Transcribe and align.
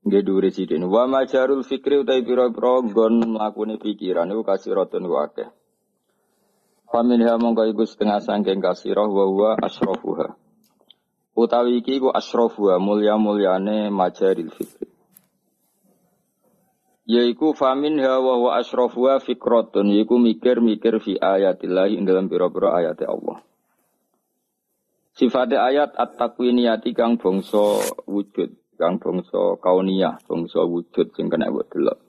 Nggih 0.00 0.22
dhuwur 0.24 0.48
sidin. 0.48 0.88
Wa 0.88 1.04
majarul 1.04 1.60
fikri 1.60 2.00
utai 2.00 2.24
pira-pira 2.24 2.80
nggon 2.80 3.36
mlakune 3.36 3.76
pikiran 3.76 4.32
iku 4.32 4.42
kasiratun 4.48 5.04
wa 5.04 5.28
akeh. 5.28 5.52
Faminha 6.88 7.36
mongko 7.36 7.68
iku 7.68 7.84
setengah 7.84 8.24
sangking 8.24 8.64
kasirah 8.64 9.06
wa 9.06 9.24
huwa 9.28 9.50
asrafuha. 9.60 10.34
Utawi 11.36 11.84
iki 11.84 12.00
iku 12.00 12.08
asrafuha 12.10 12.80
mulya-mulyane 12.80 13.92
majaril 13.92 14.48
fikri. 14.50 14.88
Yaiku 17.04 17.52
famin 17.52 18.00
wa 18.00 18.36
wa 18.40 18.50
asrafuha 18.56 19.20
fikratun 19.20 19.92
yaiku 19.92 20.16
mikir-mikir 20.16 20.96
fi 21.04 21.20
ayatillah 21.20 21.92
ing 21.92 22.08
dalam 22.08 22.32
pira-pira 22.32 22.72
ayat 22.72 23.04
Allah. 23.04 23.44
Sifatnya 25.12 25.60
ayat 25.60 25.92
at-takwiniyati 25.92 26.96
kang 26.96 27.20
bangsa 27.20 27.82
wujud 28.08 28.59
kang 28.80 28.96
bangsa 28.96 29.60
kauniyah, 29.60 30.24
bangsa 30.24 30.64
wujud 30.64 31.12
sing 31.12 31.28
kena 31.28 31.52
buat 31.52 31.68
delok. 31.68 32.00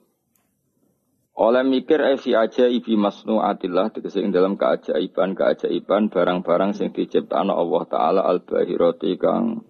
Oleh 1.32 1.64
mikir 1.64 2.00
evi 2.00 2.36
aja 2.36 2.68
ibi 2.68 2.92
atillah 2.96 3.88
tegese 3.88 4.20
ing 4.20 4.36
dalam 4.36 4.60
keajaiban 4.60 5.32
keajaiban 5.32 6.12
barang-barang 6.12 6.76
sing 6.76 6.92
diciptakno 6.92 7.56
Allah 7.56 7.82
taala 7.88 8.20
al 8.28 8.44
bahirati 8.44 9.16
kang 9.16 9.64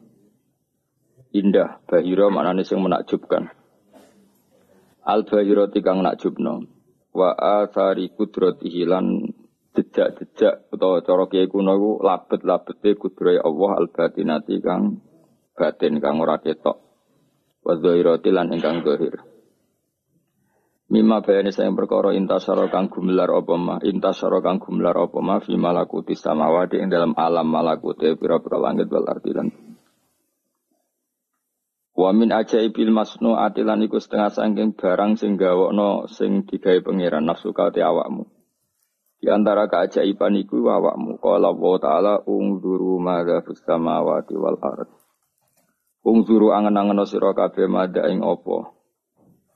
indah 1.30 1.78
bahira 1.86 2.30
maknane 2.34 2.66
sing 2.66 2.82
menakjubkan. 2.82 3.50
Al 5.06 5.22
bahirati 5.22 5.78
kang 5.86 6.02
nakjubno 6.02 6.66
wa 7.14 7.30
athari 7.34 8.10
kudratihi 8.10 8.82
lan 8.82 9.22
jejak-jejak 9.72 10.68
utawa 10.74 11.00
cara 11.00 11.24
kiye 11.30 11.46
kuno 11.46 11.72
iku 11.78 11.90
labet-labete 12.04 12.98
kudrohe 12.98 13.40
Allah 13.40 13.70
al 13.78 13.86
batinati 13.88 14.58
kang 14.60 14.98
batin 15.56 16.02
kang 16.02 16.20
ora 16.20 16.42
ketok 16.42 16.91
wa 17.62 17.74
dzahirati 17.78 18.30
lan 18.34 18.50
ingkang 18.50 18.82
zahir. 18.82 19.22
Mima 20.92 21.24
bayani 21.24 21.56
saya 21.56 21.72
perkara 21.72 22.12
intasara 22.12 22.68
kang 22.68 22.92
gumelar 22.92 23.32
apa 23.32 23.56
ma 23.56 23.80
intasara 23.80 24.44
kang 24.44 24.60
gumelar 24.60 24.92
apa 25.08 25.24
ma 25.24 25.40
fi 25.40 25.56
malakuti 25.56 26.12
samawati 26.12 26.84
ing 26.84 26.92
dalam 26.92 27.16
alam 27.16 27.48
malakuti 27.48 28.12
pira-pira 28.12 28.60
langit 28.60 28.92
wal 28.92 29.08
ardi 29.08 29.32
lan 29.32 29.48
Wa 31.96 32.12
min 32.12 32.28
ajaibil 32.28 32.92
masnu 32.92 33.36
atilan 33.40 33.84
iku 33.88 34.00
setengah 34.00 34.36
sangking 34.36 34.76
barang 34.76 35.16
sing 35.16 35.40
gawokno 35.40 36.12
sing 36.12 36.44
digawe 36.44 36.84
pangeran 36.84 37.24
nafsu 37.24 37.56
kate 37.56 37.80
awakmu. 37.80 38.28
Di 39.16 39.32
antara 39.32 39.72
keajaiban 39.72 40.36
iku 40.40 40.60
awakmu 40.68 41.20
qala 41.20 41.56
wa 41.56 41.78
ta'ala 41.80 42.14
ungzuru 42.28 43.00
madza 43.00 43.40
fis 43.44 43.64
samawati 43.64 44.36
wal 44.36 44.60
Ungzuru 46.02 46.50
angen-angen 46.50 47.06
sira 47.06 47.30
kabeh 47.30 47.70
mada 47.70 48.10
ing 48.10 48.26
apa. 48.26 48.74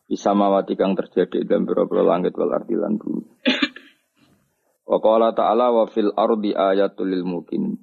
Bisa 0.06 0.30
mawati 0.30 0.78
kang 0.78 0.94
terjadi 0.94 1.42
dalam 1.42 1.66
biro-biro 1.66 2.06
langit 2.06 2.38
wal 2.38 2.54
ardi 2.54 2.78
lan 2.78 2.94
bumi. 2.94 3.26
Wa 4.90 5.02
qala 5.02 5.34
ta'ala 5.34 5.74
wa 5.74 5.90
fil 5.90 6.14
ardi 6.14 6.54
ayatul 6.54 7.10
lil 7.10 7.26
mukin. 7.26 7.74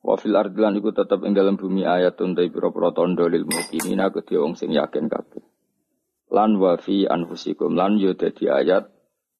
Wa 0.00 0.16
fil 0.16 0.32
ardi 0.32 0.56
lan 0.56 0.80
iku 0.80 0.96
tetep 0.96 1.20
ing 1.28 1.36
dalam 1.36 1.60
bumi 1.60 1.84
ayatun 1.84 2.32
ta 2.32 2.40
biro-biro 2.48 2.96
tondo 2.96 3.28
lil 3.28 3.44
mukinin 3.44 4.00
aku 4.00 4.24
wong 4.40 4.56
sing 4.56 4.72
yakin 4.72 5.12
kabeh. 5.12 5.44
Lan 6.32 6.56
wa 6.56 6.80
fi 6.80 7.04
anfusikum 7.04 7.76
lan 7.76 8.00
yo 8.00 8.16
dadi 8.16 8.48
ayat 8.48 8.88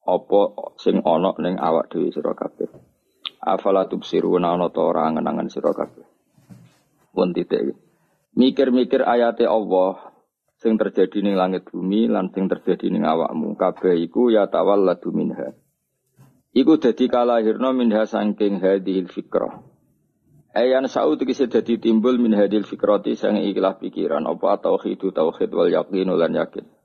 apa 0.04 0.40
sing 0.76 1.00
ana 1.08 1.32
ning 1.40 1.56
awak 1.56 1.88
dhewe 1.88 2.12
sira 2.12 2.36
kabeh. 2.36 2.68
Afala 3.40 3.88
tubsiruna 3.88 4.60
ana 4.60 4.68
ta 4.68 4.84
ora 4.84 5.08
angen-angen 5.08 5.48
sira 5.48 5.72
kabeh. 5.72 6.04
Pun 7.16 7.32
titik 7.32 7.85
mikir-mikir 8.36 9.02
ayate 9.02 9.48
Allah 9.48 10.12
sing 10.60 10.76
terjadi 10.76 11.24
ning 11.24 11.34
langit 11.40 11.66
bumi 11.72 12.06
lan 12.06 12.28
sing 12.30 12.46
terjadi 12.46 12.92
ning 12.92 13.08
awakmu. 13.08 13.56
Kabeh 13.56 13.96
iku 14.04 14.28
ya 14.28 14.46
tawalladu 14.46 15.10
minha. 15.16 15.56
Iku 16.52 16.76
dadi 16.76 17.08
kalahirna 17.08 17.72
minha 17.72 18.04
saking 18.04 18.60
hadhil 18.60 19.08
fikrah. 19.08 19.64
Ayan 20.56 20.88
sa'ud 20.88 21.20
kisi 21.20 21.48
dadi 21.48 21.80
timbul 21.80 22.16
min 22.16 22.32
hadil 22.32 22.64
fikrati 22.64 23.16
sang 23.16 23.40
ikhlas 23.40 23.80
pikiran. 23.80 24.24
Apa 24.28 24.60
tauhid 24.60 25.00
tauhid 25.00 25.50
wal 25.52 25.68
yakin 25.72 26.12
lan 26.12 26.32
yakin 26.36 26.75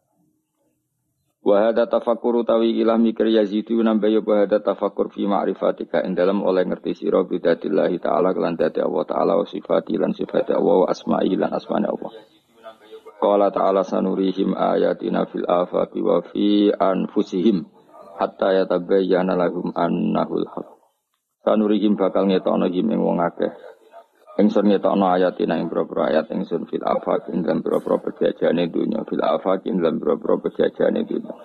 Wa 1.42 1.74
hada 1.74 1.90
tafakkur 1.90 2.46
utawi 2.46 2.78
ilah 2.78 3.02
mikir 3.02 3.26
yazidu 3.26 3.82
nambah 3.82 4.22
wa 4.22 4.46
hada 4.46 4.62
tafakkur 4.62 5.10
fi 5.10 5.26
ma'rifatika 5.26 6.06
ing 6.06 6.14
dalam 6.14 6.46
oleh 6.46 6.70
ngerti 6.70 6.94
sira 6.94 7.26
bidatillahi 7.26 7.98
taala 7.98 8.30
kelan 8.30 8.54
dadi 8.54 8.78
Allah 8.78 9.04
taala 9.10 9.34
wa 9.42 9.46
sifati 9.50 9.98
lan 9.98 10.14
sifati 10.14 10.54
Allah 10.54 10.86
wa 10.86 10.88
asma'i 10.88 11.34
lan 11.34 11.50
asma'i 11.50 11.90
Allah. 11.90 12.12
Qala 13.22 13.54
ta'ala 13.54 13.86
sanurihim 13.86 14.58
ayatina 14.58 15.30
fil 15.30 15.46
afaqi 15.46 16.02
wa 16.02 16.26
fi 16.26 16.74
anfusihim 16.74 17.66
hatta 18.22 18.62
yatabayyana 18.62 19.38
lahum 19.38 19.74
annahul 19.78 20.46
haq. 20.46 20.70
Sanurihim 21.42 21.98
bakal 21.98 22.30
ngetokno 22.30 22.70
ing 22.70 23.02
wong 23.02 23.18
akeh 23.18 23.50
Ingsun 24.40 24.72
ngetokno 24.72 25.12
ayatina 25.12 25.60
ing 25.60 25.68
boro 25.68 25.84
ayat 26.08 26.32
ingsun 26.32 26.64
fil 26.72 26.80
afaq 26.88 27.36
ing 27.36 27.44
dalam 27.44 27.60
boro-boro 27.60 28.00
pejajane 28.00 28.72
dunya 28.72 29.04
fil 29.04 29.20
afaq 29.20 29.68
ing 29.68 29.84
dalam 29.84 30.00
boro-boro 30.00 30.40
pejajane 30.40 31.04
dunya. 31.04 31.36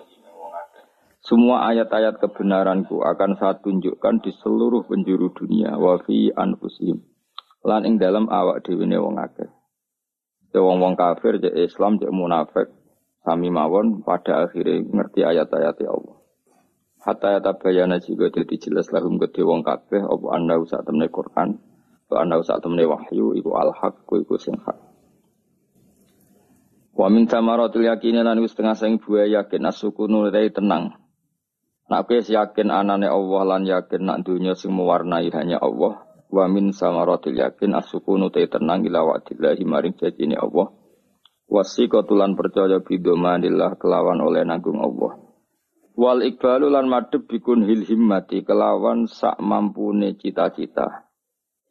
Semua 1.19 1.67
ayat-ayat 1.67 2.23
kebenaranku 2.23 3.03
akan 3.03 3.35
saya 3.35 3.59
tunjukkan 3.59 4.23
di 4.23 4.31
seluruh 4.39 4.87
penjuru 4.87 5.35
dunia 5.35 5.75
wa 5.75 5.99
fi. 5.99 6.31
Lan 7.67 7.83
ing 7.83 7.99
dalam 7.99 8.31
awak 8.31 8.63
dhewe 8.63 8.87
ne 8.87 8.95
wong 8.95 9.19
akeh. 9.19 9.51
Wong-wong 10.57 10.97
kafir, 10.97 11.37
cek 11.37 11.53
Islam, 11.53 12.01
cek 12.01 12.09
munafik, 12.09 12.71
sami 13.21 13.53
mawon 13.53 14.01
pada 14.01 14.47
akhirnya 14.47 14.81
ngerti 14.89 15.21
ayat-ayat 15.21 15.75
Allah. 15.85 16.17
Hatta 17.03 17.37
ya 17.37 17.39
tabayana 17.43 18.01
juga 18.01 18.31
jadi 18.33 18.55
jelas 18.57 18.89
lahum 18.89 19.19
gede 19.21 19.43
wong 19.45 19.61
kabeh 19.61 20.01
apa 20.01 20.27
anda 20.33 20.57
usah 20.57 20.81
temne 20.81 21.11
Quran 21.13 21.66
Wa 22.07 22.23
ana 22.23 22.39
sak 22.39 22.63
temne 22.63 22.87
wahyu 22.87 23.35
iku 23.35 23.59
al 23.59 23.75
haq 23.75 24.07
iku 24.07 24.39
sing 24.39 24.55
hak. 24.63 24.79
Wa 26.95 27.11
min 27.11 27.27
tamaratil 27.27 27.83
yakin 27.83 28.23
lan 28.23 28.39
wis 28.39 28.55
setengah 28.55 28.79
sing 28.79 28.97
buah 28.97 29.27
yakin 29.27 29.67
asukunu 29.67 30.31
rai 30.31 30.49
tenang. 30.49 30.95
Nak 31.87 32.07
kowe 32.07 32.19
yakin 32.19 32.71
anane 32.71 33.11
Allah 33.11 33.41
lan 33.43 33.63
yakin 33.67 34.01
nak 34.07 34.23
dunya 34.23 34.55
sing 34.55 34.71
mewarnai 34.71 35.27
hanya 35.35 35.59
Allah. 35.59 36.07
Wa 36.31 36.47
min 36.47 36.71
samaratil 36.71 37.35
yakin 37.35 37.75
asukunu 37.75 38.31
rai 38.31 38.47
tenang 38.47 38.87
ila 38.87 39.03
wa'dillahi 39.03 39.63
maring 39.67 39.99
janjine 39.99 40.39
Allah. 40.39 40.71
Wasiqatulan 41.47 42.39
percaya 42.39 42.79
bidomanillah 42.83 43.75
kelawan 43.79 44.19
oleh 44.23 44.47
nanggung 44.47 44.79
Allah. 44.79 45.19
Wal 45.95 46.23
ikbalu 46.23 46.71
lan 46.71 46.87
madhep 46.87 47.27
bikun 47.27 47.67
hil 47.67 47.83
himmati 47.83 48.47
kelawan 48.47 49.07
sak 49.11 49.39
mampune 49.39 50.15
cita-cita 50.19 51.06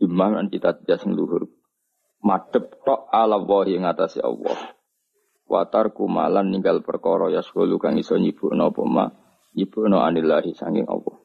iman 0.04 0.48
cita-cita 0.52 1.00
sing 1.00 1.16
luhur. 1.16 1.48
Madep 2.26 2.82
tok 2.82 3.08
ala 3.12 3.40
wahi 3.40 3.78
ngatasi 3.80 4.20
Allah. 4.20 4.74
Watar 5.46 5.94
kumalan 5.94 6.50
ninggal 6.50 6.82
perkara 6.82 7.30
ya 7.30 7.38
sekulu 7.38 7.78
kang 7.78 7.94
iso 7.94 8.18
nyibukno 8.18 8.74
apa 8.74 8.82
ma 8.82 9.04
nyibukno 9.54 10.02
anillahi 10.02 10.50
sanging 10.58 10.90
Allah. 10.90 11.22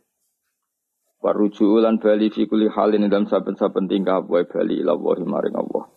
Waruju 1.22 1.82
ulan 1.82 1.98
bali 1.98 2.30
fi 2.30 2.46
kulli 2.46 2.70
halin 2.70 3.10
dalam 3.10 3.26
saben-saben 3.26 3.90
tingkah 3.90 4.22
wae 4.26 4.46
bali 4.46 4.82
ila 4.86 4.94
wahi 4.94 5.26
maring 5.26 5.58
Allah. 5.58 5.90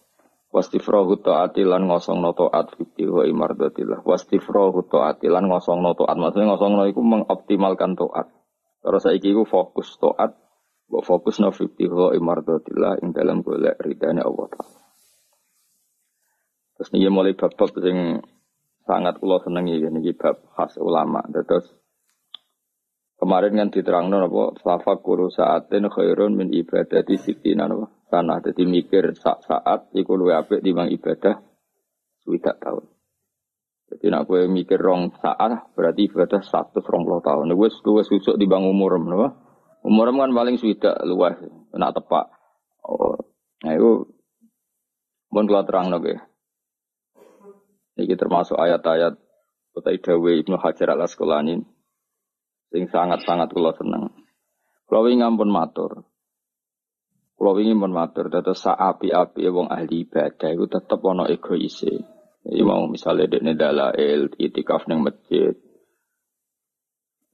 Wastifrahu 0.55 1.19
ta'ati 1.19 1.67
lan 1.67 1.91
ngosongno 1.91 2.31
ta'at 2.31 2.79
fikti 2.79 3.11
wa 3.11 3.27
imardatillah. 3.27 4.07
Wastifrahu 4.07 4.87
ta'ati 4.87 5.27
lan 5.27 5.51
ngosongno 5.51 5.99
ta'at. 5.99 6.15
Maksudnya 6.15 6.55
ngosongno 6.55 6.87
iku 6.87 7.03
mengoptimalkan 7.03 7.99
ta'at. 7.99 8.31
Terus 8.87 9.03
saiki 9.03 9.35
iku 9.35 9.43
fokus 9.43 9.99
ta'at 9.99 10.44
Mbok 10.95 11.11
fokus 11.11 11.43
no 11.43 11.51
fitiho 11.51 12.15
imardotillah 12.15 13.03
ing 13.03 13.11
dalam 13.11 13.43
golek 13.43 13.83
ridane 13.83 14.23
Allah 14.23 14.47
Ta'ala. 14.47 14.79
Terus 16.79 16.89
ini 16.95 17.11
mulai 17.11 17.35
bab-bab 17.35 17.75
yang 17.83 18.23
sangat 18.87 19.19
kula 19.19 19.43
senengi 19.43 19.83
ini 19.83 20.15
bab 20.15 20.39
khas 20.55 20.79
ulama. 20.79 21.19
Terus 21.27 21.67
kemarin 23.19 23.59
kan 23.59 23.75
diterang 23.75 24.07
apa 24.15 24.93
kuru 25.03 25.35
saatin 25.35 25.91
khairun 25.91 26.39
min 26.39 26.55
ibadati 26.55 27.19
sitina 27.19 27.67
apa 27.67 27.91
sana 28.07 28.39
jadi 28.39 28.63
mikir 28.63 29.19
saat 29.19 29.43
saat 29.51 29.91
iku 29.99 30.15
luwe 30.15 30.39
apik 30.39 30.63
timbang 30.63 30.95
ibadah 30.95 31.43
Swidak 32.23 32.63
tahun. 32.63 32.87
Jadi 33.91 34.15
nak 34.15 34.31
gue 34.31 34.47
mikir 34.47 34.79
rong 34.79 35.11
saat 35.19 35.75
berarti 35.75 36.07
ibadah 36.07 36.39
satu 36.39 36.87
rong 36.87 37.03
puluh 37.03 37.19
tahun. 37.19 37.51
Gue 37.59 37.67
gue 37.67 38.03
susuk 38.07 38.39
di 38.39 38.47
bang 38.47 38.63
umur 38.63 38.95
menapa? 39.03 39.44
Umur 39.85 40.09
kan 40.17 40.33
paling 40.33 40.57
swidak 40.57 40.97
luas, 41.05 41.37
nak 41.77 41.93
tepak. 41.93 42.33
Oh, 42.81 43.21
nah 43.61 43.73
itu 43.77 44.09
mohon 45.29 45.45
keluar 45.45 45.69
terang 45.69 45.93
nih. 45.93 46.21
Ini 47.95 48.17
termasuk 48.17 48.59
ayat-ayat 48.59 49.15
Kota 49.75 49.91
Dawe 49.93 50.31
Ibnu 50.41 50.57
Hajar 50.59 50.95
al 50.95 51.05
Asqalani 51.05 51.63
sing 52.75 52.91
sangat-sangat 52.91 53.55
kula 53.55 53.71
seneng. 53.79 54.11
Kula 54.89 55.07
wingi 55.07 55.23
ngampun 55.23 55.51
matur. 55.53 56.03
Kula 57.39 57.55
wingi 57.55 57.75
pun 57.75 57.95
matur 57.95 58.31
dados 58.31 58.67
api-api 58.67 59.47
wong 59.51 59.71
ahli 59.71 60.07
ibadah 60.07 60.51
iku 60.55 60.67
tetep 60.67 61.01
ana 61.07 61.31
egoise. 61.31 62.03
Iki 62.45 62.63
mau 62.67 62.87
misalnya 62.91 63.31
dekne 63.31 63.55
dalail 63.55 64.31
itikaf 64.39 64.87
ning 64.91 65.07
masjid. 65.07 65.55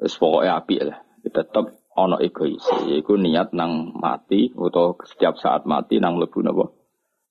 Wis 0.01 0.17
pokoke 0.17 0.49
api 0.49 0.77
lah. 0.81 1.01
Tetep 1.25 1.80
ana 2.07 2.17
egoise. 2.21 2.89
Iku 2.89 3.21
niat 3.21 3.53
nang 3.53 3.93
mati 3.97 4.49
atau 4.57 4.97
setiap 5.05 5.37
saat 5.37 5.69
mati 5.69 6.01
nang 6.01 6.17
mlebu 6.17 6.41
napa? 6.41 6.67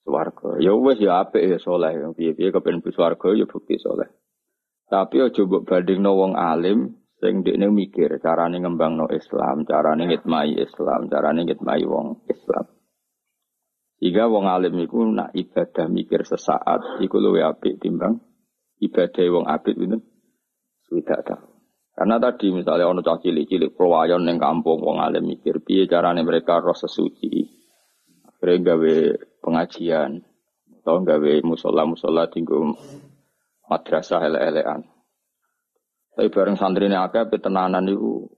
Swarga. 0.05 0.61
Ya 0.61 0.73
wis 0.77 1.01
ya 1.01 1.25
apik 1.25 1.45
ya 1.45 1.57
saleh. 1.57 2.13
Piye-piye 2.13 2.53
kepen 2.53 2.81
swarga 2.93 3.33
ya 3.33 3.45
bukti 3.49 3.81
saleh. 3.81 4.09
Tapi 4.89 5.21
aja 5.21 5.41
mbok 5.45 5.69
bandingno 5.69 6.17
wong 6.17 6.33
alim 6.33 6.97
sing 7.21 7.45
dekne 7.45 7.69
mikir 7.69 8.17
carane 8.17 8.57
ngembangno 8.57 9.05
Islam, 9.13 9.67
carane 9.67 10.09
ngitmai 10.09 10.57
Islam, 10.57 11.11
carane 11.11 11.45
ngitmai 11.45 11.83
wong 11.85 12.25
Islam. 12.25 12.65
Jika 13.99 14.31
wong 14.31 14.47
alim 14.47 14.79
iku 14.79 15.03
nak 15.11 15.35
ibadah 15.35 15.91
mikir 15.91 16.23
sesaat 16.23 17.03
iku 17.03 17.19
luwih 17.19 17.43
apik 17.43 17.77
timbang 17.83 18.17
ibadah 18.79 19.25
wong 19.27 19.45
apik 19.45 19.75
itu 19.75 19.99
sudah 20.87 21.19
tahu. 21.21 21.48
Karena 21.99 22.15
tadi 22.15 22.47
misalnya 22.55 22.87
ono 22.87 23.03
cah 23.03 23.19
cilik-cilik 23.19 23.75
perwayon 23.75 24.23
ning 24.23 24.39
kampung 24.39 24.79
wong 24.79 25.03
alim 25.03 25.35
mikir 25.35 25.59
piye 25.59 25.83
carane 25.83 26.23
mereka 26.23 26.63
roh 26.63 26.71
sesuci. 26.71 27.43
Akhirnya 28.23 28.71
gawe 28.71 28.95
pengajian 29.43 30.23
atau 30.79 31.03
gawe 31.03 31.31
musola-musola 31.43 32.31
tinggal 32.31 32.71
madrasah 33.67 34.31
ele-elean. 34.31 34.87
Tapi 36.15 36.31
bareng 36.31 36.55
santri 36.55 36.87
ini 36.87 36.95
akeh 36.95 37.27
tenanan 37.35 37.83
itu 37.91 38.31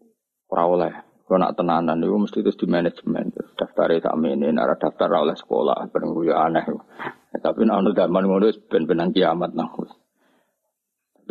ora 0.50 0.66
oleh. 0.66 0.94
Kalau 1.30 1.46
nak 1.46 1.54
tenanan 1.54 2.02
itu 2.02 2.18
mesti 2.18 2.42
terus 2.42 2.58
di 2.58 2.66
manajemen. 2.66 3.30
Daftar 3.54 3.94
tak 4.02 4.18
ini, 4.26 4.50
nara 4.50 4.74
daftar 4.74 5.22
oleh 5.22 5.38
sekolah. 5.38 5.86
Bareng 5.94 6.18
gue 6.18 6.34
aneh. 6.34 6.66
Tapi 7.38 7.62
nak 7.70 7.94
zaman 7.94 8.26
ngono 8.26 8.50
ben-benan 8.66 9.14
kiamat 9.14 9.54
nang. 9.54 9.70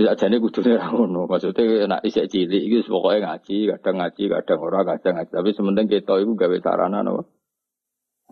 Bisa 0.00 0.16
jadi 0.16 0.40
kudunya 0.40 0.80
ngono. 0.80 1.28
Maksudnya 1.28 1.84
nak 1.84 2.00
isek 2.08 2.32
cilik 2.32 2.64
itu 2.64 2.88
pokoknya 2.88 3.36
ngaji, 3.36 3.68
kadang 3.76 4.00
ngaji, 4.00 4.22
kadang 4.32 4.58
orang, 4.64 4.84
kadang 4.96 5.14
ngaji. 5.20 5.32
Tapi 5.36 5.50
sementing 5.52 5.86
kita 5.92 6.16
itu 6.24 6.32
gawe 6.32 6.56
sarana 6.64 7.04
no. 7.04 7.28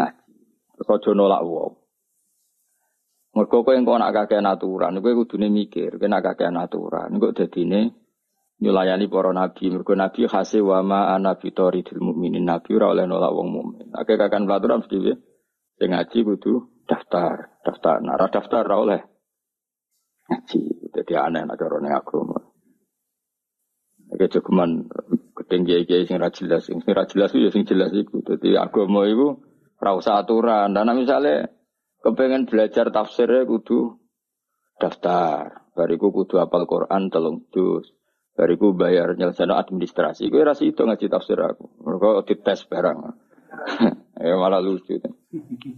Ngaji. 0.00 0.32
Terus 0.80 0.88
aja 0.88 1.10
nolak 1.12 1.44
wow. 1.44 1.68
Mergo 3.36 3.68
kowe 3.68 3.76
engko 3.76 4.00
nak 4.00 4.16
kakean 4.16 4.48
aturan, 4.48 4.96
kowe 5.04 5.12
kudune 5.12 5.52
mikir, 5.52 6.00
kowe 6.00 6.08
nak 6.08 6.24
kakean 6.24 6.56
aturan, 6.56 7.12
engko 7.12 7.36
dadine 7.36 7.92
nyulayani 8.64 9.04
para 9.12 9.36
nabi. 9.36 9.68
Mergo 9.68 9.92
nabi 9.92 10.24
khase 10.24 10.64
wa 10.64 10.80
ma 10.80 11.12
ana 11.12 11.36
dil 11.36 12.00
mukminin. 12.00 12.48
Nabi 12.48 12.80
ora 12.80 12.96
oleh 12.96 13.04
nolak 13.04 13.36
wong 13.36 13.48
mukmin. 13.52 13.92
Akeh 13.92 14.16
kakean 14.16 14.48
peraturan 14.48 14.80
mesti 14.80 14.96
piye? 15.04 15.14
Ngaji 15.84 16.18
kudu 16.24 16.64
daftar, 16.88 17.60
daftar. 17.60 18.00
Nah, 18.00 18.16
daftar 18.16 18.64
ora 18.64 18.76
oleh 18.80 19.00
ngaji. 20.28 20.92
Jadi 20.92 21.12
aneh 21.16 21.42
nak 21.48 21.58
ning 21.58 21.92
agama. 21.92 22.38
Oke 24.08 24.26
cukuman 24.32 24.88
gedeng 25.36 25.68
kiai 25.68 26.08
sing 26.08 26.16
ra 26.16 26.32
jelas, 26.32 26.64
sing 26.64 26.80
ra 26.80 27.04
jelas 27.04 27.32
ya 27.36 27.52
sing 27.52 27.68
jelas 27.68 27.92
iku. 27.92 28.24
Dadi 28.24 28.56
agama 28.56 29.04
ora 29.04 29.90
usah 29.96 30.24
aturan. 30.24 30.72
Dan 30.72 30.88
misalnya 30.96 31.48
kepengen 32.00 32.48
belajar 32.48 32.88
tafsirnya 32.92 33.44
kudu 33.44 34.00
daftar. 34.80 35.68
Bariku 35.76 36.10
kudu 36.10 36.40
apal 36.40 36.66
Quran 36.66 37.12
telung 37.12 37.46
juz. 37.52 37.92
Bariku 38.34 38.70
bayar 38.74 39.18
nyelesaikan 39.18 39.50
administrasi. 39.50 40.30
Gue 40.30 40.46
rasa 40.46 40.62
itu 40.62 40.78
ngaji 40.86 41.10
tafsir 41.10 41.38
aku. 41.42 41.82
Mereka 41.82 42.22
dites 42.22 42.70
barang. 42.70 42.98
ya 44.18 44.34
malah 44.34 44.58
lucu. 44.58 44.98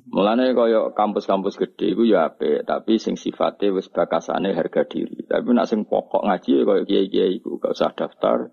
Mulane 0.09 0.57
kaya 0.57 0.97
kampus-kampus 0.97 1.61
gede 1.61 1.93
iku 1.93 2.09
ya 2.09 2.33
apik, 2.33 2.65
tapi 2.65 2.97
sing 2.97 3.21
sifatnya 3.21 3.77
wis 3.77 3.93
bakasane 3.93 4.57
harga 4.57 4.89
diri. 4.89 5.29
Tapi 5.29 5.53
nak 5.53 5.69
sing 5.69 5.85
pokok 5.85 6.25
ngaji 6.25 6.65
kaya 6.65 6.83
kiai-kiai 6.89 7.39
iku 7.39 7.61
gak 7.61 7.77
usah 7.77 7.93
daftar. 7.93 8.51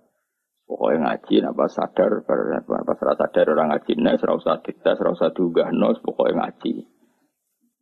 Pokoknya 0.68 1.00
ngaji, 1.00 1.36
napa 1.48 1.72
sadar, 1.72 2.28
pas 2.28 3.00
rasa 3.00 3.24
sadar 3.24 3.56
orang 3.56 3.72
ngaji, 3.72 4.04
nek, 4.04 4.20
serasa 4.20 4.60
dites, 4.60 5.00
serasa 5.00 5.32
diunggah, 5.32 5.72
no, 5.72 5.96
pokoknya 5.96 6.44
ngaji. 6.44 6.84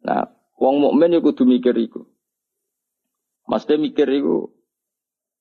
Nah, 0.05 0.29
wong 0.61 0.85
mukmin 0.85 1.17
iku 1.17 1.33
kudu 1.33 1.49
mikir 1.49 1.73
iku. 1.81 2.05
Mesti 3.49 3.81
mikir 3.81 4.05
iku 4.05 4.53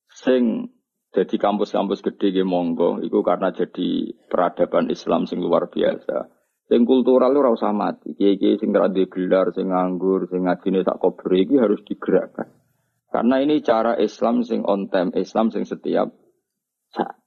sing 0.09 0.73
jadi 1.13 1.35
kampus-kampus 1.37 2.01
gede 2.01 2.33
ge 2.35 2.43
monggo 2.43 2.99
iku 3.05 3.21
karena 3.21 3.53
jadi 3.53 4.17
peradaban 4.27 4.89
Islam 4.89 5.29
sing 5.29 5.37
luar 5.37 5.69
biasa. 5.69 6.34
Sing 6.65 6.81
kultural 6.81 7.29
lu 7.29 7.45
ora 7.45 7.53
usah 7.53 7.69
mati. 7.69 8.17
Kiai-kiai 8.17 8.57
sing 8.57 8.73
ora 8.73 8.89
gelar, 8.89 9.53
sing 9.53 9.69
nganggur, 9.69 10.25
sing 10.25 10.49
ngajine 10.49 10.81
tak 10.81 10.97
kobre 10.97 11.45
iki 11.45 11.61
harus 11.61 11.77
digerakkan. 11.85 12.49
Karena 13.13 13.37
ini 13.37 13.61
cara 13.61 13.95
Islam 14.01 14.41
sing 14.41 14.65
on 14.65 14.89
time, 14.89 15.13
Islam 15.13 15.53
sing 15.53 15.63
setiap 15.63 16.09
saat. 16.89 17.21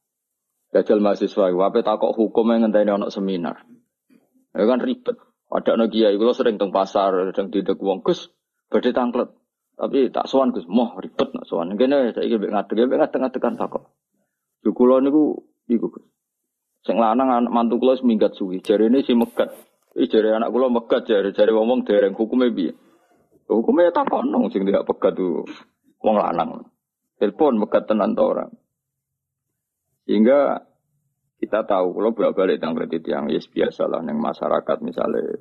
Gajal 0.69 1.01
mahasiswa, 1.01 1.49
wape 1.55 1.81
takok 1.81 2.13
hukum 2.13 2.53
yang 2.53 2.69
ngenteni 2.69 2.93
ono 2.93 3.09
seminar. 3.09 3.65
Ya 4.53 4.69
kan 4.69 4.85
ribet. 4.85 5.17
Ada 5.49 5.81
no 5.81 5.89
kiai, 5.89 6.13
kalau 6.21 6.37
sering 6.37 6.61
teng 6.61 6.75
pasar, 6.75 7.33
sedang 7.33 7.49
tidak 7.49 7.81
uang 7.81 8.05
gus, 8.05 8.29
badai 8.69 8.93
tangklet. 8.93 9.33
Tapi 9.81 10.13
tak 10.13 10.29
sowan 10.29 10.53
gus, 10.53 10.69
moh 10.69 10.99
ribet 11.01 11.33
nak 11.33 11.49
sowan. 11.49 11.73
Gini 11.79 12.13
saya 12.13 12.27
ingin 12.27 12.53
ngadeg, 12.53 12.85
ngadeg 12.85 12.99
ngadeg 13.01 13.21
ngadegan 13.23 13.55
takut. 13.57 13.89
Jukulo 14.61 15.01
niku, 15.01 15.41
iku 15.73 15.89
gus. 15.89 16.05
Sing 16.89 16.97
lanang 16.97 17.29
anak 17.29 17.53
mantu 17.53 17.77
kulo 17.77 18.01
seminggat 18.01 18.33
suwi. 18.33 18.65
Ini 18.65 19.05
si 19.05 19.13
megat. 19.13 19.53
Jari 19.93 20.33
anak 20.33 20.49
kulo 20.49 20.73
megat 20.73 21.05
jari, 21.05 21.37
jari 21.37 21.53
dereng 21.85 22.17
hukumnya 22.17 22.49
bi. 22.49 22.73
Hukumnya 23.45 23.93
tak 23.93 24.09
konong 24.09 24.49
sing 24.49 24.65
tidak 24.65 24.89
pegat 24.89 25.21
tuh, 25.21 25.45
wong 26.01 26.17
lanang. 26.17 26.65
Telepon 27.21 27.61
megat 27.61 27.85
tenan 27.85 28.17
orang. 28.17 28.49
Sehingga 30.09 30.65
kita 31.39 31.69
tahu 31.69 31.93
kalau 31.93 32.11
bolak 32.17 32.33
balik 32.33 32.59
yang 32.65 32.73
kredit 32.73 33.05
yang 33.05 33.29
yes 33.29 33.47
biasa 33.53 33.85
lah 33.85 34.01
yang 34.03 34.19
masyarakat 34.19 34.77
misalnya 34.81 35.39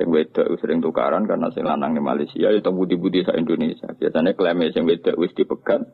yang 0.00 0.08
wedok 0.08 0.48
sering 0.60 0.80
tukaran 0.80 1.28
karena 1.28 1.52
sing 1.52 1.64
lanang 1.64 1.92
di 1.92 2.00
Malaysia 2.00 2.48
itu 2.48 2.70
budi-budi 2.72 3.20
sa 3.20 3.36
Indonesia 3.36 3.84
biasanya 3.92 4.32
klaim 4.32 4.64
sing 4.72 4.88
wedok 4.88 5.16
wis 5.20 5.36
dipegat 5.36 5.84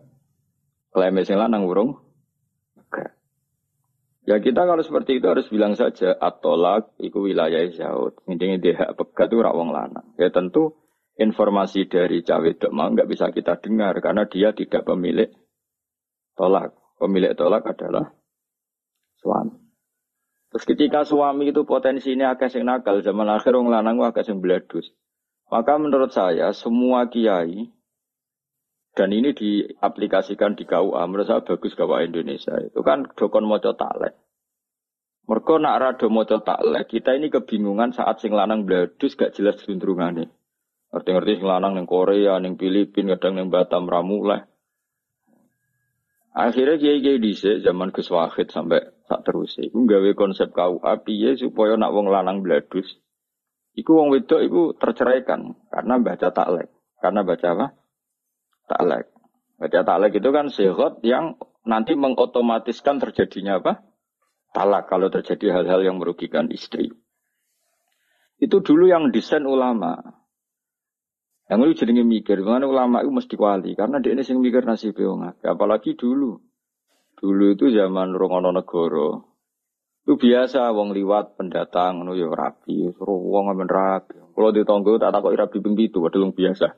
klaim 0.94 1.18
sing 1.26 1.42
lanang 1.42 1.66
urung 1.66 1.98
Ya 4.22 4.38
kita 4.38 4.62
kalau 4.62 4.86
seperti 4.86 5.18
itu 5.18 5.26
harus 5.26 5.50
bilang 5.50 5.74
saja 5.74 6.14
atolak 6.14 6.94
itu 7.02 7.18
wilayah 7.18 7.66
jauh. 7.74 8.14
Intinya 8.30 8.56
dia 8.62 8.74
hak 8.78 8.94
pegat 8.94 9.34
itu 9.34 9.42
rawong 9.42 9.74
lanang. 9.74 10.14
Ya 10.14 10.30
tentu 10.30 10.78
informasi 11.18 11.90
dari 11.90 12.22
cawe 12.22 12.50
mau 12.70 12.86
nggak 12.86 13.10
bisa 13.10 13.34
kita 13.34 13.58
dengar 13.58 13.98
karena 13.98 14.22
dia 14.30 14.54
tidak 14.54 14.86
pemilik 14.86 15.34
tolak. 16.38 16.70
Pemilik 17.02 17.34
tolak 17.34 17.66
adalah 17.66 18.14
suami. 19.18 19.58
Terus 20.54 20.64
ketika 20.70 21.02
suami 21.02 21.50
itu 21.50 21.66
potensi 21.66 22.14
ini 22.14 22.22
agak 22.22 22.52
sing 22.52 22.62
nakal, 22.62 23.02
zaman 23.02 23.26
akhir 23.26 23.58
orang 23.58 23.74
lanang 23.74 24.06
agak 24.06 24.22
sing 24.22 24.38
beladus. 24.38 24.86
Maka 25.50 25.82
menurut 25.82 26.14
saya 26.14 26.54
semua 26.54 27.10
kiai 27.10 27.74
dan 28.92 29.08
ini 29.08 29.32
diaplikasikan 29.32 30.52
di 30.52 30.68
KUA, 30.68 31.00
menurut 31.08 31.24
saya 31.24 31.40
bagus 31.40 31.72
KUA 31.72 32.12
Indonesia. 32.12 32.52
Itu 32.60 32.84
kan 32.84 33.08
dokon 33.16 33.48
moco 33.48 33.72
taklek. 33.72 34.20
Mereka 35.24 35.54
nak 35.64 35.78
rado 35.80 36.06
moco 36.12 36.44
taklek, 36.44 36.92
kita 36.92 37.16
ini 37.16 37.32
kebingungan 37.32 37.96
saat 37.96 38.20
sing 38.20 38.36
lanang 38.36 38.68
beladus 38.68 39.16
gak 39.16 39.32
jelas 39.32 39.56
cenderungannya. 39.64 40.28
Ngerti-ngerti 40.92 41.40
sing 41.40 41.48
lanang 41.48 41.80
yang 41.80 41.88
Korea, 41.88 42.36
yang 42.36 42.60
Filipina, 42.60 43.16
kadang 43.16 43.40
yang 43.40 43.48
Batam, 43.48 43.88
Ramuleh. 43.88 44.44
Akhirnya 46.32 46.80
kiai 46.80 47.00
kiai 47.00 47.20
dice 47.20 47.60
zaman 47.60 47.92
Gus 47.92 48.08
Wahid 48.08 48.48
sampai 48.48 48.80
tak 49.04 49.20
terus 49.28 49.52
iku 49.60 49.84
gawe 49.84 50.16
konsep 50.16 50.48
api 50.56 51.12
ya 51.20 51.36
supaya 51.36 51.76
nak 51.76 51.92
wong 51.92 52.08
lanang 52.08 52.40
bladus 52.40 52.88
iku 53.76 54.00
wong 54.00 54.08
wedok 54.16 54.40
iku 54.40 54.72
terceraikan 54.80 55.52
karena 55.68 56.00
baca 56.00 56.28
taklek. 56.32 56.72
Karena 57.04 57.20
baca 57.20 57.48
apa? 57.52 57.66
Taklek. 58.72 59.12
Baca 59.60 59.80
taklek 59.84 60.16
itu 60.16 60.28
kan 60.32 60.48
sehat 60.48 61.04
yang 61.04 61.36
nanti 61.68 61.92
mengotomatiskan 61.92 62.96
terjadinya 63.04 63.60
apa? 63.60 63.84
Talak 64.56 64.88
kalau 64.88 65.12
terjadi 65.12 65.60
hal-hal 65.60 65.84
yang 65.84 66.00
merugikan 66.00 66.48
istri. 66.48 66.88
Itu 68.40 68.64
dulu 68.64 68.88
yang 68.88 69.12
desain 69.12 69.44
ulama. 69.44 70.00
Yang 71.52 71.76
itu 71.76 71.84
jadi 71.84 72.00
mikir, 72.00 72.40
mana 72.40 72.64
ulama 72.64 73.04
itu 73.04 73.12
mesti 73.12 73.34
kuali, 73.36 73.76
karena 73.76 74.00
dia 74.00 74.16
ini 74.16 74.24
sing 74.24 74.40
mikir 74.40 74.64
nasib 74.64 74.96
Apalagi 75.44 76.00
dulu, 76.00 76.40
dulu 77.20 77.44
itu 77.52 77.68
zaman 77.68 78.16
Rongono 78.16 78.56
Negoro, 78.56 79.32
itu 80.02 80.16
biasa 80.16 80.72
wong 80.72 80.96
liwat 80.96 81.36
pendatang 81.36 82.02
nu 82.02 82.16
ya 82.16 82.26
rapi, 82.26 82.90
suruh 82.96 83.20
wong 83.20 83.52
amen 83.52 83.68
rapi. 83.68 84.16
Kalau 84.32 84.50
ditonggo 84.50 84.96
tak 84.96 85.12
takut 85.12 85.36
rapi 85.36 85.60
ping 85.60 85.76
itu, 85.76 86.00
ada 86.02 86.18
biasa. 86.18 86.72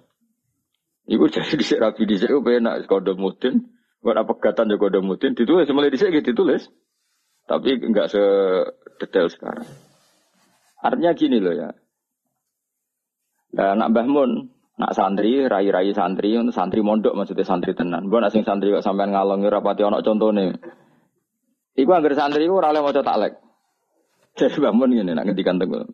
Iku 1.05 1.29
jadi 1.29 1.55
di 1.61 1.67
rapi 1.77 2.03
di 2.09 2.17
sini, 2.17 2.37
enak 2.37 2.89
kode 2.89 3.13
mudin, 3.17 3.61
buat 4.01 4.17
apa 4.17 4.37
pegatan 4.37 4.73
juga 4.73 4.89
kode 4.89 5.01
mudin, 5.05 5.33
ditulis 5.37 5.69
mulai 5.73 5.93
di 5.93 6.01
sini 6.01 6.25
ditulis, 6.25 6.69
tapi 7.45 7.77
enggak 7.77 8.09
sedetail 8.13 9.29
sekarang. 9.29 9.69
Artinya 10.81 11.13
gini 11.17 11.41
loh 11.41 11.55
ya. 11.57 11.71
Nah, 13.55 13.73
nak 13.79 13.89
Mbah 13.95 14.07
Mun, 14.11 14.31
Nak 14.75 14.91
santri, 14.91 15.47
rai-rai 15.47 15.95
santri, 15.95 16.35
santri 16.51 16.83
mondok 16.83 17.15
maksudnya 17.15 17.47
santri 17.47 17.79
tenan. 17.79 18.11
Bukan 18.11 18.27
asing 18.27 18.43
santri 18.43 18.75
kok 18.75 18.83
sampean 18.83 19.15
ngalongi 19.15 19.47
rapati 19.47 19.87
ono 19.87 20.03
contohnya. 20.03 20.51
Iku 21.79 21.91
anggar 21.95 22.19
santri 22.19 22.51
ku 22.51 22.59
ora 22.59 22.75
oleh 22.75 22.83
taklek. 22.91 23.39
Jadi 24.39 24.59
bangun 24.59 24.91
ngene 24.99 25.15
nak 25.15 25.31
ngendikan 25.31 25.63
tenggo. 25.63 25.87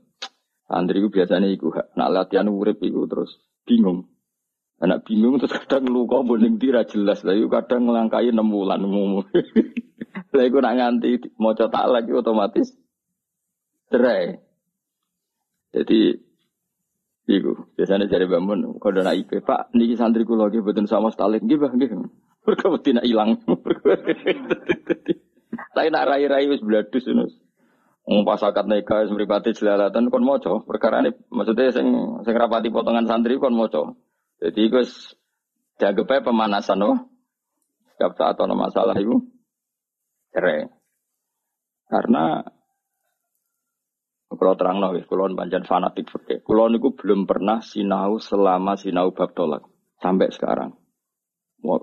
Santri 0.64 1.04
ku 1.04 1.12
biasanya 1.12 1.52
iku 1.52 1.76
nak 1.76 2.08
latihan 2.08 2.48
urip 2.48 2.80
iku 2.80 3.04
terus 3.04 3.36
bingung. 3.68 4.08
Anak 4.80 5.04
bingung 5.04 5.36
terus 5.36 5.52
kadang 5.52 5.92
luka 5.92 6.24
boning 6.24 6.56
tira 6.56 6.88
jelas 6.88 7.20
lah 7.20 7.36
kadang 7.52 7.88
ngelangkai 7.88 8.32
6 8.32 8.40
bulan 8.40 8.80
umum. 8.80 9.20
Lah 10.34 10.46
iku 10.46 10.62
nak 10.62 10.78
nganti 10.78 11.36
maca 11.42 11.66
taklek 11.66 12.06
otomatis 12.14 12.70
cerai. 13.90 14.38
Jadi 15.74 16.30
Iku 17.30 17.78
biasanya 17.78 18.10
cari 18.10 18.26
bangun, 18.26 18.82
kalau 18.82 18.90
udah 18.90 19.06
naik 19.06 19.30
Pak, 19.46 19.70
niki 19.78 19.94
santri 19.94 20.26
kulo 20.26 20.50
lagi 20.50 20.58
betul 20.58 20.90
sama 20.90 21.14
gitu 21.14 21.62
bang, 21.62 21.78
gitu. 21.78 22.10
Mereka 22.42 22.66
betul 22.74 22.98
nak 22.98 23.06
hilang. 23.06 23.38
Tapi 25.70 25.88
nak 25.94 26.06
rai-rai 26.10 26.50
wis 26.50 26.58
bladus 26.58 27.06
nus. 27.14 27.30
Ngomong 28.02 28.26
pas 28.26 28.42
akad 28.42 28.66
nikah 28.66 29.06
wis 29.06 29.14
mripate 29.14 29.54
jelalatan 29.54 30.10
kon 30.10 30.26
moco. 30.26 30.66
Perkara 30.66 31.06
ini 31.06 31.14
maksudnya 31.30 31.70
sing 31.70 31.86
sing 32.26 32.34
rapati 32.34 32.66
potongan 32.74 33.06
santri 33.06 33.38
kon 33.38 33.54
moco. 33.54 33.94
Jadi 34.40 34.62
wis 34.72 35.12
dianggap 35.76 36.24
pemanasan 36.24 36.80
loh. 36.80 36.96
Setiap 37.92 38.16
saat 38.16 38.36
ada 38.40 38.56
masalah 38.56 38.96
itu 38.96 39.20
cerai. 40.32 40.72
Karena 41.90 42.40
kalau 44.30 44.54
terang 44.54 44.78
nawi, 44.78 45.04
kalau 45.04 45.28
panjang 45.36 45.66
fanatik 45.66 46.08
fikih. 46.08 46.40
Kalau 46.46 46.70
niku 46.70 46.94
belum 46.96 47.26
pernah 47.26 47.60
sinau 47.60 48.16
selama 48.22 48.78
sinau 48.78 49.12
bab 49.12 49.36
tolak 49.36 49.66
sampai 50.00 50.32
sekarang. 50.32 50.80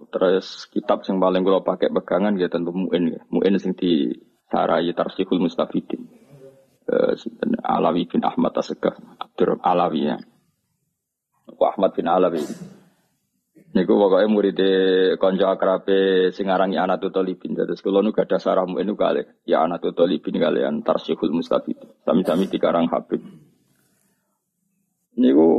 Terus 0.09 0.65
kitab 0.73 1.05
yang 1.05 1.21
paling 1.21 1.45
kalau 1.45 1.61
pakai 1.61 1.93
pegangan 1.93 2.33
ya 2.39 2.49
tentu 2.49 2.73
muin 2.73 3.13
ya. 3.13 3.21
Muin 3.29 3.59
sing 3.61 3.77
di 3.77 4.09
sarai 4.49 4.89
tarsihul 4.95 5.37
mustafidin. 5.37 6.07
Uh, 6.87 7.13
Alawi 7.67 8.07
bin 8.07 8.23
Ahmad 8.23 8.55
Asegaf 8.55 8.95
Abdur 9.19 9.59
Alawi 9.59 10.07
ya. 10.07 10.17
Ahmad 11.55 11.95
bin 11.95 12.07
Alawi. 12.11 12.43
Niku 13.67 13.93
pokoknya 13.93 14.27
murid 14.31 14.59
konco 15.21 15.45
akrabe 15.47 16.31
sing 16.33 16.49
arangi 16.49 16.79
Anatul 16.79 17.13
Talibin. 17.13 17.53
Terus 17.55 17.83
kula 17.83 18.01
nu 18.01 18.15
gadah 18.15 18.39
sarahmu 18.39 18.79
ini 18.79 18.93
kali 18.95 19.23
ya 19.47 19.63
Anatul 19.63 19.93
Talibin 19.93 20.35
kalian 20.39 20.81
Tarsihul 20.83 21.31
Mustafid. 21.31 21.77
Sami-sami 22.03 22.47
dikarang 22.47 22.89
Habib. 22.89 23.21
Niku 25.17 25.49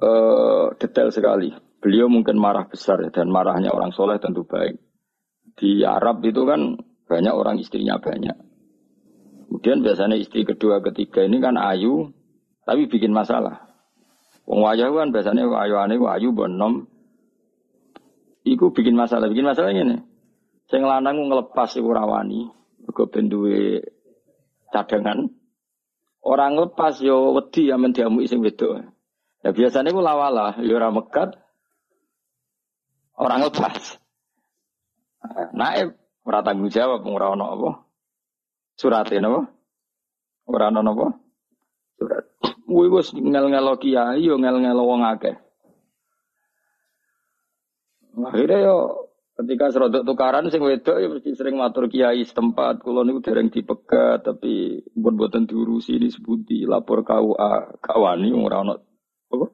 uh, 0.00 0.66
detail 0.76 1.08
sekali. 1.10 1.52
Beliau 1.80 2.08
mungkin 2.08 2.40
marah 2.40 2.64
besar 2.64 3.00
dan 3.12 3.28
marahnya 3.28 3.68
orang 3.68 3.92
soleh 3.92 4.16
tentu 4.16 4.48
baik. 4.48 4.80
Di 5.54 5.84
Arab 5.84 6.24
itu 6.24 6.48
kan 6.48 6.80
banyak 7.04 7.34
orang 7.36 7.60
istrinya 7.60 8.00
banyak. 8.00 8.34
Kemudian 9.46 9.84
biasanya 9.84 10.16
istri 10.18 10.42
kedua, 10.42 10.82
ketiga 10.82 11.22
ini 11.22 11.38
kan 11.38 11.54
ayu, 11.54 12.10
tapi 12.64 12.88
bikin 12.88 13.12
masalah. 13.12 13.73
Wong 14.44 14.60
wayah 14.60 14.92
kan 14.92 15.08
biasanya 15.08 15.48
ayuane 15.48 15.96
ayu 15.96 16.36
bonom. 16.36 16.84
Iku 18.44 18.76
bikin 18.76 18.92
masalah, 18.92 19.32
bikin 19.32 19.48
masalah 19.48 19.72
ini. 19.72 20.04
Sing 20.68 20.84
lanang 20.84 21.32
ngelepas 21.32 21.72
iku 21.80 21.96
rawani, 21.96 22.52
mergo 22.84 23.08
ben 23.08 23.32
duwe 23.32 23.80
cadangan. 24.68 25.32
Orang 26.24 26.56
lepas 26.60 27.00
yo 27.00 27.36
wedi 27.36 27.72
amen 27.72 27.96
diamuki 27.96 28.28
sing 28.28 28.44
wedok. 28.44 28.84
Ya 29.44 29.52
biasanya 29.52 29.92
ku 29.92 30.00
lawalah, 30.04 30.60
yo 30.60 30.76
ora 30.76 30.92
mekat. 30.92 31.36
Orang 33.16 33.48
lepas. 33.48 34.00
Naib 35.56 35.96
ora 36.24 36.44
tanggung 36.44 36.68
jawab 36.68 37.00
ora 37.04 37.32
ono 37.32 37.44
apa? 37.48 37.70
Surate 38.76 39.20
napa? 39.20 39.48
Ora 40.48 40.68
apa? 40.68 41.23
Kuwi 42.64 42.90
wis 42.90 43.14
ngel-ngelo 43.14 43.78
kiai 43.78 44.24
yo 44.24 44.34
ngel-ngelo 44.34 44.82
wong 44.82 45.06
akeh. 45.06 45.36
Akhirnya 48.14 48.58
yo 48.66 48.78
ketika 49.34 49.74
serodok 49.74 50.06
tukaran 50.06 50.46
sing 50.50 50.62
wedok 50.62 50.98
ya 50.98 51.06
mesti 51.10 51.38
sering 51.38 51.54
matur 51.54 51.86
kiai 51.86 52.22
setempat. 52.26 52.82
Kula 52.82 53.06
niku 53.06 53.22
dereng 53.22 53.50
dipegat 53.50 54.26
tapi 54.26 54.82
buat 54.90 55.14
buatan 55.14 55.46
diurusi 55.46 55.98
disebuti 56.02 56.66
lapor 56.66 57.06
KUA 57.06 57.78
kawani 57.78 58.30
ora 58.34 58.56
ono 58.66 58.74
apa? 59.30 59.46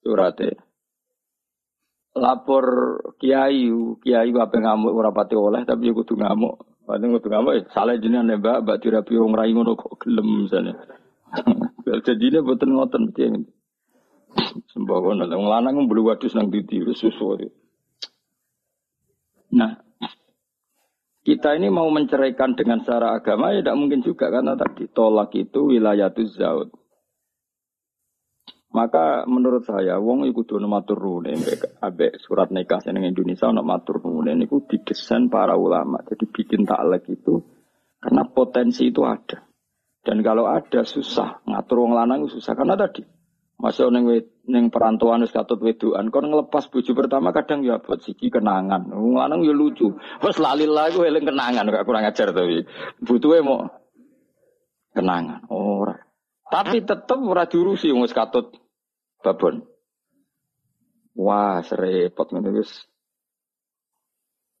Surate 0.00 0.48
lapor 2.16 2.66
kiai 3.16 3.72
kiai 4.00 4.30
apa 4.32 4.56
ngamuk 4.56 4.92
ora 4.92 5.12
pati 5.12 5.36
oleh 5.36 5.68
tapi 5.68 5.88
yo 5.88 5.96
kudu 5.96 6.16
ngamuk. 6.16 6.84
Padahal 6.88 7.20
kudu 7.20 7.28
ngamuk 7.28 7.52
eh, 7.56 7.64
salah 7.76 8.00
jenengan 8.00 8.40
mbak. 8.40 8.64
Mbak 8.64 8.80
dirapi 8.84 9.20
wong 9.20 9.32
rai 9.36 9.52
ngono 9.52 9.76
kok 9.76 10.00
gelem 10.00 10.48
misalnya 10.48 11.01
jadi 12.02 12.24
ini 12.28 12.38
buatan 12.44 12.70
ngoten 12.76 13.04
ini. 13.16 13.42
Sembako 14.72 15.16
nanti 15.16 15.36
lanang 15.36 15.84
bulu 15.88 16.08
wadus 16.08 16.32
nang 16.36 16.48
titi 16.48 16.80
susu. 16.96 17.36
Nah, 19.52 19.76
kita 21.22 21.54
ini 21.54 21.68
mau 21.68 21.86
menceraikan 21.92 22.56
dengan 22.56 22.80
secara 22.80 23.12
agama 23.14 23.52
ya 23.52 23.60
tidak 23.60 23.76
mungkin 23.76 24.00
juga 24.00 24.32
karena 24.32 24.56
tadi 24.56 24.88
tolak 24.88 25.36
itu 25.36 25.68
wilayah 25.68 26.08
zaud. 26.12 26.72
Maka 28.72 29.28
menurut 29.28 29.68
saya 29.68 30.00
wong 30.00 30.24
iku 30.24 30.48
kudu 30.48 30.64
matur 30.64 30.96
nuwun 30.96 31.28
ambek 31.84 32.16
surat 32.24 32.48
nikah 32.48 32.80
seneng 32.80 33.04
Indonesia 33.04 33.52
ono 33.52 33.60
matur 33.60 34.00
nuwun 34.00 34.32
niku 34.32 34.64
didesain 34.64 35.28
para 35.28 35.52
ulama. 35.60 36.00
Jadi 36.08 36.24
bikin 36.24 36.64
taklek 36.64 37.04
itu 37.12 37.44
karena 38.00 38.24
potensi 38.24 38.88
itu 38.88 39.04
ada. 39.04 39.51
Dan 40.02 40.18
kalau 40.26 40.50
ada 40.50 40.82
susah 40.82 41.46
ngatur 41.46 41.86
wong 41.86 41.94
lanang 41.94 42.26
susah 42.26 42.58
karena 42.58 42.74
tadi 42.74 43.06
masuk 43.62 43.94
neng 43.94 44.10
neng 44.50 44.74
perantauan 44.74 45.22
wis 45.22 45.30
katut 45.30 45.62
weduan 45.62 46.10
kon 46.10 46.26
ngelepas 46.26 46.66
bojo 46.66 46.90
pertama 46.98 47.30
kadang 47.30 47.62
ya 47.62 47.78
buat 47.78 48.02
siki 48.02 48.26
kenangan. 48.26 48.90
Wong 48.90 49.14
lanang 49.14 49.46
ya 49.46 49.54
lucu. 49.54 49.94
Wes 50.18 50.42
lali 50.42 50.66
lagi 50.66 50.98
eling 50.98 51.22
kenangan 51.22 51.70
gak 51.70 51.86
kurang 51.86 52.02
ajar 52.02 52.34
tapi 52.34 52.66
butuhe 52.98 53.38
mau 53.46 53.70
kenangan. 54.90 55.46
Ora. 55.46 55.94
Tapi 56.50 56.82
tetep 56.82 57.18
ora 57.22 57.46
diurusi 57.46 57.94
wong 57.94 58.02
wis 58.02 58.12
katut 58.12 58.50
babon. 59.22 59.62
Wah, 61.14 61.62
serepot 61.62 62.34
ngene 62.34 62.50
wis 62.58 62.90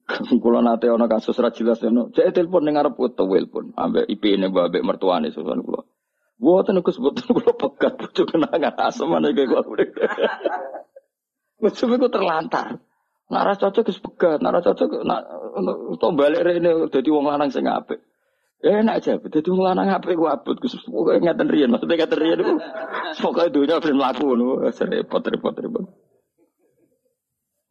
Kulo 0.42 0.58
nate 0.62 0.90
ono 0.90 1.06
kasus 1.06 1.38
ra 1.38 1.50
jelas 1.54 1.82
ono. 1.82 2.10
Cek 2.10 2.34
telepon 2.34 2.66
ning 2.66 2.76
arep 2.76 2.98
telepon 3.14 3.72
ambek 3.78 4.08
IP-ne 4.10 4.50
mbak 4.50 4.74
mertuane 4.82 5.30
susun 5.30 5.62
kulo. 5.62 5.86
Mboten 6.42 6.82
Gus 6.82 6.98
mboten 6.98 7.30
kulo 7.30 7.54
pegat 7.54 7.94
bojo 7.98 8.22
kenangan 8.26 8.74
asem 8.82 9.12
ana 9.14 9.30
kaya 9.30 9.62
kulo. 9.62 9.84
Bojo 11.62 11.84
ku 11.86 12.08
terlantar. 12.10 12.82
Nara 13.30 13.56
cocok 13.56 13.86
Gus 13.86 14.02
pegat, 14.02 14.42
nara 14.42 14.60
cocok 14.60 15.06
nak 15.06 15.24
to 15.96 16.06
balik 16.12 16.42
rene 16.44 16.90
dadi 16.90 17.08
wong 17.08 17.30
lanang 17.30 17.48
sing 17.48 17.64
apik. 17.64 18.02
Enak 18.62 19.00
aja, 19.00 19.16
dadi 19.18 19.48
wong 19.48 19.64
lanang 19.64 19.88
apik 19.88 20.18
ku 20.18 20.26
abot 20.28 20.58
Gus 20.58 20.76
pokoke 20.84 21.22
ngaten 21.22 21.48
riyen, 21.48 21.72
maksudnya 21.72 21.96
ngaten 22.02 22.18
riyen 22.18 22.42
iku 22.42 22.54
pokoke 23.22 23.48
dunya 23.54 23.80
ben 23.80 23.96
mlaku 23.96 24.22
ngono, 24.34 24.68
serepot 24.74 25.22
repot 25.24 25.54
repot. 25.56 25.84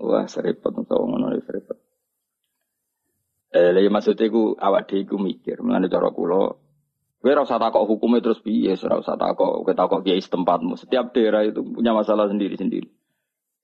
Wah, 0.02 0.26
serepot 0.26 0.74
utawa 0.82 1.04
ngono 1.06 1.38
serepot. 1.46 1.91
Eh, 3.52 3.76
lha 3.76 3.84
maksudnya 3.92 4.32
ku 4.32 4.56
awak 4.56 4.88
dhewe 4.88 5.04
iku 5.04 5.16
mikir, 5.20 5.60
mengenai 5.60 5.92
cara 5.92 6.08
kula 6.16 6.56
Kowe 7.22 7.30
ora 7.30 7.46
usah 7.46 7.62
takok 7.62 7.86
hukumnya 7.86 8.18
terus 8.18 8.42
piye, 8.42 8.74
ora 8.82 8.98
usah 8.98 9.14
takok 9.14 9.62
kowe 9.62 9.74
takok 9.78 10.02
kiai 10.02 10.18
tempatmu. 10.18 10.74
Setiap 10.74 11.14
daerah 11.14 11.46
itu 11.46 11.62
punya 11.62 11.94
masalah 11.94 12.26
sendiri-sendiri. 12.26 12.90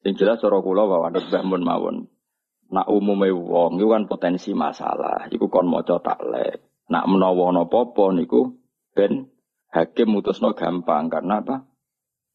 Yang 0.06 0.15
jelas 0.22 0.38
cara 0.38 0.62
kula 0.62 0.86
bahwa 0.86 1.10
ada 1.10 1.17
Mbah 1.25 1.58
mawon. 1.65 2.06
Nak 2.70 2.86
umume 2.86 3.34
wong 3.34 3.82
iku 3.82 3.89
kan 3.98 4.06
potensi 4.06 4.53
masalah, 4.53 5.25
iku 5.34 5.50
kon 5.50 5.65
maca 5.74 5.98
taklek. 5.98 6.62
Nak 6.94 7.10
menawa 7.10 7.50
ana 7.50 7.65
apa 7.65 8.03
niku 8.13 8.62
ben 8.94 9.25
hakim 9.74 10.13
mutusno 10.13 10.53
gampang 10.53 11.10
karena 11.10 11.41
apa? 11.41 11.65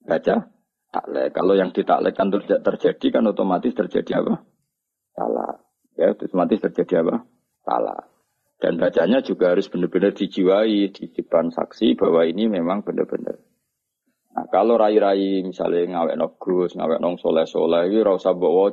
Baca 0.02 0.50
taklek. 0.90 1.30
Kalau 1.30 1.54
yang 1.54 1.70
ditaklekkan 1.70 2.34
terjadi 2.66 3.06
kan 3.14 3.30
otomatis 3.30 3.78
terjadi 3.78 4.26
apa? 4.26 4.42
Salah. 5.14 5.54
Ya, 5.94 6.10
otomatis 6.18 6.58
terjadi 6.58 7.06
apa? 7.06 7.30
Salah. 7.62 8.02
Dan 8.62 8.78
bacanya 8.78 9.18
juga 9.26 9.50
harus 9.50 9.66
benar-benar 9.66 10.14
dijiwai 10.14 10.94
di 10.94 11.04
depan 11.10 11.50
saksi 11.50 11.98
bahwa 11.98 12.22
ini 12.22 12.46
memang 12.46 12.86
benar-benar. 12.86 13.42
Nah, 14.32 14.46
kalau 14.48 14.78
rai-rai 14.78 15.42
misalnya 15.42 15.98
ngawek 15.98 16.14
no 16.14 16.38
gus, 16.38 16.78
ngawek 16.78 17.02
nong 17.02 17.18
soleh 17.18 17.44
soleh, 17.44 17.90
ini 17.90 18.00
rasa 18.06 18.32
bawa 18.32 18.70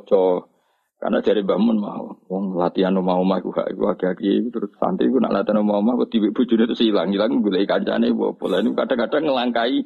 Karena 1.00 1.24
dari 1.24 1.40
bangun 1.40 1.80
mau, 1.80 2.12
wong 2.28 2.60
latihan 2.60 2.92
mau 2.92 3.24
mah 3.24 3.40
gue 3.40 3.56
gue 3.56 3.88
agak 3.88 4.20
terus 4.20 4.68
santri 4.76 5.08
gue 5.08 5.16
nak 5.16 5.32
latihan 5.32 5.64
mau 5.64 5.80
mah, 5.80 5.96
tiba 6.12 6.28
bujurnya 6.28 6.68
itu 6.68 6.92
hilang 6.92 7.08
hilang 7.08 7.40
gue 7.40 7.48
lagi 7.48 7.64
kancane 7.64 8.12
pola 8.12 8.60
ini 8.60 8.76
kadang-kadang 8.76 9.24
ngelangkai, 9.24 9.80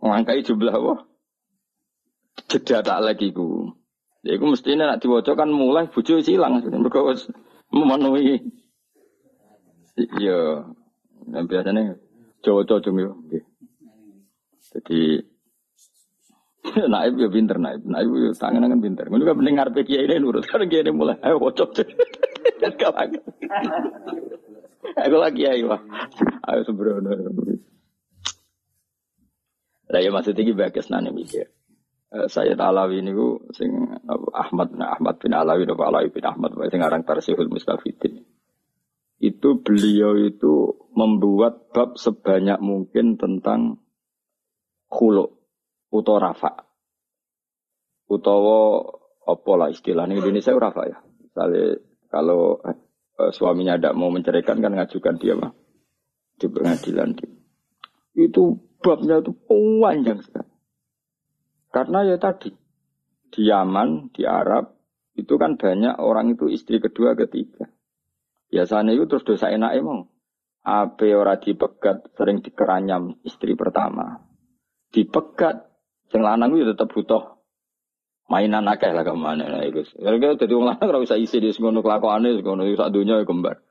ngelangkai 0.00 0.40
jumlah 0.40 0.72
wah, 0.72 1.04
jeda 2.48 2.80
tak 2.80 3.04
lagi 3.04 3.28
gue. 3.28 3.81
Ya 4.22 4.38
gue 4.38 4.48
mestinya 4.48 4.94
nak 4.94 5.02
diwajah 5.02 5.34
kan 5.34 5.50
mulai 5.50 5.90
bujur 5.90 6.22
hilang, 6.22 6.62
mereka 6.62 7.02
memenuhi. 7.74 8.38
Iya, 9.98 10.62
dan 11.26 11.44
biasanya 11.50 11.98
cowok-cowok 12.40 12.82
cuma 12.86 13.12
jadi 14.72 15.20
naib 16.92 17.14
ya 17.18 17.28
pinter 17.28 17.58
naib, 17.58 17.82
naib 17.84 18.08
ya 18.08 18.32
tangan 18.32 18.70
kan 18.70 18.80
pinter. 18.80 19.04
Mungkin 19.10 19.26
juga 19.26 19.36
pendengar 19.36 19.66
PKI 19.74 20.06
ini 20.08 20.16
nurut 20.22 20.46
kan 20.48 20.64
gini 20.64 20.90
mulai 20.94 21.18
ayo 21.20 21.36
bocok. 21.42 21.76
Aku 25.02 25.16
lagi 25.18 25.42
ayo 25.50 25.76
ayo 26.48 26.60
sembrono. 26.64 27.10
Lah 29.92 30.00
ya 30.00 30.08
maksud 30.08 30.38
bagus 30.56 30.88
nane 30.88 31.10
mikir. 31.12 31.50
Eh, 32.12 32.28
saya 32.28 32.52
Alawi 32.60 33.00
ini 33.00 33.16
ku 33.16 33.40
sing 33.56 33.72
Ahmad 34.36 34.76
nah, 34.76 34.92
Ahmad 34.92 35.16
bin 35.16 35.32
Alawi 35.32 35.64
atau 35.64 35.80
Alawi 35.80 36.12
bin 36.12 36.28
Ahmad 36.28 36.52
sing 36.68 36.84
aran 36.84 37.08
Tarsihul 37.08 37.48
Mustafidin. 37.48 38.20
Itu 39.16 39.64
beliau 39.64 40.20
itu 40.20 40.76
membuat 40.92 41.72
bab 41.72 41.96
sebanyak 41.96 42.60
mungkin 42.60 43.16
tentang 43.16 43.80
khuluk 44.92 45.40
utawa 45.88 46.36
rafa. 46.36 46.68
Utawa 48.12 48.84
apa 49.24 49.52
lah 49.56 49.72
istilahnya 49.72 50.20
Indonesia 50.20 50.52
rafa 50.52 50.92
ya. 50.92 51.00
Misalnya 51.16 51.80
kalau 52.12 52.60
eh, 52.60 53.32
suaminya 53.32 53.80
tidak 53.80 53.96
mau 53.96 54.12
menceraikan 54.12 54.60
kan 54.60 54.76
ngajukan 54.76 55.16
dia 55.16 55.32
mah 55.32 55.56
di 56.36 56.44
pengadilan. 56.44 57.16
Itu 58.12 58.60
babnya 58.84 59.24
itu 59.24 59.32
panjang 59.80 60.20
sekali. 60.20 60.51
Karena 61.72 62.04
ya 62.04 62.20
tadi 62.20 62.52
di 63.32 63.48
Yaman, 63.48 64.12
di 64.12 64.28
Arab 64.28 64.76
itu 65.16 65.40
kan 65.40 65.56
banyak 65.56 65.96
orang 65.96 66.36
itu 66.36 66.52
istri 66.52 66.78
kedua, 66.78 67.16
ketiga. 67.16 67.64
Biasanya 68.52 68.92
itu 68.92 69.08
terus 69.08 69.24
dosa 69.24 69.48
enak 69.48 69.72
emang. 69.80 70.12
Apa 70.62 71.08
orang 71.16 71.40
dipegat 71.40 72.12
sering 72.14 72.44
dikeranyam 72.44 73.18
istri 73.24 73.56
pertama 73.58 74.22
dipegat 74.92 75.72
sing 76.12 76.20
lanang 76.20 76.52
itu 76.54 76.76
tetap 76.76 76.92
butuh 76.92 77.40
mainan 78.28 78.68
akeh 78.68 78.92
lah 78.92 79.02
ke 79.02 79.12
mana 79.16 79.48
nah 79.48 79.64
itu. 79.64 79.82
Karena 79.96 80.36
jadi 80.36 80.52
orang 80.52 80.76
lanang 80.76 80.86
ora 80.92 81.00
bisa 81.00 81.16
isi 81.16 81.40
di 81.40 81.50
ngono 81.50 81.80
kelakuane 81.80 82.38
ngono 82.44 82.68
sak 82.76 82.92
dunia 82.92 83.24
ya 83.24 83.26
kembar. 83.26 83.64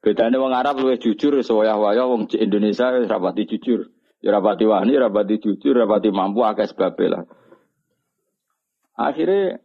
Bedanya 0.00 0.38
orang 0.38 0.62
Arab 0.62 0.86
lebih 0.86 1.02
jujur 1.02 1.34
sewaya-waya 1.42 2.06
wong 2.06 2.30
Indonesia 2.38 2.94
rapati 2.94 3.50
jujur. 3.50 3.90
Ya 4.26 4.34
rapati 4.34 4.66
wani, 4.66 4.98
rapati 4.98 5.38
jujur, 5.38 5.78
rapati 5.78 6.10
mampu 6.10 6.42
akeh 6.42 6.66
sebab 6.66 6.98
lah. 7.06 7.22
Akhirnya 8.98 9.62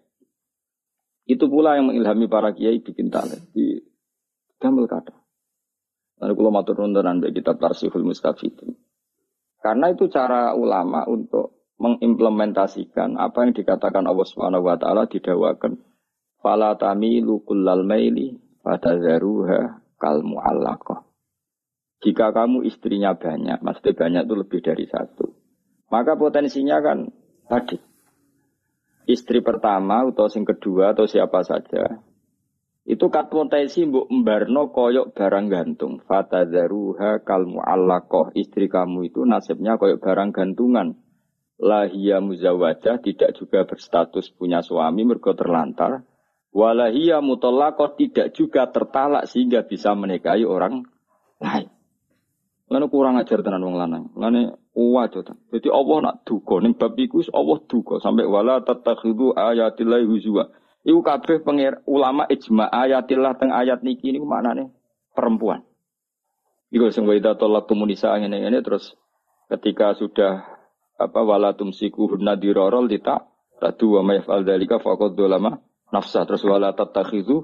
itu 1.26 1.50
pula 1.50 1.82
yang 1.82 1.90
mengilhami 1.90 2.30
para 2.30 2.54
kiai 2.54 2.78
bikin 2.78 3.10
talent 3.10 3.50
di 3.58 3.82
Damel 4.62 4.86
kata. 4.86 5.18
Lalu 6.22 6.34
kalau 6.38 6.52
matur 6.54 6.78
nuwun 6.78 7.26
kitab 7.34 7.58
Tarsihul 7.58 8.06
Mustafidin. 8.06 8.78
Karena 9.58 9.90
itu 9.90 10.06
cara 10.06 10.54
ulama 10.54 11.10
untuk 11.10 11.74
mengimplementasikan 11.82 13.18
apa 13.18 13.50
yang 13.50 13.58
dikatakan 13.58 14.06
Allah 14.06 14.26
Subhanahu 14.30 14.70
wa 14.70 14.78
taala 14.78 15.10
didawakan 15.10 15.82
fala 16.38 16.78
tamilu 16.78 17.42
kullal 17.42 17.82
maili 17.82 18.38
fatazaruha 18.62 19.82
kal 19.98 20.22
muallaqah. 20.22 21.11
Jika 22.02 22.34
kamu 22.34 22.66
istrinya 22.66 23.14
banyak, 23.14 23.62
maksudnya 23.62 23.94
banyak 23.94 24.24
itu 24.26 24.36
lebih 24.36 24.60
dari 24.66 24.86
satu. 24.90 25.30
Maka 25.94 26.18
potensinya 26.18 26.82
kan 26.82 27.14
tadi. 27.46 27.78
Istri 29.06 29.46
pertama 29.46 30.06
atau 30.06 30.26
sing 30.30 30.46
kedua 30.46 30.98
atau 30.98 31.06
siapa 31.06 31.46
saja 31.46 32.02
itu 32.82 33.14
kat 33.14 33.30
potensi 33.30 33.86
mbok 33.86 34.10
mbarno 34.10 34.74
koyok 34.74 35.14
barang 35.14 35.48
gantung. 35.54 36.02
Fatadzaruha 36.02 37.22
kal 37.22 37.46
muallaqah. 37.46 38.34
Istri 38.34 38.74
kamu 38.74 39.14
itu 39.14 39.22
nasibnya 39.22 39.78
koyok 39.78 40.02
barang 40.02 40.34
gantungan. 40.34 40.98
Lahia 41.62 42.18
muzawajah 42.18 42.98
tidak 43.06 43.38
juga 43.38 43.70
berstatus 43.70 44.34
punya 44.34 44.66
suami 44.66 45.06
mergo 45.06 45.38
terlantar. 45.38 46.10
Walahia 46.52 47.22
mutallaqah 47.22 47.96
tidak 47.96 48.34
juga 48.34 48.68
tertalak 48.68 49.30
sehingga 49.30 49.64
bisa 49.64 49.94
menikahi 49.94 50.44
orang 50.44 50.84
lain. 51.40 51.70
Lalu 52.72 52.88
kurang 52.88 53.20
ajar 53.20 53.44
tenan 53.44 53.68
wong 53.68 53.76
lanang. 53.76 54.16
Lalu 54.16 54.56
wajo 54.72 55.20
Jadi 55.28 55.68
Allah 55.68 55.98
nak 56.00 56.16
duga 56.24 56.64
ning 56.64 56.72
bab 56.80 56.96
iku 56.96 57.20
Allah 57.36 57.60
duga 57.68 58.00
sampai 58.00 58.24
wala 58.24 58.64
tatakhidu 58.64 59.36
ayatillahi 59.36 60.08
huzwa. 60.08 60.48
Iku 60.88 61.04
kabeh 61.04 61.44
pengir 61.44 61.84
ulama 61.84 62.24
ijma 62.32 62.72
ayatillah 62.72 63.36
teng 63.36 63.52
ayat 63.52 63.84
niki 63.84 64.16
niku 64.16 64.24
maknane 64.24 64.72
perempuan. 65.12 65.68
Iku 66.72 66.88
sing 66.96 67.04
wa 67.04 67.12
idza 67.12 67.36
talaqtum 67.36 67.84
nisa 67.84 68.16
ngene 68.16 68.40
ngene 68.40 68.64
terus 68.64 68.96
ketika 69.52 69.92
sudah 70.00 70.48
apa 70.96 71.20
wala 71.28 71.52
tumsiku 71.52 72.08
hunna 72.08 72.40
dirarol 72.40 72.88
dita 72.88 73.28
tadu 73.60 74.00
wa 74.00 74.02
may 74.02 74.24
fa'al 74.24 74.48
dzalika 74.48 74.80
faqad 74.80 75.12
dolama 75.20 75.60
nafsa 75.92 76.24
terus 76.24 76.48
wala 76.48 76.72
tatakhizu 76.72 77.44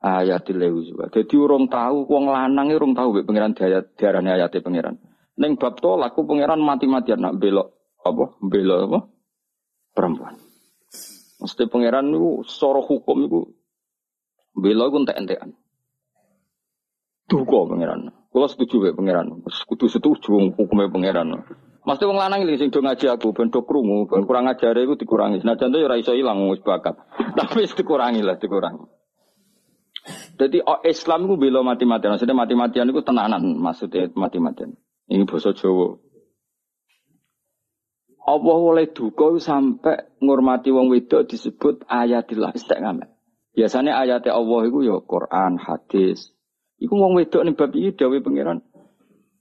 ayatil 0.00 0.60
uzwa. 0.72 1.12
Dadi 1.12 1.36
urung 1.36 1.68
tahu 1.68 2.08
wong 2.08 2.32
lanang 2.32 2.72
urung 2.72 2.96
tahu 2.96 3.20
mek 3.20 3.28
pangeran 3.28 3.52
diarani 3.96 4.30
ayate 4.32 4.64
pangeran. 4.64 4.96
Ning 5.36 5.60
bab 5.60 5.76
tolak 5.80 6.16
ku 6.16 6.24
pangeran 6.24 6.60
mati-matian 6.60 7.20
nak 7.20 7.36
belok 7.36 7.76
apa? 8.04 8.36
Belok 8.40 8.78
apa? 8.88 8.98
Perempuan. 9.92 10.34
Mesti 11.40 11.64
pangeran 11.68 12.12
itu 12.12 12.44
soro 12.48 12.84
hukum 12.84 13.16
itu 13.24 13.40
bela 14.56 14.88
itu 14.88 14.96
entek-entekan. 15.04 15.50
Duga 17.28 17.68
pangeran. 17.68 18.12
Kalau 18.30 18.48
setuju 18.48 18.90
ya 18.90 18.92
pangeran. 18.96 19.44
Kudu 19.44 19.86
setuju 19.88 20.56
hukumnya 20.56 20.92
pangeran. 20.92 21.44
Mesti 21.80 22.04
wong 22.04 22.20
lanang 22.20 22.44
ini 22.44 22.60
sing 22.60 22.68
do 22.68 22.84
ngaji 22.84 23.08
aku 23.08 23.32
ben 23.32 23.48
do 23.48 23.64
krungu, 23.64 24.04
ben 24.04 24.28
kurang 24.28 24.52
ajar 24.52 24.76
iku 24.76 25.00
dikurangi. 25.00 25.40
Nah 25.40 25.56
contoh 25.56 25.80
ya 25.80 25.88
ora 25.88 25.96
iso 25.96 26.12
ilang 26.12 26.44
bakat. 26.60 26.92
Tapi 27.32 27.64
dikurangi 27.64 28.20
lah, 28.20 28.36
dikurangi. 28.36 28.99
Jadi 30.40 30.64
oh, 30.64 30.80
Islam 30.86 31.28
itu 31.28 31.34
bela 31.36 31.60
mati-matian. 31.60 32.16
Maksudnya 32.16 32.36
mati-matian 32.36 32.88
itu 32.88 33.00
tenanan 33.04 33.42
maksudnya 33.60 34.08
mati-matian. 34.16 34.74
Ini 35.10 35.28
bahasa 35.28 35.52
Jawa. 35.52 36.00
Allah 38.30 38.58
oleh 38.62 38.86
duka 38.94 39.26
sampai 39.42 40.20
ngurmati 40.22 40.70
wong 40.70 40.92
wedok 40.92 41.26
disebut 41.26 41.82
ayatillah 41.90 42.54
istiqamah. 42.54 43.10
Biasanya 43.50 43.98
ayat 43.98 44.30
Allah 44.30 44.60
itu 44.70 44.86
ya 44.86 45.02
Quran, 45.02 45.58
hadis. 45.58 46.30
Iku 46.78 46.94
wong 46.94 47.18
wedok 47.18 47.42
nih 47.42 47.54
bab 47.58 47.72
iki 47.74 47.92
dawuh 47.98 48.22
pangeran 48.22 48.64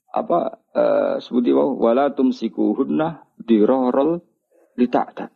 apa 0.10 0.58
uh, 0.74 1.16
sebuti 1.22 1.54
wala 1.54 2.12
tumsikuhunna 2.12 3.30
dirarul 3.46 4.20
lita'tat. 4.76 5.30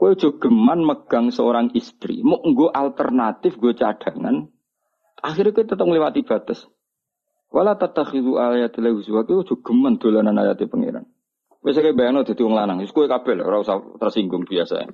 Kowe 0.00 0.16
aja 0.16 0.32
geman 0.32 0.80
megang 0.80 1.28
seorang 1.28 1.76
istri, 1.76 2.24
mau 2.24 2.40
nggo 2.40 2.72
alternatif 2.72 3.60
gue 3.60 3.76
cadangan. 3.76 4.48
Akhirnya 5.20 5.52
kita 5.52 5.76
tetap 5.76 5.84
melewati 5.84 6.24
batas. 6.24 6.64
Wala 7.52 7.76
tatakhidu 7.76 8.40
ayatil 8.40 8.96
huzwa, 8.96 9.28
kowe 9.28 9.44
aja 9.44 9.54
geman 9.60 10.00
dolanan 10.00 10.40
ayat 10.40 10.56
pangeran. 10.72 11.04
Wis 11.60 11.76
kaya 11.76 11.92
bayangno 11.92 12.24
dadi 12.24 12.40
wong 12.40 12.56
lanang, 12.56 12.80
wis 12.80 12.96
kowe 12.96 13.04
kabeh 13.04 13.44
ora 13.44 13.60
usah 13.60 13.76
tersinggung 14.00 14.48
biasa. 14.48 14.88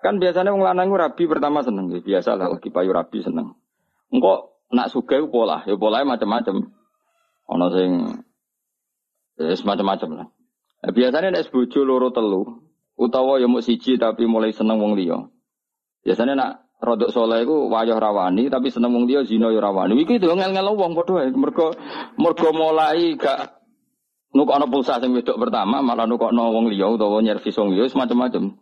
Kan 0.00 0.16
biasanya 0.16 0.56
wong 0.56 0.64
lanang 0.64 0.88
rabi 0.96 1.28
pertama 1.28 1.60
seneng, 1.60 1.92
ya 1.92 2.00
biasa 2.00 2.40
lah 2.40 2.48
lagi 2.56 2.72
payu 2.72 2.96
rabi 2.96 3.20
seneng. 3.20 3.52
Engko 4.08 4.64
nak 4.72 4.96
sugih 4.96 5.28
pola, 5.28 5.60
ya 5.68 5.76
polahe 5.76 6.08
macam-macam. 6.08 6.72
Ana 7.52 7.68
sing 7.68 7.90
ya 9.36 9.52
macam-macam 9.60 10.24
lah. 10.24 10.26
Nah, 10.80 10.92
biasanya 10.96 11.36
nek 11.36 11.52
bojo 11.52 11.84
loro 11.84 12.08
telu 12.08 12.65
utawa 12.96 13.38
ya 13.38 13.46
mau 13.46 13.60
siji 13.60 14.00
tapi 14.00 14.24
mulai 14.24 14.52
seneng 14.52 14.80
wong 14.80 14.96
liya. 14.96 15.28
Biasanya 16.02 16.34
nak 16.36 16.50
rodok 16.80 17.12
soleh 17.12 17.44
iku 17.44 17.68
wayah 17.72 17.96
rawani 17.96 18.48
tapi 18.48 18.72
seneng 18.72 18.92
wong 18.96 19.04
liya 19.08 19.24
zina 19.24 19.52
ya 19.52 19.60
rawani. 19.60 19.96
Iki 20.00 20.20
itu 20.20 20.26
ngel-ngel 20.28 20.72
wong 20.74 20.96
padha 20.96 21.28
mergo 21.32 21.76
mergo 22.16 22.48
mulai 22.56 23.14
gak 23.16 23.56
Nukokno 24.36 24.68
pulsa 24.68 25.00
sing 25.00 25.16
wedok 25.16 25.40
pertama 25.40 25.80
malah 25.80 26.04
nukokno 26.04 26.52
wong 26.52 26.68
liya 26.68 26.92
utawa 26.92 27.24
nyervis 27.24 27.56
wong 27.56 27.72
liya 27.72 27.88
semacam-macam. 27.88 28.52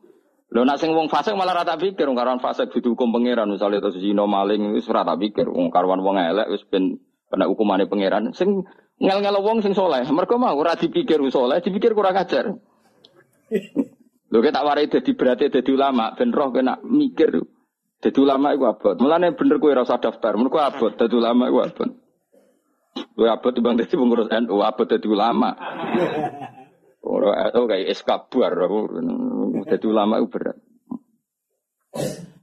Lho 0.54 0.62
nak 0.62 0.78
sing 0.78 0.94
wong 0.94 1.10
fasik 1.10 1.34
malah 1.34 1.50
rata 1.50 1.74
pikir 1.74 2.06
wong 2.06 2.14
karuan 2.14 2.38
fasik 2.38 2.70
dihukum 2.70 3.10
pangeran 3.10 3.50
misale 3.50 3.82
terus 3.82 3.98
zina 3.98 4.22
maling 4.22 4.70
wis 4.70 4.86
rata 4.86 5.18
pikir 5.18 5.50
wong 5.50 5.74
karuan 5.74 5.98
wong 5.98 6.14
elek 6.14 6.46
wis 6.46 6.62
ben 6.70 7.02
kena 7.26 7.50
hukumane 7.50 7.90
pangeran. 7.90 8.30
Sing 8.38 8.62
ngel-ngel 9.02 9.42
wong 9.42 9.66
sing 9.66 9.74
soleh, 9.74 10.06
mergo 10.14 10.38
mau 10.38 10.54
ora 10.54 10.78
dipikir 10.78 11.18
soleh, 11.34 11.58
dipikir 11.58 11.90
kurang 11.98 12.22
ajar. 12.22 12.54
Lho 14.34 14.42
tak 14.50 14.66
warai 14.66 14.90
dadi 14.90 15.14
berarti 15.14 15.46
dadi 15.46 15.70
ulama 15.70 16.10
ben 16.18 16.34
roh 16.34 16.50
kena 16.50 16.82
mikir. 16.82 17.38
Dadi 18.02 18.18
ulama 18.18 18.50
iku 18.50 18.66
abot. 18.66 18.98
Mulane 18.98 19.30
bener 19.38 19.62
kowe 19.62 19.70
ora 19.70 19.86
usah 19.86 20.02
daftar, 20.02 20.34
mergo 20.34 20.58
abot 20.58 20.90
dadi 20.98 21.14
ulama 21.14 21.46
iku 21.46 21.62
abot. 21.62 21.90
Kowe 23.14 23.30
abot 23.30 23.54
timbang 23.54 23.78
dadi 23.78 23.94
pengurus 23.94 24.26
NU, 24.26 24.58
abot 24.58 24.90
dadi 24.90 25.06
ulama. 25.06 25.54
Ora 27.06 27.46
itu 27.46 27.62
kayak 27.62 27.86
eskabar 27.94 28.52
aku. 28.58 28.78
Dadi 29.70 29.86
ulama 29.86 30.18
itu 30.18 30.26
berat. 30.26 30.58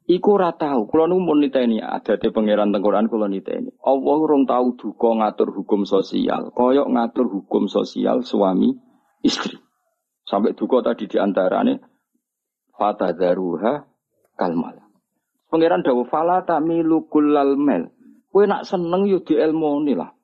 Iku 0.08 0.40
ora 0.40 0.56
tau, 0.56 0.88
kula 0.88 1.12
nu 1.12 1.20
mun 1.20 1.44
niteni 1.44 1.84
adate 1.84 2.32
pangeran 2.32 2.72
tengkoran 2.72 3.12
kula 3.12 3.28
niteni. 3.28 3.76
Allah 3.84 4.16
urung 4.16 4.48
tau 4.48 4.80
duka 4.80 5.12
ngatur 5.12 5.52
hukum 5.52 5.84
sosial, 5.84 6.56
koyok 6.56 6.88
ngatur 6.88 7.28
hukum 7.28 7.68
sosial 7.68 8.24
suami 8.24 8.76
istri. 9.28 9.60
Sampai 10.32 10.56
duka 10.56 10.80
tadi 10.80 11.12
diantarane 11.12 11.84
fatadaruha 12.80 13.84
kalmal. 14.40 14.80
Pangeran 15.52 15.84
dawuh 15.84 16.08
fala 16.08 16.48
tamilu 16.48 17.12
kullal 17.12 17.60
mel. 17.60 17.92
Kowe 18.32 18.48
nak 18.48 18.64
seneng 18.64 19.12
yo 19.12 19.20
di 19.20 19.36
ilmu 19.36 19.84
lah. 19.92 20.16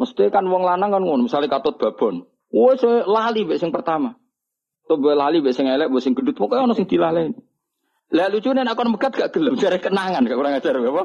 Mesti 0.00 0.32
kan 0.32 0.48
wong 0.48 0.64
lanang 0.64 0.96
kan 0.96 1.04
ngono, 1.04 1.28
misalnya 1.28 1.52
katut 1.52 1.76
babon. 1.76 2.24
Wes 2.48 2.80
lali 3.04 3.44
mbek 3.44 3.60
sing 3.60 3.68
pertama. 3.68 4.16
Tuh 4.88 4.96
lali 4.96 5.44
mbek 5.44 5.52
sing 5.52 5.68
elek, 5.68 5.92
mbek 5.92 6.00
sing 6.00 6.16
gendut, 6.16 6.40
pokoke 6.40 6.56
ana 6.56 6.72
sing 6.72 6.88
dilaleni. 6.88 7.36
Lah 8.16 8.32
lucune 8.32 8.64
nek 8.64 8.74
kon 8.80 8.88
megat 8.96 9.12
gak 9.12 9.36
gelem, 9.36 9.60
jare 9.60 9.76
kenangan, 9.76 10.24
gak 10.24 10.34
kurang 10.40 10.56
ajar 10.56 10.72
apa? 10.80 11.02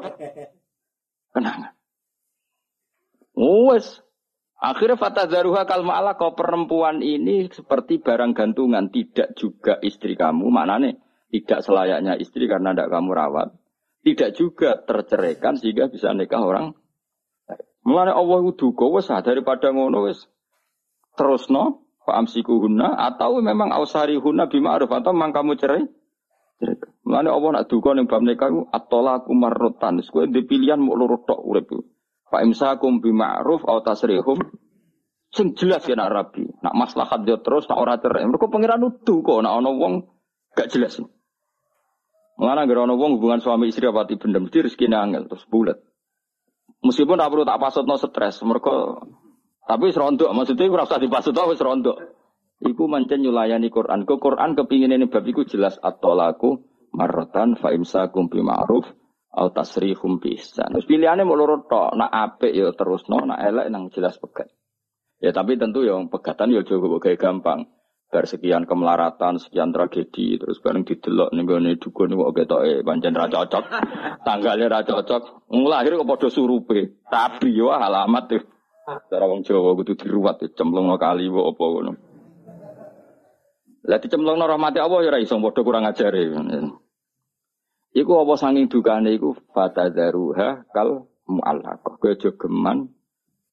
Kenangan. 1.35 1.71
Wes. 3.35 3.99
Akhirnya 4.55 4.95
fatadzaruha 4.95 5.67
kal 5.67 5.83
ma'ala 5.83 6.15
kau 6.15 6.31
perempuan 6.31 7.03
ini 7.03 7.51
seperti 7.51 7.99
barang 7.99 8.31
gantungan, 8.31 8.87
tidak 8.87 9.35
juga 9.35 9.77
istri 9.83 10.15
kamu, 10.15 10.47
maknane 10.47 11.03
tidak 11.29 11.59
selayaknya 11.61 12.15
istri 12.15 12.47
karena 12.47 12.71
tidak 12.71 12.95
kamu 12.95 13.11
rawat. 13.11 13.49
Tidak 14.05 14.31
juga 14.37 14.79
terceraikan 14.85 15.59
sehingga 15.59 15.89
bisa 15.89 16.13
nikah 16.13 16.39
orang 16.39 16.77
Mulane 17.85 18.17
Allah 18.17 18.41
duka 18.57 18.89
wis 18.89 19.05
daripada 19.05 19.69
ngono 19.69 20.09
wis 20.09 20.25
terusno 21.13 21.85
fa 22.01 22.17
amsikuhunna 22.17 22.97
atau 22.97 23.37
memang 23.45 23.69
ausari 23.69 24.17
hunna 24.17 24.49
bima'ruf 24.49 24.89
atau 24.89 25.13
memang 25.13 25.29
kamu 25.29 25.53
cerai. 25.53 25.85
Mulane 27.05 27.29
Allah 27.29 27.49
nak 27.61 27.69
duka 27.69 27.93
ning 27.93 28.09
bab 28.09 28.25
nikah 28.25 28.49
ku 28.49 28.65
at-talaqu 28.73 29.29
marratan. 29.37 30.01
Wis 30.01 30.09
kowe 30.09 30.25
pilihan 30.25 30.81
mau 30.81 30.97
urip. 30.97 31.69
Fa 32.29 32.41
imsakum 32.41 32.99
bima'ruf 32.99 33.61
atau 33.65 33.81
tasrihum 33.85 34.41
sing 35.29 35.53
jelas 35.53 35.85
ya 35.85 35.99
nak 35.99 36.09
rabi. 36.09 36.47
Nak 36.63 36.73
maslahat 36.73 37.27
dia 37.27 37.37
terus 37.37 37.69
nak 37.69 37.77
ora 37.77 37.99
cerai. 38.01 38.25
Mergo 38.25 38.49
pangeran 38.49 38.81
nuduh 38.81 39.19
kok 39.21 39.39
nak 39.43 39.53
ana 39.61 39.69
wong 39.69 39.93
gak 40.55 40.71
jelas. 40.71 40.97
Mulane 42.35 42.67
gara 42.67 42.87
ana 42.87 42.95
wong 42.97 43.19
hubungan 43.19 43.39
suami 43.43 43.69
istri 43.69 43.85
apa 43.87 44.07
bendem 44.07 44.47
mesti 44.47 44.65
rezeki 44.65 44.89
angel 44.91 45.29
terus 45.29 45.45
bulat. 45.47 45.77
Meskipun 46.85 47.17
tak 47.17 47.29
perlu 47.33 47.45
tak 47.47 47.57
pasut 47.57 47.85
no 47.89 47.97
stres, 47.97 48.45
mereka 48.45 49.01
tapi 49.65 49.89
serondok, 49.89 50.29
maksudnya 50.29 50.69
ora 50.69 50.85
usah 50.85 51.01
dipasut 51.01 51.33
wis 51.33 51.57
serondok. 51.57 51.97
Iku 52.61 52.85
mancen 52.85 53.25
nyulayani 53.25 53.73
Quran. 53.73 54.05
Ke 54.05 54.21
Quran 54.21 54.53
kepingin 54.53 54.93
ini 54.93 55.09
bab 55.09 55.25
iku 55.25 55.43
jelas 55.43 55.75
at-tolaku 55.81 56.61
marrotan 56.95 57.59
fa 57.59 57.73
imsakum 57.75 58.31
ma'ruf 58.31 58.87
au 59.35 59.51
tasrihum 59.51 60.23
bi 60.23 60.39
ihsan. 60.39 60.71
Terus 60.71 60.87
pilihannya 60.87 61.27
mau 61.27 61.35
loro 61.35 61.67
tok, 61.67 61.99
nak 61.99 62.11
apik 62.11 62.55
ya 62.55 62.71
terusno, 62.71 63.27
nak 63.27 63.43
elek 63.43 63.67
nang 63.67 63.91
jelas 63.91 64.15
pegat. 64.15 64.47
Ya 65.19 65.35
tapi 65.35 65.59
tentu 65.59 65.83
yang 65.83 66.07
pegatan 66.07 66.55
ya 66.55 66.63
juga 66.63 66.87
kayak 67.03 67.19
gampang. 67.19 67.67
Bar 68.05 68.31
sekian 68.31 68.63
kemelaratan, 68.63 69.43
sekian 69.43 69.75
tragedi, 69.75 70.39
terus 70.39 70.63
bareng 70.63 70.87
didelok 70.87 71.35
ning 71.35 71.43
gone 71.43 71.75
dukun 71.75 72.15
kok 72.15 72.31
ketoke 72.31 72.85
pancen 72.85 73.11
ra 73.11 73.27
cocok. 73.27 73.63
Tanggalnya 74.27 74.71
ra 74.71 74.81
cocok. 74.87 75.51
Nglahir 75.51 75.99
kok 75.99 76.07
padha 76.07 76.27
surupe. 76.31 77.03
Tapi 77.11 77.51
yo 77.51 77.75
alamat 77.75 78.23
tuh. 78.31 78.43
Cara 78.85 79.25
wong 79.25 79.41
Jawa 79.41 79.73
kudu 79.73 79.97
diruwat 79.97 80.45
cemplung 80.53 80.93
kali 80.95 81.27
kok 81.27 81.47
apa 81.57 81.63
ngono. 81.65 81.91
Lah 83.85 83.99
dicemplung 84.01 84.37
rahmati 84.37 84.77
Allah 84.81 84.99
ya 85.01 85.09
ora 85.11 85.19
iso 85.19 85.41
padha 85.41 85.61
kurang 85.65 85.89
ajare. 85.89 86.23
Iku 87.95 88.11
apa 88.19 88.35
sanging 88.35 88.67
dukane 88.67 89.15
iku 89.15 89.39
fatadzaruha 89.55 90.67
kal 90.75 91.07
mu'allaqah. 91.31 91.95
Kowe 91.95 92.11
aja 92.11 92.35
geman 92.35 92.91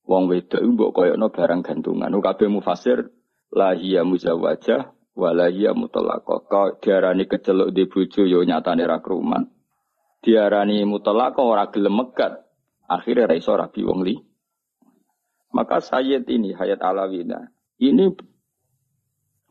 wong 0.03 0.23
wedok 0.27 0.59
mbok 0.67 0.91
koyokno 0.99 1.31
barang 1.31 1.63
gantungan. 1.63 2.11
Kabeh 2.11 2.51
mufasir 2.51 3.07
lahia 3.55 4.03
muzawajah 4.03 4.91
walahia 5.15 5.79
mutalaqah. 5.79 6.43
Kau 6.51 6.75
diarani 6.83 7.31
keceluk 7.31 7.71
di 7.71 7.87
bojo 7.87 8.27
yo 8.27 8.43
nyatane 8.43 8.83
ra 8.83 8.99
kruman. 8.99 9.47
Diarani 10.27 10.83
mutalaqah 10.91 11.47
ora 11.47 11.71
gelem 11.71 12.03
megat. 12.03 12.43
Akhirnya 12.91 13.31
ra 13.31 13.39
iso 13.39 13.55
rabi 13.55 13.87
wong 13.87 14.03
li. 14.03 14.19
Maka 15.55 15.79
Sayyid 15.79 16.27
ini 16.27 16.51
Hayat 16.51 16.83
Alawina 16.83 17.47
ini 17.79 18.11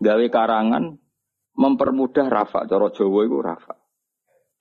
gawe 0.04 0.26
karangan 0.28 1.00
mempermudah 1.56 2.28
rafa. 2.28 2.68
Cara 2.68 2.92
Jawa 2.92 3.22
itu 3.24 3.40
rafa. 3.40 3.81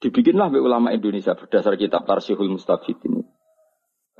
Dibikinlah 0.00 0.48
oleh 0.48 0.64
ulama 0.64 0.96
Indonesia 0.96 1.36
berdasar 1.36 1.76
kitab 1.76 2.08
Tarsihul 2.08 2.48
Mustafid 2.48 2.96
ini. 3.04 3.20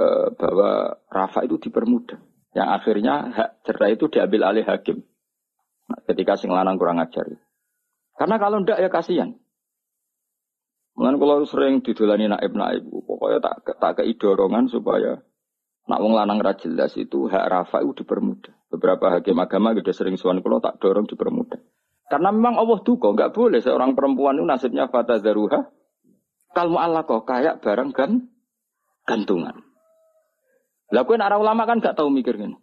Eh, 0.01 0.29
bahwa 0.37 0.97
rafa 1.13 1.45
itu 1.45 1.61
dipermudah. 1.61 2.17
Yang 2.57 2.69
akhirnya 2.69 3.15
hak 3.33 3.51
cerai 3.69 3.97
itu 3.97 4.09
diambil 4.09 4.49
alih 4.49 4.65
hakim. 4.65 5.05
Nah, 5.89 6.01
ketika 6.09 6.41
sing 6.41 6.53
lanang 6.53 6.81
kurang 6.81 7.01
ajar. 7.01 7.25
Karena 8.17 8.37
kalau 8.37 8.61
ndak 8.61 8.81
ya 8.81 8.89
kasihan. 8.89 9.37
Mungkin 10.97 11.17
kalau 11.17 11.45
sering 11.49 11.81
didolani 11.81 12.29
naib 12.29 12.53
naib, 12.53 12.85
pokoknya 12.85 13.41
tak 13.41 13.57
tak 13.81 13.93
kei 14.03 14.13
dorongan 14.17 14.69
supaya 14.69 15.17
nak 15.89 16.01
wong 16.03 16.13
lanang 16.13 16.45
ra 16.45 16.53
jelas 16.57 16.93
itu 17.01 17.25
hak 17.25 17.49
rafa 17.49 17.81
itu 17.81 18.05
dipermudah. 18.05 18.53
Beberapa 18.69 19.17
hakim 19.17 19.39
agama 19.41 19.73
juga 19.73 19.97
sering 19.97 20.21
suan 20.21 20.45
kalau 20.45 20.61
tak 20.61 20.77
dorong 20.77 21.09
dipermudah. 21.09 21.61
Karena 22.11 22.35
memang 22.35 22.59
Allah 22.59 22.83
duka, 22.83 23.15
nggak 23.15 23.31
boleh 23.31 23.63
seorang 23.63 23.95
perempuan 23.95 24.35
itu 24.35 24.43
nasibnya 24.43 24.91
fata 24.91 25.23
daruha. 25.23 25.71
Kalau 26.51 26.83
Allah 26.83 27.07
kok 27.07 27.23
kayak 27.23 27.63
barang 27.63 27.95
kan 27.95 28.27
gantungan. 29.07 29.63
Lah 30.91 31.07
kowe 31.07 31.15
arah 31.15 31.39
ulama 31.39 31.63
kan 31.71 31.79
gak 31.79 31.95
tahu 31.95 32.11
mikir 32.11 32.35
kan. 32.35 32.59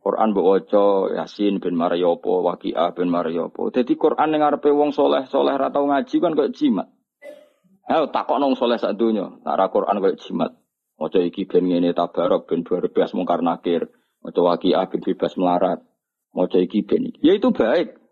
Quran 0.00 0.36
waca 0.36 1.12
Yasin 1.16 1.60
bin 1.60 1.76
Mariopo, 1.76 2.44
Waqiah 2.44 2.92
bin 2.96 3.12
Mariopo. 3.12 3.68
Jadi 3.68 3.96
Quran 3.96 4.36
yang 4.36 4.44
ngarepe 4.44 4.72
wong 4.72 4.92
soleh 4.92 5.24
soleh 5.28 5.56
ra 5.56 5.72
tau 5.72 5.84
ngaji 5.84 6.16
kan 6.20 6.32
kayak 6.36 6.52
jimat. 6.56 6.88
Ayo 7.84 8.08
takok 8.08 8.40
nong 8.40 8.56
soleh 8.56 8.80
sak 8.80 8.96
donya, 8.96 9.28
nak 9.44 9.72
Quran 9.72 10.00
kayak 10.00 10.20
jimat. 10.20 10.56
Maca 11.00 11.20
iki 11.20 11.44
ben 11.48 11.68
ngene 11.68 11.92
tabarok 11.96 12.48
ben 12.48 12.64
berbebas 12.64 13.12
mungkar 13.16 13.40
nakir. 13.40 13.88
Maca 14.24 14.40
Waqiah 14.40 14.88
ben 14.88 15.00
bebas 15.00 15.36
melarat. 15.40 15.80
Maca 16.36 16.56
iki 16.60 16.84
ben. 16.84 17.12
Ya 17.24 17.36
itu 17.36 17.52
baik. 17.52 18.03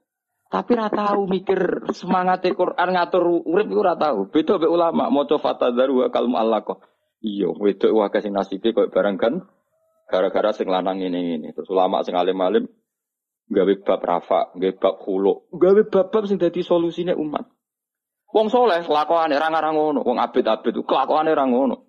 Tapi 0.53 0.77
ra 0.77 0.93
tahu 0.93 1.25
mikir 1.33 1.89
semangat 1.97 2.45
Quran 2.45 2.93
ngatur 2.93 3.41
urip 3.49 3.73
iku 3.73 3.81
ra 3.81 3.97
tahu. 3.97 4.29
Beda 4.29 4.61
be 4.61 4.69
ulama 4.69 5.09
maca 5.09 5.41
fatadzaru 5.41 6.05
wa 6.05 6.09
kalmu 6.13 6.37
allaqah. 6.37 6.77
Iya, 7.25 7.57
wedok 7.57 7.89
wae 7.89 8.19
sing 8.21 8.37
nasibe 8.37 8.77
koyo 8.77 8.93
barang 8.93 9.17
kan 9.17 9.49
Gara-gara 10.13 10.53
sing 10.53 10.69
lanang 10.69 11.01
ini 11.01 11.41
ini. 11.41 11.49
Terus 11.57 11.73
ulama 11.73 12.05
sing 12.05 12.13
alim-alim 12.13 12.69
gawe 13.49 13.75
bab 13.81 14.01
rafa, 14.05 14.53
gawe 14.53 14.75
bab 14.77 15.01
khulu, 15.01 15.49
gawe 15.57 15.83
bab-bab 15.89 16.29
sing 16.29 16.37
dadi 16.37 16.61
solusine 16.61 17.17
umat. 17.17 17.49
Wong 18.33 18.53
soleh 18.53 18.85
kelakuane 18.85 19.37
ra 19.41 19.49
ngarang 19.49 19.77
ngono, 19.77 20.01
wong 20.05 20.21
abid-abid 20.21 20.85
kelakuane 20.85 21.33
ra 21.33 21.49
ngono. 21.49 21.89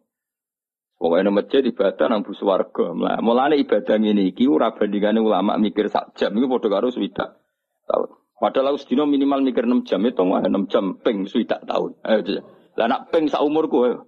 Pokoknya 0.96 1.36
masjid 1.36 1.60
ibadah 1.68 2.08
nang 2.08 2.24
bus 2.24 2.40
warga. 2.40 2.96
Mulane 2.96 3.60
ibadah 3.60 4.00
ini 4.00 4.32
iki 4.32 4.48
ora 4.48 4.72
bandingane 4.72 5.20
ulama 5.20 5.60
mikir 5.60 5.92
sak 5.92 6.16
jam 6.16 6.32
iku 6.32 6.48
padha 6.48 6.80
karo 6.80 6.96
swidak 6.96 7.44
tahun. 7.92 8.23
Padahal 8.44 8.76
aku 8.76 8.84
sedina 8.84 9.08
minimal 9.08 9.40
mikir 9.40 9.64
6 9.64 9.88
jam 9.88 10.04
itu 10.04 10.20
6 10.20 10.68
jam 10.68 11.00
ping 11.00 11.24
swidak 11.32 11.64
tahun. 11.64 11.96
Ayo. 12.04 12.44
Lah 12.76 12.92
nak 12.92 13.08
ping 13.08 13.32
sak 13.32 13.40
umurku 13.40 13.88
ayo. 13.88 14.04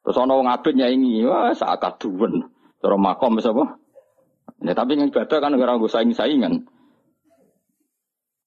Terus 0.00 0.16
ana 0.16 0.32
wong 0.32 0.48
abid 0.48 0.80
nyanyi, 0.80 1.28
wah 1.28 1.52
sak 1.52 1.76
kaduwen. 1.76 2.48
Cara 2.80 2.96
makom 2.96 3.36
wis 3.36 3.44
apa? 3.44 3.76
Ya 4.64 4.72
tapi 4.72 4.96
yang 4.96 5.12
ibadah 5.12 5.44
kan 5.44 5.52
ora 5.60 5.76
nggo 5.76 5.92
saing-saingan. 5.92 6.64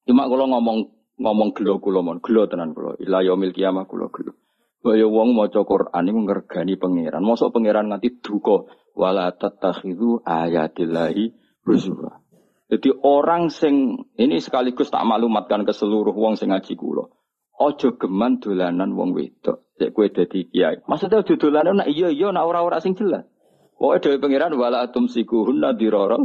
Cuma 0.10 0.26
kalau 0.26 0.50
ngomong 0.50 0.90
ngomong 1.22 1.54
gelo 1.54 1.78
kula 1.78 2.02
mon, 2.02 2.18
gelo 2.26 2.50
tenan 2.50 2.74
kula. 2.74 2.98
Ila 3.06 3.22
yaumil 3.22 3.54
kiamah 3.54 3.86
kula 3.86 4.10
gelo. 4.10 4.34
Kaya 4.82 5.06
wong 5.06 5.38
maca 5.38 5.62
Quran 5.62 6.10
iku 6.10 6.20
ngergani 6.26 6.74
pangeran. 6.74 7.22
Mosok 7.22 7.54
pangeran 7.54 7.94
nganti 7.94 8.18
duka 8.18 8.66
wala 8.98 9.30
tattakhidhu 9.30 10.26
ayatillahi 10.26 11.38
khusyuk. 11.62 12.31
Jadi 12.72 12.88
orang 13.04 13.52
sing 13.52 14.00
ini 14.16 14.40
sekaligus 14.40 14.88
tak 14.88 15.04
maklumatkan 15.04 15.68
ke 15.68 15.76
seluruh 15.76 16.16
wong 16.16 16.40
sing 16.40 16.56
ngaji 16.56 16.80
kula. 16.80 17.12
Ojo 17.60 18.00
geman 18.00 18.40
dolanan 18.40 18.96
wong 18.96 19.12
wedok. 19.12 19.76
Cek 19.76 19.92
kowe 19.92 20.08
dadi 20.08 20.48
kiai. 20.48 20.80
Maksudnya 20.88 21.20
ojo 21.20 21.36
dolanan 21.36 21.84
nak 21.84 21.92
iya 21.92 22.08
iya 22.08 22.32
nak 22.32 22.48
ora-ora 22.48 22.80
sing 22.80 22.96
jelas. 22.96 23.28
Pokoke 23.76 24.00
dhewe 24.08 24.18
pangeran 24.24 24.56
wala 24.56 24.88
atum 24.88 25.12
sikuhunna 25.12 25.76
dirara. 25.76 26.16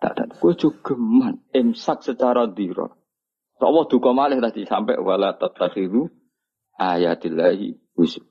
Tak 0.00 0.12
tak 0.16 0.26
kowe 0.40 0.56
ojo 0.56 0.80
geman 0.80 1.44
imsak 1.52 2.00
secara 2.00 2.48
diror. 2.48 2.96
Allah 3.62 3.84
duka 3.86 4.10
malih 4.16 4.42
tadi 4.42 4.64
sampai 4.64 4.96
wala 4.96 5.36
tatakhiru 5.36 6.08
ayatillahi 6.80 8.00
husuk. 8.00 8.26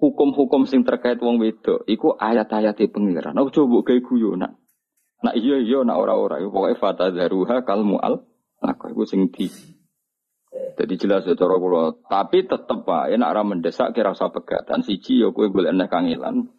Hukum-hukum 0.00 0.64
sing 0.66 0.88
terkait 0.88 1.20
wong 1.20 1.36
wedok 1.36 1.84
iku 1.84 2.16
ayat-ayat 2.16 2.80
pengiran. 2.90 3.36
Aku 3.38 3.52
coba 3.52 3.92
gawe 3.92 4.00
guyonan. 4.02 4.56
Nah 5.24 5.32
iya 5.32 5.56
iya 5.56 5.80
nak 5.80 5.96
ora-ora 5.96 6.36
iku 6.36 6.52
pokoke 6.52 6.76
fatadharuha 6.76 7.64
kal 7.64 7.80
mual. 7.80 8.28
Nah 8.60 8.76
iku 8.76 9.08
sing 9.08 9.32
di 9.32 9.48
jadi 10.74 10.94
jelas 11.00 11.24
ya 11.24 11.32
cara 11.32 11.56
kula. 11.56 11.96
Tapi 12.04 12.44
tetep 12.44 12.84
wae 12.84 13.16
nek 13.16 13.30
ora 13.32 13.42
mendesak 13.46 13.96
kira 13.96 14.12
usah 14.12 14.28
pegatan 14.28 14.84
siji 14.84 15.24
ya 15.24 15.32
kowe 15.32 15.48
golek 15.48 15.72
nek 15.72 15.88
kangelan. 15.88 16.52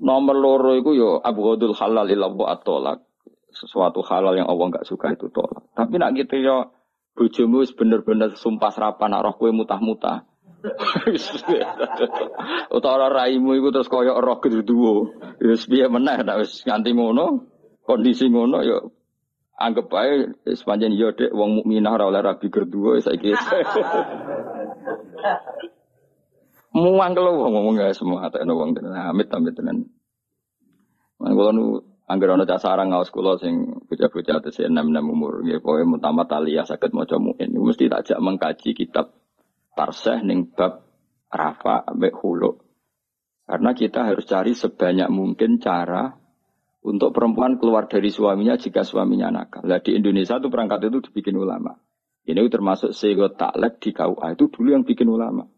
Nomor 0.00 0.36
loro 0.40 0.72
iku 0.72 0.96
ya 0.96 1.20
abghadul 1.20 1.76
halal 1.76 2.08
ila 2.08 2.32
atolak. 2.48 3.04
Sesuatu 3.52 4.04
halal 4.04 4.36
yang 4.36 4.48
Allah 4.48 4.72
enggak 4.72 4.88
suka 4.88 5.12
itu 5.12 5.28
tolak. 5.28 5.68
Tapi 5.76 6.00
nak 6.00 6.16
gitu 6.16 6.40
ya 6.40 6.72
bojomu 7.16 7.64
wis 7.64 7.72
bener-bener 7.72 8.36
sumpah 8.36 8.72
serapan 8.72 9.12
nak 9.12 9.22
roh 9.24 9.34
kowe 9.36 9.52
mutah-mutah. 9.52 10.24
Utawa 12.76 13.06
raimu 13.12 13.52
iku 13.60 13.68
terus 13.68 13.88
koyo 13.92 14.16
roh 14.16 14.40
gedhe-duwo. 14.40 15.12
Wis 15.44 15.68
piye 15.68 15.88
meneh 15.92 16.24
nek 16.24 16.40
wis 16.40 16.64
nganti 16.64 16.96
ngono 16.96 17.55
kondisi 17.86 18.26
ngono 18.28 18.58
ya 18.66 18.82
anggap 19.56 19.88
aja 19.96 20.28
sepanjang 20.52 20.92
yo 20.92 21.16
dek 21.16 21.32
wong 21.32 21.62
mukminah 21.62 21.96
ora 21.96 22.04
oleh 22.12 22.20
rabi 22.20 22.52
kedua 22.52 23.00
saiki. 23.00 23.32
Muang 26.76 27.16
kalau 27.16 27.40
wong 27.40 27.56
ngomong 27.56 27.80
gak 27.80 27.96
semua 27.96 28.28
tak 28.28 28.44
ada 28.44 28.52
wong 28.52 28.76
tenan 28.76 28.92
amit 28.92 29.32
amit 29.32 29.56
tenan. 29.56 29.88
Man 31.16 31.32
kula 31.32 31.56
nu 31.56 31.80
angger 32.04 32.36
ana 32.36 32.44
cah 32.44 32.60
sarang 32.60 32.92
ngaos 32.92 33.08
kula 33.08 33.40
sing 33.40 33.80
bocah-bocah 33.88 34.44
tesih 34.44 34.68
enam-enam 34.68 35.08
umur 35.08 35.40
nggih 35.40 35.64
pokoke 35.64 35.88
mutamat 35.88 36.28
aliyah 36.28 36.68
saged 36.68 36.92
maca 36.92 37.16
muin 37.16 37.48
mesti 37.48 37.88
tak 37.88 38.12
jak 38.12 38.20
mengkaji 38.20 38.76
kitab 38.76 39.16
tarseh 39.72 40.20
ning 40.20 40.52
bab 40.52 40.84
rafa 41.32 41.88
ambek. 41.88 42.12
Karena 43.46 43.70
kita 43.72 44.04
harus 44.04 44.28
cari 44.28 44.52
sebanyak 44.52 45.08
mungkin 45.08 45.62
cara 45.62 46.25
untuk 46.86 47.10
perempuan 47.10 47.58
keluar 47.58 47.90
dari 47.90 48.14
suaminya 48.14 48.54
jika 48.54 48.86
suaminya 48.86 49.34
nakal. 49.34 49.66
Nah, 49.66 49.82
di 49.82 49.98
Indonesia 49.98 50.38
itu 50.38 50.46
perangkat 50.46 50.86
itu 50.86 51.02
dibikin 51.10 51.34
ulama. 51.34 51.74
Ini 52.22 52.46
termasuk 52.46 52.94
sego 52.94 53.34
taklek 53.34 53.82
di 53.82 53.90
KUA 53.90 54.38
itu 54.38 54.46
dulu 54.50 54.68
yang 54.70 54.86
bikin 54.86 55.10
ulama. 55.10 55.50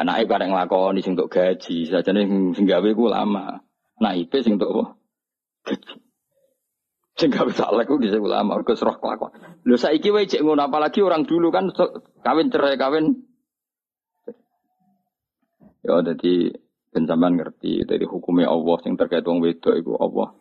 Anaknya 0.00 0.24
bareng 0.24 0.52
lakoni 0.56 1.04
sing 1.04 1.12
untuk 1.12 1.28
gaji, 1.28 1.84
saja 1.84 2.16
nih 2.16 2.56
sing 2.56 2.64
gawe 2.64 2.88
ku 2.96 3.12
lama. 3.12 3.60
Nah, 4.00 4.12
IP 4.16 4.32
sing 4.40 4.56
untuk? 4.56 4.96
Gaji. 5.68 5.96
Sing 7.20 7.28
gawe 7.28 7.52
taklek 7.52 7.84
ku 7.84 8.00
bisa 8.00 8.16
ulama, 8.16 8.56
mergo 8.56 8.72
serah 8.72 8.96
kelakuan. 8.96 9.36
Lho 9.68 9.76
saiki 9.76 10.08
wae 10.08 10.24
cek 10.24 10.40
ngono 10.40 10.64
apalagi 10.64 11.04
orang 11.04 11.28
dulu 11.28 11.52
kan 11.52 11.68
kawin 12.24 12.48
cerai 12.48 12.80
kawin. 12.80 13.28
Ya 15.84 16.00
jadi 16.04 16.56
pencaman 16.92 17.36
ngerti 17.36 17.84
dari 17.84 18.04
hukumnya 18.08 18.48
Allah 18.48 18.76
yang 18.84 18.96
terkait 18.96 19.24
wong 19.24 19.40
wedok 19.40 19.76
itu 19.76 19.92
Allah 19.96 20.39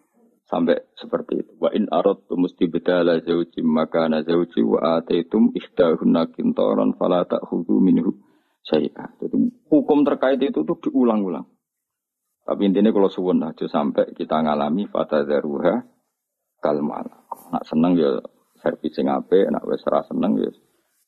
sampai 0.49 0.81
seperti 0.97 1.45
itu. 1.45 1.53
Wa 1.61 1.69
in 1.71 1.85
aradtu 1.93 2.33
mustibdala 2.33 3.21
zawji 3.21 3.61
maka 3.61 4.09
na 4.09 4.25
zawji 4.25 4.65
wa 4.65 4.97
ataitum 4.97 5.53
ihdahunna 5.53 6.33
kintaran 6.33 6.97
fala 6.97 7.23
ta'khudhu 7.29 7.77
minhu 7.77 8.17
syai'a. 8.65 9.13
Jadi 9.21 9.69
hukum 9.69 10.01
terkait 10.01 10.41
itu 10.41 10.65
tuh 10.65 10.77
diulang-ulang. 10.81 11.45
Tapi 12.49 12.65
intinya 12.65 12.89
kalau 12.89 13.13
suwun 13.13 13.45
aja 13.45 13.69
sampai 13.69 14.09
kita 14.17 14.41
ngalami 14.41 14.89
fatadzaruha 14.89 15.85
kalmal. 16.57 17.05
Nak 17.53 17.63
seneng 17.69 17.93
ya 17.93 18.17
servis 18.57 18.97
sing 18.97 19.05
apik, 19.05 19.53
nak 19.53 19.63
wis 19.69 19.85
seneng 19.85 20.41
ya 20.41 20.49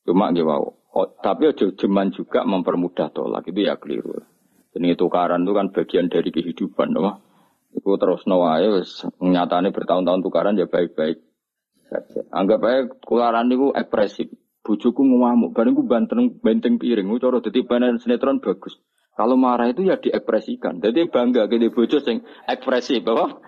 cuma 0.06 0.30
nggih 0.30 0.46
Oh, 0.92 1.08
tapi 1.24 1.48
aja 1.48 1.72
jeman 1.72 2.12
juga 2.12 2.44
mempermudah 2.44 3.16
tolak 3.16 3.48
itu 3.48 3.64
ya 3.64 3.80
keliru. 3.80 4.12
Ini 4.76 5.00
tukaran 5.00 5.48
itu 5.48 5.56
kan 5.56 5.72
bagian 5.72 6.12
dari 6.12 6.36
kehidupan, 6.36 6.92
no? 6.92 7.31
Iku 7.72 7.96
terus 7.96 8.28
nawae 8.28 8.68
wis 8.82 9.08
nyatane 9.20 9.72
bertahun-tahun 9.72 10.22
tukaran 10.22 10.60
ya 10.60 10.68
baik-baik 10.68 11.32
Anggap 12.32 12.60
aja 12.64 12.80
tukaran 13.04 13.52
itu 13.52 13.76
ekspresif. 13.76 14.32
Bujuku 14.62 15.02
ngamuk, 15.02 15.58
bareng 15.58 15.74
ku 15.74 15.84
banteng 15.84 16.38
benteng 16.40 16.78
piring, 16.78 17.10
ku 17.10 17.18
cara 17.18 17.42
dadi 17.42 17.66
panen 17.66 17.98
sinetron 17.98 18.40
bagus. 18.40 18.78
Kalau 19.18 19.36
marah 19.36 19.68
itu 19.68 19.84
ya 19.84 20.00
diekspresikan. 20.00 20.80
Jadi 20.80 21.12
bangga 21.12 21.52
gede 21.52 21.74
bojo 21.74 22.00
sing 22.00 22.24
ekspresif, 22.48 23.04
apa? 23.04 23.42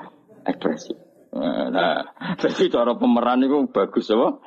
Ekspresif. 0.44 0.98
Nah, 1.38 2.12
jadi 2.42 2.68
cara 2.68 2.98
pemeran 3.00 3.46
itu 3.46 3.72
bagus, 3.72 4.12
apa? 4.12 4.44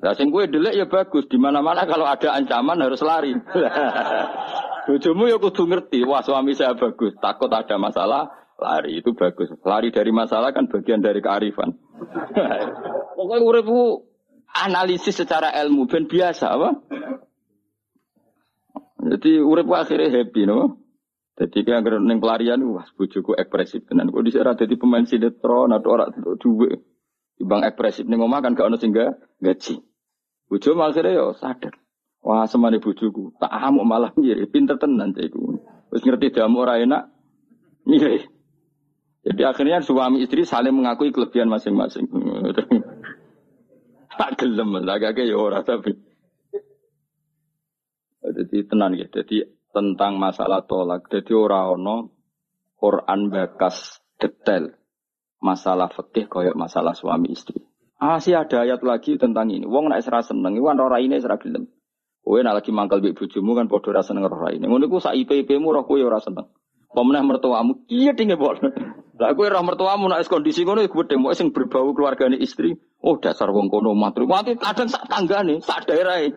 Nah, 0.00 0.12
sing 0.16 0.32
gue 0.32 0.48
delek 0.48 0.74
ya 0.78 0.86
bagus. 0.88 1.28
Di 1.28 1.36
mana-mana 1.36 1.84
kalau 1.84 2.08
ada 2.08 2.32
ancaman 2.32 2.80
harus 2.80 3.02
lari. 3.04 3.36
Bojomu 4.86 5.26
ya 5.26 5.42
kudu 5.42 5.66
ngerti, 5.66 6.06
wah 6.06 6.22
suami 6.22 6.54
saya 6.54 6.78
bagus, 6.78 7.18
takut 7.18 7.50
ada 7.50 7.74
masalah, 7.74 8.30
lari 8.54 9.02
itu 9.02 9.18
bagus. 9.18 9.50
Lari 9.66 9.90
dari 9.90 10.14
masalah 10.14 10.54
kan 10.54 10.70
bagian 10.70 11.02
dari 11.02 11.18
kearifan. 11.18 11.74
Pokoknya 13.18 13.42
uripku 13.42 14.06
analisis 14.54 15.18
secara 15.18 15.50
ilmu 15.66 15.90
ben 15.90 16.06
biasa 16.06 16.46
apa? 16.54 16.70
Jadi 19.06 19.42
uripku 19.42 19.74
akhirnya 19.74 20.22
happy 20.22 20.46
no. 20.46 20.86
Jadi 21.36 21.68
kayak 21.68 21.84
agar 21.84 22.00
neng 22.00 22.16
pelarian, 22.16 22.62
wah 22.72 22.88
bojoku 22.96 23.36
ekspresif 23.36 23.84
tenan. 23.84 24.08
Kok 24.08 24.24
disera 24.24 24.56
jadi 24.56 24.72
pemain 24.80 25.04
sinetron 25.04 25.68
atau 25.68 25.92
orang 25.92 26.14
duwe. 26.40 26.80
Ibang 27.36 27.60
ekspresif 27.68 28.08
neng 28.08 28.24
omah 28.24 28.40
kan 28.40 28.56
gak 28.56 28.72
ono 28.72 28.80
sing 28.80 28.96
gaji. 28.96 29.74
Bojo 30.48 30.70
akhirnya 30.80 31.12
yo 31.12 31.36
sadar. 31.36 31.74
Wah, 32.26 32.42
semane 32.50 32.82
bojoku, 32.82 33.38
tak 33.38 33.54
amuk 33.54 33.86
malah 33.86 34.10
ngiri, 34.18 34.50
pinter 34.50 34.74
tenan 34.82 35.14
iku. 35.14 35.62
Wis 35.94 36.02
ngerti 36.02 36.34
damu 36.34 36.66
ora 36.66 36.82
enak. 36.82 37.06
Ngiri. 37.86 38.26
Jadi 39.30 39.42
akhirnya 39.46 39.78
suami 39.78 40.26
istri 40.26 40.42
saling 40.42 40.74
mengakui 40.74 41.14
kelebihan 41.14 41.46
masing-masing. 41.46 42.10
Tak 44.18 44.42
gelem 44.42 44.82
lah 44.82 44.98
kakek 44.98 45.30
ya 45.30 45.38
ora 45.38 45.62
tapi. 45.62 45.94
Jadi 48.26 48.58
tenan 48.66 48.98
ya. 48.98 49.06
Jadi 49.06 49.46
tentang 49.70 50.18
masalah 50.18 50.66
tolak. 50.66 51.06
Jadi 51.06 51.30
ora 51.30 51.70
ono 51.70 52.10
Quran 52.74 53.30
bakas 53.30 54.02
detail 54.18 54.74
masalah 55.38 55.92
fikih 55.94 56.26
koyok 56.26 56.58
masalah 56.58 56.90
suami 56.90 57.30
istri. 57.30 57.62
Ah, 58.02 58.18
sih 58.18 58.34
ada 58.34 58.66
ayat 58.66 58.82
lagi 58.82 59.14
tentang 59.14 59.46
ini. 59.52 59.64
Wong 59.64 59.94
nak 59.94 60.02
serasa 60.02 60.34
seneng, 60.34 60.58
iwan 60.58 60.80
ora 60.82 60.98
ini 60.98 61.22
serasa 61.22 61.46
gelem. 61.46 61.75
Kowe 62.26 62.42
nak 62.42 62.58
lagi 62.58 62.74
mangkal 62.74 62.98
mbek 62.98 63.14
bojomu 63.14 63.54
kan 63.54 63.70
padha 63.70 64.02
rasa 64.02 64.10
seneng 64.10 64.26
roh 64.26 64.42
raine. 64.42 64.66
Ngono 64.66 64.90
iku 64.90 64.98
sak 64.98 65.14
IP-IP-mu 65.14 65.70
roh 65.70 65.86
kowe 65.86 66.02
ora 66.02 66.18
seneng. 66.18 66.50
Pemenah 66.90 67.22
mertuamu 67.22 67.86
iya 67.86 68.18
dinge 68.18 68.34
bol. 68.34 68.58
Lah 69.14 69.30
kowe 69.38 69.46
roh 69.46 69.62
mertuamu 69.62 70.10
nek 70.10 70.26
kondisi 70.26 70.66
ngono 70.66 70.82
iku 70.82 71.06
gedhe 71.06 71.22
mok 71.22 71.38
sing 71.38 71.54
berbau 71.54 71.94
keluargane 71.94 72.34
istri. 72.34 72.74
Oh 72.98 73.14
dasar 73.22 73.54
wong 73.54 73.70
kono 73.70 73.94
matru. 73.94 74.26
Mati 74.26 74.58
kadang 74.58 74.90
sak 74.90 75.06
tanggane, 75.06 75.62
sak 75.62 75.86
daerahe. 75.86 76.34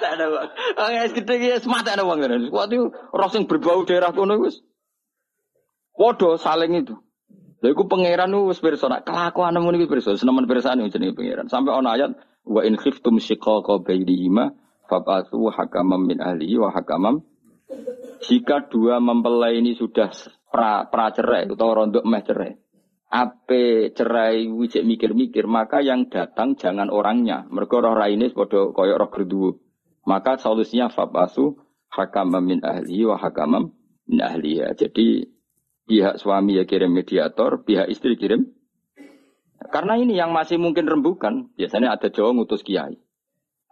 Ada 0.00 0.26
wong. 0.32 0.48
Wis 0.96 1.12
gedhe 1.12 1.34
iki 1.36 1.48
semata 1.60 1.92
ana 1.92 2.08
wong 2.08 2.16
ngene. 2.24 2.48
Kuwi 2.48 2.88
roh 2.88 3.28
sing 3.28 3.44
berbau 3.44 3.84
daerah 3.84 4.16
kono 4.16 4.40
wis. 4.40 4.64
Padha 5.92 6.40
saling 6.40 6.72
itu. 6.88 6.96
Lha 7.60 7.74
iku 7.74 7.84
pangeran 7.84 8.32
wis 8.48 8.64
pirsa 8.64 8.88
nek 8.88 9.04
kelakuanmu 9.04 9.76
niku 9.76 9.92
pirsa, 9.92 10.16
senemen 10.16 10.48
pirsane 10.48 10.88
jenenge 10.88 11.12
pangeran. 11.18 11.52
Sampai 11.52 11.76
ana 11.76 12.00
ayat 12.00 12.16
Wa 12.48 12.64
in 12.64 12.80
khiftum 12.80 13.20
shiqaqa 13.20 13.84
bainihima 13.84 14.56
fab'atsu 14.88 15.52
hakamam 15.52 16.08
min 16.08 16.24
ahlihi 16.24 16.56
wa 16.56 16.72
hakamam 16.72 17.20
jika 18.24 18.66
dua 18.72 18.98
mempelai 18.98 19.60
ini 19.60 19.76
sudah 19.76 20.08
pra, 20.48 20.88
pra 20.88 21.12
cerai 21.12 21.44
atau 21.44 21.70
rontok 21.76 22.04
meh 22.08 22.22
cerai, 22.24 22.52
ape 23.12 23.92
cerai 23.92 24.48
wijek 24.48 24.84
mikir-mikir, 24.84 25.44
maka 25.44 25.84
yang 25.84 26.08
datang 26.08 26.56
jangan 26.56 26.88
orangnya. 26.88 27.44
Mereka 27.48 27.78
roh 27.78 27.94
raine 27.94 28.32
podo 28.32 28.72
koyok 28.72 28.98
roh 28.98 29.10
kedua. 29.12 29.50
Maka 30.08 30.40
solusinya 30.40 30.88
fabasu 30.88 31.60
hakamam 31.92 32.40
min 32.40 32.60
ahli 32.64 33.04
wa 33.04 33.20
hakamam 33.20 33.76
min 34.08 34.20
ahliya. 34.24 34.72
Jadi 34.72 35.28
pihak 35.84 36.16
suami 36.16 36.56
ya 36.56 36.64
kirim 36.64 36.92
mediator, 36.92 37.64
pihak 37.64 37.92
istri 37.92 38.16
kirim 38.16 38.48
karena 39.58 39.98
ini 39.98 40.14
yang 40.14 40.30
masih 40.30 40.56
mungkin 40.62 40.86
rembukan, 40.86 41.50
biasanya 41.58 41.98
ada 41.98 42.06
Jawa 42.14 42.30
ngutus 42.30 42.62
kiai. 42.62 42.94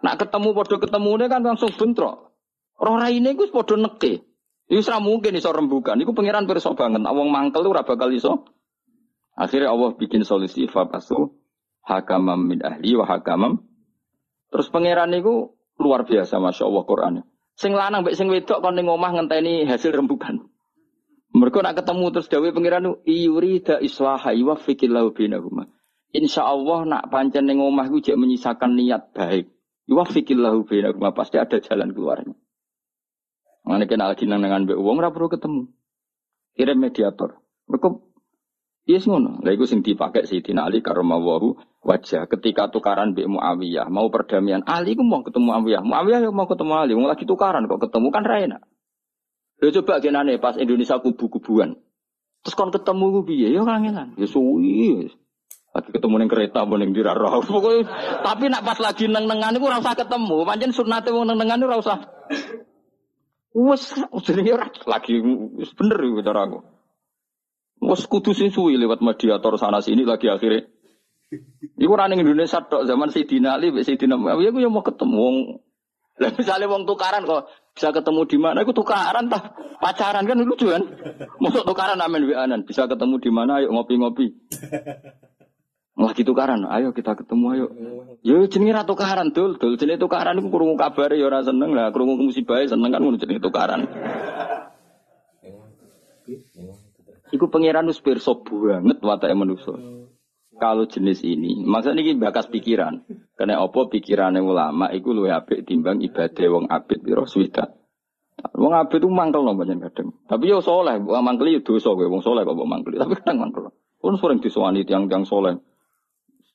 Nak 0.02 0.18
ketemu 0.18 0.52
podo 0.52 0.76
ketemu 0.82 1.10
ini 1.16 1.26
kan 1.30 1.40
langsung 1.46 1.70
bentrok. 1.72 2.34
Roh 2.76 3.00
ini 3.08 3.32
gue 3.32 3.48
podo 3.48 3.78
neke. 3.78 4.26
Itu 4.66 4.82
serah 4.82 4.98
mungkin 4.98 5.38
iso 5.38 5.54
rembukan. 5.54 5.96
Iku 5.96 6.12
pangeran 6.12 6.44
perso 6.44 6.74
banget. 6.74 7.06
Awang 7.06 7.30
mangkel 7.30 7.64
ora 7.64 7.86
bakal 7.86 8.10
iso 8.10 8.50
Akhirnya 9.36 9.68
Allah 9.68 9.92
bikin 9.92 10.24
solusi 10.24 10.64
fabasu 10.64 11.36
hakamam 11.84 12.40
min 12.40 12.64
ahli 12.64 12.96
wa 12.96 13.04
hakamam. 13.04 13.60
Terus 14.48 14.72
pangeran 14.72 15.12
itu 15.12 15.52
luar 15.76 16.08
biasa 16.08 16.40
masya 16.40 16.64
Allah 16.64 16.84
Qurannya. 16.88 17.22
Sing 17.56 17.76
lanang 17.76 18.04
mbek 18.04 18.16
sing 18.16 18.32
wedok 18.32 18.64
kon 18.64 18.76
ning 18.76 18.88
omah 18.88 19.12
ngenteni 19.12 19.68
hasil 19.68 19.92
rembukan. 19.92 20.48
Mereka 21.36 21.60
nak 21.60 21.76
ketemu 21.76 22.04
terus 22.16 22.32
dawuh 22.32 22.48
pangeran 22.56 22.96
iyuri 23.04 23.60
da 23.60 23.76
islaha 23.76 24.32
wa 24.32 24.56
fikillahu 24.56 25.12
bainahuma. 25.12 25.68
Insya 26.16 26.48
Allah 26.48 26.88
nak 26.88 27.12
pancen 27.12 27.44
ning 27.44 27.60
omah 27.60 27.92
iku 27.92 28.00
jek 28.00 28.16
menyisakan 28.16 28.72
niat 28.72 29.12
baik. 29.12 29.52
Wa 29.84 30.08
fikillahu 30.08 30.64
bainahuma 30.64 31.12
pasti 31.12 31.36
ada 31.36 31.60
jalan 31.60 31.92
keluarnya. 31.92 32.32
Mana 33.66 33.84
kena 33.84 34.08
lagi 34.08 34.24
dengan 34.24 34.64
wong 34.64 34.96
ora 34.96 35.12
perlu 35.12 35.28
ketemu. 35.28 35.68
Kirim 36.56 36.78
mediator. 36.80 37.36
Mereka 37.68 38.00
Yes 38.86 39.02
ngono. 39.10 39.42
Lah 39.42 39.50
iku 39.50 39.66
sing 39.66 39.82
dipakai 39.82 40.30
Sayyidina 40.30 40.70
Ali 40.70 40.78
karamawahu 40.78 41.58
wajah 41.82 42.30
ketika 42.30 42.70
tukaran 42.70 43.18
Mbak 43.18 43.26
Muawiyah 43.26 43.90
mau 43.90 44.06
perdamaian. 44.14 44.62
Ali 44.62 44.94
ku 44.94 45.02
mau 45.02 45.26
ketemu 45.26 45.50
Muawiyah. 45.50 45.82
Muawiyah 45.82 46.20
yo 46.22 46.30
mau 46.30 46.46
ketemu 46.46 46.72
Ali. 46.78 46.94
Mau 46.94 47.10
lagi 47.10 47.26
tukaran 47.26 47.66
kok 47.66 47.82
ketemu 47.82 48.08
kan 48.14 48.22
ra 48.22 48.36
enak. 48.38 48.62
Coba 49.58 49.98
genane 49.98 50.38
pas 50.38 50.54
Indonesia 50.54 51.02
kubu-kubuan. 51.02 51.74
Terus 52.46 52.54
kon 52.54 52.70
ketemu 52.70 53.04
ku 53.10 53.20
piye? 53.26 53.50
Yo 53.50 53.66
kangenan. 53.66 54.14
Ya 54.14 54.30
suwi. 54.30 55.10
Lagi 55.76 55.92
ketemu 55.92 56.14
ning 56.24 56.30
kereta 56.32 56.64
apa 56.64 56.74
ning 56.80 56.96
dirarah. 56.96 57.36
Pokoke 57.44 57.84
tapi 58.24 58.48
nak 58.48 58.64
pas 58.64 58.80
lagi 58.80 59.12
neng-nengan 59.12 59.60
iku 59.60 59.68
ora 59.68 59.76
usah 59.76 59.92
ketemu. 59.92 60.48
Pancen 60.48 60.72
sunate 60.72 61.12
wong 61.12 61.28
neng-nengan 61.28 61.68
ora 61.68 61.76
usah. 61.76 62.00
Wes 63.52 63.92
jenenge 64.24 64.56
ora 64.56 64.72
lagi 64.88 65.20
bener 65.76 65.98
iku 66.00 66.24
cara 66.24 66.48
aku. 66.48 66.58
Wes 67.84 68.08
kudu 68.08 68.32
sing 68.32 68.48
suwi 68.48 68.80
lewat 68.80 69.04
mediator 69.04 69.60
sana 69.60 69.84
sini 69.84 70.08
lagi 70.08 70.32
akhirnya. 70.32 70.64
Iku 71.76 71.92
ora 71.92 72.08
ning 72.08 72.24
Indonesia 72.24 72.64
tok 72.64 72.88
zaman 72.88 73.12
Sayyidina 73.12 73.60
Ali, 73.60 73.68
Sayyidina 73.76 74.16
Muawiyah 74.16 74.56
aku 74.56 74.58
yang 74.64 74.72
mau 74.72 74.80
ketemu 74.80 75.18
wong. 75.20 75.36
Lah 76.16 76.32
misalnya 76.32 76.72
wong 76.72 76.88
tukaran 76.88 77.28
kok 77.28 77.52
bisa 77.76 77.92
ketemu 77.92 78.24
di 78.24 78.38
mana? 78.40 78.64
Iku 78.64 78.72
tukaran 78.72 79.28
tah 79.28 79.52
pacaran 79.76 80.24
kan 80.24 80.40
lucu 80.40 80.72
kan? 80.72 80.80
Masuk 81.36 81.68
tukaran 81.68 82.00
amen 82.00 82.24
wianan 82.24 82.64
bisa 82.64 82.88
ketemu 82.88 83.20
di 83.20 83.28
mana? 83.28 83.60
Ayo 83.60 83.68
ngopi-ngopi. 83.76 84.32
Lagi 85.96 86.28
tukaran, 86.28 86.68
ayo 86.68 86.92
kita 86.92 87.16
ketemu 87.16 87.44
ayo. 87.56 87.66
Yo 88.20 88.44
jenenge 88.52 88.76
ra 88.76 88.84
tukaran 88.84 89.32
dul, 89.32 89.56
dul 89.56 89.80
jenenge 89.80 89.96
tukaran 89.96 90.36
iku 90.36 90.52
krungu 90.52 90.76
kabare 90.76 91.16
ya 91.16 91.24
ora 91.24 91.40
seneng 91.40 91.72
lah, 91.72 91.88
krungu 91.88 92.20
musibah 92.20 92.60
seneng 92.68 92.92
kan 92.92 93.00
ngono 93.00 93.16
jenenge 93.16 93.40
tukaran. 93.40 93.88
Iku 97.32 97.48
pangeran 97.48 97.88
wis 97.88 98.04
pirsa 98.04 98.36
banget 98.36 99.00
watake 99.00 99.32
manusa. 99.32 99.72
Kalau 100.56 100.88
jenis 100.88 101.20
ini, 101.24 101.64
maksudnya 101.64 102.00
ini 102.00 102.16
bakas 102.16 102.48
pikiran. 102.48 103.04
Karena 103.36 103.60
apa 103.60 103.88
pikirannya 103.92 104.40
ulama 104.40 104.88
iku 104.92 105.12
luwih 105.12 105.32
apik 105.32 105.68
timbang 105.68 106.00
ibadah 106.00 106.46
wong 106.48 106.64
abid 106.72 107.04
piro 107.04 107.28
swida. 107.28 107.72
Wong 108.56 108.72
abid 108.72 109.04
itu 109.04 109.08
mangkel 109.08 109.44
no 109.44 109.52
banyak 109.52 109.80
kadang. 109.80 110.16
Tapi 110.28 110.48
yo 110.48 110.64
soleh, 110.64 110.96
wong 111.00 111.24
mangkel 111.24 111.56
yo 111.56 111.60
dosa 111.60 111.92
wong 111.92 112.20
soleh 112.24 112.44
kok 112.44 112.56
mangkel. 112.56 112.96
Tapi 112.96 113.12
kadang 113.20 113.36
mangkel. 113.48 113.72
Pun 114.00 114.16
sering 114.20 114.40
disowani 114.40 114.84
tiang-tiang 114.88 115.28
soleh. 115.28 115.60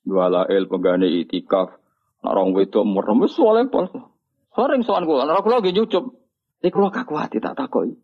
Dua 0.02 0.28
lael 0.28 0.66
pegane 0.66 1.06
itikaf. 1.06 1.78
Nak 2.22 2.34
rong 2.34 2.54
wedok 2.54 2.86
merem 2.86 3.22
wis 3.26 3.34
soleh 3.34 3.66
pol. 3.70 3.90
Sering 4.52 4.82
sowan 4.84 5.08
kula, 5.08 5.26
nek 5.26 5.42
kula 5.42 5.62
nggih 5.62 5.74
nyucup. 5.74 6.06
Nek 6.62 6.72
kula 6.74 6.90
kakuati 6.94 7.42
tak 7.42 7.58
takoki. 7.58 7.98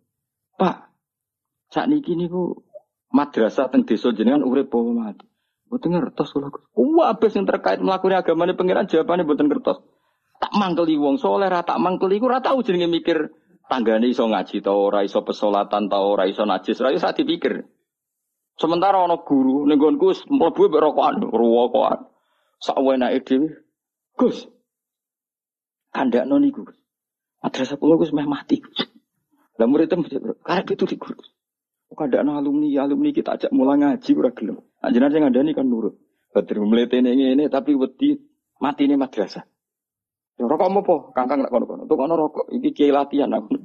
Pak, 0.58 0.90
ini 1.86 2.02
niku 2.26 2.66
madrasah 3.14 3.70
teng 3.70 3.86
desa 3.86 4.10
jenengan 4.16 4.42
urip 4.42 4.74
apa 4.74 4.90
mati. 4.90 5.26
Mboten 5.68 5.94
ngertos 5.94 6.34
kula. 6.34 6.50
Wah, 6.74 7.14
abis 7.14 7.36
yang 7.36 7.46
terkait 7.46 7.84
melakukan 7.84 8.24
agamane 8.24 8.56
pangeran 8.56 8.90
jawabannya 8.90 9.28
mboten 9.28 9.48
ngertos. 9.52 9.78
Tak 10.38 10.54
mangkeli 10.54 10.96
wong 10.98 11.18
soleh, 11.18 11.50
ra 11.50 11.66
tak 11.66 11.82
mangkeli 11.82 12.22
iku 12.22 12.30
ora 12.30 12.42
tau 12.42 12.62
jenenge 12.62 12.90
mikir 12.90 13.34
tanggane 13.68 14.08
iso 14.08 14.26
ngaji 14.26 14.64
ta 14.64 14.72
ora, 14.72 15.04
iso 15.04 15.22
pesolatan 15.26 15.92
ta 15.92 16.00
ora, 16.00 16.30
iso 16.30 16.48
najis, 16.48 16.78
ora 16.80 16.96
iso 16.96 17.10
dipikir. 17.12 17.68
Sementara 18.58 19.06
ana 19.06 19.22
guru 19.22 19.70
ning 19.70 19.78
nggonku 19.78 20.34
mlebu 20.34 20.74
mek 20.74 20.82
rokokan, 20.82 21.16
rokokan. 21.30 22.10
Sak 22.58 22.82
wenake 22.82 23.22
dhewe. 23.22 23.54
Gus. 24.18 24.50
Kandakno 25.94 26.42
niku. 26.42 26.66
Madrasah 27.46 27.78
kula 27.78 28.02
Gus 28.02 28.10
meh 28.18 28.26
mati. 28.26 28.58
Lah 29.62 29.70
muridem 29.70 30.02
karep 30.42 30.68
itu 30.74 30.90
di 30.90 30.98
guru. 30.98 31.22
Kadang 31.94 32.34
alumni, 32.34 32.68
alumni 32.82 33.10
kita 33.14 33.38
ajak 33.38 33.54
mulai 33.54 33.78
ngaji 33.78 34.12
ora 34.18 34.30
gelem. 34.34 34.58
Anjenan 34.82 35.14
sing 35.14 35.22
ngandani 35.22 35.54
kan 35.54 35.66
nurut. 35.70 35.98
Badri 36.34 36.62
mletene 36.62 37.14
ini 37.14 37.46
tapi 37.50 37.78
wedi 37.78 38.18
mati 38.58 38.90
ini 38.90 38.98
madrasah. 38.98 39.46
Ya 40.38 40.46
rokok 40.46 40.70
apa? 40.70 40.96
Kangkang 41.18 41.46
nak 41.46 41.50
kono-kono. 41.50 41.90
Tuh 41.90 41.98
kono 41.98 42.14
rokok. 42.14 42.46
Iki 42.54 42.70
kiai 42.74 42.94
latihan 42.94 43.34
aku. 43.34 43.58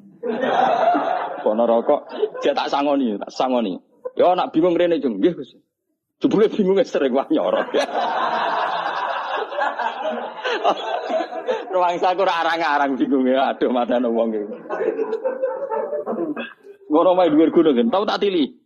kono 1.45 1.65
rokok. 1.69 2.01
Dia 2.41 2.57
tak 2.57 2.73
sangoni, 2.73 3.21
tak 3.21 3.33
sangoni. 3.33 3.77
Ya 4.17 4.35
nak 4.37 4.53
bingung 4.53 4.77
rene 4.77 5.01
jeng. 5.01 5.19
Nggih 5.19 5.35
Gus. 5.37 5.57
Jebule 6.21 6.49
bingung 6.53 6.79
sering 6.85 7.13
wah 7.17 7.27
nyorok. 7.27 7.73
Ruang 11.73 11.97
saku 11.97 12.23
arang-arang 12.23 13.01
bingung 13.01 13.27
ya. 13.27 13.57
Aduh 13.57 13.73
mata 13.73 13.97
wong 13.99 14.37
iki. 14.37 14.47
Ngono 16.93 17.17
main 17.17 17.33
dhuwur 17.33 17.51
gunung. 17.51 17.89
Tahu 17.89 18.05
tak 18.05 18.21
tili. 18.21 18.61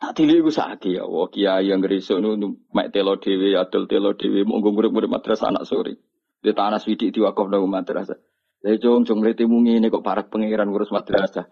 Tak 0.00 0.16
tili 0.16 0.40
iku 0.40 0.48
sakit 0.48 0.96
ya. 0.96 1.04
Wah 1.04 1.28
kiai 1.28 1.68
yang 1.68 1.84
gerisuk 1.84 2.24
nu 2.24 2.56
mek 2.72 2.88
telo 2.88 3.20
dhewe, 3.20 3.52
adol 3.52 3.84
telo 3.84 4.16
dhewe 4.16 4.48
monggo 4.48 4.72
murid-murid 4.72 5.12
madrasah 5.12 5.52
anak 5.52 5.68
sore. 5.68 6.00
Di 6.40 6.56
tanah 6.56 6.80
swidik 6.80 7.12
diwakaf 7.12 7.52
nang 7.52 7.68
madrasah. 7.68 8.16
Lah 8.64 8.76
jong 8.80 9.04
jong 9.04 9.20
letimu 9.20 9.60
ngene 9.60 9.92
kok 9.92 10.00
parak 10.00 10.32
pangeran 10.32 10.72
ngurus 10.72 10.88
madrasah. 10.88 11.44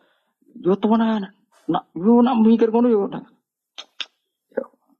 Yo 0.64 0.80
temenan. 0.80 1.37
Nak 1.68 1.92
yo 1.92 2.24
nak 2.24 2.40
mikir 2.40 2.72
ngono 2.72 2.88
yo. 2.88 3.00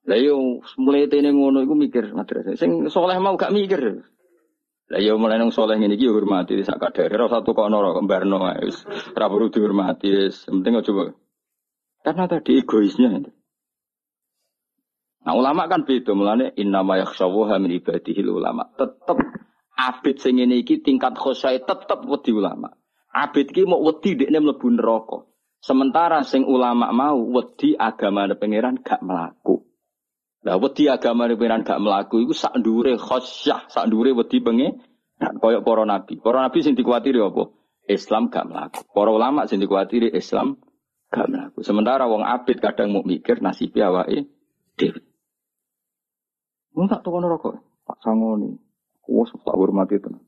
Lah 0.08 0.16
yo 0.16 0.64
mulai 0.80 1.04
tene 1.08 1.32
ngono 1.32 1.60
iku 1.64 1.76
mikir 1.76 2.12
madrasah. 2.16 2.56
Sing 2.56 2.88
soleh 2.88 3.20
mau 3.20 3.36
gak 3.36 3.52
mikir. 3.52 4.04
Lah 4.88 5.00
yo 5.04 5.20
mulai 5.20 5.36
nang 5.36 5.52
soleh 5.52 5.76
ngene 5.76 6.00
iki 6.00 6.08
yo 6.08 6.16
hormati 6.16 6.56
sak 6.64 6.80
kadare 6.80 7.12
ora 7.12 7.28
satu 7.28 7.52
kok 7.52 7.68
ana 7.68 7.92
kembarno 7.92 8.40
wis 8.64 8.88
ora 9.12 9.28
perlu 9.28 9.52
dihormati 9.52 10.08
wis 10.08 10.48
penting 10.48 10.80
coba. 10.80 11.12
Karena 12.00 12.24
tadi 12.24 12.56
egoisnya. 12.56 13.20
Nah 15.28 15.34
ulama 15.36 15.68
kan 15.68 15.84
beda 15.84 16.16
mulane 16.16 16.56
inna 16.56 16.80
ma 16.80 16.96
yakhshawaha 17.04 17.60
min 17.60 17.76
ibadihi 17.76 18.24
ulama. 18.24 18.64
Tetep 18.80 19.20
abid 19.76 20.24
sing 20.24 20.40
ngene 20.40 20.64
iki 20.64 20.80
tingkat 20.80 21.20
khosyai 21.20 21.68
tetep 21.68 22.08
wedi 22.08 22.32
ulama. 22.32 22.72
Abid 23.12 23.52
iki 23.52 23.68
mau 23.68 23.84
wedi 23.84 24.16
dekne 24.16 24.40
mlebu 24.40 24.72
neraka. 24.72 25.27
Sementara 25.58 26.22
sing 26.22 26.46
ulama 26.46 26.94
mau 26.94 27.18
wedi 27.34 27.74
agama 27.74 28.30
pangeran 28.38 28.78
gak 28.78 29.02
melaku. 29.02 29.66
Lah 30.46 30.54
wedi 30.62 30.86
agama 30.86 31.26
pengiran 31.26 31.66
gak 31.66 31.82
melaku 31.82 32.22
iku 32.22 32.32
sak 32.32 32.54
ndure 32.62 32.94
khosyah, 32.94 33.66
sak 33.66 33.90
ndure 33.90 34.14
wedi 34.14 34.38
penge 34.38 34.78
nah, 35.18 35.34
koyok 35.34 35.66
para 35.66 35.82
nabi. 35.82 36.14
Para 36.22 36.46
nabi 36.46 36.62
sing 36.62 36.78
dikuatiri 36.78 37.18
apa? 37.18 37.50
Islam 37.90 38.30
gak 38.30 38.46
melaku. 38.46 38.80
Para 38.94 39.10
ulama 39.10 39.50
sing 39.50 39.58
dikuatiri 39.58 40.14
Islam 40.14 40.62
gak 41.10 41.26
melaku. 41.26 41.66
Sementara 41.66 42.06
wong 42.06 42.22
abid 42.22 42.62
kadang 42.62 42.94
mau 42.94 43.02
mikir 43.02 43.42
nasibnya 43.42 43.90
awake 43.90 44.30
dhewe. 44.78 45.02
Mun 46.78 46.86
tak 46.86 47.02
tukon 47.02 47.26
rokok, 47.26 47.58
Pak 47.82 47.98
Sangoni. 48.06 48.54
Wes 49.10 49.34
tak 49.34 49.56
hormati 49.58 49.98
tenan. 49.98 50.22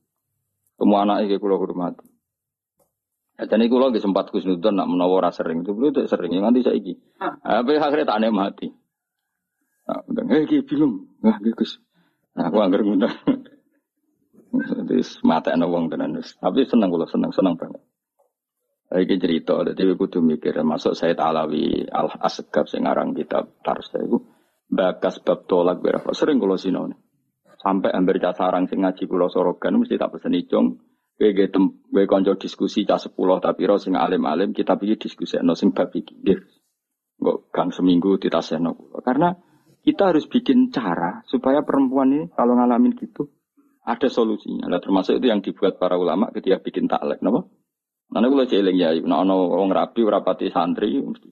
Semua 0.75 1.07
anak 1.07 1.31
iki 1.31 1.39
kula 1.39 1.55
hormati. 1.55 2.10
Dan 3.41 3.65
iku 3.65 3.81
lagi 3.81 4.03
sempat 4.05 4.29
Gus 4.29 4.45
Nudon 4.45 4.77
nak 4.77 4.89
menawa 4.91 5.25
ora 5.25 5.31
sering 5.33 5.65
itu 5.65 5.73
itu 5.73 6.05
sering 6.05 6.37
nganti 6.37 6.61
saiki. 6.61 6.95
Apa 7.21 7.71
akhirnya 7.81 8.13
tak 8.13 8.21
mati. 8.35 8.69
Nah, 9.89 10.05
eh 10.37 10.45
bingung. 10.61 11.09
Nah, 11.25 11.41
Gus. 11.41 11.81
Nah, 12.37 12.53
aku 12.53 12.57
anggar 12.61 12.85
ngundang. 12.85 13.17
Jadi 14.51 14.99
mata 15.23 15.55
wong 15.55 15.87
tenan 15.87 16.19
wis. 16.19 16.35
Tapi 16.37 16.67
seneng 16.67 16.91
kula 16.91 17.07
seneng 17.07 17.31
seneng 17.31 17.55
banget. 17.55 17.83
Iki 18.91 19.23
cerita 19.23 19.63
dadi 19.63 19.87
kudu 19.95 20.19
mikir 20.19 20.59
masuk 20.67 20.99
saya 20.99 21.15
Alawi 21.15 21.87
Al 21.87 22.11
Asgab 22.11 22.67
sing 22.67 22.91
aran 22.91 23.15
kitab 23.15 23.63
Tarsa 23.63 24.03
iku 24.03 24.19
bakas 24.67 25.23
bab 25.23 25.47
tolak 25.47 25.79
berapa 25.79 26.11
sering 26.11 26.43
kula 26.43 26.59
sinone. 26.59 26.99
Sampai 27.63 27.95
hampir 27.95 28.19
cah 28.19 28.35
sarang 28.35 28.67
sing 28.67 28.83
ngaji 28.83 29.07
kula 29.07 29.31
sorogan 29.31 29.79
mesti 29.79 29.95
tak 29.95 30.19
pesen 30.19 30.35
icung. 30.35 30.83
Ge 31.21 31.53
tem 31.53 31.69
kowe 31.69 32.05
kanca 32.09 32.33
diskusi 32.41 32.89
cah 32.89 32.97
10 32.97 33.13
tapi 33.45 33.69
ro 33.69 33.77
sing 33.77 33.93
alim-alim 33.93 34.57
kita 34.57 34.81
pikir 34.81 34.97
diskusi 34.97 35.37
no 35.45 35.53
sing 35.53 35.77
bab 35.77 35.93
iki. 35.93 36.17
Nggih. 36.17 36.41
Kok 37.21 37.53
gang 37.53 37.69
seminggu 37.77 38.17
ditaseno 38.17 38.73
kula. 38.73 39.05
Karena 39.05 39.29
kita 39.85 40.17
harus 40.17 40.25
bikin 40.25 40.73
cara 40.73 41.21
supaya 41.29 41.61
perempuan 41.61 42.09
ini 42.17 42.25
kalau 42.33 42.57
ngalamin 42.57 42.97
gitu 42.97 43.29
ada 43.85 44.09
solusinya. 44.09 44.69
Nah, 44.69 44.81
termasuk 44.81 45.21
itu 45.21 45.27
yang 45.29 45.41
dibuat 45.41 45.81
para 45.81 45.97
ulama 45.97 46.29
ketika 46.33 46.61
bikin 46.61 46.89
taklek, 46.89 47.25
napa? 47.25 47.49
Nanti 48.11 48.27
kalau 48.27 48.47
jeling 48.47 48.77
ya, 48.77 48.91
nah 49.07 49.23
ono 49.23 49.55
wong 49.55 49.71
rapati 49.71 50.51
santri, 50.51 50.99
mesti 50.99 51.31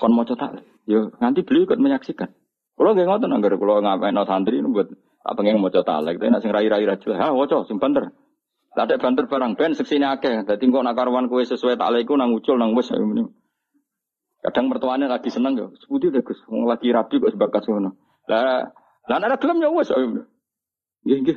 kon 0.00 0.12
mau 0.12 0.26
taklek. 0.26 0.64
Yo 0.88 1.12
nanti 1.22 1.44
beliau 1.46 1.68
ikut 1.68 1.78
menyaksikan. 1.78 2.30
Kalau 2.78 2.94
nggak 2.94 3.06
ngotot 3.06 3.30
anggar 3.30 3.52
kalau 3.58 3.82
ngapain 3.82 4.18
santri 4.26 4.58
ini 4.62 4.68
buat 4.70 4.88
apa 5.22 5.40
yang 5.44 5.60
mau 5.60 5.68
coba 5.68 5.84
talek, 5.84 6.16
tapi 6.18 6.30
nasi 6.30 6.48
rai 6.48 6.70
rai 6.70 6.86
rajul, 6.86 7.14
ah 7.18 7.34
waco, 7.34 7.66
sing 7.66 7.76
banter. 7.82 8.10
Tak 8.78 8.94
ada 8.94 9.02
banter 9.02 9.26
barang 9.26 9.58
ben 9.58 9.74
seksini 9.74 10.06
akeh. 10.06 10.46
Dadi 10.46 10.70
kok 10.70 10.86
nak 10.86 10.94
karuan 10.94 11.26
kue 11.26 11.42
sesuai 11.42 11.74
taklekku 11.74 12.14
nang 12.14 12.30
ucul 12.30 12.54
nang 12.54 12.78
ini. 12.78 13.26
Kadang 14.38 14.70
mertuanya 14.70 15.10
lagi 15.10 15.34
seneng 15.34 15.58
yo. 15.58 15.74
Sebuti 15.82 16.14
deh 16.14 16.22
Gus, 16.22 16.38
wong 16.46 16.62
lagi 16.62 16.94
rapi 16.94 17.18
kok 17.18 17.34
sebakas 17.34 17.66
ngono. 17.66 17.98
Lah, 18.30 18.70
lah 19.10 19.18
ada 19.18 19.34
gelem 19.34 19.66
ya 19.66 19.74
wis. 19.74 19.90
Nggih. 19.90 21.36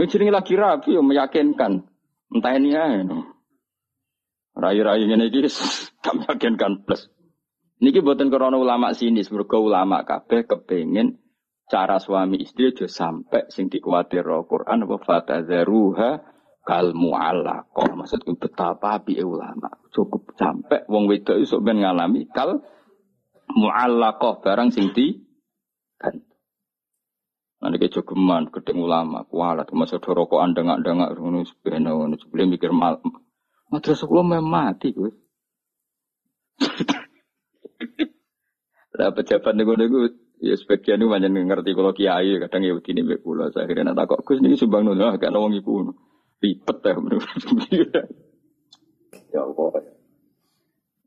Ini 0.00 0.08
jenenge 0.08 0.32
lagi 0.32 0.56
rapi 0.56 0.96
yo 0.96 1.04
meyakinkan. 1.04 1.84
Entah 2.32 2.52
ini 2.56 2.72
ya. 2.72 3.04
Rai-rai 4.56 5.04
ini 5.04 5.28
iki 5.28 5.44
gak 6.00 6.14
meyakinkan 6.24 6.88
plus. 6.88 7.12
Niki 7.84 8.00
buatan 8.00 8.32
korona 8.32 8.56
ulama 8.56 8.96
sini, 8.96 9.20
semoga 9.20 9.60
ulama 9.60 10.08
kabeh 10.08 10.48
kepengen 10.48 11.21
cara 11.72 11.96
suami 11.96 12.44
istri 12.44 12.68
aja 12.68 12.84
sampai 12.84 13.48
sing 13.48 13.72
dikuatir 13.72 14.28
Al-Quran 14.28 14.84
apa 14.84 14.96
fatadzaruha 15.00 16.10
kal 16.68 16.92
mu'allaqah. 16.92 17.96
Maksudku 17.96 18.36
betapa 18.36 19.00
api 19.00 19.24
ulama. 19.24 19.72
Cukup 19.88 20.36
sampai 20.36 20.84
wong 20.84 21.08
wedok 21.08 21.40
iso 21.40 21.64
ben 21.64 21.80
ngalami 21.80 22.28
kal 22.28 22.60
mu'allaqah 23.48 24.44
barang 24.44 24.68
sing 24.68 24.92
di 24.92 25.16
kan. 25.96 26.20
Nanti 27.62 27.78
ke 27.78 27.94
jogeman, 27.94 28.50
gedeng 28.50 28.82
ulama, 28.82 29.22
kualat, 29.22 29.70
masa 29.70 30.02
rokokan 30.02 30.50
dengak-dengak, 30.50 31.14
ngono 31.14 31.46
sebena, 31.46 31.94
ngono 31.94 32.18
sebelum 32.18 32.58
mikir 32.58 32.74
mal, 32.74 32.98
madrasah 33.70 34.10
kula 34.10 34.26
memang 34.26 34.50
mati, 34.50 34.90
gue. 34.90 35.14
Lah 38.98 39.14
pejabat 39.14 39.54
nego-nego 39.54 40.10
Ya 40.42 40.58
sebagian 40.58 40.98
itu 40.98 41.06
banyak 41.06 41.30
ngerti 41.30 41.70
kalau 41.78 41.94
kiai 41.94 42.34
kadang 42.42 42.66
ya 42.66 42.74
begini 42.74 43.06
mbek 43.06 43.22
kula. 43.22 43.54
Saya 43.54 43.70
kira 43.70 43.86
nak 43.86 44.10
kok 44.10 44.26
Gus 44.26 44.42
niki 44.42 44.58
sumbang 44.58 44.82
nuna 44.82 45.14
gak 45.14 45.30
wong 45.30 45.54
iku. 45.54 45.94
Ribet 46.42 46.78
ya 46.82 46.98
menurut 46.98 47.30
Ya 49.30 49.40
apa? 49.46 49.64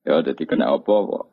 Ya 0.08 0.24
jadi 0.24 0.44
kena 0.48 0.72
apa 0.72 0.88
kok. 0.88 1.26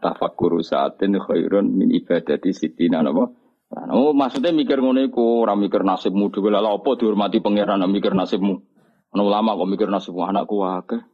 Tafakkur 0.00 0.64
saatin 0.64 1.20
khairun 1.20 1.76
min 1.76 1.92
ibadati 1.92 2.56
sitina 2.56 3.04
napa? 3.04 3.28
Nah, 3.70 3.86
oh, 3.94 4.16
maksudnya 4.16 4.50
mikir 4.50 4.80
ngono 4.80 5.04
iku, 5.04 5.46
ora 5.46 5.54
mikir 5.54 5.86
nasibmu 5.86 6.32
dhewe 6.32 6.50
lha 6.50 6.58
apa 6.58 6.96
dihormati 6.96 7.38
pangeran 7.44 7.84
mikir 7.86 8.16
nasibmu. 8.16 8.64
Ana 9.12 9.22
ulama 9.22 9.60
kok 9.60 9.68
mikir 9.68 9.92
nasibmu 9.92 10.24
anakku 10.24 10.56
akeh. 10.64 11.04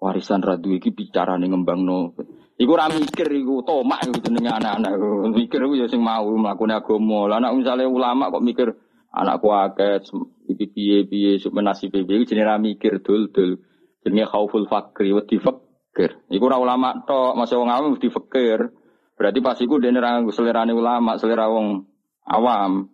Warisan 0.00 0.40
radu 0.40 0.72
iki 0.72 0.90
bicarane 0.90 1.44
ngembangno. 1.44 2.16
Iku 2.54 2.70
ora 2.70 2.86
mikir 2.86 3.26
iku 3.34 3.66
tomak 3.66 4.06
iku 4.06 4.22
jenenge 4.22 4.46
anak-anak. 4.46 4.94
Mikir 5.34 5.58
iku 5.66 5.74
ya 5.74 5.86
sing 5.90 5.98
mau 5.98 6.30
mlakune 6.38 6.78
agama. 6.78 7.26
Lah 7.26 7.42
anak 7.42 7.58
misale 7.58 7.82
ulama 7.82 8.30
kok 8.30 8.46
mikir 8.46 8.68
anakku 9.10 9.50
akeh 9.50 9.98
iki 10.46 10.66
piye-piye 10.70 11.42
sup 11.42 11.58
nasib 11.58 11.90
piye 11.90 12.22
jenenge 12.22 12.46
ora 12.46 12.62
mikir 12.62 13.02
dul-dul. 13.02 13.58
Jenenge 14.06 14.30
khauful 14.30 14.70
fakri 14.70 15.10
wa 15.10 15.26
fakir. 15.26 16.14
Iku 16.30 16.44
ora 16.46 16.62
ulama 16.62 17.02
tok, 17.02 17.34
masih 17.34 17.58
wong 17.58 17.70
awam 17.74 17.98
mesti 17.98 18.06
fakir. 18.10 18.70
Berarti 19.18 19.38
pas 19.42 19.58
iku 19.58 19.82
dene 19.82 19.98
ora 19.98 20.22
selerane 20.30 20.70
ulama, 20.70 21.18
selera 21.18 21.50
wong 21.50 21.82
awam. 22.26 22.90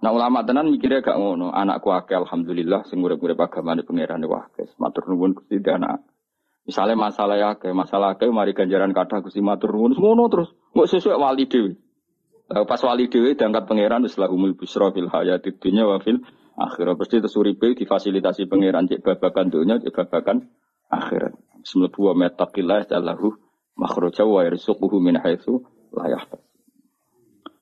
Nah 0.00 0.12
ulama 0.16 0.40
tenan 0.48 0.72
mikirnya 0.72 1.04
gak 1.04 1.20
ngono. 1.20 1.52
Anakku 1.52 1.92
akeh 1.92 2.16
alhamdulillah 2.16 2.88
sing 2.88 3.04
urip-urip 3.04 3.36
agamane 3.36 3.84
pangerane 3.84 4.24
wah 4.24 4.48
matur 4.80 5.04
nuwun 5.04 5.36
Gusti 5.36 5.60
anak. 5.68 6.00
Misalnya 6.70 6.94
masalah 6.94 7.34
ya, 7.34 7.50
kayak 7.58 7.74
masalah 7.74 8.14
kayak 8.14 8.30
mari 8.30 8.54
ganjaran 8.54 8.94
kata 8.94 9.26
gusti 9.26 9.42
matur 9.42 9.74
nuwun 9.74 9.98
ngono 9.98 10.30
terus 10.30 10.54
nggak 10.70 10.86
sesuai 10.86 11.18
wali 11.18 11.50
dewi. 11.50 11.74
Pas 12.46 12.78
wali 12.86 13.10
dewi 13.10 13.34
diangkat 13.34 13.66
pangeran 13.66 14.06
setelah 14.06 14.30
umul 14.30 14.54
busro 14.54 14.94
fil 14.94 15.10
hayatid 15.10 15.58
dunya 15.58 15.82
wa 15.82 15.98
fil 15.98 16.22
akhirat. 16.54 16.94
Pasti 16.94 17.18
itu 17.18 17.26
suripe 17.26 17.74
difasilitasi 17.74 18.46
pangeran 18.46 18.86
cek 18.86 19.02
babakan 19.02 19.50
dunia 19.50 19.82
cek 19.82 19.90
babakan 19.90 20.46
akhirat. 20.94 21.34
Semlebu 21.66 22.06
wa 22.06 22.14
metaqillah 22.14 22.86
jallahu 22.86 23.34
makhraja 23.74 24.22
wa 24.22 24.46
yarzuquhu 24.46 25.02
min 25.02 25.18
haitsu 25.18 25.66
la 25.90 26.06
yahtasib. 26.06 26.46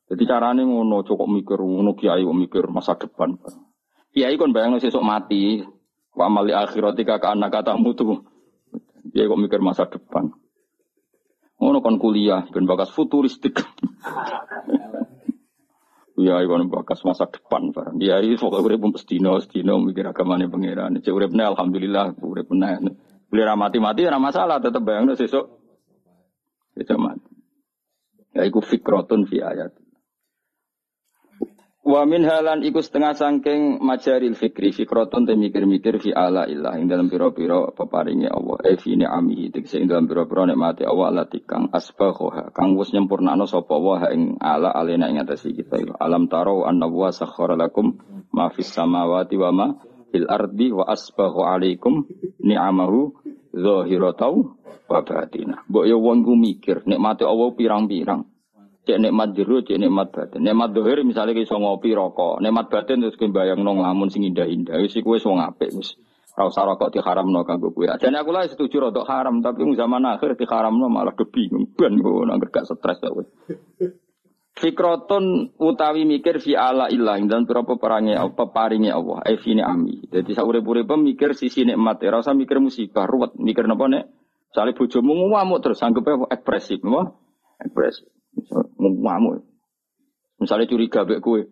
Jadi 0.08 0.24
caranya 0.28 0.68
ngono 0.68 1.00
cukup 1.00 1.32
mikir 1.32 1.56
ngono 1.64 1.96
kiai 1.96 2.28
mikir 2.28 2.68
masa 2.68 2.92
depan. 2.92 3.40
Kiai 4.12 4.36
kon 4.36 4.52
bayang 4.52 4.76
sesuk 4.76 5.00
mati. 5.00 5.64
Wa 6.12 6.28
amali 6.28 6.52
akhirati 6.52 7.08
ka 7.08 7.16
anak 7.24 7.56
katamu 7.56 7.96
tuh. 7.96 8.20
Dia 9.12 9.28
kok 9.28 9.40
mikir 9.40 9.60
masa 9.64 9.88
depan. 9.88 10.32
Ngono 11.58 11.82
kon 11.82 11.98
kuliah 11.98 12.46
ben 12.48 12.68
bakas 12.68 12.94
futuristik. 12.94 13.58
Ya 16.18 16.42
iku 16.42 16.58
bakas 16.66 17.06
masa 17.06 17.30
depan 17.30 17.70
barang. 17.70 17.96
Dia 18.02 18.18
iki 18.18 18.42
pokoke 18.42 18.66
urip 18.66 18.82
sedina 18.98 19.38
sedina 19.38 19.78
mikir 19.78 20.02
agamane 20.10 20.50
pangeran. 20.50 20.98
Cek 20.98 21.14
uripne 21.14 21.46
alhamdulillah 21.46 22.18
urip 22.18 22.50
meneh. 22.50 22.98
Beli 23.30 23.44
mati-mati 23.44 24.02
ora 24.02 24.18
masalah 24.18 24.58
tetep 24.58 24.82
bayangno 24.82 25.14
sesuk. 25.14 25.46
Sesuk 26.74 26.98
mati. 26.98 27.30
Ya 28.34 28.42
iku 28.50 28.58
fikrotun 28.58 29.30
fi 29.30 29.46
ayat. 29.46 29.74
Wa 31.88 32.04
min 32.04 32.20
halan 32.28 32.60
iku 32.68 32.84
setengah 32.84 33.16
sangking 33.16 33.80
majaril 33.80 34.36
fikri 34.36 34.76
fikroton 34.76 35.24
te 35.24 35.32
mikir-mikir 35.32 35.96
fi 35.96 36.12
ala 36.12 36.44
ilah 36.44 36.76
ing 36.76 36.84
dalam 36.84 37.08
piro-piro 37.08 37.72
peparingi 37.72 38.28
Allah. 38.28 38.60
E 38.60 38.76
fi 38.76 38.92
ni'amihi 38.92 39.48
tegese 39.48 39.80
ing 39.80 39.88
dalam 39.88 40.04
piro-piro 40.04 40.44
nikmati 40.44 40.84
Allah 40.84 41.08
ala 41.08 41.24
tikang 41.24 41.72
asbaghoha 41.72 42.52
kang 42.52 42.76
wis 42.76 42.92
nyempurnakno 42.92 43.48
sapa 43.48 43.72
wa 43.80 44.04
ing 44.12 44.36
ala 44.36 44.68
alena 44.68 45.08
ing 45.08 45.16
atase 45.16 45.48
kita. 45.56 45.80
Alam 45.96 46.28
taro 46.28 46.68
anna 46.68 46.84
wa 46.92 47.08
sakhara 47.08 47.56
lakum 47.56 47.96
ma 48.36 48.52
fis 48.52 48.68
samawati 48.68 49.40
wa 49.40 49.48
ma 49.48 49.66
fil 50.12 50.28
ardi 50.28 50.68
wa 50.68 50.84
asbaghu 50.92 51.40
alaikum 51.40 52.04
ni'amahu 52.44 53.16
zahiratau 53.56 54.60
wa 54.92 55.00
batina. 55.00 55.64
Mbok 55.64 55.84
yo 55.88 56.04
wong 56.04 56.20
mikir 56.36 56.84
nikmati 56.84 57.24
Allah 57.24 57.48
pirang-pirang 57.56 58.37
Cek 58.88 59.04
nikmat 59.04 59.36
jero, 59.36 59.60
cek 59.60 59.76
nikmat 59.76 60.08
batin. 60.16 60.40
Nikmat 60.40 60.72
dohir 60.72 61.04
misalnya 61.04 61.36
kita 61.36 61.60
ngopi 61.60 61.92
rokok. 61.92 62.40
Nikmat 62.40 62.72
batin 62.72 63.04
terus 63.04 63.20
kita 63.20 63.36
bayang 63.36 63.60
nong 63.60 63.84
lamun 63.84 64.08
sing 64.08 64.24
indah-indah. 64.24 64.80
Wis 64.80 64.96
iku 64.96 65.12
wis 65.12 65.28
wong 65.28 65.44
apik 65.44 65.76
wis. 65.76 65.92
Usah 66.32 66.64
rokok 66.64 66.96
diharamno 66.96 67.44
kanggo 67.44 67.68
kowe. 67.68 67.84
Ajane 67.84 68.16
aku 68.16 68.32
lah 68.32 68.48
setuju 68.48 68.88
rokok 68.88 69.04
haram, 69.04 69.44
tapi 69.44 69.60
zaman 69.76 70.08
akhir 70.08 70.40
diharamno 70.40 70.88
malah 70.88 71.12
kebingung. 71.12 71.68
Ben 71.76 72.00
kok 72.00 72.24
nang 72.24 72.40
gak 72.40 72.64
stres 72.64 72.96
kowe. 73.04 73.28
Fikroton 74.56 75.52
utawi 75.60 76.08
mikir 76.08 76.40
fi 76.40 76.56
ala 76.56 76.88
ilah 76.88 77.20
dan 77.28 77.44
pira 77.44 77.60
perangi 77.68 78.16
apa 78.16 78.48
paringe 78.48 78.88
Allah. 78.88 79.20
Eh 79.28 79.36
fi 79.36 79.52
ami. 79.60 80.08
Jadi 80.08 80.32
sak 80.32 80.48
urip-urip 80.48 80.88
mikir 80.96 81.36
sisi 81.36 81.68
nikmat. 81.68 82.00
Ora 82.08 82.24
usah 82.24 82.32
mikir 82.32 82.56
musibah, 82.56 83.04
ruwet. 83.04 83.36
Mikir 83.36 83.68
napa 83.68 83.84
nek? 83.84 84.08
Sale 84.56 84.72
bojomu 84.72 85.12
ngamuk 85.28 85.60
terus 85.60 85.84
anggap 85.84 86.32
ekspresif, 86.32 86.80
napa? 86.80 87.20
Ekspresif. 87.60 88.17
Ngamuk. 88.78 89.44
Misalnya 90.38 90.70
curiga 90.70 91.02
bek 91.02 91.20
kue. 91.22 91.50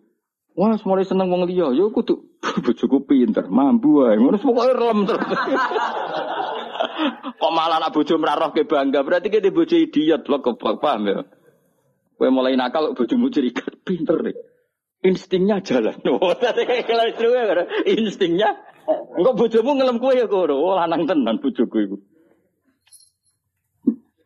Wah, 0.57 0.73
semuanya 0.73 1.05
seneng 1.05 1.29
wong 1.29 1.45
yo 1.53 1.93
kudu 1.93 2.41
bojoku 2.65 3.05
pinter, 3.05 3.45
mampu 3.45 4.01
wae. 4.01 4.17
Ngono 4.17 4.41
pokoke 4.41 4.73
relem 4.73 5.05
terus. 5.05 5.21
Kok 7.37 7.53
malah 7.53 7.77
nak 7.77 7.93
bojo 7.93 8.17
ke 8.17 8.65
bangga, 8.65 9.05
berarti 9.05 9.29
kita 9.29 9.53
bojo 9.53 9.77
idiot 9.77 10.25
lo 10.25 10.41
kebak 10.41 10.81
paham 10.81 11.05
ya. 11.05 11.21
Kue 12.17 12.33
mulai 12.33 12.57
nakal 12.57 12.97
bojomu 12.97 13.29
curiga 13.29 13.69
pinter 13.85 14.17
nih. 14.25 14.33
Instingnya 15.05 15.61
jalan. 15.61 15.93
Kayak 16.01 17.69
instingnya. 17.85 18.49
Enggak 19.13 19.37
bojomu 19.37 19.77
ngelem 19.77 20.01
kue 20.01 20.17
ya 20.17 20.25
koro. 20.25 20.57
Oh, 20.57 20.73
lanang 20.73 21.05
tenan 21.05 21.37
bojoku 21.37 21.77
iku. 21.85 21.97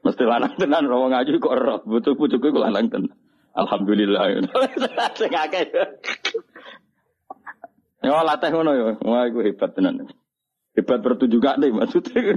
Mesti 0.02 0.24
lanang 0.26 0.58
tenan 0.58 0.90
rawa 0.90 1.14
ngaji 1.14 1.38
kok 1.38 1.56
roh. 1.56 1.80
Butuh 1.86 2.18
butuhku 2.18 2.50
kok 2.50 2.64
lanang 2.64 2.90
tenan. 2.90 3.14
Alhamdulillah. 3.54 4.42
Sing 5.20 5.32
akeh. 5.34 5.70
Ya 8.02 8.22
latih 8.26 8.50
ngono 8.50 8.72
ya. 8.74 8.84
Wah 9.06 9.24
iku 9.30 9.46
hebat 9.46 9.78
tenan. 9.78 10.10
Hebat 10.74 11.00
pertunjukan 11.06 11.62
deh 11.62 11.70
maksudnya. 11.70 12.34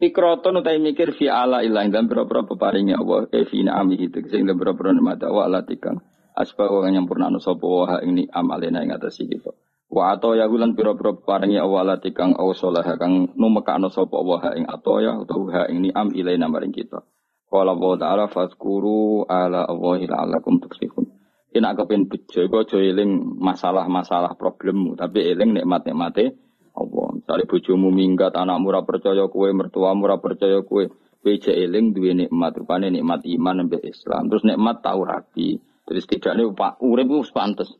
Fikroton 0.00 0.64
utai 0.64 0.80
mikir 0.80 1.12
fi 1.12 1.28
ala 1.28 1.60
ilah 1.60 1.84
dan 1.92 2.08
berapa 2.08 2.48
peparingnya 2.48 2.96
Allah 2.96 3.28
eh 3.36 3.44
fi 3.44 3.60
na'ami 3.60 4.00
itu 4.00 4.24
sehingga 4.32 4.56
berapa 4.56 4.96
nikmat 4.96 5.20
Allah 5.28 5.44
ala 5.44 5.60
tikang 5.60 6.00
asba 6.32 6.72
wa 6.72 6.88
nyampurna 6.88 7.28
anu 7.28 7.36
sapa 7.36 7.60
wa 7.68 8.00
ini 8.00 8.24
amalena 8.32 8.80
ing 8.80 8.96
atas 8.96 9.20
kita. 9.20 9.52
Wa 9.90 10.14
ato 10.14 10.38
ya 10.38 10.46
gulan 10.46 10.78
pira-pira 10.78 11.10
paringi 11.18 11.58
awala 11.58 11.98
tikang 11.98 12.38
awsalah 12.38 12.86
kang 12.94 13.34
numekakno 13.34 13.90
sapa 13.90 14.22
wa 14.22 14.38
ing 14.54 14.70
ato 14.70 15.02
ya 15.02 15.18
utawa 15.18 15.46
ha 15.50 15.62
ing 15.66 15.90
ni'am 15.90 16.14
ilaina 16.14 16.46
maring 16.46 16.70
kita. 16.70 17.02
Qala 17.50 17.74
wa 17.74 17.98
ta'ala 17.98 18.30
fazkuru 18.30 19.26
ala 19.26 19.66
Allahi 19.66 20.06
la'allakum 20.06 20.62
tuflihun. 20.62 21.10
Ina 21.50 21.74
kepen 21.74 22.06
bejo 22.06 22.46
iku 22.46 22.62
aja 22.62 22.78
eling 22.78 23.42
masalah-masalah 23.42 24.38
problemmu, 24.38 24.94
tapi 24.94 25.26
eling 25.26 25.58
nikmat-nikmate 25.58 26.38
Allah. 26.78 27.06
Misalnya 27.18 27.50
bojomu 27.50 27.90
minggat, 27.90 28.38
anakmu 28.38 28.70
ora 28.70 28.86
percaya 28.86 29.26
kue, 29.26 29.50
mertuamu 29.50 30.06
ora 30.06 30.22
percaya 30.22 30.62
kue. 30.62 30.86
Kowe 31.20 31.36
eling 31.36 31.92
duwe 31.92 32.14
nikmat 32.14 32.54
rupane 32.54 32.88
nikmat 32.94 33.26
iman 33.26 33.66
mbek 33.66 33.82
Islam. 33.82 34.30
Terus 34.30 34.46
nikmat 34.46 34.80
tau 34.80 35.02
rapi. 35.04 35.60
Terus 35.84 36.06
tidaknya 36.06 36.48
Pak 36.54 36.80
urip 36.80 37.10
ku 37.10 37.20
pantes. 37.34 37.74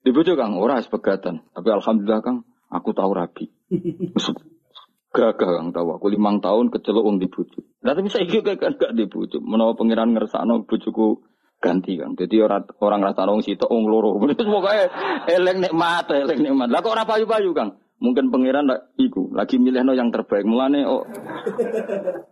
Di 0.00 0.10
bojo 0.16 0.32
Kang 0.32 0.56
ora 0.56 0.80
sepegatan. 0.80 1.44
Tapi 1.52 1.68
alhamdulillah 1.68 2.20
Kang 2.24 2.48
aku 2.72 2.90
tahu 2.96 3.10
rapi. 3.12 3.46
Gagah 5.10 5.50
Kang 5.60 5.74
tahu 5.74 5.92
aku 5.98 6.06
limang 6.08 6.40
tahun 6.40 6.72
kecelok 6.72 7.04
wong 7.04 7.16
di 7.20 7.28
bojo. 7.28 7.60
Lah 7.84 7.92
tapi 7.92 8.08
saiki 8.08 8.40
gak 8.40 8.80
gak 8.80 8.92
di 8.96 9.04
bojo. 9.04 9.42
Menawa 9.44 9.76
pangeran 9.76 10.16
ngersakno 10.16 10.64
bojoku 10.64 11.20
ganti 11.60 12.00
Kang. 12.00 12.16
Jadi 12.16 12.40
orang 12.40 12.64
orang 12.80 13.00
rasa 13.04 13.28
wong 13.28 13.44
sitok 13.44 13.68
wong 13.68 13.84
loro. 13.90 14.16
Terus 14.38 14.48
pokoke 14.48 14.88
eling 15.28 15.58
nikmat, 15.68 16.08
eling 16.08 16.40
nikmat. 16.48 16.68
Lah 16.72 16.80
kok 16.80 16.96
ora 16.96 17.04
payu-payu 17.04 17.52
Kang? 17.52 17.76
Mungkin 18.00 18.32
pangeran 18.32 18.64
iku 18.96 19.28
lagi 19.36 19.60
milihno 19.60 19.92
yang 19.92 20.08
terbaik. 20.08 20.48
Mulane 20.48 20.88
oh, 20.88 21.04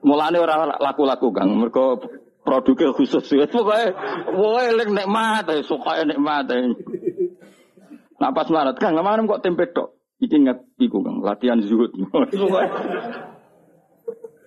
mulane 0.00 0.40
ora 0.40 0.80
laku-laku 0.80 1.28
Kang. 1.36 1.52
Mergo 1.52 2.00
produknya 2.40 2.96
khusus 2.96 3.28
ya. 3.28 3.44
Pokoke 3.44 3.92
pokoke 4.32 4.62
eling 4.72 4.96
nikmat, 4.96 5.50
suka 5.68 6.08
nikmat. 6.08 6.48
Nah 8.18 8.30
pas 8.34 8.46
marat 8.50 8.74
Kang, 8.82 8.98
kemarin 8.98 9.30
kok 9.30 9.42
tempe 9.46 9.70
tok. 9.70 9.94
Iki 10.18 10.34
ingat 10.42 10.58
iku 10.82 11.06
Kang, 11.06 11.22
latihan 11.22 11.62
zuhud. 11.62 11.94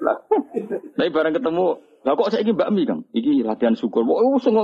Lah, 0.01 0.17
tapi 0.97 1.13
bareng 1.13 1.37
ketemu, 1.37 1.77
lah 2.01 2.17
kok 2.17 2.33
saya 2.33 2.41
ini 2.41 2.57
Mbak 2.57 2.69
Mi 2.73 2.83
Kang, 2.89 3.05
iki 3.13 3.45
latihan 3.45 3.77
syukur. 3.77 4.01
Wah, 4.03 4.19
sing 4.41 4.57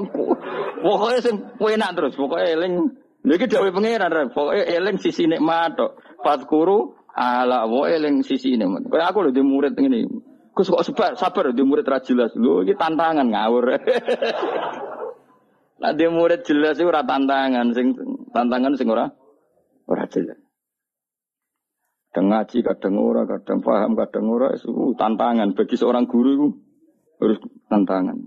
pokoknya 0.81 1.19
sing 1.21 1.35
enak 1.61 1.91
terus, 1.93 2.17
pokoknya 2.17 2.57
eling. 2.57 2.73
Lagi 3.21 3.45
dawai 3.45 3.69
pangeran, 3.69 4.33
pokoknya 4.33 4.65
eling 4.65 4.97
sisi 4.97 5.29
nikmat 5.29 5.77
tok. 5.77 6.01
Fatkuru 6.25 6.97
ala 7.13 7.69
wa 7.69 7.85
eling 7.85 8.25
sisi 8.25 8.57
nikmat. 8.57 8.89
Kayak 8.89 9.13
aku 9.13 9.29
lho 9.29 9.31
di 9.31 9.45
murid 9.45 9.77
ini. 9.77 10.09
Gus 10.57 10.73
kok 10.73 10.81
sabar, 10.81 11.13
sabar 11.13 11.53
di 11.53 11.61
murid 11.61 11.85
ra 11.85 12.01
jelas. 12.01 12.33
Lho 12.33 12.65
iki 12.65 12.73
tantangan 12.73 13.29
ngawur. 13.29 13.65
Nah 15.77 15.91
di 15.93 16.05
murid 16.09 16.41
jelas 16.41 16.81
itu 16.81 16.89
ora 16.89 17.05
tantangan, 17.05 17.69
sing 17.73 17.93
tantangan 18.33 18.73
sing 18.73 18.89
ora 18.89 19.05
ora 19.85 20.05
jelas. 20.09 20.37
Kadang 22.17 22.33
ngaji, 22.33 22.57
kadang 22.65 22.95
ora, 22.97 23.21
kadang 23.29 23.61
paham, 23.61 23.93
kadang 23.93 24.25
ora, 24.25 24.49
itu 24.57 24.97
tantangan 24.97 25.53
bagi 25.53 25.77
seorang 25.77 26.09
guru 26.09 26.29
itu 26.33 26.47
harus 27.21 27.37
tantangan. 27.69 28.25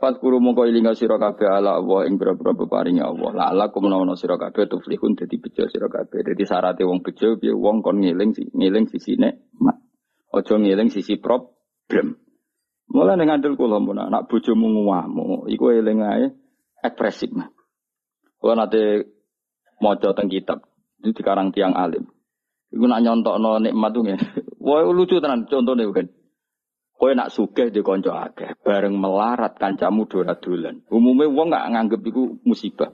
Fatkuru 0.00 0.40
mongko 0.40 0.64
ilinga 0.64 0.96
sira 0.96 1.20
kabeh 1.20 1.44
ala 1.44 1.76
Allah 1.76 2.08
ing 2.08 2.16
pira-pira 2.16 2.56
peparinge 2.56 3.04
Allah. 3.04 3.36
La 3.36 3.44
ala 3.52 3.68
kumnawana 3.68 4.16
sira 4.16 4.40
kabeh 4.40 4.64
tuflihun 4.64 5.12
dadi 5.12 5.36
bejo 5.36 5.68
sira 5.68 5.92
kabeh. 5.92 6.24
Dadi 6.24 6.40
syaraté 6.46 6.88
wong 6.88 7.04
bejo 7.04 7.36
piye 7.36 7.52
wong 7.52 7.84
kon 7.84 8.00
ngiling 8.00 8.32
ngiling 8.32 8.88
sisine 8.88 9.50
mak. 9.60 9.76
Aja 10.32 10.56
ngiling 10.56 10.88
sisi 10.88 11.20
problem. 11.20 12.16
Mulai 12.90 13.14
ning 13.14 13.30
ngandel 13.30 13.54
kula 13.54 13.78
mun 13.78 14.02
anak 14.02 14.26
bojomu 14.26 14.66
nguwamu, 14.66 15.46
iku 15.46 15.70
eling 15.70 16.02
ae 16.02 16.26
ekspresif. 16.82 17.30
Kula 18.42 18.58
nate 18.58 19.06
maca 19.78 20.10
teng 20.10 20.26
kitab 20.26 20.66
itu 20.98 21.14
dikarang 21.14 21.54
tiang 21.54 21.78
alim. 21.78 22.10
Iku 22.74 22.84
nak 22.90 23.02
nyontokno 23.02 23.62
nikmat 23.62 23.90
tuh 23.94 24.02
Wah 24.66 24.84
lucu 24.90 25.22
tenan 25.22 25.46
contohnya 25.46 25.86
kan. 25.94 26.06
Kowe 27.00 27.16
nak 27.16 27.32
sugih 27.32 27.72
di 27.72 27.80
konco 27.80 28.12
akeh, 28.12 28.60
bareng 28.60 28.92
melarat 28.92 29.56
kancamu 29.56 30.04
dola-dolan. 30.04 30.84
Umumnya 30.92 31.32
wong 31.32 31.48
nggak 31.48 31.66
nganggep 31.72 32.00
iku 32.12 32.36
musibah. 32.44 32.92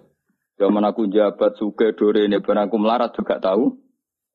Zaman 0.62 0.86
aku 0.86 1.10
jabat 1.10 1.58
sugih 1.58 1.90
dore 1.98 2.30
ini, 2.30 2.38
bareng 2.38 2.70
aku 2.70 2.78
melarat 2.78 3.10
juga 3.18 3.42
tahu. 3.42 3.74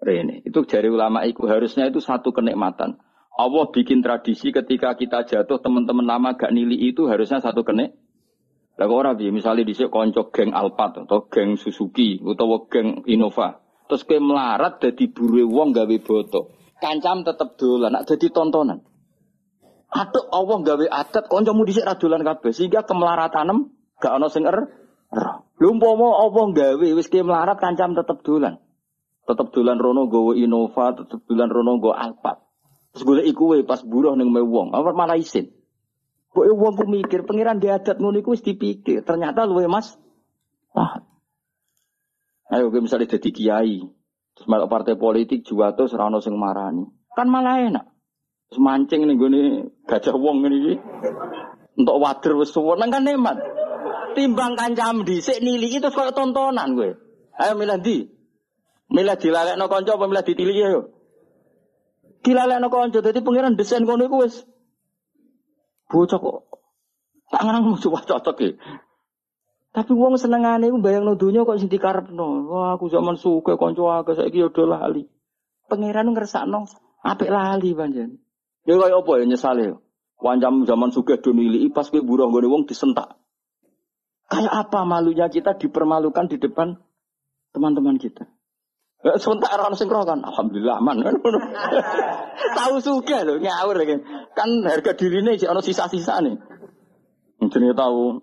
Rene. 0.04 0.44
Itu 0.44 0.68
jari 0.68 0.92
ulama 0.92 1.24
iku 1.24 1.48
harusnya 1.48 1.88
itu 1.88 2.04
satu 2.04 2.36
kenikmatan. 2.36 3.00
Allah 3.32 3.66
bikin 3.72 4.04
tradisi 4.04 4.52
ketika 4.52 4.94
kita 5.00 5.24
jatuh 5.24 5.64
teman-teman 5.64 6.04
lama 6.04 6.36
gak 6.36 6.52
nili 6.52 6.92
itu 6.92 7.08
harusnya 7.08 7.40
satu 7.40 7.64
kenik. 7.64 7.96
Lah 8.76 8.86
kok 8.88 8.98
ora 8.98 9.12
misalnya 9.16 9.64
di 9.64 9.76
konco 9.78 10.32
geng 10.34 10.52
Alphard 10.52 11.06
atau 11.06 11.30
geng 11.32 11.56
Suzuki 11.56 12.20
atau 12.20 12.68
geng 12.68 13.08
Innova. 13.08 13.62
Terus 13.88 14.08
kowe 14.08 14.20
melarat 14.20 14.80
dadi 14.80 15.12
buru 15.12 15.44
wong 15.48 15.76
gawe 15.76 15.98
boto. 16.00 16.56
Kancam 16.82 17.22
tetep 17.22 17.60
dolan, 17.60 17.94
nak 17.94 18.08
dadi 18.08 18.32
tontonan. 18.32 18.80
Aduh 19.92 20.26
Allah 20.32 20.58
gawe 20.64 20.86
adat 20.88 21.28
kancamu 21.28 21.68
dhisik 21.68 21.84
ra 21.84 22.00
dolan 22.00 22.24
kabeh 22.24 22.56
sehingga 22.56 22.88
kemelaratanem 22.88 23.70
gak 24.00 24.16
ana 24.16 24.28
sing 24.32 24.48
er. 24.48 24.72
Lha 25.12 25.44
umpama 25.68 26.16
Allah 26.24 26.46
gawe 26.56 26.88
wis 26.96 27.12
ke 27.12 27.20
melarat 27.22 27.60
kancam 27.60 27.94
tetep 27.94 28.24
dolan. 28.24 28.58
Tetep 29.28 29.52
dolan 29.54 29.78
rono 29.78 30.08
gawe 30.08 30.32
Innova, 30.40 30.96
tetep 30.96 31.22
dolan 31.28 31.52
rono 31.52 31.78
gawe 31.78 31.96
Alphard. 31.96 32.51
Terus 32.92 33.04
golek 33.08 33.26
iku 33.28 33.56
pas 33.64 33.82
buruh 33.84 34.14
ning 34.20 34.32
wong, 34.32 34.76
apa 34.76 34.92
malah 34.92 35.16
isin. 35.16 35.48
Kok 36.32 36.48
wong 36.48 36.74
ku 36.80 36.84
mikir 36.88 37.28
pangeran 37.28 37.60
di 37.60 37.68
adat 37.68 38.00
ngono 38.00 38.20
iku 38.20 38.36
wis 38.36 38.44
dipikir, 38.44 39.04
ternyata 39.04 39.44
luwe 39.44 39.68
Mas. 39.68 39.96
Ah, 40.72 41.04
Ayo 42.52 42.68
gue 42.68 42.84
misalnya 42.84 43.08
jadi 43.16 43.30
kiai, 43.32 43.80
terus 44.36 44.48
malah 44.52 44.68
partai 44.68 45.00
politik 45.00 45.48
juga 45.48 45.72
tuh 45.72 45.88
serano 45.88 46.20
sing 46.20 46.36
marani, 46.36 46.84
kan 47.16 47.32
malah 47.32 47.64
enak. 47.64 47.88
Terus 48.52 48.60
mancing 48.60 49.08
nih 49.08 49.16
gue 49.16 49.30
gajah 49.88 50.16
wong 50.20 50.44
ini, 50.44 50.76
untuk 51.80 51.96
wader 51.96 52.36
wes 52.36 52.52
nang 52.52 52.92
kan 52.92 53.08
nemat. 53.08 53.40
Timbang 54.12 54.60
kancam 54.60 55.08
di 55.08 55.24
sik 55.24 55.40
nili 55.40 55.72
itu 55.72 55.88
kalau 55.96 56.12
tontonan 56.12 56.76
gue. 56.76 56.92
Ayo 57.40 57.56
milih 57.56 57.80
di, 57.80 58.04
milih 58.92 59.16
dilalek 59.16 59.56
no 59.56 59.72
konco 59.72 59.96
apa 59.96 60.12
milih 60.12 60.24
ditili 60.28 60.54
yo. 60.60 60.92
Dilalek 62.22 62.62
no 62.62 62.70
konco, 62.70 63.02
jadi 63.02 63.18
pengiran 63.22 63.58
desain 63.58 63.82
kono 63.86 64.06
gue 64.06 64.22
wes. 64.22 64.46
Bocok 65.90 66.22
kok. 66.22 66.40
Tangan 67.34 67.66
aku 67.66 67.80
coba 67.90 68.00
cocok 68.06 68.38
ya. 68.46 68.52
Tapi 69.72 69.92
wong 69.96 70.20
senengane 70.20 70.68
iku 70.68 70.84
bayangno 70.84 71.16
donya 71.16 71.48
kok 71.48 71.58
sing 71.58 71.72
dikarepno. 71.72 72.52
Wah, 72.52 72.76
aku 72.76 72.92
zaman 72.92 73.16
suka 73.16 73.56
kanca 73.56 74.04
akeh 74.04 74.20
saiki 74.20 74.44
yo 74.44 74.52
do 74.52 74.68
lali. 74.68 75.08
Pangeran 75.72 76.12
ngersakno 76.12 76.68
apik 77.02 77.32
lali 77.32 77.72
panjen. 77.72 78.20
Ya 78.68 78.76
kaya 78.76 79.00
apa 79.00 79.12
ya 79.18 79.26
nyesale. 79.26 79.80
Wancam 80.22 80.68
zaman 80.68 80.92
suka 80.92 81.18
do 81.24 81.32
niliki 81.32 81.72
pas 81.72 81.88
kowe 81.88 82.04
buruh 82.04 82.28
nggone 82.28 82.52
wong 82.52 82.64
disentak. 82.68 83.16
Kayak 84.28 84.68
apa 84.68 84.84
malunya 84.84 85.32
kita 85.32 85.56
dipermalukan 85.56 86.28
di 86.28 86.38
depan 86.38 86.76
teman-teman 87.56 87.96
kita. 87.96 88.28
Ya, 89.02 89.18
sementara 89.18 89.66
orang 89.66 89.74
sing 89.74 89.90
kan, 89.90 90.22
alhamdulillah 90.22 90.78
aman 90.78 91.02
kan. 91.02 91.16
Tahu 92.58 92.76
suka 92.86 93.26
loh 93.26 93.42
ngawur 93.42 93.82
lagi. 93.82 93.98
Kan 94.38 94.62
harga 94.62 94.94
dirine 94.94 95.42
sih 95.42 95.50
ono 95.50 95.58
sisa-sisa 95.66 96.22
nih. 96.22 96.38
Jenenge 97.50 97.74
tahu 97.74 98.22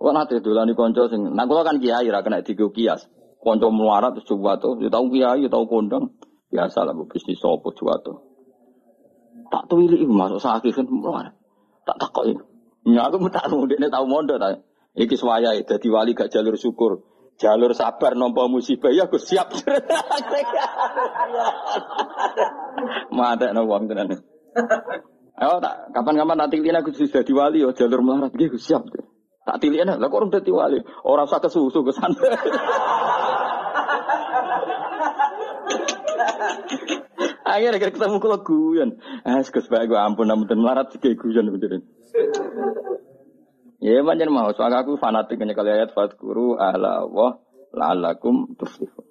Kok 0.00 0.16
nate 0.16 0.40
dolani 0.40 0.72
konco 0.72 1.12
sing 1.12 1.28
nah 1.36 1.44
kula 1.44 1.60
kan 1.60 1.76
kiai 1.76 2.08
ra 2.08 2.24
kena 2.24 2.40
digo 2.40 2.72
kias. 2.72 3.04
Konco 3.38 3.68
melarat 3.68 4.16
terus 4.16 4.26
coba 4.32 4.56
tuh, 4.56 4.80
ya 4.80 4.88
tau 4.88 5.06
kiai, 5.12 5.44
ya 5.44 5.48
tau 5.52 5.68
kondang. 5.68 6.16
Biasa 6.50 6.88
lah 6.88 6.96
bisnis 7.06 7.38
sopo 7.38 7.70
coba 7.76 8.00
tuh. 8.00 8.16
Tak 9.52 9.68
tuwili 9.68 10.00
iku 10.00 10.10
masuk 10.10 10.40
sakit 10.40 10.72
kan 10.72 10.88
melarat. 10.88 11.36
Tak 11.84 12.00
takok 12.00 12.24
ini. 12.32 12.42
Ya 12.96 13.06
aku 13.06 13.28
tak 13.28 13.52
ini 13.52 13.86
tau 13.92 14.08
mondo 14.08 14.40
ta. 14.40 14.56
Iki 14.96 15.14
swaya 15.14 15.54
dadi 15.62 15.88
wali 15.92 16.16
gak 16.16 16.32
jalur 16.32 16.56
syukur. 16.56 17.04
Jalur 17.40 17.72
sabar 17.72 18.12
nompo 18.12 18.44
musibah 18.52 18.92
ya 18.92 19.08
aku 19.08 19.16
siap. 19.16 19.48
Mate 23.16 23.56
no 23.56 23.64
wong 23.64 23.88
tenan. 23.88 24.20
Ayo 25.40 25.56
tak 25.64 25.88
kapan-kapan 25.96 26.36
nanti 26.36 26.60
aku 26.60 26.92
sudah 26.92 27.24
diwali 27.24 27.64
yo 27.64 27.72
jalur 27.72 28.04
melarat 28.04 28.36
iki 28.36 28.60
siap. 28.60 28.84
Tak 29.48 29.56
tilik 29.56 29.88
lah 29.88 29.96
kok 29.96 30.12
orang 30.20 30.28
dadi 30.28 30.52
wali. 30.52 30.84
Orang 31.00 31.24
usah 31.24 31.40
kesusu 31.40 31.80
ke 31.80 31.96
sana. 31.96 32.20
Akhirnya 37.50 37.80
kita 37.80 37.96
ketemu 37.96 38.20
kalau 38.20 38.44
guyon. 38.44 39.00
Ah, 39.24 39.40
sekus 39.40 39.66
baik 39.66 39.90
gue 39.90 39.98
ampun 39.98 40.28
namun 40.28 40.44
melarat 40.44 40.92
sih 40.92 41.00
guyon. 41.00 41.48
Ya 43.80 44.04
macam 44.04 44.28
mau 44.28 44.52
soal 44.52 44.76
aku 44.76 45.00
fanatik 45.00 45.40
kali 45.40 45.70
ayat 45.72 45.96
fatkuru 45.96 46.60
ala 46.60 47.08
wah 47.08 47.40
lalakum 47.72 48.52
tuflihun. 48.60 49.08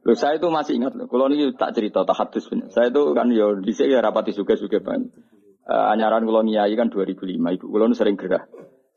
Loh, 0.00 0.16
saya 0.16 0.40
itu 0.40 0.48
masih 0.48 0.80
ingat 0.80 0.96
loh. 0.96 1.06
Kalau 1.06 1.28
ini 1.28 1.52
tak 1.54 1.76
cerita 1.76 2.08
tak 2.08 2.16
hadis 2.16 2.48
Saya 2.72 2.88
itu 2.88 3.12
kan 3.12 3.28
yo 3.30 3.60
di 3.60 3.70
sini 3.76 3.94
ya 3.94 4.00
rapati 4.00 4.32
suka 4.32 4.56
suka 4.56 4.80
banget. 4.80 5.12
Uh, 5.68 5.92
anyaran 5.92 6.24
kalau 6.24 6.42
nyai 6.42 6.72
kan 6.74 6.88
2005 6.88 7.36
ibu. 7.36 7.66
Kalau 7.68 7.86
sering 7.92 8.16
gerah. 8.16 8.48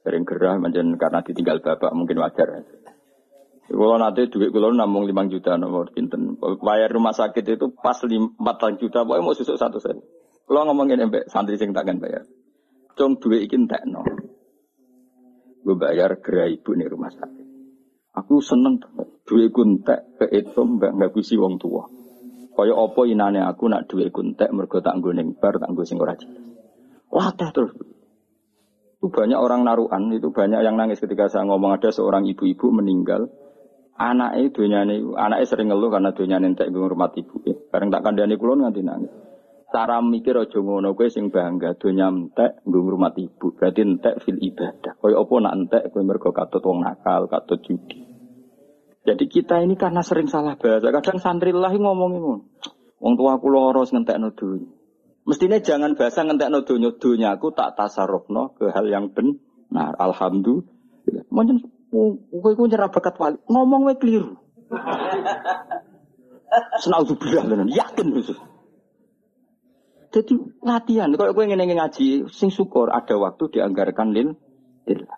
Sering 0.01 0.23
gerah 0.23 0.57
macam 0.57 0.95
karena 0.95 1.19
ditinggal 1.21 1.59
bapak 1.59 1.91
mungkin 1.91 2.17
wajar. 2.23 2.65
Kalau 3.67 3.97
nanti 3.99 4.31
duit 4.31 4.51
kalau 4.51 4.71
namung 4.71 5.03
lima 5.03 5.27
juta 5.27 5.59
nomor 5.59 5.91
kinten. 5.91 6.39
Bayar 6.39 6.89
rumah 6.89 7.11
sakit 7.11 7.43
itu 7.45 7.71
pas 7.75 7.99
empat 7.99 8.79
juta, 8.79 9.03
pokoknya 9.03 9.23
mau 9.23 9.35
susuk 9.35 9.59
satu 9.59 9.79
sen. 9.83 10.03
Kalau 10.43 10.67
ngomongin 10.67 11.03
embek 11.03 11.31
santri 11.31 11.55
sing 11.55 11.71
takkan 11.75 11.99
bayar. 11.99 12.27
Cung 12.93 13.17
duit 13.17 13.49
ikin 13.49 13.65
tak 13.65 13.89
no. 13.89 14.05
Gue 15.63 15.75
bayar 15.79 16.21
gerai 16.21 16.59
ibu 16.59 16.77
nih 16.77 16.87
rumah 16.91 17.09
sakit. 17.09 17.45
Aku 18.13 18.37
seneng 18.43 18.77
duit 19.25 19.49
gue 19.49 19.81
tak 19.81 20.05
ke 20.21 20.25
itu 20.29 20.61
mbak 20.61 20.93
nggak 20.93 21.11
bisi 21.17 21.33
wong 21.39 21.57
tua. 21.57 21.89
Kaya 22.53 22.77
apa 22.77 23.01
inane 23.09 23.41
aku 23.41 23.65
nak 23.65 23.89
duwe 23.89 24.13
kuntek 24.13 24.53
mergo 24.53 24.77
tak 24.77 25.01
ning 25.01 25.33
bar 25.33 25.57
tak 25.57 25.73
sing 25.89 25.97
ora 25.97 26.13
jelas. 26.13 26.37
Latih 27.09 27.49
terus. 27.49 27.73
Itu 29.01 29.09
banyak 29.09 29.35
orang 29.35 29.65
naruhan, 29.65 30.13
itu 30.13 30.29
banyak 30.31 30.63
yang 30.63 30.77
nangis 30.77 31.01
ketika 31.01 31.27
saya 31.27 31.43
ngomong 31.49 31.75
ada 31.75 31.89
seorang 31.89 32.23
ibu-ibu 32.29 32.71
meninggal. 32.71 33.27
Anaknya 33.93 34.49
dunyane, 34.49 34.95
anaknya 35.17 35.45
sering 35.45 35.69
ngeluh 35.69 35.91
karena 35.93 36.15
dunyane 36.15 36.55
entek 36.55 36.71
ngurmat 36.71 37.13
ibu. 37.19 37.41
Ya. 37.45 37.53
Bareng 37.69 37.93
tak 37.93 38.01
kandhani 38.01 38.39
kulon 38.39 38.65
nganti 38.65 38.81
nangis. 38.81 39.11
Cara 39.73 39.97
mikir 40.05 40.37
aja 40.37 40.61
ngono 40.61 40.93
kowe 40.93 41.09
sing 41.09 41.33
bangga 41.33 41.73
donya 41.73 42.05
entek 42.05 42.61
nggo 42.61 42.77
ngurmat 42.77 43.17
ibu. 43.17 43.57
Berarti 43.57 43.81
entek 43.81 44.21
fil 44.21 44.37
ibadah. 44.37 45.01
Kaya 45.01 45.17
apa 45.17 45.33
nak 45.41 45.53
entek 45.57 45.83
kowe 45.89 46.05
mergo 46.05 46.29
katut 46.29 46.61
wong 46.61 46.85
nakal, 46.85 47.25
katut 47.25 47.57
judi. 47.65 48.05
Jadi 49.01 49.25
kita 49.25 49.65
ini 49.65 49.73
karena 49.73 50.05
sering 50.05 50.29
salah 50.29 50.61
bahasa. 50.61 50.93
Kadang 50.93 51.17
santri 51.17 51.49
lah 51.49 51.73
ngomongin 51.73 52.21
ngono. 52.21 52.45
Wong 53.01 53.13
tua 53.17 53.41
aku 53.41 53.49
loros 53.49 53.89
ngentekno 53.89 54.37
dunya. 54.37 54.69
Mestinya 55.25 55.57
jangan 55.57 55.97
bahasa 55.97 56.21
ngentekno 56.21 56.69
dunya 56.69 56.93
dunya 56.93 57.33
aku 57.33 57.49
tak 57.57 57.73
tasarrufno 57.73 58.53
ke 58.53 58.69
hal 58.69 58.85
yang 58.85 59.09
benar. 59.09 59.97
Alhamdulillah. 59.97 61.25
Mungkin 61.33 61.65
kowe 62.29 62.53
ku 62.53 62.69
nyerah 62.69 62.93
bakat 62.93 63.17
wali. 63.17 63.41
Ngomong 63.49 63.89
wae 63.89 63.97
keliru. 63.97 64.37
Senaudzubillah 66.85 67.49
tenan. 67.49 67.73
Yakin 67.73 68.13
khusus. 68.13 68.52
Jadi 70.13 70.33
latihan, 70.61 71.09
kalau 71.17 71.33
gue 71.33 71.43
ingin 71.49 71.73
ngaji, 71.73 72.29
sing 72.29 72.53
syukur 72.53 72.93
ada 72.93 73.17
waktu 73.17 73.49
dianggarkan 73.49 74.13
lil, 74.13 74.37
lillah. 74.85 75.17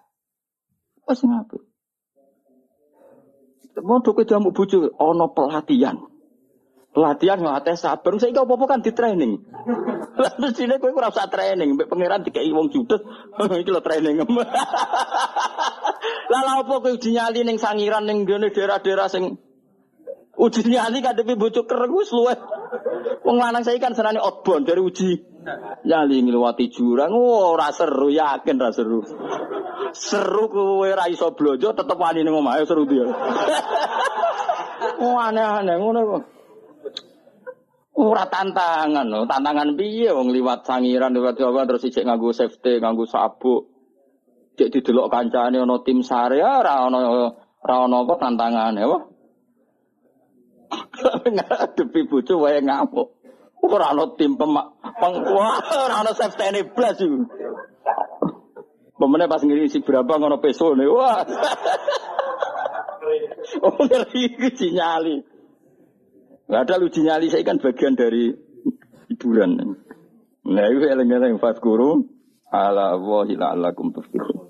Wes 1.03 1.19
ngapain? 1.21 1.61
Mau 3.83 3.99
kowe 3.99 4.23
jamu 4.23 4.55
bojo 4.55 4.87
ana 4.95 5.27
pelatihan. 5.27 5.99
Pelatihan 6.95 7.43
ngelatih 7.43 7.75
sabar. 7.75 8.15
Saya 8.23 8.39
apa-apa 8.39 8.71
kan 8.71 8.79
di 8.79 8.95
training. 8.95 9.43
Lalu 10.23 10.47
sini 10.55 10.79
ora 10.79 11.11
usah 11.11 11.27
training, 11.27 11.75
mbek 11.75 11.91
pangeran 11.91 12.23
dikai 12.23 12.47
wong 12.55 12.71
judes. 12.71 13.03
Iki 13.35 13.67
lho 13.67 13.83
training. 13.83 14.23
Lah 16.31 16.41
lha 16.41 16.53
apa 16.63 16.73
kowe 16.79 16.95
uji 16.95 17.19
nyali 17.19 17.43
ning 17.43 17.59
sangiran 17.59 18.07
ngene 18.07 18.55
daerah-daerah 18.55 19.11
sing 19.11 19.43
uji 20.35 20.61
nyali 20.67 20.99
kadepi 20.99 21.35
bojo 21.39 21.63
kereng 21.63 21.93
wis 21.95 22.11
luwe. 22.11 22.35
Wong 23.25 23.37
lanang 23.39 23.63
saya 23.63 23.79
kan 23.79 23.95
senane 23.95 24.19
outbound 24.19 24.67
dari 24.67 24.83
uji 24.83 25.23
nyali 25.87 26.21
ngliwati 26.21 26.69
jurang. 26.69 27.15
Oh, 27.15 27.55
ora 27.55 27.71
seru, 27.71 28.11
yakin 28.11 28.59
ora 28.59 28.71
seru. 28.75 28.99
Seru 29.95 30.51
kowe 30.51 30.89
ra 30.91 31.07
iso 31.07 31.31
blojo 31.31 31.71
tetep 31.71 31.97
wani 31.97 32.27
ning 32.27 32.35
omahe 32.35 32.67
seru 32.67 32.83
dia. 32.85 33.07
Oh 34.99 35.17
aneh-aneh 35.17 35.75
ngono 35.79 35.99
kok. 36.03 36.23
Ora 37.95 38.27
tantangan 38.27 39.07
no, 39.07 39.23
tantangan 39.23 39.79
piye 39.79 40.11
wong 40.11 40.35
liwat 40.35 40.67
sangiran 40.67 41.15
liwat 41.15 41.39
Jawa 41.39 41.63
terus 41.63 41.87
ijek 41.87 42.03
nganggo 42.03 42.35
safety, 42.35 42.83
nganggo 42.83 43.07
sabuk. 43.07 43.71
Cek 44.59 44.67
didelok 44.71 45.07
kancane 45.07 45.63
ana 45.63 45.79
tim 45.83 46.03
sare 46.03 46.43
ora 46.43 46.83
ana 46.87 46.99
ora 47.63 47.75
ana 47.87 47.95
apa 48.03 48.13
tantangane 48.19 48.83
wah. 48.83 49.14
Ngadepi 51.35 51.99
bojo 52.09 52.41
wae 52.41 52.61
ngamuk. 52.61 53.09
Ora 53.65 53.91
ana 53.91 54.05
tim 54.17 54.37
pemak. 54.37 54.67
Wah, 55.01 55.57
ora 55.85 55.95
ana 56.05 56.11
safety 56.13 56.47
ne 56.53 56.61
blas 56.69 57.01
iku. 57.01 57.25
Pemenang 58.95 59.27
pas 59.27 59.43
ngiri 59.43 59.67
si 59.67 59.83
berapa 59.83 60.15
ngono 60.15 60.39
nih, 60.39 60.87
wah. 60.87 61.19
oh 63.65 63.75
ngeri 63.75 64.39
uji 64.39 64.67
nyali. 64.71 65.19
Ada 66.47 66.79
uji 66.79 67.03
nyali 67.03 67.27
saya 67.27 67.43
kan 67.43 67.59
bagian 67.59 67.99
dari 67.99 68.31
hiburan. 69.11 69.75
Nah 70.45 70.65
itu 70.69 70.85
eleng-eleng 70.85 71.41
guru 71.59 72.07
ala 72.53 72.95
wahi 72.95 73.35
la'allakum 73.35 73.91
tuflihun. 73.91 74.47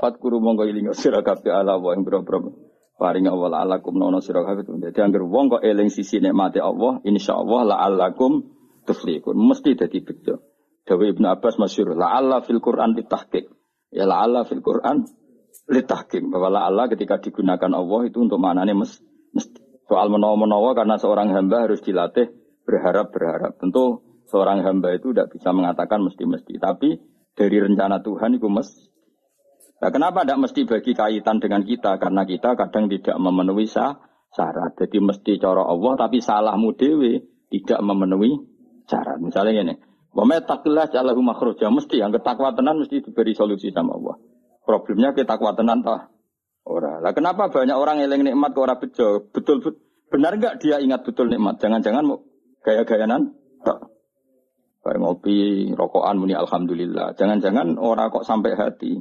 Fatkuru 0.00 0.42
monggo 0.42 0.66
ilinga 0.66 0.92
sira 0.92 1.22
kabeh 1.22 1.54
ala 1.54 1.78
wa 1.78 1.94
ing 1.94 2.02
boro-boro 2.02 2.65
paring 2.96 3.28
Allah 3.28 3.48
la'allakum 3.60 3.96
nono 4.00 4.24
sira 4.24 4.42
kabeh. 4.42 4.64
Dadi 4.66 4.98
anggere 5.00 5.24
wong 5.24 5.52
kok 5.52 5.62
eling 5.62 5.92
sisi 5.92 6.18
nikmate 6.18 6.58
Allah, 6.64 6.98
insyaallah 7.04 7.62
la'allakum 7.76 8.42
tuflihun. 8.88 9.36
Mesti 9.36 9.76
dadi 9.76 10.00
bejo. 10.00 10.40
Dawe 10.86 11.04
Ibnu 11.04 11.26
Abbas 11.26 11.60
masyur. 11.60 11.92
Allah 11.98 12.40
fil 12.46 12.62
Quran 12.62 12.94
ditahkik. 12.94 13.50
Ya 13.90 14.06
Allah 14.06 14.46
fil 14.46 14.62
Quran 14.62 15.04
ditahkik. 15.68 16.22
Bahwa 16.30 16.56
Allah 16.56 16.86
ketika 16.86 17.18
digunakan 17.18 17.70
Allah 17.74 18.00
itu 18.06 18.22
untuk 18.22 18.38
maknanya 18.38 18.72
mes, 18.72 19.02
mesti. 19.34 19.60
Soal 19.86 20.10
menawa-menawa 20.10 20.74
karena 20.74 20.98
seorang 20.98 21.30
hamba 21.30 21.66
harus 21.66 21.82
dilatih 21.82 22.30
berharap-berharap. 22.66 23.58
Tentu 23.62 24.02
seorang 24.26 24.62
hamba 24.66 24.94
itu 24.94 25.14
tidak 25.14 25.34
bisa 25.34 25.54
mengatakan 25.54 26.02
mesti-mesti. 26.02 26.58
Tapi 26.58 26.98
dari 27.34 27.56
rencana 27.58 28.02
Tuhan 28.02 28.38
itu 28.38 28.46
mesti. 28.50 28.95
Nah, 29.76 29.90
kenapa 29.92 30.24
tidak 30.24 30.48
mesti 30.48 30.60
bagi 30.64 30.92
kaitan 30.96 31.36
dengan 31.36 31.60
kita? 31.60 32.00
Karena 32.00 32.24
kita 32.24 32.56
kadang 32.56 32.88
tidak 32.88 33.16
memenuhi 33.20 33.68
syarat. 33.68 34.72
Jadi 34.80 34.98
mesti 35.04 35.36
cara 35.36 35.68
Allah 35.68 35.92
tapi 36.00 36.24
salahmu 36.24 36.72
dewi 36.76 37.20
tidak 37.52 37.80
memenuhi 37.84 38.40
syarat. 38.88 39.20
Misalnya 39.20 39.62
ini, 39.68 39.74
Wa 40.16 40.24
takillah 40.24 40.88
jalahu 40.88 41.20
makhroja 41.20 41.68
mesti 41.68 42.00
yang 42.00 42.08
ketakwa 42.08 42.56
tenan 42.56 42.80
mesti 42.80 43.04
diberi 43.04 43.36
solusi 43.36 43.68
sama 43.68 44.00
Allah. 44.00 44.16
Problemnya 44.64 45.12
ketakwa 45.12 45.52
tenan 45.52 45.84
tah 45.84 46.08
ora. 46.64 47.04
Lah 47.04 47.12
kenapa 47.12 47.52
banyak 47.52 47.76
orang 47.76 48.00
eling 48.00 48.32
nikmat 48.32 48.56
kok 48.56 48.64
ora 48.64 48.80
bejo? 48.80 49.28
Betul, 49.28 49.60
betul 49.60 49.76
benar 50.08 50.40
enggak 50.40 50.64
dia 50.64 50.80
ingat 50.80 51.04
betul 51.04 51.28
nikmat? 51.28 51.60
Jangan-jangan 51.60 52.02
mau 52.08 52.24
gaya-gayanan? 52.64 53.36
Tak. 53.60 53.92
Kayak 54.86 54.98
ngopi, 55.02 55.68
rokokan 55.76 56.16
muni 56.16 56.32
alhamdulillah. 56.32 57.12
Jangan-jangan 57.18 57.76
orang 57.76 58.08
kok 58.08 58.24
sampai 58.24 58.56
hati. 58.56 58.96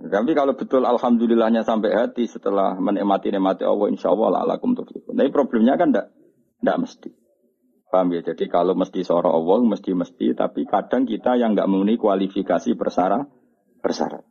Tapi 0.00 0.32
kalau 0.32 0.56
betul 0.56 0.82
alhamdulillahnya 0.82 1.62
sampai 1.62 1.92
hati 1.94 2.26
setelah 2.26 2.74
menikmati 2.80 3.28
nikmati 3.28 3.62
Allah 3.62 3.86
insya 3.92 4.10
Allah 4.10 4.44
alakum 4.44 4.72
tuflihun. 4.72 5.14
Tapi 5.14 5.30
problemnya 5.30 5.76
kan 5.76 5.92
enggak, 5.92 6.08
enggak 6.64 6.78
mesti. 6.80 7.10
Paham 7.92 8.08
ya? 8.16 8.24
Jadi 8.24 8.48
kalau 8.48 8.72
mesti 8.72 9.04
seorang 9.04 9.36
Allah, 9.36 9.68
mesti-mesti, 9.68 10.32
tapi 10.32 10.64
kadang 10.64 11.04
kita 11.04 11.36
yang 11.36 11.52
nggak 11.52 11.68
memenuhi 11.68 12.00
kualifikasi 12.00 12.72
persyarat. 12.72 14.24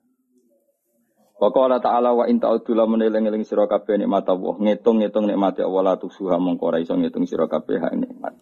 Wa 1.37 1.49
qala 1.53 1.77
ta'ala 1.77 2.09
wa 2.13 2.25
in 2.25 2.41
ta'udzu 2.41 2.73
la 2.73 2.89
eling 2.89 3.45
sira 3.45 3.69
kabeh 3.69 4.01
nikmat 4.01 4.25
Allah, 4.29 4.57
ngitung-ngitung 4.57 5.29
nikmat 5.29 5.61
Allah 5.61 5.81
la 5.81 5.95
tusuha 5.97 6.41
mongko 6.41 6.73
ora 6.73 6.81
iso 6.81 6.97
ngitung 6.97 7.25
kabeh 7.25 7.77
hak 7.81 7.93
nikmat. 7.97 8.33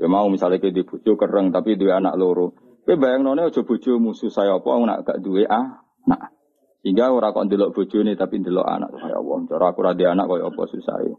Ya 0.00 0.08
mau 0.08 0.28
misalnya 0.32 0.60
ke 0.60 0.72
di 0.72 0.84
kereng 0.84 1.52
tapi 1.52 1.76
duwe 1.76 1.92
anak 1.92 2.16
loro. 2.16 2.56
Kowe 2.88 2.96
bayangnone 2.98 3.46
aja 3.46 3.62
bojo 3.62 4.00
musuh 4.00 4.32
saya 4.32 4.58
apa 4.58 4.68
nak 4.82 5.04
gak 5.04 5.20
duwe 5.22 5.44
anak. 5.46 6.34
Sehingga 6.82 7.14
ora 7.14 7.30
kok 7.30 7.46
ndelok 7.46 7.78
bojone 7.78 8.18
tapi 8.18 8.42
ndelok 8.42 8.66
anak. 8.66 8.90
Ya 9.06 9.22
Allah, 9.22 9.38
cara 9.46 9.66
aku 9.70 9.80
ra 9.86 9.94
anak 9.94 10.26
kaya 10.26 10.50
apa 10.50 10.62
susah 10.66 10.98
ya. 11.06 11.14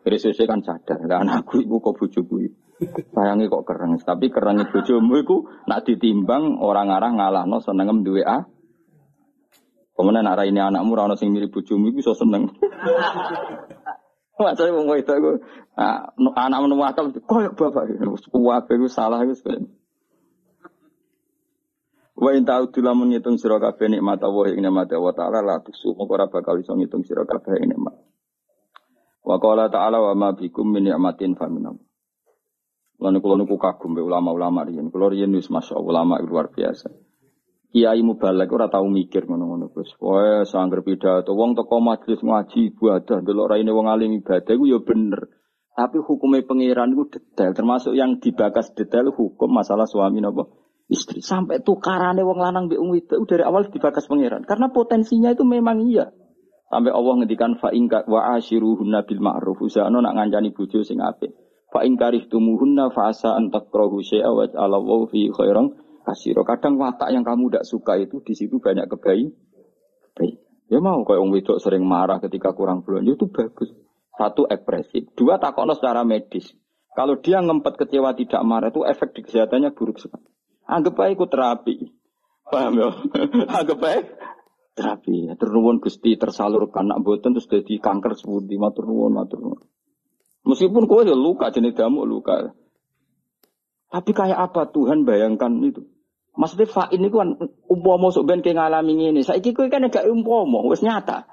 Kristusnya 0.00 0.48
kan 0.48 0.60
sadar, 0.64 0.98
lah 1.04 1.22
anakku 1.22 1.60
ibu 1.60 1.76
kok 1.78 2.00
bojoku 2.00 2.40
Sayangi 3.12 3.52
kok 3.52 3.68
keren, 3.68 4.00
tapi 4.00 4.32
keren 4.32 4.64
bojomu 4.64 5.20
iku 5.20 5.44
nak 5.68 5.84
ditimbang 5.84 6.56
orang 6.56 6.88
arah 6.88 7.12
ngalah 7.12 7.44
no 7.44 7.60
seneng 7.60 8.00
duwe 8.00 8.24
a. 8.24 8.48
Kemudian 9.92 10.24
arah 10.24 10.48
ini 10.48 10.64
anakmu 10.64 10.96
rano 10.96 11.12
sing 11.20 11.28
mirip 11.28 11.52
bojomu 11.52 11.92
iku 11.92 12.00
so 12.00 12.16
seneng. 12.16 12.48
Maksudnya 14.40 14.72
wong 14.72 14.96
itu 14.96 15.12
aku 15.12 15.44
anak 16.16 16.58
menemu 16.64 16.84
akal 16.88 17.12
koyo 17.28 17.52
bapak 17.52 18.00
kuat 18.32 18.64
iku 18.72 18.88
salah 18.88 19.20
iku 19.28 19.36
sebenarnya. 19.36 19.68
Wa 22.20 22.36
in 22.36 22.44
ta'udu 22.44 22.84
lamun 22.84 23.16
ngitung 23.16 23.40
sira 23.40 23.56
kabeh 23.56 23.88
nikmat 23.88 24.20
Allah 24.20 24.52
ing 24.52 24.60
nikmat 24.60 24.92
Allah 24.92 25.16
taala 25.16 25.40
la 25.40 25.56
tusu 25.64 25.96
moko 25.96 26.20
ora 26.20 26.28
bakal 26.28 26.60
iso 26.60 26.76
ngitung 26.76 27.00
sira 27.00 27.24
kabeh 27.24 27.64
nikmat. 27.64 27.96
Wa 29.24 29.40
qala 29.40 29.72
ta'ala 29.72 30.04
wa 30.04 30.12
ma 30.12 30.28
bikum 30.36 30.68
min 30.68 30.92
ni'matin 30.92 31.32
fa 31.32 31.48
minam. 31.48 31.80
Lan 33.00 33.16
kula 33.24 33.40
niku 33.40 33.56
kagum 33.56 33.96
be 33.96 34.04
ulama-ulama 34.04 34.68
riyen. 34.68 34.92
Kula 34.92 35.08
riyen 35.08 35.32
wis 35.32 35.48
masyaallah 35.48 35.80
ulama 35.80 36.20
luar 36.20 36.52
biasa. 36.52 36.92
Kiai 37.72 38.04
mubalek 38.04 38.52
ora 38.52 38.68
tau 38.68 38.84
mikir 38.84 39.24
ngono-ngono 39.24 39.72
Gus. 39.72 39.96
Wae 39.96 40.44
sangger 40.44 40.84
pidato 40.84 41.32
wong 41.32 41.56
teko 41.56 41.80
majelis 41.80 42.20
ngaji 42.20 42.76
ibadah 42.76 43.24
delok 43.24 43.56
raine 43.56 43.72
wong 43.72 43.88
alim 43.88 44.12
ibadah 44.20 44.52
iku 44.52 44.68
ya 44.68 44.76
bener. 44.84 45.24
Tapi 45.72 45.96
hukumnya 46.04 46.44
pangeran 46.44 46.92
itu 46.92 47.16
detail, 47.16 47.56
termasuk 47.56 47.96
yang 47.96 48.20
dibakas 48.20 48.76
detail 48.76 49.08
hukum 49.08 49.48
masalah 49.48 49.88
suami 49.88 50.20
napa 50.20 50.59
istri. 50.90 51.22
Sampai 51.22 51.62
tukarane 51.62 52.20
wong 52.26 52.38
lanang 52.42 52.66
mbek 52.66 52.80
wong 52.82 52.92
itu 52.98 53.14
dari 53.24 53.46
awal 53.46 53.70
dibakas 53.70 54.10
pangeran. 54.10 54.42
Karena 54.42 54.68
potensinya 54.68 55.30
itu 55.30 55.46
memang 55.46 55.86
iya. 55.86 56.10
Sampai 56.70 56.90
Allah 56.90 57.14
ngendikan 57.22 57.58
fa 57.58 57.70
ingka 57.70 58.06
wa 58.10 58.34
ashiruhunna 58.34 59.06
bil 59.06 59.22
ma'ruf. 59.22 59.62
Usahano 59.62 60.02
nak 60.02 60.18
ngancani 60.18 60.50
bojo 60.50 60.82
sing 60.82 60.98
apik. 60.98 61.30
Fa 61.70 61.86
ing 61.86 61.94
karihtumuhunna 61.94 62.90
fa 62.90 63.14
asa 63.14 63.38
an 63.38 63.54
takrahu 63.54 64.02
syai'a 64.02 64.30
wa 64.30 64.46
ala 64.50 64.78
wa 64.78 65.06
fi 65.06 65.30
khairan 65.30 65.74
kasiro. 66.02 66.42
Kadang 66.42 66.78
watak 66.78 67.14
yang 67.14 67.22
kamu 67.22 67.50
tidak 67.50 67.64
suka 67.66 67.98
itu 67.98 68.18
di 68.22 68.34
situ 68.34 68.58
banyak 68.58 68.86
kebaik. 68.90 69.30
Baik. 70.18 70.36
Ya 70.70 70.78
mau 70.78 71.02
kayak 71.02 71.18
wong 71.18 71.34
wedok 71.34 71.58
sering 71.58 71.82
marah 71.82 72.22
ketika 72.22 72.54
kurang 72.54 72.86
belanja 72.86 73.18
itu 73.18 73.26
bagus. 73.26 73.74
Satu 74.14 74.46
ekspresif, 74.46 75.10
dua 75.18 75.42
takokno 75.42 75.74
secara 75.74 76.06
medis. 76.06 76.54
Kalau 76.94 77.18
dia 77.18 77.42
ngempet 77.42 77.74
kecewa 77.74 78.14
tidak 78.14 78.42
marah 78.46 78.70
itu 78.70 78.86
efek 78.86 79.10
di 79.18 79.26
kesehatannya 79.26 79.74
buruk 79.74 79.98
sekali. 79.98 80.29
Anggap 80.70 80.94
aja 81.02 81.10
ikut 81.18 81.28
terapi. 81.28 81.76
Paham 82.46 82.78
ya? 82.78 82.90
Anggap 83.58 83.80
aja 83.82 84.02
terapi. 84.78 85.28
Ternuwun 85.34 85.82
Gusti 85.82 86.14
tersalurkan 86.14 86.88
nak 86.88 87.02
boten 87.02 87.34
terus 87.34 87.50
jadi 87.50 87.82
kanker 87.82 88.14
sebuti 88.14 88.54
matur 88.56 88.86
nuwun 88.86 89.12
matur 89.12 89.42
nuwun. 89.42 89.60
Meskipun 90.46 90.88
kowe 90.88 91.04
ya 91.04 91.12
luka 91.12 91.52
jenis 91.52 91.76
damu 91.76 92.08
luka. 92.08 92.54
Tapi 93.90 94.10
kayak 94.14 94.38
apa 94.38 94.70
Tuhan 94.70 95.02
bayangkan 95.02 95.50
itu? 95.66 95.84
Maksudnya 96.38 96.70
fa 96.70 96.86
ini 96.94 97.10
kan 97.10 97.36
umpama 97.66 98.08
sok 98.14 98.24
ben 98.30 98.40
ngalami 98.40 99.12
ini. 99.12 99.20
Saiki 99.20 99.52
kowe 99.52 99.66
kan 99.68 99.84
gak 99.90 100.06
umpama, 100.08 100.64
wis 100.70 100.80
nyata. 100.80 101.26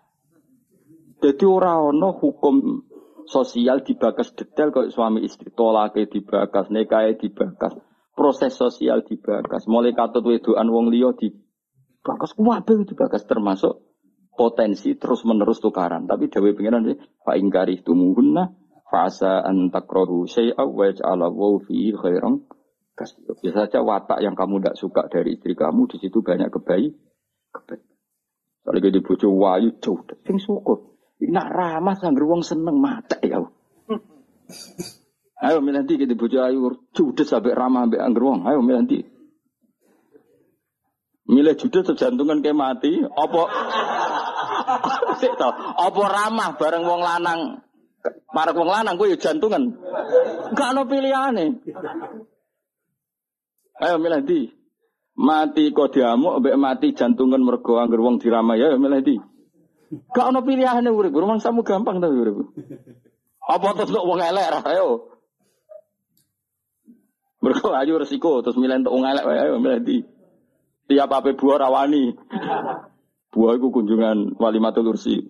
Jadi 1.18 1.46
orang 1.48 1.98
ono 1.98 2.10
hukum 2.14 2.84
sosial 3.26 3.82
dibakas 3.82 4.34
detail 4.38 4.70
kalau 4.70 4.90
suami 4.90 5.26
istri 5.26 5.50
tolak 5.50 5.98
dibakas, 5.98 6.70
nikahe 6.70 7.18
dibakas, 7.18 7.74
proses 8.28 8.60
sosial 8.60 9.08
dibakas, 9.08 9.72
mulai 9.72 9.96
katut 9.96 10.20
wedoan 10.28 10.68
wong 10.68 10.92
liya 10.92 11.16
dibakas, 11.16 12.36
kuwabe 12.36 12.84
dibakas 12.84 13.24
termasuk 13.24 13.88
potensi 14.36 15.00
terus 15.00 15.24
menerus 15.24 15.64
tukaran. 15.64 16.12
Tapi 16.12 16.28
dewe 16.28 16.52
pengiran 16.52 16.84
sih, 16.84 17.00
fa 17.24 17.40
ingkari 17.40 17.80
tumuhunna 17.88 18.52
fasa 18.92 19.48
antakrohu 19.48 20.28
syai'a 20.28 20.60
wa 20.60 20.92
ja'ala 20.92 21.32
fi 21.64 21.96
khairan 21.96 22.44
Biasa 22.98 23.70
saja 23.70 23.80
watak 23.86 24.26
yang 24.26 24.34
kamu 24.34 24.58
tidak 24.58 24.76
suka 24.76 25.06
dari 25.06 25.38
istri 25.38 25.54
kamu 25.54 25.86
di 25.86 26.02
situ 26.02 26.20
banyak 26.26 26.50
kebaik. 26.50 26.98
kebaik. 27.54 27.86
Kalau 28.66 28.80
jadi 28.82 29.00
bojo 29.06 29.28
wayu 29.38 29.70
jauh, 29.80 30.02
sing 30.26 30.42
syukur. 30.42 30.98
Nak 31.22 31.48
ramah 31.48 31.96
sang 31.96 32.18
wong 32.18 32.42
seneng 32.42 32.82
mata 32.82 33.22
ya. 33.22 33.40
Ayo 35.38 35.62
nanti 35.62 36.02
kita 36.02 36.18
bojo 36.18 36.42
ayu 36.42 36.74
judes 36.98 37.30
sampai 37.30 37.54
ramah 37.54 37.86
sampai 37.86 38.02
angger 38.02 38.24
wong. 38.26 38.40
Ayo 38.50 38.58
nanti. 38.66 39.06
Milih 41.28 41.54
judes 41.60 41.86
sejantungan 41.86 42.42
kayak 42.42 42.58
mati, 42.58 43.04
apa 43.04 43.42
apa 45.78 46.02
ramah 46.08 46.56
bareng 46.56 46.84
wong 46.88 47.02
lanang 47.04 47.40
para 48.32 48.56
wong 48.56 48.66
lanang 48.66 48.96
kuwi 48.98 49.14
ya 49.14 49.30
jantungan. 49.30 49.78
Gak 50.56 50.70
ono 50.74 50.90
pilihane. 50.90 51.46
Ayo 53.78 53.96
milih 54.02 54.22
di. 54.26 54.42
Mati 55.18 55.74
kok 55.74 55.98
diamuk, 55.98 56.46
mbek 56.46 56.58
mati 56.62 56.94
jantungan 56.94 57.42
mergo 57.42 57.82
angger 57.82 58.02
wong 58.02 58.18
diramah 58.22 58.58
ya 58.58 58.74
milih 58.74 59.02
di. 59.06 59.16
Gak 60.16 60.34
ono 60.34 60.42
pilihane 60.42 60.90
urip, 60.90 61.14
rumah 61.14 61.38
samu 61.38 61.62
gampang 61.62 62.02
tapi. 62.02 62.26
Apa 63.46 63.68
terus 63.78 63.94
wong 63.94 64.18
elek 64.18 64.66
ayo. 64.66 65.17
Mergo 67.48 67.72
ayu 67.72 67.96
resiko 67.96 68.44
terus 68.44 68.60
milih 68.60 68.84
untuk 68.84 68.92
wong 69.00 69.08
elek 69.08 69.24
ayo 69.24 69.56
milih 69.64 69.80
di. 69.80 70.04
Tiap 70.92 71.08
apa 71.08 71.32
buah 71.32 71.64
rawani. 71.64 72.12
Buah 73.32 73.56
iku 73.56 73.72
kunjungan 73.72 74.36
wali 74.36 74.60
matul 74.60 74.92
ursi. 74.92 75.24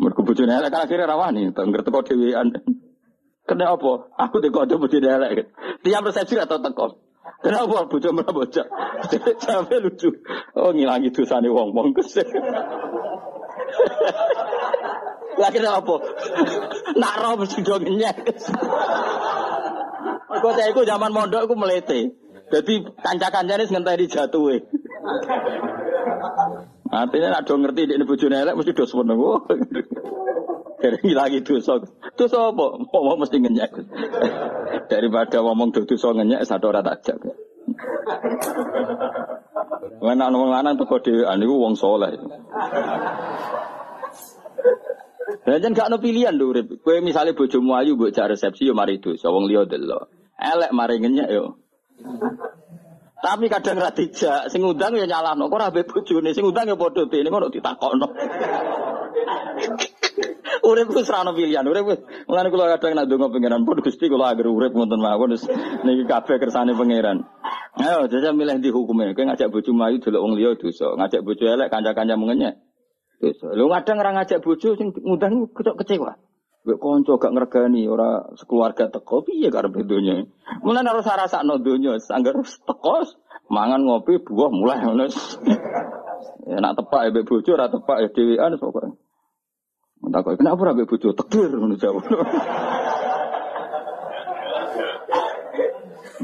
Mergo 0.00 0.24
bojone 0.24 0.56
elek 0.56 0.72
kan 0.72 0.88
akhirnya 0.88 1.12
rawani, 1.12 1.52
ngerti 1.52 1.92
kok 1.92 2.08
dhewean. 2.08 2.56
Kena 3.44 3.76
apa? 3.76 3.92
Aku 4.16 4.40
teko 4.40 4.64
ada 4.64 4.80
bojone 4.80 5.04
elek. 5.04 5.52
Tiap 5.84 6.08
resepsi 6.08 6.40
atau 6.40 6.56
teko. 6.56 7.04
Kenapa 7.44 7.84
bojo 7.84 8.08
merabocak? 8.16 8.64
Sampai 9.44 9.84
lucu. 9.84 10.08
Oh 10.56 10.72
ngilangi 10.72 11.12
dosane 11.12 11.52
wong-wong 11.52 11.92
kesek. 11.92 12.24
Kira 15.34 15.76
apa? 15.76 15.94
Nak 17.00 17.14
roh 17.20 17.34
mesti 17.36 17.60
do. 17.60 17.76
Kok 20.42 20.52
saya 20.54 20.70
iku 20.70 20.82
zaman 20.82 21.12
mondok 21.14 21.46
iku 21.46 21.54
melete. 21.54 22.14
Jadi 22.52 22.74
kanca-kancane 23.00 23.64
ngenteni 23.66 24.06
jatuhe. 24.06 24.56
Artinya 26.94 27.28
nak 27.34 27.44
do 27.48 27.54
ngerti 27.58 27.90
ini 27.90 28.04
bojone 28.06 28.36
elek 28.38 28.54
mesti 28.54 28.76
do 28.76 28.84
seneng. 28.86 29.18
Dari 30.84 30.98
ngilangi 31.00 31.40
dosa. 31.40 31.80
Dosa 32.14 32.52
apa? 32.52 32.66
Mau 32.76 33.16
mesti 33.16 33.40
ngenyek. 33.40 33.72
Daripada 34.86 35.40
ngomong 35.40 35.72
dosa 35.72 36.12
ngenyek 36.12 36.44
satu 36.44 36.68
ora 36.70 36.84
tak 36.84 37.00
jak. 37.02 37.18
Mana 40.04 40.28
ngomong 40.28 40.52
lanang 40.52 40.76
tuh 40.76 40.84
kode 40.84 41.24
aniku 41.24 41.56
wong 41.56 41.74
soleh. 41.74 42.12
Dan 45.44 45.60
jangan 45.60 45.76
gak 45.76 45.88
ada 45.92 45.96
pilihan 46.00 46.36
lho 46.36 46.52
urip. 46.52 46.66
Kowe 46.84 47.00
misale 47.04 47.32
bojomu 47.32 47.76
ayu 47.76 47.96
mbok 47.96 48.12
jak 48.12 48.32
resepsi 48.32 48.68
yo 48.68 48.76
mari 48.76 49.00
dosa 49.00 49.32
wong 49.32 49.48
liya 49.48 49.64
delok. 49.64 50.23
Elek 50.38 50.70
mari 50.74 50.98
ngenyek 50.98 51.28
yo. 51.30 51.58
Tapi 53.24 53.48
kadang 53.48 53.80
ra 53.80 53.88
dijak, 53.88 54.52
sing 54.52 54.60
ngundang 54.60 55.00
ya 55.00 55.08
nyalahno. 55.08 55.48
Kok 55.48 55.56
ora 55.56 55.72
mbek 55.72 55.88
bojone, 55.88 56.36
sing 56.36 56.44
ngundang 56.44 56.68
ya 56.68 56.76
padha 56.76 57.08
dene 57.08 57.32
ngono 57.32 57.48
ditakokno. 57.48 58.06
Urip 60.64 60.88
ku 60.92 61.00
serana 61.04 61.36
pilihan, 61.36 61.64
urip 61.64 62.08
mulane 62.24 62.48
kula 62.48 62.72
kadang 62.76 62.96
nak 62.96 63.04
ndonga 63.04 63.28
pangeran 63.28 63.68
pun 63.68 63.84
Gusti 63.84 64.08
kula 64.08 64.32
agar 64.32 64.48
urip 64.48 64.72
ngoten 64.72 64.96
mawon 64.96 65.36
wis 65.36 65.44
niki 65.84 66.08
kabeh 66.08 66.40
kersane 66.40 66.72
pangeran. 66.72 67.28
Ayo 67.76 68.08
jajal 68.08 68.32
milih 68.32 68.62
di 68.62 68.70
hukumnya, 68.72 69.12
kowe 69.12 69.28
ngajak 69.28 69.50
bojo 69.50 69.74
ayu 69.76 69.98
delok 70.00 70.20
wong 70.24 70.32
liya 70.38 70.56
dosa, 70.56 70.94
ngajak 70.96 71.20
bojo 71.26 71.44
elek 71.44 71.68
kanca-kanca 71.68 72.16
mengenyek. 72.16 72.54
Dosa. 73.20 73.52
Lu 73.52 73.68
kadang 73.68 74.00
ora 74.00 74.10
ngajak 74.16 74.40
bojo 74.40 74.78
sing 74.78 74.88
ngundang 74.94 75.52
kecewa. 75.52 76.16
Gue 76.64 76.80
konco 76.80 77.20
gak 77.20 77.36
ngergani 77.36 77.84
ora 77.84 78.24
sekeluarga 78.40 78.88
teko 78.88 79.20
piye 79.20 79.52
karep 79.52 79.84
donya. 79.84 80.24
Mulane 80.64 80.88
harus 80.88 81.04
rasakno 81.04 81.60
donya, 81.60 82.00
sanggar 82.00 82.40
teko 82.40 83.04
mangan 83.52 83.84
ngopi 83.84 84.24
buah 84.24 84.48
mulai 84.48 84.80
ngono. 84.80 85.04
ya 86.48 86.60
nak 86.60 86.76
tepak 86.80 87.08
ya 87.08 87.20
bojo 87.24 87.50
ora 87.52 87.68
tepak 87.68 87.96
ya 88.00 88.08
dhewean 88.12 88.56
pokoke. 88.56 88.96
Mentakoi 90.00 90.40
kenapa 90.40 90.60
ora 90.64 90.72
mbek 90.72 90.88
bojo 90.88 91.12
tekdir 91.12 91.52
ngono 91.52 91.76
jawab. 91.76 92.04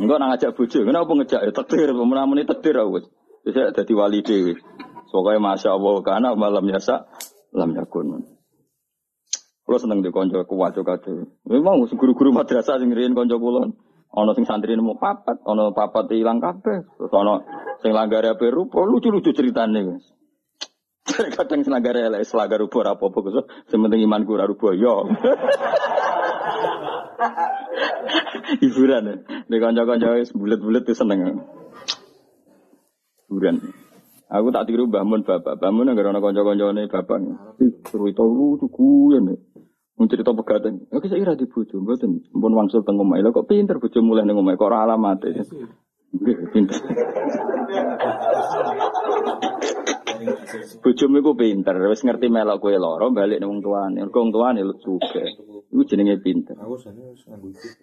Enggak 0.00 0.16
nang 0.16 0.32
ngajak 0.32 0.56
bojo, 0.56 0.78
kenapa 0.80 1.10
ngejak 1.12 1.40
ya 1.44 1.52
tekdir, 1.52 1.92
menamuni 1.92 2.48
tekdir 2.48 2.80
aku. 2.80 3.04
Bisa 3.44 3.76
jadi 3.76 3.92
wali 3.92 4.24
dewi. 4.24 4.56
Pokoknya 5.12 5.42
masya 5.42 5.76
Allah 5.76 5.94
karena 6.00 6.28
malam 6.32 6.64
biasa 6.64 7.04
lam 7.52 7.76
yakun. 7.76 8.39
Kulo 9.70 9.78
seneng 9.78 10.02
di 10.02 10.10
konco 10.10 10.42
kuat 10.50 10.74
juga 10.74 10.98
tuh. 10.98 11.30
Memang 11.46 11.86
guru-guru 11.94 12.34
madrasah 12.34 12.82
sing 12.82 12.90
riyen 12.90 13.14
konco 13.14 13.38
kulo. 13.38 13.70
Ono 14.18 14.34
sing 14.34 14.42
santri 14.42 14.74
nemu 14.74 14.98
papat, 14.98 15.46
ono 15.46 15.70
papat 15.70 16.10
hilang 16.10 16.42
kabeh. 16.42 16.90
Terus 16.98 17.14
ono 17.14 17.46
sing 17.78 17.94
langgar 17.94 18.26
apa 18.26 18.42
rupa 18.50 18.82
lucu-lucu 18.82 19.30
ceritane 19.30 19.94
wis. 19.94 20.02
Kadang 21.38 21.62
sing 21.62 21.70
langgar 21.70 21.94
elek 21.94 22.26
selanggar 22.26 22.58
rupa 22.58 22.82
apa 22.82 22.98
apa 22.98 23.46
sementing 23.70 24.02
iman 24.10 24.26
ora 24.26 24.50
rupa 24.50 24.74
yo. 24.74 25.06
Hiburan 28.66 29.06
ya. 29.06 29.14
Di 29.46 29.56
kanca-kanca 29.62 30.18
wis 30.18 30.34
bulet-bulet 30.34 30.82
tuh 30.82 30.98
seneng. 30.98 31.46
Hiburan. 33.30 33.70
Aku 34.30 34.50
tak 34.50 34.66
tiru 34.66 34.90
bangun 34.90 35.22
bapak. 35.22 35.62
Bangun 35.62 35.90
nggak 35.94 36.10
ada 36.10 36.18
kanca-kancane 36.18 36.90
bapak. 36.90 37.18
Cerita 37.86 38.26
lucu 38.26 38.66
kuyen. 38.66 39.49
Mau 40.00 40.08
cerita 40.08 40.32
pegatan. 40.32 40.88
Oke 40.96 41.12
saya 41.12 41.20
ira 41.20 41.36
di 41.36 41.44
bojo, 41.44 41.76
mboten. 41.76 42.24
Mpun 42.32 42.56
wangsul 42.56 42.80
teng 42.88 42.96
omah. 42.96 43.20
Lah 43.20 43.36
kok 43.36 43.44
pinter 43.44 43.76
bojo 43.76 44.00
mulai 44.00 44.24
ning 44.24 44.40
omah 44.40 44.56
kok 44.56 44.72
ora 44.72 44.88
alamate. 44.88 45.44
Nggih, 46.16 46.36
pinter. 46.56 46.80
Bojomu 50.80 51.20
iku 51.20 51.32
pinter, 51.32 51.76
wis 51.88 52.04
ngerti 52.04 52.28
melok 52.28 52.60
kowe 52.60 52.72
lara 52.76 53.08
balik 53.08 53.40
ning 53.40 53.48
wong 53.48 53.60
tuane. 53.64 54.00
Mergo 54.04 54.20
wong 54.20 54.32
tuane 54.32 54.60
lu 54.60 54.76
suge. 54.76 55.24
Iku 55.70 55.82
jenenge 55.88 56.20
pinter. 56.20 56.56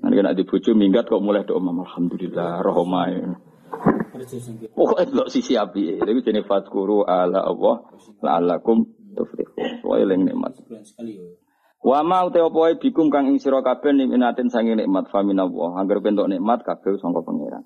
Nanti 0.01 0.13
kena 0.13 0.37
di 0.37 0.43
bojo 0.45 0.71
minggat 0.77 1.09
kok 1.09 1.23
mulai 1.23 1.47
do 1.47 1.57
omah 1.57 1.85
alhamdulillah 1.85 2.61
roh 2.61 2.77
omahe. 2.85 3.21
Pokoknya 4.73 5.09
delok 5.09 5.29
sisi 5.33 5.57
api. 5.57 6.01
Iku 6.01 6.19
jenenge 6.21 6.45
fatkuru 6.45 7.05
ala 7.05 7.41
Allah 7.41 7.75
la'allakum 8.21 8.85
tuflihun. 9.17 9.81
Wa 9.81 9.95
eling 9.97 10.29
nikmat. 10.29 10.53
Wa 11.83 12.01
ma 12.01 12.25
wae 12.25 12.73
bikum 12.81 13.13
kang 13.13 13.29
ing 13.29 13.37
sira 13.37 13.61
kabeh 13.61 13.93
nikmatin 13.93 14.49
sange 14.49 14.73
nikmat 14.73 15.07
faminallah. 15.13 15.77
Angger 15.77 16.01
bentuk 16.01 16.25
nikmat 16.25 16.65
kabeh 16.65 16.97
sangka 16.97 17.21
pangeran. 17.21 17.63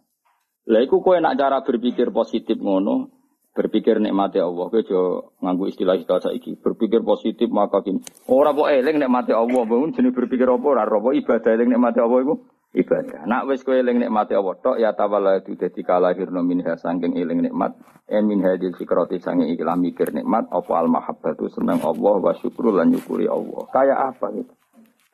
Lah 0.67 0.81
iku 0.83 1.01
kowe 1.01 1.17
nak 1.17 1.39
cara 1.39 1.65
berpikir 1.65 2.13
positif 2.13 2.59
ngono, 2.61 3.09
berpikir 3.55 3.97
nikmati 3.97 4.37
Allah. 4.37 4.67
Kowe 4.69 4.77
aja 4.83 5.01
nganggo 5.41 5.65
istilah-istilah 5.71 6.21
saiki. 6.21 6.59
Berpikir 6.59 7.01
positif 7.01 7.49
maka 7.49 7.81
kin. 7.81 8.03
Ora 8.29 8.53
kok 8.53 8.69
eling 8.69 8.99
nikmati 8.99 9.31
Allah, 9.33 9.63
bangun 9.63 9.95
jenenge 9.95 10.13
berpikir 10.13 10.45
apa 10.45 10.65
ora 10.67 10.83
apa 10.85 11.09
ibadah 11.15 11.51
eling 11.55 11.71
nikmati 11.71 11.99
Allah 12.03 12.19
iku 12.21 12.35
ibadah. 12.71 13.27
Nak 13.27 13.51
wis 13.51 13.63
kowe 13.63 13.75
eling 13.75 13.99
nikmati 13.99 14.35
Allah 14.35 14.55
tok 14.59 14.77
ya 14.79 14.95
tawalla 14.95 15.43
itu 15.43 15.59
dadi 15.59 15.83
kalahirno 15.83 16.39
minha 16.43 16.75
saking 16.79 17.19
eling 17.19 17.47
nikmat. 17.47 17.75
En 18.11 18.27
min 18.27 18.43
hadil 18.43 18.75
fikrati 18.75 19.23
sange 19.23 19.47
ikilah 19.55 19.79
mikir 19.79 20.11
nikmat 20.11 20.51
apa 20.51 20.71
al 20.75 20.91
mahabbatu 20.91 21.47
seneng 21.47 21.79
Allah 21.79 22.15
wa 22.19 22.33
syukur 22.35 22.75
lan 22.75 22.91
nyukuri 22.91 23.27
Allah. 23.27 23.63
Kayak 23.71 23.99
apa 24.15 24.25
gitu? 24.35 24.53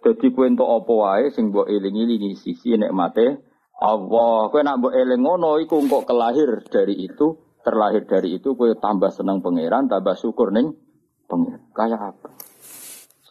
Jadi 0.02 0.26
kue 0.34 0.46
entuk 0.50 0.66
apa 0.66 0.94
wae 0.94 1.26
sing 1.34 1.54
mbok 1.54 1.70
eling-elingi 1.70 2.38
sisi 2.38 2.74
nikmate 2.74 3.42
Allah. 3.78 4.50
Kue 4.50 4.62
nak 4.66 4.82
mbok 4.82 4.94
eling 4.98 5.22
ngono 5.22 5.62
iku 5.62 5.78
kok 5.86 6.10
kelahir 6.10 6.66
dari 6.70 6.98
itu, 7.06 7.38
terlahir 7.62 8.10
dari 8.10 8.38
itu 8.42 8.58
kue 8.58 8.74
tambah 8.78 9.14
senang 9.14 9.46
pangeran, 9.46 9.86
tambah 9.86 10.18
syukur 10.18 10.50
ning 10.50 10.74
pangeran. 11.30 11.70
Kayak 11.78 12.02
apa? 12.18 12.30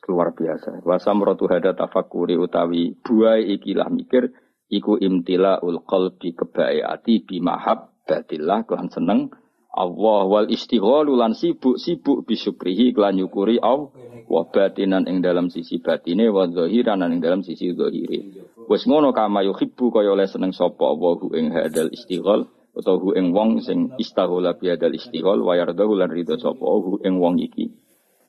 Luar 0.07 0.33
biasa. 0.39 0.87
Wasam 0.87 1.19
rotu 1.19 1.51
hada 1.51 1.75
tafakuri 1.75 2.39
utawi 2.39 2.95
buai 3.03 3.43
ikilah 3.59 3.91
mikir 3.91 4.31
iku 4.71 4.99
imtila 4.99 5.59
ul 5.63 5.83
qalbi 5.83 6.35
kebae 6.35 6.83
ati 6.83 7.27
bimahab 7.27 7.91
batillah 8.07 8.63
kelan 8.67 8.87
seneng 8.91 9.35
Allah 9.77 10.25
wal 10.25 10.49
istighalu 10.49 11.21
lan 11.21 11.37
sibuk-sibuk 11.37 12.25
bisukrihi 12.25 12.97
kelan 12.97 13.21
nyukuri 13.21 13.61
Allah 13.61 13.93
wa 14.27 14.43
batinan 14.49 15.05
ing 15.05 15.21
dalam 15.21 15.53
sisi 15.53 15.79
batine 15.79 16.33
wa 16.33 16.49
zahiran 16.49 17.05
ing 17.13 17.21
dalam 17.21 17.45
sisi 17.45 17.77
zahire. 17.77 18.47
Wis 18.67 18.89
ngono 18.89 19.13
kama 19.13 19.45
yuhibbu 19.45 19.93
kaya 19.93 20.17
oleh 20.17 20.27
seneng 20.27 20.57
sapa 20.57 20.87
Allah 20.87 21.19
ing 21.37 21.53
hadal 21.53 21.93
istighal 21.93 22.49
utawa 22.73 22.99
hu 22.99 23.09
ing 23.15 23.37
wong 23.37 23.63
sing 23.63 23.93
istaghala 24.01 24.57
bi 24.57 24.73
hadal 24.73 24.97
istighal 24.97 25.45
wa 25.45 25.55
yardahu 25.55 25.93
lan 25.95 26.11
ridho 26.11 26.41
sapa 26.41 26.63
hu 26.63 26.99
ing 27.05 27.21
wong 27.21 27.37
iki. 27.39 27.71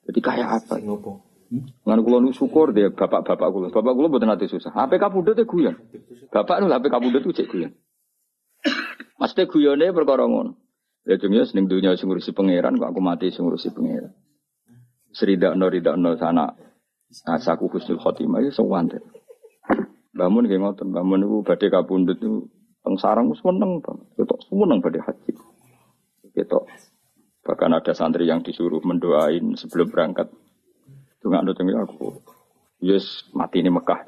Jadi 0.08 0.20
kayak 0.24 0.48
apa? 0.64 0.80
Ngan 1.48 2.00
kula 2.04 2.20
nu 2.20 2.36
syukur 2.36 2.76
deh 2.76 2.92
bapak-bapak 2.92 3.48
kula. 3.48 3.66
Bapak 3.72 3.92
kula 3.96 4.06
mboten 4.12 4.28
ate 4.28 4.52
susah. 4.52 4.68
HP 4.68 5.00
kapundhut 5.00 5.36
e 5.40 5.48
guyon. 5.48 5.80
Bapak 6.28 6.60
nu 6.60 6.68
HP 6.68 6.92
kapundhut 6.92 7.24
ku 7.24 7.32
cek 7.32 7.48
guyon. 7.48 7.72
Maksudnya 9.16 9.48
guyone 9.48 9.86
perkara 9.96 10.28
ngono. 10.28 10.54
Ya 11.08 11.16
dunia 11.16 11.48
seneng 11.48 11.72
dunia 11.72 11.96
sing 11.96 12.12
ngurusi 12.12 12.36
pangeran 12.36 12.76
kok 12.76 12.92
aku 12.92 13.00
mati 13.00 13.32
sing 13.32 13.48
ngurusi 13.48 13.72
pangeran. 13.72 14.12
Seridakno 15.08 15.72
ridakno 15.72 16.20
sana 16.20 16.52
asaku 17.24 17.72
husnul 17.72 17.96
khotimah 17.96 18.44
ya 18.44 18.52
sowan 18.52 18.92
deh. 18.92 19.00
Bangun 20.12 20.44
nggih 20.44 20.60
ngoten, 20.60 20.92
bangun 20.92 21.24
niku 21.24 21.40
badhe 21.40 21.72
kapundhut 21.72 22.20
niku 22.20 22.44
teng 22.84 23.00
sarang 23.00 23.32
wis 23.32 23.40
meneng 23.40 23.80
banget. 23.80 24.04
Ketok 24.20 24.40
seneng 24.44 24.84
badhe 24.84 25.00
haji. 25.00 25.32
Ketok 26.36 26.68
bahkan 27.40 27.72
ada 27.72 27.96
santri 27.96 28.28
yang 28.28 28.44
disuruh 28.44 28.84
mendoain 28.84 29.56
sebelum 29.56 29.88
berangkat. 29.88 30.28
Tunggu 31.18 31.38
anu 31.38 31.52
aku. 31.54 32.22
Yes, 32.78 33.26
mati 33.34 33.58
ini 33.58 33.74
Mekah. 33.74 34.06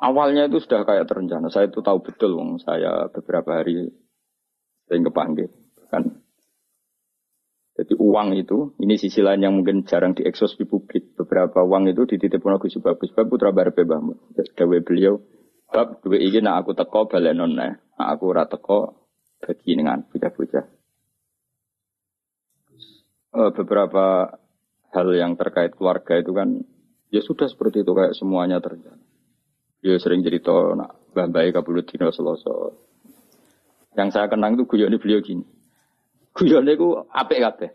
Awalnya 0.00 0.48
itu 0.48 0.62
sudah 0.62 0.86
kayak 0.86 1.10
terencana. 1.10 1.52
Saya 1.52 1.68
itu 1.68 1.82
tahu 1.84 2.00
betul, 2.00 2.38
wong 2.38 2.62
saya 2.62 3.10
beberapa 3.12 3.60
hari 3.60 3.92
sering 4.88 5.04
kepanggil 5.04 5.50
kan. 5.90 6.22
Jadi 7.76 7.96
uang 7.96 8.36
itu, 8.36 8.76
ini 8.80 8.96
sisi 8.96 9.24
lain 9.24 9.40
yang 9.44 9.54
mungkin 9.56 9.88
jarang 9.88 10.12
diekspos 10.12 10.56
di 10.56 10.64
publik. 10.64 11.16
Beberapa 11.16 11.64
uang 11.64 11.90
itu 11.90 12.04
dititipkan 12.04 12.60
Gus 12.60 12.76
Bagus, 12.80 13.12
Bab 13.12 13.28
putra 13.28 13.50
barbe 13.52 13.82
bahmu. 13.84 14.36
Dawe 14.36 14.78
beliau, 14.84 15.20
bab 15.70 16.02
dua 16.04 16.18
ini 16.18 16.44
nak 16.44 16.66
aku 16.66 16.76
teko 16.76 17.08
balenon 17.08 17.56
nah, 17.56 17.72
aku 17.96 18.36
ora 18.36 18.44
teko 18.44 19.08
bagi 19.40 19.78
dengan 19.78 20.04
bocah-bocah. 20.04 20.66
Uh, 23.30 23.50
beberapa 23.54 24.26
hal 24.90 25.08
yang 25.14 25.38
terkait 25.38 25.74
keluarga 25.74 26.18
itu 26.18 26.34
kan 26.34 26.66
ya 27.10 27.22
sudah 27.22 27.46
seperti 27.46 27.82
itu 27.82 27.92
kayak 27.94 28.14
semuanya 28.14 28.58
terjadi. 28.58 29.02
Dia 29.80 29.96
sering 29.96 30.20
cerita 30.20 30.52
nak 30.76 31.14
babai 31.16 31.50
kabulut 31.50 31.88
dino 31.88 32.12
seloso. 32.12 32.76
Yang 33.96 34.14
saya 34.14 34.26
kenang 34.28 34.54
itu 34.54 34.68
guyon 34.68 34.94
beliau 35.00 35.24
gini. 35.24 35.42
Guyone 36.36 36.72
ku 36.78 36.94
apik 37.10 37.42
kabeh. 37.42 37.70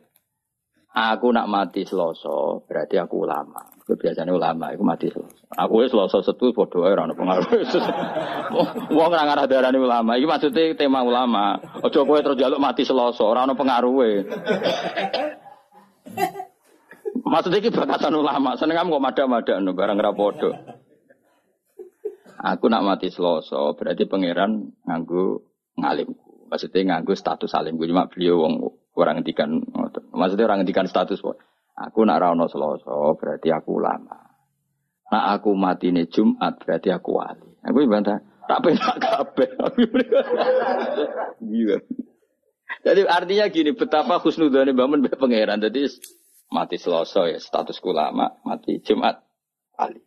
Aku 0.96 1.28
nak 1.36 1.52
mati 1.52 1.84
Selasa, 1.84 2.64
berarti 2.64 2.96
aku 2.96 3.28
ulama. 3.28 3.68
Kebiasaan 3.84 4.32
ulama 4.32 4.72
aku 4.72 4.84
mati 4.88 5.12
Selasa. 5.12 5.44
Aku 5.52 5.84
wis 5.84 5.92
Selasa 5.92 6.24
setu 6.24 6.56
ora 6.56 7.04
ono 7.04 7.12
pengaruh. 7.12 7.52
Wong 8.96 9.10
ora 9.12 9.28
ngarah 9.28 9.44
darani 9.44 9.76
ulama. 9.76 10.16
Iki 10.16 10.24
maksudnya 10.24 10.72
tema 10.80 11.04
ulama. 11.04 11.60
Aja 11.84 12.00
kowe 12.00 12.16
terus 12.24 12.40
jaluk 12.40 12.64
mati 12.64 12.88
Selasa, 12.88 13.28
ora 13.28 13.44
ono 13.44 13.60
pengaruhe. 13.60 14.24
Maksudnya 17.26 17.58
iki 17.58 17.74
batasan 17.74 18.14
ulama. 18.14 18.54
Seneng 18.54 18.78
kamu 18.78 19.02
kok 19.02 19.04
madha-madha 19.04 19.58
barang 19.58 19.98
ra 19.98 20.12
padha. 20.14 20.52
Aku 22.46 22.70
nak 22.70 22.86
mati 22.86 23.10
Selasa, 23.10 23.74
berarti 23.74 24.06
pangeran 24.06 24.70
nganggo 24.86 25.42
ngalim. 25.82 26.14
Maksudnya 26.46 26.94
nganggu 26.94 27.18
status 27.18 27.58
gue 27.58 27.90
cuma 27.90 28.06
beliau 28.06 28.46
wong 28.46 28.54
orang 28.94 29.20
ngendikan 29.20 29.66
maksudnya 30.14 30.46
orang 30.46 30.62
ngendikan 30.62 30.86
status 30.86 31.20
aku 31.76 32.00
nak 32.06 32.22
rano 32.22 32.46
seloso 32.46 33.18
berarti 33.18 33.50
aku 33.50 33.82
lama. 33.82 34.22
Nah 35.10 35.34
aku 35.34 35.58
mati 35.58 35.90
nih 35.90 36.06
Jumat 36.06 36.62
berarti 36.62 36.94
aku 36.94 37.18
wali. 37.18 37.50
Aku 37.66 37.82
bantah 37.90 38.22
tak 38.46 38.62
penak 38.62 38.96
kabeh. 39.02 39.50
Iya. 41.42 41.78
Jadi 42.86 43.02
artinya 43.10 43.46
gini, 43.50 43.74
betapa 43.74 44.22
khusnudane 44.22 44.74
bangun 44.78 45.02
be 45.02 45.10
pangeran. 45.14 45.58
Jadi 45.62 45.90
mati 46.56 46.80
seloso 46.80 47.28
ya 47.28 47.36
statusku 47.44 47.92
lama, 47.92 48.40
mati 48.48 48.80
Jumat 48.80 49.20
wali. 49.76 50.00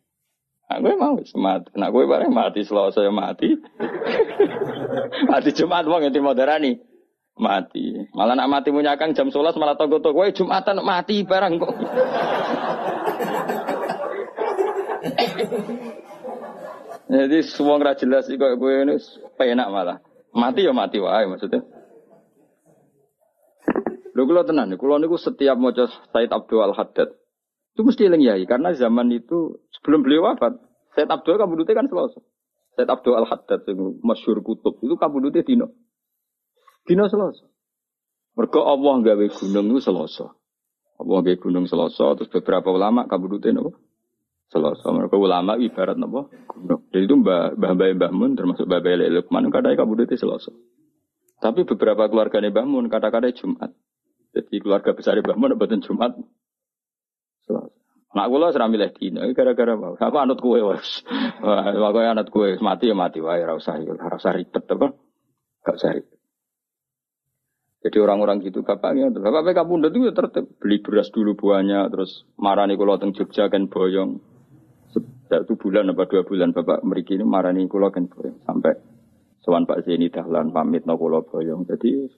Nah, 0.69 0.85
gue 0.85 0.95
mau 1.01 1.17
semat. 1.25 1.65
Nah, 1.73 1.89
gue 1.89 2.05
bareng 2.05 2.29
mati 2.29 2.61
selasa 2.61 3.01
ya 3.01 3.09
mati. 3.09 3.57
mati 5.33 5.51
Jumat 5.57 5.89
wong 5.89 6.05
yang 6.05 6.21
moderani. 6.21 6.77
Mati. 7.41 7.97
Malah 8.13 8.37
nak 8.37 8.53
mati 8.53 8.69
punya 8.69 9.01
kang 9.01 9.17
jam 9.17 9.33
11 9.33 9.57
malah 9.57 9.81
toko 9.81 9.97
toko. 10.05 10.21
Gue 10.21 10.37
Jumatan 10.37 10.85
mati 10.85 11.25
barang 11.25 11.57
kok. 11.57 11.73
Jadi 17.09 17.41
semua 17.49 17.81
nggak 17.81 18.05
jelas 18.05 18.29
sih 18.29 18.37
kok 18.37 18.53
gue 18.61 18.73
ini 18.85 19.01
penak 19.41 19.73
malah. 19.73 20.05
Mati 20.37 20.69
ya 20.69 20.77
mati 20.77 21.01
wae 21.01 21.25
maksudnya. 21.25 21.65
Kula 24.29 24.45
tenan, 24.45 24.77
kula 24.77 25.01
niku 25.01 25.17
setiap 25.17 25.57
maca 25.57 25.89
Said 26.13 26.29
Abdul 26.29 26.61
Al 26.61 26.77
Haddad 26.77 27.17
itu 27.79 27.87
mesti 27.87 28.11
eling 28.11 28.27
yai 28.27 28.43
karena 28.43 28.75
zaman 28.75 29.07
itu 29.15 29.63
sebelum 29.71 30.03
beliau 30.03 30.27
wafat, 30.27 30.59
Said 30.99 31.07
Abdul 31.07 31.39
kabudutnya 31.39 31.79
kan 31.79 31.87
selasa. 31.87 32.19
Said 32.75 32.91
Abdul 32.91 33.15
Al 33.15 33.23
Haddad 33.23 33.63
yang 33.71 34.03
masyur 34.03 34.43
kutub 34.43 34.83
itu 34.83 34.99
kabudutnya 34.99 35.47
dino. 35.47 35.71
Dino 36.83 37.07
selasa. 37.07 37.47
Mereka 38.35 38.59
Allah 38.59 38.95
gawe 38.99 39.27
gunung 39.31 39.67
itu 39.71 39.81
selasa. 39.87 40.27
Allah 40.99 41.19
gawe 41.23 41.37
gunung 41.39 41.71
selasa, 41.71 42.19
terus 42.19 42.27
beberapa 42.35 42.67
ulama 42.75 43.07
kabudutnya 43.07 43.63
nopo. 43.63 43.79
Selasa. 44.51 44.91
Mereka 44.91 45.15
ulama 45.15 45.55
ibarat 45.55 45.95
nopo 45.95 46.35
gunung. 46.51 46.83
Jadi 46.91 47.07
itu 47.07 47.15
mbah 47.15 47.55
mbah 47.55 47.79
mbah 47.79 48.11
Mun 48.11 48.35
termasuk 48.35 48.67
mbah 48.67 48.83
Lukman 49.07 49.55
kadang 49.55 49.79
kabudutnya 49.79 50.19
selasa. 50.19 50.51
Tapi 51.39 51.63
beberapa 51.63 52.11
keluarga 52.11 52.43
Mbah 52.43 52.67
Mun 52.67 52.91
kata-kata 52.91 53.31
Jumat. 53.31 53.71
Jadi 54.37 54.55
keluarga 54.61 54.93
besar 54.93 55.17
Mbah 55.21 55.37
Mun 55.39 55.57
betul 55.57 55.81
Jumat 55.81 56.15
Nak 58.09 58.27
kula 58.33 58.49
ora 58.51 58.67
milih 58.73 58.91
dina 58.97 59.29
gara-gara 59.37 59.77
mau. 59.77 59.93
Aku 59.93 60.17
anut 60.17 60.41
kowe 60.41 60.57
wis. 60.73 61.05
Pokoke 61.45 62.09
anut 62.09 62.33
kowe 62.33 62.49
mati 62.65 62.89
ya 62.89 62.97
mati 62.97 63.21
wae 63.21 63.45
ora 63.45 63.53
usah 63.53 63.77
ora 63.77 64.17
usah 64.17 64.33
ribet 64.33 64.65
apa. 64.65 64.97
Gak 65.61 65.77
usah 65.77 65.93
ribet. 65.93 66.19
Jadi 67.79 67.97
orang-orang 68.03 68.43
gitu 68.43 68.67
bapaknya, 68.67 69.07
bapak 69.15 69.55
PK 69.55 69.59
Pundut 69.63 69.95
itu 69.95 70.11
ya 70.11 70.13
tertib. 70.17 70.51
Beli 70.59 70.83
beras 70.83 71.15
dulu 71.15 71.39
buahnya, 71.39 71.87
terus 71.95 72.27
marani 72.35 72.75
kulo 72.75 72.99
teng 72.99 73.15
Jogja 73.15 73.47
kan 73.47 73.71
boyong. 73.71 74.19
Satu 75.31 75.55
bulan 75.55 75.87
apa 75.93 76.11
dua 76.11 76.27
bulan 76.27 76.51
bapak 76.51 76.83
meriki 76.83 77.15
ini 77.15 77.23
marani 77.23 77.71
kulo 77.71 77.95
kan 77.95 78.11
boyong. 78.11 78.43
Sampai 78.43 78.75
sowan 79.47 79.63
Pak 79.69 79.87
Zeni 79.87 80.11
dahlan 80.11 80.51
pamit 80.51 80.91
no 80.91 80.99
kulo 80.99 81.23
boyong. 81.23 81.71
Jadi 81.71 82.11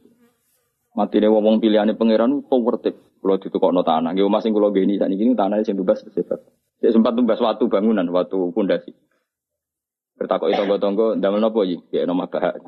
mati 0.95 1.22
nih 1.22 1.30
wong 1.30 1.62
pilihannya 1.62 1.95
pangeran 1.95 2.43
itu 2.43 2.57
tertib. 2.80 2.97
Kalau 3.20 3.72
no 3.76 3.84
tanah, 3.84 4.16
nggih 4.16 4.24
omah 4.24 4.41
sing 4.41 4.57
kula 4.57 4.72
geni 4.72 4.97
sakniki 4.97 5.28
niku 5.28 5.36
tanah 5.36 5.61
sing 5.61 5.76
tumbas 5.76 6.01
bersifat. 6.01 6.41
Saya 6.80 6.97
sempat 6.97 7.12
tumbas 7.12 7.36
waktu 7.36 7.68
bangunan, 7.68 8.09
waktu 8.09 8.38
pondasi. 8.57 8.97
Bertakok 10.16 10.49
tonggo-tonggo 10.57 11.20
ndamel 11.20 11.41
napa 11.45 11.61
iki? 11.68 11.84
Ya 11.93 12.09
nomah 12.09 12.32
bahak. 12.32 12.64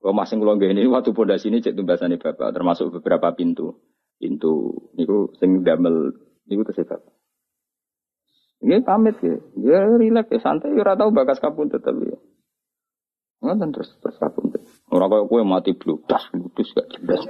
Kalau 0.00 0.14
masing 0.16 0.40
kula 0.40 0.60
geni 0.60 0.84
waktu 0.84 1.16
pondasi 1.16 1.48
ini 1.48 1.64
cek 1.64 1.76
tumbasane 1.76 2.20
Bapak, 2.20 2.52
termasuk 2.52 2.92
beberapa 3.00 3.32
pintu. 3.32 3.80
Pintu 4.20 4.76
niku 5.00 5.32
sing 5.40 5.64
damel 5.64 6.12
niku 6.44 6.60
tersifat. 6.68 7.00
Ini 8.60 8.84
pamit 8.84 9.16
ya, 9.24 9.40
ya 9.56 9.80
rileks 9.96 10.28
ya 10.28 10.40
santai, 10.44 10.76
ya 10.76 10.92
tahu 10.92 11.16
bakas 11.16 11.40
kapun 11.40 11.72
tapi 11.72 12.12
ya. 12.12 12.18
Ngoten 13.40 13.72
terus 13.72 13.88
terus 14.04 14.20
Orang 14.90 15.06
kaya 15.06 15.22
kue 15.30 15.46
mati 15.46 15.70
bludas, 15.70 16.26
bludas 16.34 16.68
gak 16.74 16.90
jelas. 16.98 17.22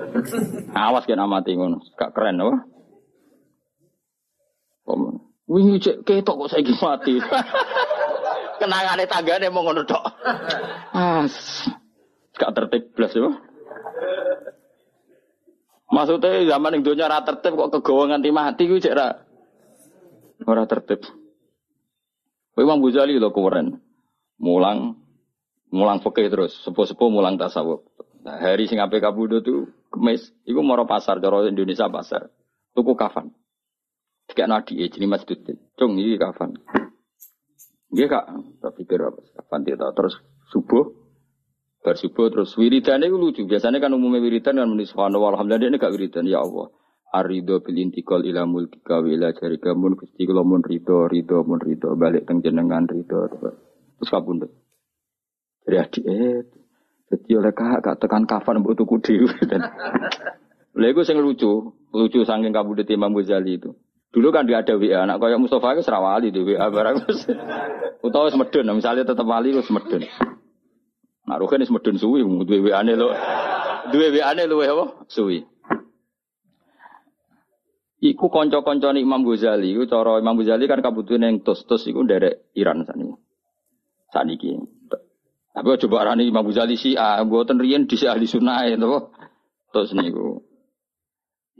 Awas 0.73 1.05
kena 1.05 1.29
mati 1.29 1.53
ngono, 1.53 1.85
gak 1.93 2.17
keren 2.17 2.41
apa? 2.41 2.65
Wingi 5.51 5.83
cek 5.83 6.09
ketok 6.09 6.47
kok 6.47 6.51
saiki 6.57 6.73
mati. 6.81 7.21
Kenangane 8.61 9.05
tanggane 9.05 9.53
mau 9.53 9.61
ngono 9.67 9.85
tok. 9.85 10.05
As. 10.97 11.69
Gak 12.39 12.55
tertib 12.57 12.97
blas 12.97 13.13
ya. 13.13 13.29
Maksudnya 15.91 16.47
zaman 16.47 16.81
yang 16.81 16.83
dunia 16.87 17.11
rata 17.11 17.35
tertib 17.35 17.59
kok 17.61 17.77
kegawa 17.77 18.15
nganti 18.15 18.31
mati 18.33 18.63
gue 18.71 18.81
cek 18.81 18.97
ra. 18.97 19.11
Ora 20.49 20.65
tertib. 20.65 21.05
Imam 22.57 22.81
Ghazali 22.81 23.21
lho 23.21 23.29
keren. 23.35 23.81
Mulang 24.41 24.97
mulang 25.71 26.03
fikih 26.03 26.29
terus, 26.31 26.53
sepuh-sepuh 26.67 27.09
mulang 27.11 27.39
tasawuf. 27.39 27.87
Nah, 28.21 28.37
hari 28.37 28.69
sing 28.69 28.79
ape 28.83 29.01
kabudo 29.01 29.41
tuh 29.41 29.71
kemis, 29.89 30.29
iku 30.45 30.61
moro 30.61 30.85
pasar 30.85 31.19
cara 31.19 31.49
Indonesia 31.49 31.89
pasar. 31.89 32.29
Tuku 32.77 32.93
kafan. 32.95 33.33
Tiga 34.29 34.47
nadi 34.47 34.79
eh 34.85 34.91
jadi 34.93 35.11
masjid. 35.11 35.39
Cung 35.75 35.99
ini 35.99 36.21
kafan. 36.21 36.55
Dia 37.91 38.07
kak, 38.07 38.31
tak 38.63 38.73
pikir 38.79 39.03
apa 39.03 39.19
kafan 39.43 39.67
dia 39.67 39.75
terus 39.75 40.15
subuh 40.55 41.01
Bar 41.81 41.97
subuh 41.97 42.29
terus 42.29 42.53
wiridan 42.61 43.01
itu 43.01 43.17
lucu. 43.17 43.43
Biasanya 43.49 43.81
kan 43.81 43.97
umumnya 43.97 44.21
wiridan 44.21 44.61
kan 44.61 44.69
muni 44.69 44.85
subhanallah 44.85 45.33
alhamdulillah 45.33 45.73
ini 45.73 45.81
gak 45.81 45.93
wiridan 45.97 46.29
ya 46.29 46.45
Allah. 46.45 46.69
Arido 47.09 47.65
bil 47.65 47.81
intikal 47.81 48.21
ila 48.21 48.45
mulkika 48.45 49.01
wa 49.01 49.09
ila 49.09 49.33
jarika 49.33 49.73
mun 49.73 49.97
gusti 49.97 50.29
kula 50.29 50.45
mun 50.45 50.61
rido 50.61 51.09
rido 51.09 51.43
mun 51.43 51.59
rido 51.59 51.97
balik 51.97 52.29
teng 52.29 52.45
jenengan 52.45 52.85
rido 52.85 53.33
terus 53.33 54.09
kabundut. 54.13 54.53
Jadi 55.65 55.77
adik 55.77 56.05
eh 56.09 56.41
jadi 57.11 57.31
oleh 57.43 57.53
kak 57.53 57.83
kak 57.83 57.97
tekan 57.99 58.23
kafan 58.23 58.63
mbok 58.63 58.79
tuku 58.79 59.03
dhewe. 59.03 59.31
Lha 60.79 60.87
iku 60.95 61.03
sing 61.03 61.19
lucu, 61.19 61.75
lucu 61.91 62.23
saking 62.23 62.55
kabundut 62.55 62.87
Imam 62.87 63.11
Ghazali 63.11 63.59
itu. 63.59 63.75
Dulu 64.11 64.35
kan 64.35 64.43
dia 64.43 64.59
ada 64.59 64.75
WA, 64.75 65.07
anak 65.07 65.23
kayak 65.23 65.39
Mustafa 65.39 65.79
itu 65.79 65.87
serawali 65.87 66.35
di 66.35 66.43
WA 66.43 66.67
barang. 66.67 67.07
Utawa 68.07 68.27
semedun, 68.27 68.67
misalnya 68.75 69.07
tetap 69.07 69.23
wali 69.23 69.55
itu 69.55 69.63
semedun. 69.63 70.03
Nah, 71.31 71.39
Ruhen 71.39 71.63
wis 71.63 71.71
medun 71.71 71.95
suwi, 71.95 72.27
duwe 72.27 72.59
WA-ne 72.59 72.99
lho. 72.99 73.15
Duwe 73.95 74.19
WA-ne 74.19 74.51
luwe 74.51 74.67
apa? 74.67 75.07
Suwi. 75.07 75.47
Iku 78.03 78.27
kanca-kancane 78.33 78.99
Imam 78.99 79.23
Ghazali, 79.23 79.79
iku 79.79 79.87
cara 79.87 80.19
Imam 80.19 80.35
Ghazali 80.35 80.67
kan 80.67 80.83
kabutune 80.83 81.31
yang 81.31 81.47
tos-tos 81.47 81.87
iku 81.87 82.03
nderek 82.03 82.51
Iran 82.59 82.83
sani. 82.83 83.15
Saniki. 84.11 84.59
Tapi 85.51 85.67
coba 85.87 86.07
arani 86.07 86.31
Imam 86.31 86.47
Ghazali 86.47 86.79
sih, 86.79 86.95
ah 86.95 87.19
mboten 87.27 87.59
riyen 87.59 87.91
di 87.91 87.99
ahli 88.07 88.27
sunnah 88.27 88.71
to. 88.79 89.11
Terus 89.75 89.91
niku. 89.99 90.47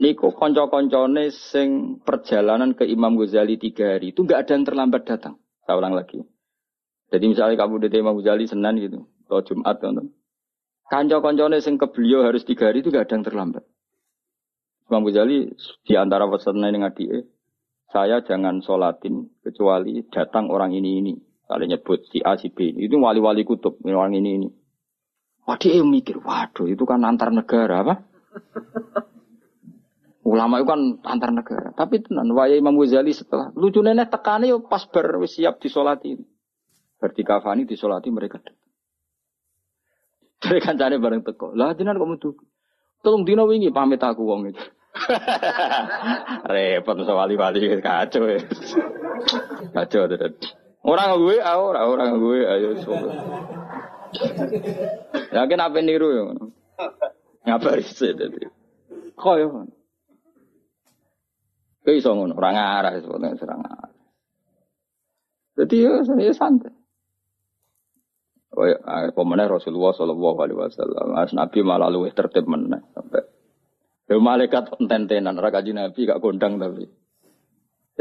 Niku 0.01 0.33
kanca-kancane 0.33 1.29
sing 1.29 1.99
perjalanan 2.01 2.73
ke 2.73 2.87
Imam 2.87 3.19
Ghazali 3.19 3.59
tiga 3.59 3.99
hari 3.99 4.15
itu 4.15 4.23
enggak 4.23 4.47
ada 4.47 4.51
yang 4.57 4.65
terlambat 4.65 5.03
datang. 5.05 5.35
Saya 5.67 5.77
ulang 5.77 5.93
lagi. 5.93 6.23
Jadi 7.11 7.25
misalnya 7.27 7.59
kamu 7.59 7.91
di 7.91 7.99
Imam 7.99 8.15
Ghazali 8.15 8.47
Senin 8.47 8.75
gitu, 8.79 8.99
atau 9.27 9.43
Jumat 9.43 9.77
kan. 9.83 10.07
Kanca-kancane 10.87 11.59
sing 11.59 11.75
ke 11.75 11.87
beliau 11.91 12.23
harus 12.23 12.43
tiga 12.47 12.71
hari 12.71 12.83
itu 12.83 12.91
gak 12.91 13.07
ada 13.07 13.15
yang 13.19 13.23
terlambat. 13.27 13.63
Imam 14.91 15.07
Ghazali 15.07 15.55
di 15.87 15.93
antara 15.95 16.27
pesan 16.27 16.59
yang 16.59 16.83
ngadike, 16.83 17.31
saya 17.91 18.19
jangan 18.23 18.59
sholatin 18.59 19.31
kecuali 19.39 20.03
datang 20.11 20.51
orang 20.51 20.75
ini 20.75 20.99
ini. 20.99 21.15
Kalau 21.51 21.67
nyebut 21.67 22.07
si 22.07 22.23
A 22.23 22.39
si 22.39 22.47
B 22.47 22.71
itu 22.79 22.95
wali-wali 22.95 23.43
kutub 23.43 23.75
orang 23.83 24.15
ini 24.15 24.39
ini. 24.39 24.47
Wah 25.43 25.59
dia 25.59 25.83
mikir, 25.83 26.23
waduh 26.23 26.63
itu 26.71 26.87
kan 26.87 27.03
antar 27.03 27.27
negara 27.35 27.83
apa? 27.83 28.07
Ulama 30.31 30.63
itu 30.63 30.67
kan 30.71 30.81
antar 31.03 31.35
negara. 31.35 31.75
Tapi 31.75 32.07
tenan, 32.07 32.31
waya 32.31 32.55
Imam 32.55 32.79
Ghazali 32.79 33.11
setelah 33.11 33.51
lucu 33.59 33.83
nenek 33.83 34.07
tekannya 34.07 34.63
pas 34.63 34.87
ber 34.87 35.19
siap 35.27 35.59
disolati. 35.59 36.15
Berarti 37.03 37.21
kafani 37.27 37.67
disolati 37.67 38.07
mereka 38.07 38.39
dari 40.39 40.59
kancane 40.65 41.03
bareng 41.03 41.21
teko. 41.27 41.51
Lah 41.51 41.75
jenengan 41.75 41.99
kok 41.99 42.09
metu. 42.15 42.29
Tolong 43.03 43.27
dino 43.27 43.43
wingi 43.43 43.75
pamit 43.75 43.99
aku 43.99 44.23
wong 44.23 44.55
itu. 44.55 44.61
Repot 46.53 46.95
masa 46.95 47.13
wali-wali 47.17 47.59
kacau 47.83 48.23
ya. 48.29 48.39
Kacau 49.73 50.07
tuh. 50.07 50.60
Orang 50.81 51.21
gue, 51.21 51.37
orang 51.37 51.85
orang 51.85 52.09
gue, 52.17 52.39
ayo 52.41 52.69
sobat. 52.81 53.13
Yakin 55.29 55.61
apa 55.61 55.77
niru 55.79 56.09
ya? 56.09 56.23
Ngabar 57.45 57.77
sih 57.85 58.17
tadi. 58.17 58.49
Kok 59.13 59.35
ya? 59.37 59.47
Kayak 61.81 61.97
iso 61.97 62.13
ngono, 62.13 62.33
orang 62.37 62.57
arah 62.57 62.93
sebetulnya 62.97 63.37
serang 63.37 63.61
arah. 63.65 63.93
Jadi 65.57 65.75
ya 65.85 66.01
saya 66.05 66.33
santai. 66.33 66.73
Oh 68.51 68.67
ya, 68.67 68.77
pemenang 69.15 69.47
Rasulullah 69.47 69.95
Shallallahu 69.95 70.37
Alaihi 70.43 70.59
Wasallam. 70.59 71.15
As 71.15 71.31
Nabi 71.31 71.63
malah 71.63 71.87
luwih 71.87 72.11
tertib 72.11 72.45
meneh 72.51 72.83
sampai. 72.91 73.23
Ya 74.11 74.19
malaikat 74.19 74.75
tentenan, 74.75 75.39
rakaji 75.39 75.71
Nabi 75.71 76.03
gak 76.03 76.19
kondang 76.19 76.59
tapi. 76.59 76.89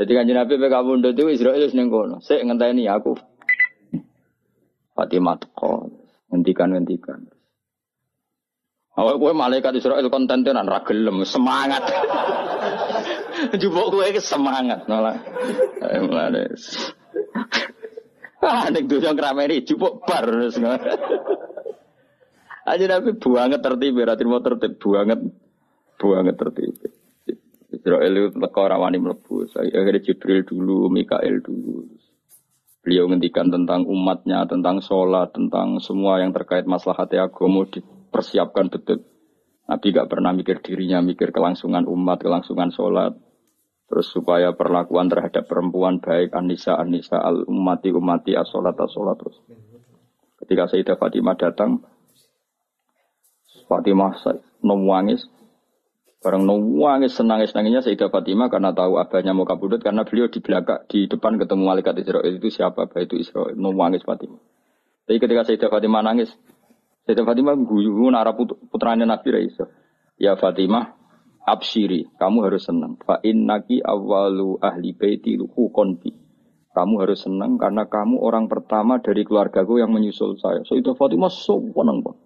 Jadi 0.00 0.16
kan 0.16 0.24
Nabi 0.24 0.56
PK 0.56 0.74
Bunda 0.80 1.12
itu 1.12 1.28
Israel 1.28 1.60
seneng 1.68 1.92
kono. 1.92 2.24
Saya 2.24 2.40
ngenteni 2.40 2.88
aku. 2.88 3.20
Fatimah 4.96 5.36
teko, 5.36 5.92
ngentikan 6.32 6.72
ngentikan. 6.72 7.28
Awak 8.96 9.16
gue 9.20 9.32
malaikat 9.36 9.76
Israel 9.76 10.08
kontentenan 10.08 10.64
ragelem 10.64 11.20
semangat. 11.28 11.84
Jupuk 13.60 13.92
gue 13.92 14.16
semangat 14.24 14.88
malah. 14.88 15.20
Malah. 15.84 16.32
Ah, 18.40 18.72
nek 18.72 18.88
dosa 18.88 19.12
ngrameni 19.12 19.68
jupuk 19.68 20.00
bar. 20.08 20.24
Aja 22.64 22.84
Nabi 22.96 23.12
buanget 23.20 23.60
tertib, 23.60 23.92
berarti 23.92 24.24
mau 24.24 24.40
tertib 24.40 24.80
buanget, 24.80 25.20
buanget 26.00 26.40
tertib. 26.40 26.72
Israel 27.80 28.28
teko 28.36 28.62
rawani 28.68 29.00
mlebu. 29.00 29.48
Saya 29.48 29.72
akhirnya 29.72 30.04
Jibril 30.04 30.44
dulu, 30.44 30.92
Mikael 30.92 31.40
dulu. 31.40 31.88
Beliau 32.84 33.08
ngendikan 33.08 33.48
tentang 33.48 33.88
umatnya, 33.88 34.44
tentang 34.44 34.84
sholat, 34.84 35.32
tentang 35.32 35.80
semua 35.80 36.20
yang 36.20 36.32
terkait 36.32 36.64
masalah 36.68 37.04
hati 37.04 37.16
agama 37.16 37.64
dipersiapkan 37.68 38.68
betul. 38.68 39.04
Nabi 39.68 39.86
gak 39.94 40.08
pernah 40.10 40.32
mikir 40.36 40.60
dirinya, 40.60 41.00
mikir 41.00 41.32
kelangsungan 41.32 41.88
umat, 41.88 42.20
kelangsungan 42.20 42.72
sholat. 42.72 43.16
Terus 43.90 44.06
supaya 44.12 44.54
perlakuan 44.54 45.10
terhadap 45.10 45.50
perempuan 45.50 45.98
baik 45.98 46.30
anisa 46.30 46.78
anisa 46.78 47.18
al 47.18 47.42
umati 47.42 47.90
umati 47.90 48.38
asolat 48.38 48.78
asolat 48.78 49.18
terus. 49.18 49.34
Ketika 50.38 50.70
Sayyidah 50.70 50.94
Fatimah 50.94 51.34
datang, 51.34 51.82
Fatimah 53.66 54.14
nangis, 54.62 55.26
bareng 56.20 56.44
nangis 56.44 57.16
senangis 57.16 57.56
nangisnya 57.56 57.80
Sayyidah 57.80 58.12
Fatimah 58.12 58.52
karena 58.52 58.76
tahu 58.76 59.00
abahnya 59.00 59.32
mau 59.32 59.48
kabudut 59.48 59.80
karena 59.80 60.04
beliau 60.04 60.28
di 60.28 60.44
belakang 60.44 60.84
di 60.84 61.08
depan 61.08 61.40
ketemu 61.40 61.62
malaikat 61.64 61.96
Israel 61.96 62.28
itu 62.28 62.52
siapa 62.52 62.84
abah 62.84 63.00
itu 63.00 63.16
Israel 63.16 63.56
nangis 63.56 64.04
Fatimah. 64.04 64.40
Tapi 65.08 65.16
ketika 65.16 65.48
Sayyidah 65.48 65.70
Fatimah 65.72 66.04
nangis, 66.04 66.28
Sayyidah 67.08 67.24
Fatimah 67.24 67.56
guyu 67.56 68.12
nara 68.12 68.36
putranya 68.36 69.08
Nabi 69.08 69.28
Raisa. 69.32 69.64
Ya 70.20 70.36
Fatimah, 70.36 70.92
absiri, 71.48 72.12
kamu 72.20 72.44
harus 72.44 72.68
senang. 72.68 73.00
Fa 73.00 73.24
innaki 73.24 73.80
awalu 73.80 74.60
ahli 74.60 74.92
baiti 74.92 75.40
konbi. 75.72 76.12
Kamu 76.70 77.00
harus 77.00 77.24
senang 77.24 77.56
karena 77.56 77.88
kamu 77.88 78.20
orang 78.20 78.46
pertama 78.46 79.00
dari 79.00 79.24
keluargaku 79.24 79.80
yang 79.80 79.90
menyusul 79.90 80.36
saya. 80.36 80.60
Itu 80.68 80.92
Fatimah 80.92 81.32
so 81.32 81.64
senang 81.64 82.04
bang. 82.04 82.16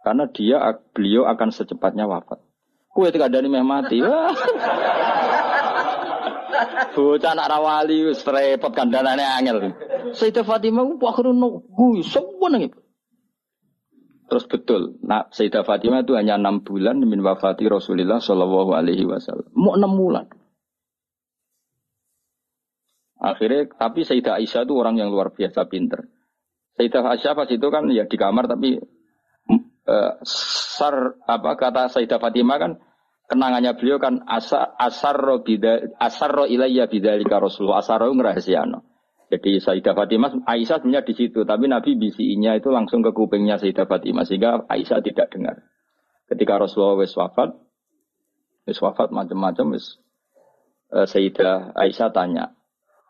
Karena 0.00 0.24
dia 0.32 0.56
beliau 0.96 1.28
akan 1.28 1.52
secepatnya 1.52 2.08
wafat. 2.08 2.45
Kue 2.96 3.12
tidak 3.12 3.28
ada 3.28 3.44
meh 3.44 3.60
mati. 3.60 4.00
Bocah 6.96 7.36
anak 7.36 7.52
rawali 7.52 8.08
wis 8.08 8.24
repot 8.24 8.72
kandhanane 8.72 9.20
angel. 9.20 9.76
Sayyidah 10.16 10.48
Fatimah 10.48 10.88
ku 10.88 10.96
nunggu 11.28 12.00
seneng 12.00 12.72
itu. 12.72 12.78
Terus 14.26 14.44
betul, 14.50 14.98
nah 15.06 15.30
Sayyidah 15.30 15.62
Fatimah 15.62 16.02
itu 16.02 16.18
hanya 16.18 16.34
enam 16.34 16.64
bulan 16.64 16.98
min 16.98 17.22
wafati 17.22 17.68
Rasulullah 17.70 18.18
Shallallahu 18.18 18.74
Alaihi 18.74 19.06
Wasallam. 19.06 19.52
Mau 19.54 19.78
enam 19.78 19.92
bulan. 19.94 20.26
Akhirnya, 23.22 23.70
tapi 23.70 24.02
Sayyidah 24.02 24.42
Aisyah 24.42 24.66
itu 24.66 24.74
orang 24.74 24.98
yang 24.98 25.14
luar 25.14 25.30
biasa 25.30 25.70
pinter. 25.70 26.10
Sayyidah 26.74 27.06
Aisyah 27.06 27.32
pas 27.38 27.48
itu 27.52 27.66
kan 27.70 27.86
ya 27.92 28.08
di 28.08 28.16
kamar 28.18 28.50
tapi 28.50 28.82
uh, 29.86 30.12
sar 30.26 31.22
apa 31.22 31.50
kata 31.54 31.86
Sayyidah 31.94 32.18
Fatimah 32.18 32.58
kan 32.58 32.72
kenangannya 33.26 33.74
beliau 33.74 33.98
kan 33.98 34.22
asar 34.26 34.74
asar 34.78 35.18
bida 35.42 35.94
asar 35.98 36.46
ilayya 36.46 36.86
bidalika 36.86 37.42
Rasulullah 37.42 37.82
asar 37.82 38.06
ngerahasiano. 38.06 38.96
Jadi 39.26 39.58
Sayyidah 39.58 39.98
Fatimah, 39.98 40.46
Aisyah 40.46 40.78
sebenarnya 40.78 41.02
di 41.02 41.14
situ, 41.18 41.42
tapi 41.42 41.66
Nabi 41.66 41.98
bisinya 41.98 42.54
itu 42.54 42.70
langsung 42.70 43.02
ke 43.02 43.10
kupingnya 43.10 43.58
Sayyidah 43.58 43.90
Fatimah 43.90 44.22
sehingga 44.22 44.62
Aisyah 44.70 45.02
tidak 45.02 45.34
dengar. 45.34 45.66
Ketika 46.30 46.62
Rasulullah 46.62 47.02
wis 47.02 47.10
wafat, 47.18 47.50
wis 48.70 48.78
wafat 48.78 49.10
macam-macam 49.10 49.74
wis 49.74 49.98
uh, 50.94 51.10
Sayyidah 51.10 51.74
Aisyah 51.74 52.14
tanya, 52.14 52.54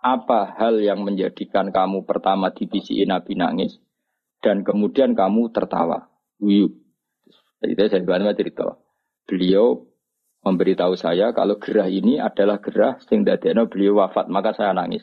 apa 0.01 0.57
hal 0.57 0.81
yang 0.81 1.05
menjadikan 1.05 1.69
kamu 1.69 2.09
pertama 2.09 2.49
dibisi 2.49 2.97
Nabi 3.05 3.37
nangis 3.37 3.77
dan 4.41 4.64
kemudian 4.64 5.12
kamu 5.12 5.53
tertawa? 5.53 6.09
Wiyu. 6.41 6.81
Jadi 7.61 7.93
saya 7.93 8.33
cerita, 8.33 8.81
beliau 9.29 9.85
memberitahu 10.47 10.94
saya 10.94 11.34
kalau 11.34 11.59
gerah 11.59 11.90
ini 11.90 12.22
adalah 12.22 12.62
gerah 12.62 13.03
sehingga 13.03 13.34
beliau 13.66 13.99
wafat, 13.99 14.30
maka 14.30 14.55
saya 14.55 14.70
nangis. 14.70 15.03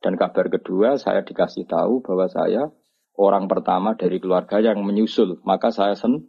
Dan 0.00 0.16
kabar 0.16 0.48
kedua, 0.48 0.96
saya 0.96 1.20
dikasih 1.20 1.68
tahu 1.68 2.00
bahwa 2.00 2.24
saya 2.32 2.72
orang 3.20 3.44
pertama 3.44 3.92
dari 3.92 4.16
keluarga 4.20 4.64
yang 4.64 4.80
menyusul. 4.80 5.40
Maka 5.44 5.68
saya 5.68 5.96
sen 5.96 6.28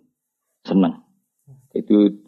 senang. 0.68 1.08
Itu 1.72 2.24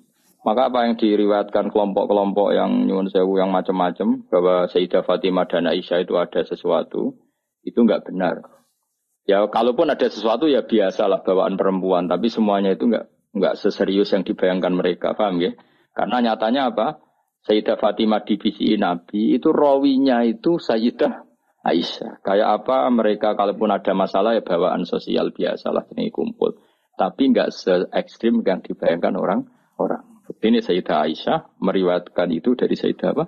maka 0.48 0.72
apa 0.72 0.88
yang 0.88 0.96
diriwayatkan 0.96 1.76
kelompok-kelompok 1.76 2.56
yang 2.56 2.88
nyuwun 2.88 3.12
sewu 3.12 3.36
yang 3.36 3.52
macam-macam 3.52 4.24
bahwa 4.32 4.72
Sayyidah 4.72 5.04
Fatimah 5.04 5.48
dan 5.48 5.68
Aisyah 5.68 6.08
itu 6.08 6.16
ada 6.16 6.40
sesuatu, 6.48 7.20
itu 7.68 7.80
nggak 7.84 8.08
benar. 8.08 8.48
Ya 9.28 9.44
kalaupun 9.52 9.92
ada 9.92 10.08
sesuatu 10.08 10.48
ya 10.48 10.64
biasalah 10.64 11.28
bawaan 11.28 11.60
perempuan, 11.60 12.08
tapi 12.08 12.32
semuanya 12.32 12.80
itu 12.80 12.88
nggak 12.88 13.12
nggak 13.36 13.54
seserius 13.60 14.16
yang 14.16 14.24
dibayangkan 14.24 14.72
mereka, 14.72 15.12
paham 15.20 15.44
ya? 15.44 15.52
Karena 15.98 16.22
nyatanya 16.22 16.70
apa? 16.70 17.02
Sayyidah 17.50 17.82
Fatimah 17.82 18.22
divisi 18.22 18.78
Nabi 18.78 19.34
itu 19.34 19.50
rawinya 19.50 20.22
itu 20.22 20.62
Sayyidah 20.62 21.26
Aisyah. 21.66 22.22
Kayak 22.22 22.62
apa 22.62 22.86
mereka 22.94 23.34
kalaupun 23.34 23.74
ada 23.74 23.98
masalah 23.98 24.38
ya 24.38 24.46
bawaan 24.46 24.86
sosial 24.86 25.34
biasa 25.34 25.74
lah 25.74 25.90
ini 25.98 26.14
kumpul. 26.14 26.54
Tapi 26.94 27.34
nggak 27.34 27.50
se 27.50 27.90
ekstrim 27.90 28.46
yang 28.46 28.62
dibayangkan 28.62 29.16
orang-orang. 29.18 30.06
Ini 30.38 30.62
Sayyidah 30.62 31.08
Aisyah 31.08 31.40
meriwayatkan 31.58 32.30
itu 32.30 32.54
dari 32.54 32.78
Sayyidah 32.78 33.10
apa? 33.18 33.26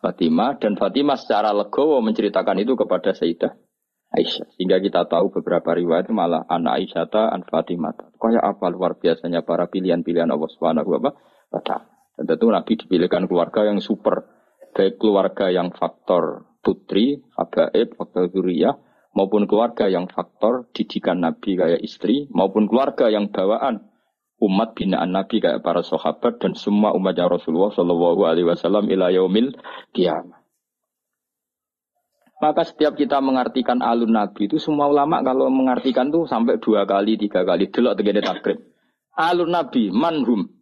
Fatimah 0.00 0.56
dan 0.58 0.74
Fatimah 0.80 1.20
secara 1.20 1.52
legowo 1.54 2.02
menceritakan 2.02 2.58
itu 2.64 2.74
kepada 2.74 3.14
Sayyidah 3.14 3.54
Aisyah. 4.18 4.56
Sehingga 4.58 4.82
kita 4.82 5.06
tahu 5.06 5.30
beberapa 5.30 5.76
riwayat 5.76 6.10
malah 6.10 6.48
anak 6.48 6.80
Aisyah 6.80 7.28
an 7.30 7.46
Fatimah. 7.46 7.92
Kayak 8.18 8.56
apa 8.56 8.66
luar 8.72 8.96
biasanya 8.96 9.44
para 9.44 9.68
pilihan-pilihan 9.68 10.32
Allah 10.32 10.50
Subhanahu 10.50 10.90
wa 10.96 11.12
taala. 11.60 11.89
Dan 12.20 12.36
tentu 12.36 12.52
Nabi 12.52 12.76
dipilihkan 12.76 13.24
keluarga 13.24 13.64
yang 13.64 13.80
super. 13.80 14.28
Baik 14.76 15.00
keluarga 15.00 15.48
yang 15.48 15.72
faktor 15.72 16.44
putri, 16.60 17.24
habaib, 17.32 17.96
faktor 17.96 18.28
zuriyah, 18.28 18.76
maupun 19.16 19.48
keluarga 19.48 19.88
yang 19.88 20.04
faktor 20.04 20.68
didikan 20.76 21.24
Nabi 21.24 21.56
kayak 21.56 21.80
istri, 21.80 22.28
maupun 22.28 22.68
keluarga 22.68 23.08
yang 23.08 23.32
bawaan 23.32 23.88
umat 24.36 24.76
binaan 24.76 25.16
Nabi 25.16 25.40
kayak 25.40 25.64
para 25.64 25.80
sahabat 25.80 26.44
dan 26.44 26.52
semua 26.52 26.92
umatnya 26.92 27.24
Rasulullah 27.24 27.72
Shallallahu 27.72 28.20
Alaihi 28.28 28.52
Wasallam 28.52 28.92
ila 28.92 29.08
yaumil 29.08 29.56
kiamat. 29.96 30.44
Maka 32.40 32.68
setiap 32.68 33.00
kita 33.00 33.20
mengartikan 33.24 33.80
alun 33.80 34.12
Nabi 34.12 34.44
itu 34.44 34.60
semua 34.60 34.92
ulama 34.92 35.24
kalau 35.24 35.48
mengartikan 35.48 36.12
tuh 36.12 36.28
sampai 36.28 36.60
dua 36.60 36.84
kali, 36.84 37.16
tiga 37.16 37.48
kali. 37.48 37.72
Delok 37.72 37.96
tegene 37.96 38.20
takrib. 38.20 38.60
Alun 39.16 39.52
Nabi, 39.52 39.88
manhum. 39.88 40.59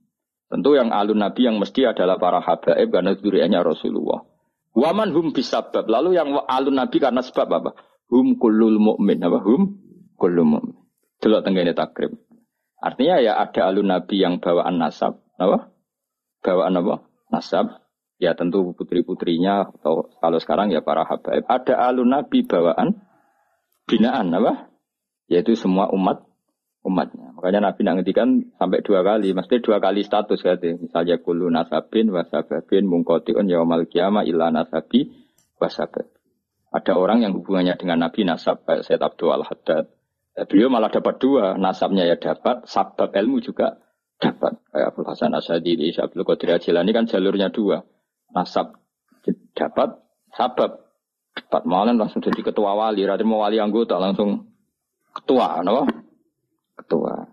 Tentu 0.48 0.72
yang 0.72 0.88
alun 0.96 1.20
Nabi 1.20 1.44
yang 1.44 1.60
mesti 1.60 1.84
adalah 1.84 2.16
para 2.16 2.40
habaib 2.40 2.88
karena 2.88 3.12
duriannya 3.12 3.60
Rasulullah. 3.60 4.24
Waman 4.72 5.12
hum 5.12 5.36
bisabab. 5.36 5.84
Lalu 5.84 6.16
yang 6.16 6.32
alun 6.48 6.76
Nabi 6.80 6.96
karena 6.96 7.20
sebab 7.20 7.48
apa? 7.52 7.70
Hum 8.08 8.40
kulul 8.40 8.80
mu'min. 8.80 9.20
Apa? 9.20 9.44
Hum 9.44 9.76
kulul 10.16 10.48
mu'min. 10.48 10.76
Delok 11.20 11.44
tenggene 11.44 11.76
takrib. 11.76 12.16
Artinya 12.80 13.20
ya 13.20 13.32
ada 13.36 13.68
alun 13.68 13.92
Nabi 13.92 14.24
yang 14.24 14.40
bawaan 14.40 14.80
nasab. 14.80 15.20
Apa? 15.36 15.68
Bawaan 16.40 16.80
apa? 16.80 17.04
Nasab. 17.28 17.84
Ya 18.16 18.32
tentu 18.32 18.72
putri-putrinya 18.72 19.68
atau 19.68 20.10
kalau 20.16 20.38
sekarang 20.40 20.72
ya 20.72 20.80
para 20.80 21.04
habaib. 21.04 21.44
Ada 21.44 21.76
alun 21.92 22.08
Nabi 22.08 22.46
bawaan 22.48 23.04
binaan 23.84 24.32
apa? 24.32 24.72
Yaitu 25.28 25.58
semua 25.60 25.92
umat 25.92 26.24
umatnya. 26.86 27.27
Makanya 27.38 27.70
Nabi 27.70 27.80
nak 27.86 27.94
ngetikan 28.02 28.50
sampai 28.58 28.82
dua 28.82 29.06
kali, 29.06 29.30
mesti 29.30 29.62
dua 29.62 29.78
kali 29.78 30.02
status 30.02 30.42
katanya. 30.42 30.82
Misalnya 30.82 31.22
kulu 31.22 31.46
nasabin 31.46 32.10
wasababin 32.10 32.90
mungkotiun 32.90 33.46
yaumal 33.46 33.86
kiamah 33.86 34.26
illa 34.26 34.50
nasabi 34.50 35.06
wasabab. 35.62 36.10
Ada 36.74 36.98
orang 36.98 37.22
yang 37.22 37.38
hubungannya 37.38 37.78
dengan 37.78 38.02
Nabi 38.02 38.26
nasab 38.26 38.66
kayak 38.66 38.82
Sayyid 38.82 39.06
Abdul 39.06 39.30
Al-Haddad. 39.30 39.86
Ya, 40.34 40.50
beliau 40.50 40.66
malah 40.66 40.90
dapat 40.90 41.22
dua, 41.22 41.54
nasabnya 41.54 42.10
ya 42.10 42.18
dapat, 42.18 42.66
sabab 42.66 43.14
ilmu 43.14 43.38
juga 43.38 43.78
dapat. 44.18 44.58
Kayak 44.74 44.86
Abdul 44.90 45.06
Hasan 45.06 45.30
Asyadi 45.38 45.72
di 45.78 45.94
Abdul 45.94 46.26
Qadir 46.26 46.58
Ajilani 46.58 46.90
kan 46.90 47.06
jalurnya 47.06 47.54
dua. 47.54 47.86
Nasab 48.34 48.82
dapat, 49.54 49.94
sabab 50.34 50.90
dapat. 51.38 51.62
Malah 51.70 51.94
langsung 51.94 52.18
jadi 52.18 52.42
ketua 52.42 52.74
wali, 52.74 53.06
Raden 53.06 53.30
mau 53.30 53.46
wali 53.46 53.62
anggota 53.62 53.94
langsung 54.02 54.42
ketua, 55.14 55.62
no? 55.62 55.86
Ketua. 56.78 57.26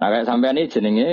Nah 0.00 0.08
kayak 0.08 0.26
sampai 0.26 0.56
ini 0.56 0.62
jenenge 0.72 1.10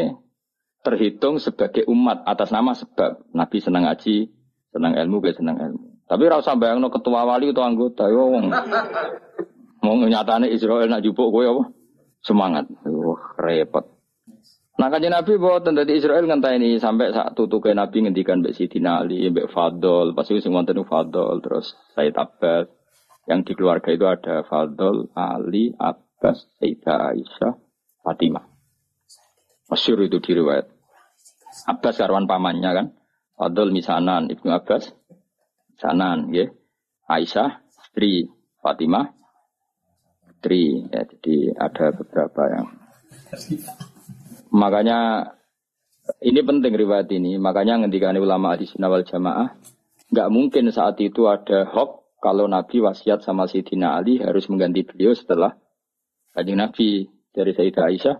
terhitung 0.88 1.43
sebagai 1.43 1.84
umat 1.91 2.24
atas 2.24 2.55
nama 2.55 2.72
sebab 2.72 3.28
Nabi 3.36 3.57
senang 3.59 3.84
ngaji, 3.84 4.32
senang 4.72 4.93
ilmu, 4.95 5.20
gak 5.20 5.36
senang 5.36 5.59
ilmu. 5.59 5.88
Tapi 6.07 6.24
rasa 6.32 6.55
bayang 6.55 6.80
no 6.80 6.88
ketua 6.88 7.28
wali 7.28 7.51
atau 7.51 7.68
anggota, 7.68 8.07
yo 8.07 8.32
wong 8.32 8.47
mau 9.84 9.99
nyatane 9.99 10.47
Israel 10.47 10.88
nak 10.88 11.03
jupuk 11.03 11.36
gue 11.36 11.51
apa? 11.51 11.63
Semangat, 12.24 12.72
wah 12.88 13.36
repot. 13.36 13.97
Nah 14.78 14.88
kajian 14.93 15.11
Nabi 15.11 15.36
bahwa 15.41 15.59
tentang 15.59 15.89
Israel 15.89 16.30
ngentah 16.30 16.53
ini 16.55 16.78
sampai 16.78 17.11
saat 17.11 17.34
tutup 17.36 17.65
Nabi 17.68 18.07
ngendikan 18.07 18.39
Mbak 18.39 18.55
Siti 18.55 18.80
Ali, 18.86 19.28
Mbak 19.28 19.49
Fadol, 19.51 20.15
pasti 20.15 20.39
semua 20.39 20.63
tentu 20.63 20.86
Fadol, 20.86 21.41
terus 21.43 21.76
Said 21.97 22.13
Abbas, 22.15 22.70
yang 23.28 23.41
di 23.43 23.57
keluarga 23.57 23.89
itu 23.91 24.05
ada 24.05 24.45
Fadol, 24.45 25.09
Ali, 25.18 25.74
Abbas, 25.76 26.06
Sayyidah 26.22 27.13
Aisyah, 27.13 27.53
Fatimah. 28.01 28.45
Masyur 29.70 30.01
itu 30.07 30.18
diriwayat. 30.18 30.65
Abbas 31.70 31.95
karwan 31.99 32.26
pamannya 32.26 32.72
kan. 32.74 32.88
Fadl 33.38 33.70
misanan 33.70 34.32
Ibnu 34.32 34.49
Abbas. 34.49 34.89
Misanan 35.78 36.34
ya. 36.34 36.49
Aisyah, 37.05 37.61
istri 37.86 38.34
Fatimah. 38.63 39.13
Istri 40.34 40.89
ya, 40.89 41.01
jadi 41.05 41.36
ada 41.57 41.86
beberapa 41.93 42.41
yang 42.49 42.68
makanya 44.53 45.32
ini 46.24 46.39
penting 46.39 46.72
riwayat 46.72 47.11
ini 47.11 47.36
makanya 47.36 47.84
ngendikan 47.84 48.15
ulama 48.15 48.55
di 48.55 48.63
sinawal 48.63 49.03
jamaah 49.03 49.51
nggak 50.07 50.32
mungkin 50.32 50.72
saat 50.72 50.95
itu 51.03 51.28
ada 51.28 51.68
hok 51.68 52.18
kalau 52.24 52.47
Nabi 52.47 52.80
wasiat 52.80 53.22
sama 53.28 53.45
Sayyidina 53.45 53.99
Ali 53.99 54.24
harus 54.24 54.47
mengganti 54.47 54.88
beliau 54.88 55.11
setelah 55.11 55.59
Kanjeng 56.38 56.61
Nabi 56.61 57.09
dari 57.33 57.49
Sayyidah 57.49 57.85
Aisyah, 57.89 58.17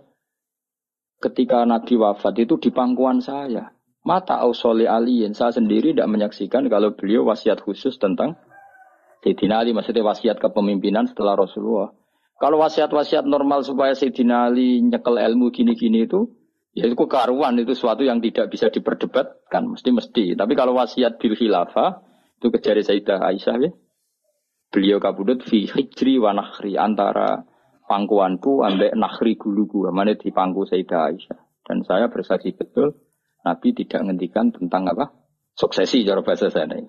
ketika 1.22 1.62
Nabi 1.62 1.94
wafat 1.94 2.34
itu 2.42 2.58
di 2.58 2.74
pangkuan 2.74 3.22
saya. 3.22 3.70
Mata 4.02 4.42
ausoli 4.42 4.90
alien, 4.90 5.38
saya 5.38 5.54
sendiri 5.54 5.94
tidak 5.94 6.10
menyaksikan 6.10 6.66
kalau 6.66 6.98
beliau 6.98 7.22
wasiat 7.30 7.62
khusus 7.62 7.94
tentang 8.02 8.34
Sayyidina 9.22 9.62
Ali, 9.62 9.70
maksudnya 9.70 10.06
wasiat 10.06 10.38
kepemimpinan 10.42 11.06
setelah 11.06 11.38
Rasulullah. 11.38 11.94
Kalau 12.38 12.62
wasiat-wasiat 12.62 13.26
normal 13.26 13.66
supaya 13.66 13.94
Sayyidina 13.94 14.50
Ali 14.50 14.82
nyekel 14.82 15.18
ilmu 15.18 15.50
gini-gini 15.50 16.06
itu, 16.06 16.30
ya 16.74 16.86
itu 16.86 16.94
karuan, 17.06 17.58
itu 17.58 17.74
suatu 17.74 18.06
yang 18.06 18.22
tidak 18.22 18.50
bisa 18.50 18.70
diperdebatkan, 18.70 19.66
mesti-mesti. 19.74 20.38
Tapi 20.38 20.52
kalau 20.54 20.78
wasiat 20.78 21.18
bil 21.18 21.34
khilafah, 21.34 22.02
itu 22.38 22.46
kejari 22.50 22.82
Sayyidah 22.86 23.18
Aisyah 23.18 23.56
ya. 23.62 23.70
Beliau 24.70 25.02
kabudut 25.02 25.42
fi 25.42 25.66
hijri 25.66 26.22
wa 26.22 26.32
nakhri, 26.32 26.78
antara 26.78 27.46
pangkuanku 27.88 28.62
ambek 28.62 28.92
nakhri 28.92 29.40
guluku 29.40 29.88
mana 29.88 30.12
di 30.12 30.28
pangku 30.28 30.68
Sayyidah 30.68 31.00
Aisyah 31.08 31.40
dan 31.64 31.82
saya 31.88 32.12
bersaksi 32.12 32.52
betul 32.52 32.92
Nabi 33.48 33.72
tidak 33.72 34.04
menghentikan 34.04 34.52
tentang 34.52 34.84
apa 34.92 35.08
suksesi 35.56 36.04
cara 36.04 36.20
bahasa 36.22 36.52
saya 36.52 36.68
ini. 36.68 36.86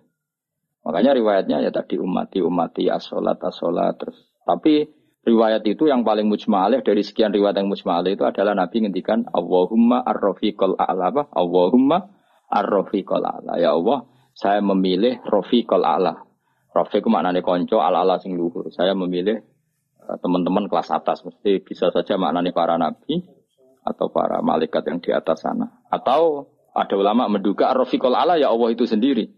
Makanya 0.83 1.11
riwayatnya 1.15 1.57
ya 1.63 1.71
tadi 1.71 1.99
umati 1.99 2.39
umati 2.43 2.87
asolat 2.87 3.41
asolat 3.41 3.95
terus. 3.99 4.17
Tapi 4.43 4.87
riwayat 5.25 5.63
itu 5.67 5.87
yang 5.89 6.07
paling 6.07 6.25
mujmaleh 6.29 6.81
dari 6.81 7.03
sekian 7.03 7.35
riwayat 7.35 7.59
yang 7.59 7.69
mujmaleh 7.69 8.15
itu 8.15 8.23
adalah 8.23 8.55
Nabi 8.55 8.87
ngendikan 8.87 9.27
Allahumma 9.29 10.01
ar-rafiqal 10.03 10.79
a'la 10.79 11.11
apa? 11.11 11.23
Allahumma 11.35 12.09
ar-rafiqal 12.47 13.21
a'la. 13.21 13.59
Ya 13.59 13.75
Allah, 13.75 14.07
saya 14.33 14.63
memilih 14.63 15.19
rafiqal 15.27 15.83
a'la. 15.83 16.25
Rafiq 16.69 17.03
maknanya 17.09 17.41
konco 17.41 17.81
ala-ala 17.81 18.21
sing 18.21 18.37
luhur. 18.37 18.69
Saya 18.69 18.93
memilih 18.93 19.41
teman-teman 20.17 20.65
kelas 20.65 20.89
atas. 20.89 21.21
Mesti 21.21 21.61
bisa 21.61 21.93
saja 21.93 22.17
maknanya 22.17 22.49
para 22.49 22.81
nabi 22.81 23.21
atau 23.85 24.09
para 24.09 24.41
malaikat 24.41 24.81
yang 24.89 24.97
di 24.97 25.13
atas 25.13 25.45
sana. 25.45 25.85
Atau 25.93 26.49
ada 26.73 26.95
ulama 26.97 27.29
menduga 27.29 27.69
rofiqul 27.77 28.17
ala 28.17 28.41
ya 28.41 28.49
Allah 28.49 28.69
itu 28.73 28.89
sendiri. 28.89 29.29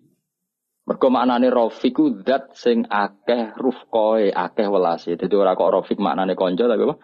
Mergo 0.88 1.08
maknane 1.14 1.52
rofiku 1.54 2.24
zat 2.26 2.58
sing 2.58 2.90
akeh 2.90 3.54
rufkoe 3.54 4.34
akeh 4.34 4.66
welase 4.66 5.14
jadi 5.14 5.30
ora 5.38 5.54
kok 5.54 5.70
rofik 5.70 6.02
maknane 6.02 6.34
konco 6.34 6.66
tapi 6.66 6.84
apa? 6.90 6.96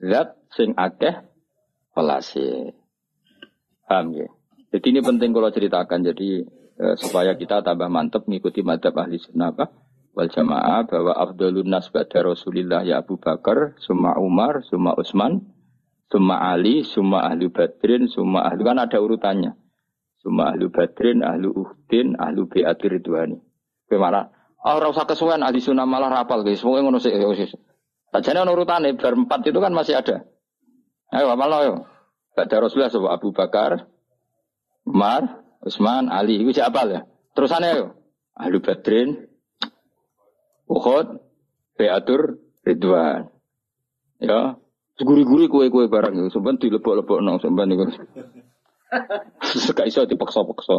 Zat 0.00 0.28
sing 0.56 0.72
akeh 0.72 1.14
welase 1.92 2.72
paham 3.84 4.16
ya? 4.16 4.28
Jadi 4.72 4.86
ini 4.92 5.00
penting 5.04 5.30
kalau 5.36 5.52
ceritakan. 5.52 6.00
Jadi 6.04 6.42
eh, 6.80 6.94
supaya 6.98 7.36
kita 7.36 7.62
tambah 7.62 7.86
mantep 7.86 8.24
mengikuti 8.26 8.64
madhab 8.64 8.96
ahli 8.98 9.20
sunnah 9.20 9.52
wal 10.16 10.32
jamaah 10.32 10.88
bahwa 10.88 11.12
Abdulun 11.12 11.68
nas 11.68 11.92
ba'da 11.92 12.24
Rasulillah 12.24 12.88
ya 12.88 13.04
Abu 13.04 13.20
Bakar, 13.20 13.76
summa 13.84 14.16
Umar, 14.16 14.64
summa 14.64 14.96
Utsman, 14.96 15.44
summa 16.08 16.40
Ali, 16.40 16.88
summa 16.88 17.28
ahlu 17.28 17.52
Badrin, 17.52 18.08
summa 18.08 18.48
ahlu 18.48 18.64
kan 18.64 18.80
ada 18.80 18.96
urutannya. 18.96 19.52
Summa 20.24 20.56
ahlu 20.56 20.72
Badrin, 20.72 21.20
ahlu 21.20 21.52
Uhdin, 21.52 22.16
ahlu 22.16 22.48
Bi'atir 22.48 22.96
Ridwani. 22.96 23.36
Bagaimana? 23.86 24.32
Oh, 24.66 24.74
ora 24.80 24.90
usah 24.90 25.06
kesuwen 25.06 25.44
ahli 25.44 25.62
sunnah 25.62 25.86
malah 25.86 26.10
rapal 26.10 26.42
guys. 26.42 26.58
Pokoke 26.58 26.82
ngono 26.82 26.98
sik. 26.98 27.14
Sajane 28.10 28.42
ono 28.42 28.50
urutane 28.56 28.96
bar 28.98 29.14
empat 29.14 29.46
itu 29.46 29.60
kan 29.60 29.70
masih 29.70 30.00
ada. 30.00 30.26
Ayo 31.12 31.30
apal 31.30 31.52
yo. 31.62 31.74
Baca 32.34 32.56
Rasulullah 32.58 32.90
sebab 32.90 33.10
Abu 33.12 33.30
Bakar, 33.30 33.86
Umar, 34.82 35.44
Utsman, 35.62 36.10
Ali. 36.10 36.42
Iku 36.42 36.50
siapa 36.50 36.82
ya? 36.88 37.06
Terusane 37.36 37.68
yo. 37.78 37.86
Ahlu 38.34 38.58
Badrin, 38.58 39.25
Uhud, 40.66 41.22
Beatur, 41.78 42.42
Ridwan. 42.66 43.30
Ya, 44.18 44.58
guri-guri 44.98 45.46
kue-kue 45.46 45.86
barang 45.86 46.16
itu. 46.16 46.28
Sampai 46.32 46.58
dilebok-lebok 46.58 47.18
nong, 47.22 47.38
sampai 47.38 47.68
niku. 47.68 47.86
Sekak 49.42 49.86
iso 49.90 50.06
dipaksa-paksa. 50.08 50.74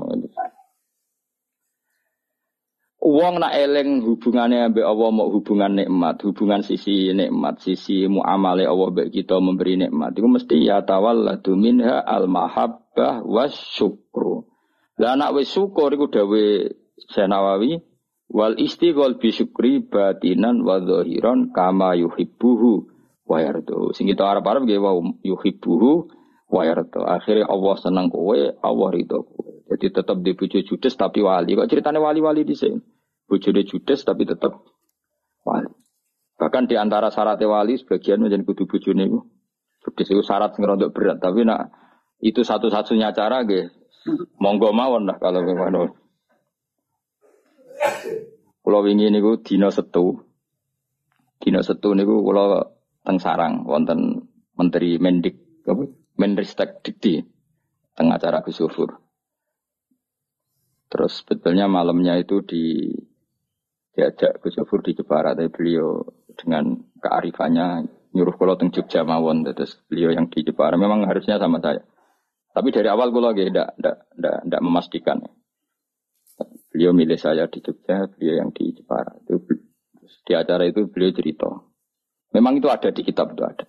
Uang 3.07 3.39
nak 3.39 3.55
eleng 3.55 4.03
hubungannya 4.03 4.67
ambek 4.67 4.83
Allah 4.83 5.09
mau 5.15 5.31
hubungan 5.31 5.79
nikmat, 5.79 6.19
hubungan 6.27 6.59
sisi 6.59 7.15
nikmat, 7.15 7.63
sisi 7.63 8.03
muamale 8.09 8.67
Allah 8.67 8.91
mbek 8.91 9.15
kita 9.15 9.39
memberi 9.39 9.79
nikmat. 9.79 10.11
Itu 10.17 10.27
mesti 10.27 10.67
ya 10.67 10.83
tawalladu 10.83 11.55
minha 11.55 12.03
al 12.03 12.27
mahabbah 12.27 13.23
was 13.23 13.55
syukru. 13.79 14.49
Lah 14.99 15.15
anak 15.15 15.39
wis 15.39 15.53
syukur 15.53 15.93
iku 15.93 16.11
dawe 16.11 16.73
Senawawi 17.13 17.79
wal 18.31 18.55
istighol 18.59 19.19
syukri 19.19 19.83
batinan 19.83 20.63
wa 20.63 20.79
kama 21.51 21.95
yuhibbuhu 21.99 22.87
wa 23.27 23.37
yardu. 23.43 23.91
Sing 23.95 24.07
kita 24.07 24.23
arep-arep 24.23 24.63
nggih 24.67 24.79
wa 24.79 24.95
yuhibbuhu 25.23 26.11
wa 26.47 26.61
yardu. 26.63 27.01
Akhirnya 27.03 27.47
Allah 27.47 27.75
seneng 27.79 28.07
kowe, 28.07 28.39
Allah 28.39 28.89
ridho 28.91 29.23
kowe. 29.23 29.51
Jadi 29.67 29.91
tetap 29.91 30.23
di 30.23 30.31
bojo 30.31 30.59
judes 30.63 30.95
tapi 30.95 31.19
wali. 31.19 31.59
Kok 31.59 31.67
ceritanya 31.67 31.99
wali-wali 31.99 32.47
di 32.47 32.55
sini? 32.55 32.79
bojone 33.27 33.61
judes 33.67 34.07
tapi 34.07 34.23
tetap 34.23 34.55
wali. 35.43 35.69
Bahkan 36.39 36.71
di 36.71 36.79
antara 36.79 37.11
syarat 37.11 37.37
wali 37.43 37.75
sebagian 37.75 38.23
menjadi 38.23 38.47
kudu 38.47 38.63
bojone 38.65 39.03
iku 39.11 39.19
judes 39.83 40.07
itu 40.09 40.23
syarat 40.23 40.55
ngerontok 40.55 40.95
berat 40.95 41.19
tapi 41.19 41.43
nak 41.43 41.75
itu 42.23 42.41
satu-satunya 42.41 43.13
cara 43.13 43.43
ge 43.45 43.69
monggo 44.39 44.71
mawon 44.71 45.05
lah 45.05 45.19
kalau 45.19 45.43
memang 45.43 45.91
Kalau 48.67 48.79
wingi 48.83 49.07
niku 49.07 49.39
dina 49.39 49.71
setu. 49.71 50.19
Dina 51.39 51.63
setu 51.63 51.95
niku 51.95 52.19
kula 52.25 52.67
teng 53.05 53.17
sarang 53.23 53.63
wonten 53.63 54.27
Menteri 54.57 54.99
Mendik 54.99 55.63
apa 55.63 55.87
Menristek 56.17 56.83
Dikti 56.83 57.21
teng 57.95 58.11
acara 58.11 58.43
Gus 58.43 58.59
Terus 60.87 61.13
sebetulnya 61.23 61.67
malamnya 61.67 62.15
itu 62.19 62.43
di 62.43 62.91
diajak 63.97 64.43
Gus 64.43 64.59
di 64.59 64.91
Jepara, 64.93 65.33
tapi 65.33 65.49
beliau 65.49 66.05
dengan 66.37 66.77
kearifannya 67.01 67.89
nyuruh 68.13 68.35
kalau 68.37 68.55
teng 68.55 68.69
Jogja 68.69 69.01
mawon, 69.01 69.41
terus 69.47 69.79
beliau 69.89 70.13
yang 70.13 70.29
di 70.29 70.45
Jepara 70.45 70.77
memang 70.77 71.09
harusnya 71.09 71.41
sama 71.41 71.57
saya. 71.57 71.81
Tapi 72.53 72.73
dari 72.73 72.89
awal 72.89 73.13
gue 73.13 73.21
lagi 73.21 73.43
tidak 73.49 73.77
tidak 73.77 74.61
memastikan. 74.61 75.21
Beliau 76.69 76.93
milih 76.93 77.17
saya 77.17 77.49
di 77.49 77.59
Jogja, 77.63 78.05
beliau 78.05 78.45
yang 78.45 78.49
di 78.53 78.69
Jepara. 78.75 79.17
Itu 79.25 79.41
di 80.27 80.33
acara 80.35 80.67
itu 80.69 80.85
beliau 80.85 81.11
cerita. 81.15 81.49
Memang 82.35 82.59
itu 82.59 82.69
ada 82.69 82.93
di 82.93 83.01
kitab 83.01 83.33
itu 83.33 83.43
ada. 83.43 83.65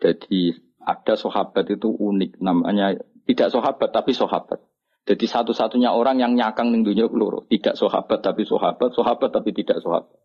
Jadi 0.00 0.52
ada 0.80 1.14
sahabat 1.14 1.68
itu 1.70 1.88
unik 1.92 2.40
namanya 2.40 2.96
tidak 3.28 3.48
sahabat 3.52 3.88
tapi 3.94 4.12
sahabat. 4.16 4.60
Jadi 5.08 5.24
satu-satunya 5.24 5.94
orang 5.94 6.20
yang 6.20 6.36
nyakang 6.36 6.74
ning 6.74 6.84
dunia 6.84 7.08
peluru, 7.08 7.48
tidak 7.48 7.78
sahabat 7.78 8.20
tapi 8.20 8.44
sahabat, 8.44 8.92
sahabat 8.92 9.30
tapi 9.32 9.50
tidak 9.56 9.80
sahabat. 9.80 10.18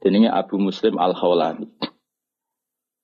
Ini 0.00 0.32
Abu 0.32 0.56
Muslim 0.56 0.96
Al 0.96 1.12
Khawlani. 1.12 1.68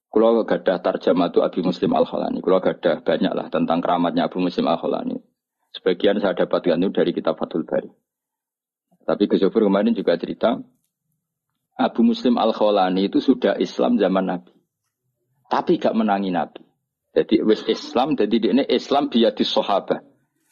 Kalau 0.09 0.49
gadah 0.49 0.81
tarjamah 0.81 1.29
itu 1.29 1.45
Abu 1.45 1.61
Muslim 1.61 1.93
Al 1.93 2.09
Khawlani. 2.09 2.41
Kalau 2.41 2.61
gadah 2.61 3.05
banyak 3.05 3.33
lah 3.37 3.47
tentang 3.53 3.85
keramatnya 3.85 4.33
Abu 4.33 4.41
Muslim 4.41 4.65
Al 4.65 4.81
Khawlani. 4.81 5.17
Sebagian 5.77 6.17
saya 6.25 6.33
dapatkan 6.33 6.81
itu 6.81 6.89
dari 6.89 7.13
kitab 7.13 7.37
Fathul 7.37 7.69
Bari. 7.69 7.93
Tapi 9.05 9.29
ke 9.29 9.37
kemarin 9.39 9.93
juga 9.93 10.17
cerita, 10.17 10.57
Abu 11.77 12.01
Muslim 12.01 12.41
Al 12.41 12.57
Khawlani 12.57 13.13
itu 13.13 13.21
sudah 13.21 13.61
Islam 13.61 14.01
zaman 14.01 14.25
Nabi. 14.25 14.57
Tapi 15.47 15.77
gak 15.77 15.95
menangi 15.95 16.33
Nabi. 16.33 16.65
Jadi 17.13 17.45
wis 17.45 17.63
Islam, 17.69 18.17
jadi 18.17 18.37
ini 18.41 18.65
Islam 18.67 19.13
di 19.13 19.25
sahabat. 19.25 20.01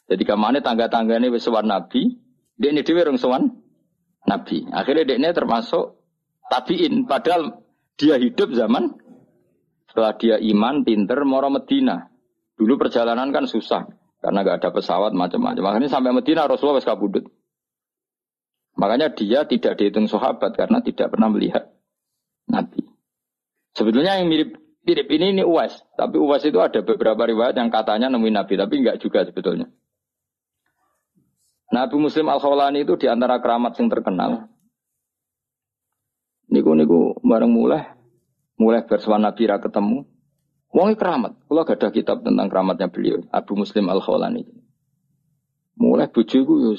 Jadi 0.05 0.23
ke 0.23 0.35
mana 0.37 0.61
tangga-tangga 0.61 1.17
ini 1.17 1.33
sewan 1.41 1.67
Nabi, 1.67 2.21
dia 2.55 2.69
ini 2.69 2.85
orang 2.85 3.17
sewan 3.17 3.49
Nabi. 4.29 4.69
Akhirnya 4.69 5.03
dia 5.09 5.17
ini 5.17 5.29
termasuk 5.33 5.97
tabiin, 6.53 7.09
padahal 7.09 7.65
dia 7.97 8.21
hidup 8.21 8.53
zaman 8.53 8.93
setelah 9.89 10.13
dia 10.17 10.37
iman, 10.37 10.85
pinter, 10.85 11.25
moro 11.25 11.49
Medina. 11.49 12.13
Dulu 12.55 12.77
perjalanan 12.79 13.33
kan 13.33 13.49
susah 13.49 14.04
karena 14.25 14.41
gak 14.41 14.57
ada 14.65 14.69
pesawat 14.73 15.13
macam-macam. 15.13 15.61
Makanya 15.61 15.93
sampai 15.93 16.09
Medina 16.09 16.49
Rasulullah 16.49 16.81
was 16.81 16.89
kabudut. 16.89 17.29
Makanya 18.73 19.13
dia 19.13 19.45
tidak 19.45 19.77
dihitung 19.77 20.09
sahabat 20.09 20.57
karena 20.57 20.81
tidak 20.81 21.13
pernah 21.13 21.29
melihat 21.29 21.69
Nabi. 22.49 22.81
Sebetulnya 23.77 24.17
yang 24.17 24.25
mirip 24.33 24.57
mirip 24.81 25.07
ini 25.13 25.37
ini 25.37 25.43
Uwais, 25.45 25.77
tapi 25.93 26.17
Uwais 26.17 26.41
itu 26.41 26.57
ada 26.57 26.81
beberapa 26.81 27.21
riwayat 27.21 27.53
yang 27.53 27.69
katanya 27.69 28.09
nemuin 28.09 28.33
Nabi, 28.33 28.53
tapi 28.57 28.81
enggak 28.81 28.97
juga 28.97 29.21
sebetulnya. 29.29 29.69
Nabi 31.69 31.95
Muslim 32.01 32.25
Al 32.33 32.41
Khawlani 32.41 32.81
itu 32.81 32.97
di 32.97 33.05
antara 33.05 33.37
keramat 33.37 33.77
yang 33.77 33.93
terkenal. 33.93 34.49
Niku 36.49 36.73
niku 36.73 37.13
bareng 37.21 37.53
mulai, 37.53 37.93
mulai 38.57 38.81
bersama 38.89 39.21
Nabi 39.21 39.45
ra 39.45 39.61
ketemu. 39.61 40.05
Wong 40.75 40.99
keramat. 40.99 41.39
Kalau 41.47 41.63
gak 41.63 41.79
ada 41.79 41.87
kitab 41.87 42.19
tentang 42.27 42.51
keramatnya 42.51 42.91
beliau, 42.91 43.23
Abu 43.31 43.55
Muslim 43.55 43.87
Al 43.87 44.03
Khawlani. 44.03 44.43
Mulai 45.79 46.11
bojoku 46.11 46.53
yo 46.67 46.75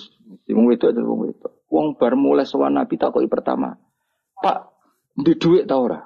wong 0.53 0.77
itu 0.77 0.85
ada 0.85 1.01
wong 1.01 1.33
itu. 1.33 1.49
Wong 1.73 1.97
bar 1.97 2.13
mulai 2.13 2.45
sowan 2.45 2.77
Nabi 2.77 3.01
takoki 3.01 3.25
pertama. 3.25 3.73
Pak, 4.37 4.59
di 5.17 5.33
duit 5.41 5.65
ta 5.65 5.81
ora? 5.81 6.05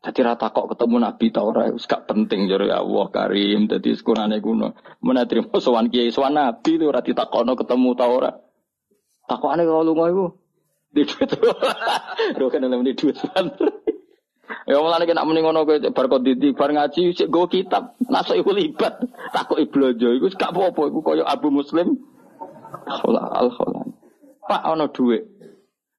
Jadi 0.00 0.20
rata 0.24 0.48
kok 0.48 0.72
ketemu 0.72 0.96
Nabi 0.96 1.28
tau 1.28 1.52
ora 1.52 1.68
wis 1.68 1.84
gak 1.84 2.08
penting 2.08 2.48
jare 2.48 2.72
ya 2.72 2.80
Allah 2.80 3.12
Karim 3.12 3.68
dadi 3.68 3.92
sekurane 3.92 4.40
kuno. 4.40 4.72
Mun 5.04 5.20
trimo 5.28 5.60
sowan 5.60 5.92
kiai 5.92 6.08
sowan 6.08 6.40
Nabi 6.40 6.80
itu 6.80 6.88
ora 6.88 7.04
ditakono 7.04 7.52
ketemu 7.52 7.88
tau 8.00 8.12
ora. 8.16 8.32
Takokane 9.28 9.68
kalau 9.68 9.84
lunga 9.84 10.08
iku 10.08 10.26
di 10.88 11.04
duit. 11.04 11.30
Lho 12.40 12.48
kan 12.48 12.64
di 12.64 12.96
duit 12.96 13.16
Ya 14.66 14.78
mulane 14.82 15.06
nek 15.06 15.26
muni 15.26 15.40
ngono 15.42 15.66
kowe 15.66 15.78
bar 15.94 16.06
konditi 16.10 16.54
bar 16.54 16.70
ngaji 16.74 17.14
sik 17.14 17.30
go 17.30 17.46
kitab. 17.46 17.94
Nasuk 18.10 18.38
iku 18.38 18.50
libat 18.54 18.98
takoki 19.30 19.70
blonjo 19.70 20.10
iku 20.16 20.26
gak 20.34 20.50
apa-apa 20.50 20.90
iku 20.90 21.00
koyo 21.02 21.24
Abu 21.26 21.54
Muslim. 21.54 21.98
Al 22.86 23.48
Pak 24.50 24.62
ono 24.66 24.90
duit 24.90 25.22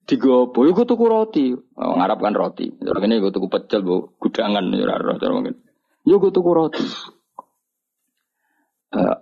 digopo 0.03 0.67
iku 0.67 0.83
tuku 0.83 1.05
roti. 1.07 1.45
Oh, 1.55 1.95
ngarapkan 1.95 2.35
roti. 2.35 2.67
Terus 2.75 3.01
ini 3.07 3.23
gue 3.23 3.31
tuku 3.31 3.47
pecel 3.47 3.79
bu 3.85 4.11
gudangan 4.19 4.67
ya 4.75 4.99
roh 4.99 5.15
terus 5.15 5.35
mungkin 5.35 5.55
yo 6.03 6.19
gue 6.19 6.31
tuku 6.35 6.51
roti. 6.51 6.85
Uh, 8.91 9.17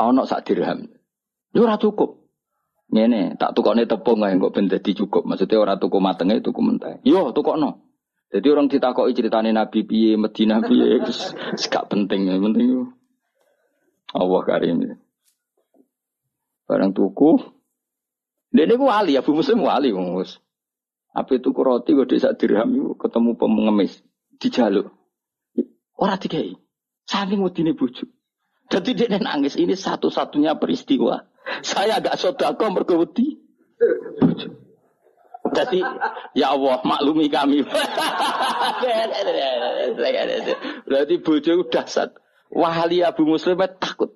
ono 0.00 0.24
sak 0.24 0.48
dirham. 0.48 0.88
Yo 1.52 1.68
ora 1.68 1.76
cukup 1.76 2.21
ngene 2.92 3.40
tak 3.40 3.56
tukone 3.56 3.88
tepung 3.88 4.20
ae 4.22 4.36
kok 4.36 4.52
ben 4.52 4.68
dadi 4.68 4.92
cukup 4.92 5.24
maksudnya 5.24 5.56
ora 5.58 5.74
tuku 5.80 5.98
matenge 5.98 6.44
tuku 6.44 6.60
mentah 6.60 7.00
yo 7.02 7.32
tukokno 7.32 7.80
jadi 8.32 8.48
orang 8.52 8.68
ditakoki 8.68 9.12
ceritane 9.16 9.52
Nabi 9.52 9.84
piye 9.84 10.20
Madinah 10.20 10.60
piye 10.64 11.00
wis 11.04 11.32
gak 11.72 11.88
penting 11.88 12.28
ya 12.28 12.36
penting 12.36 12.92
Allah 14.12 14.40
karim 14.44 15.00
barang 16.68 16.92
tuku 16.92 17.40
dia 18.52 18.68
ini 18.68 18.76
wali, 18.76 19.16
Abu 19.16 19.32
Muslim 19.32 19.64
wali, 19.64 19.96
mus. 19.96 20.36
Apa 21.16 21.40
itu 21.40 21.56
roti 21.56 21.96
gue 21.96 22.04
desa 22.04 22.36
dirham 22.36 22.68
itu 22.72 22.92
ketemu 23.00 23.36
pengemis 23.36 24.04
jaluk. 24.36 24.92
Orang 25.96 26.20
tiga 26.20 26.40
ini, 26.40 26.56
saling 27.08 27.40
mau 27.40 27.52
dini 27.52 27.72
bujuk. 27.72 28.08
Jadi 28.68 28.90
dia 28.96 29.20
nangis 29.20 29.56
ini 29.56 29.76
satu-satunya 29.76 30.56
peristiwa. 30.56 31.28
Saya 31.62 31.98
agak 31.98 32.18
sodako 32.18 32.70
mergawati. 32.70 33.38
Jadi 35.52 35.84
ya 36.32 36.56
Allah 36.56 36.80
maklumi 36.80 37.28
kami. 37.28 37.66
Berarti 40.88 41.14
bojo 41.20 41.68
dasar. 41.68 42.14
Wali 42.52 43.04
Abu 43.04 43.24
Muslim 43.28 43.60
takut. 43.80 44.12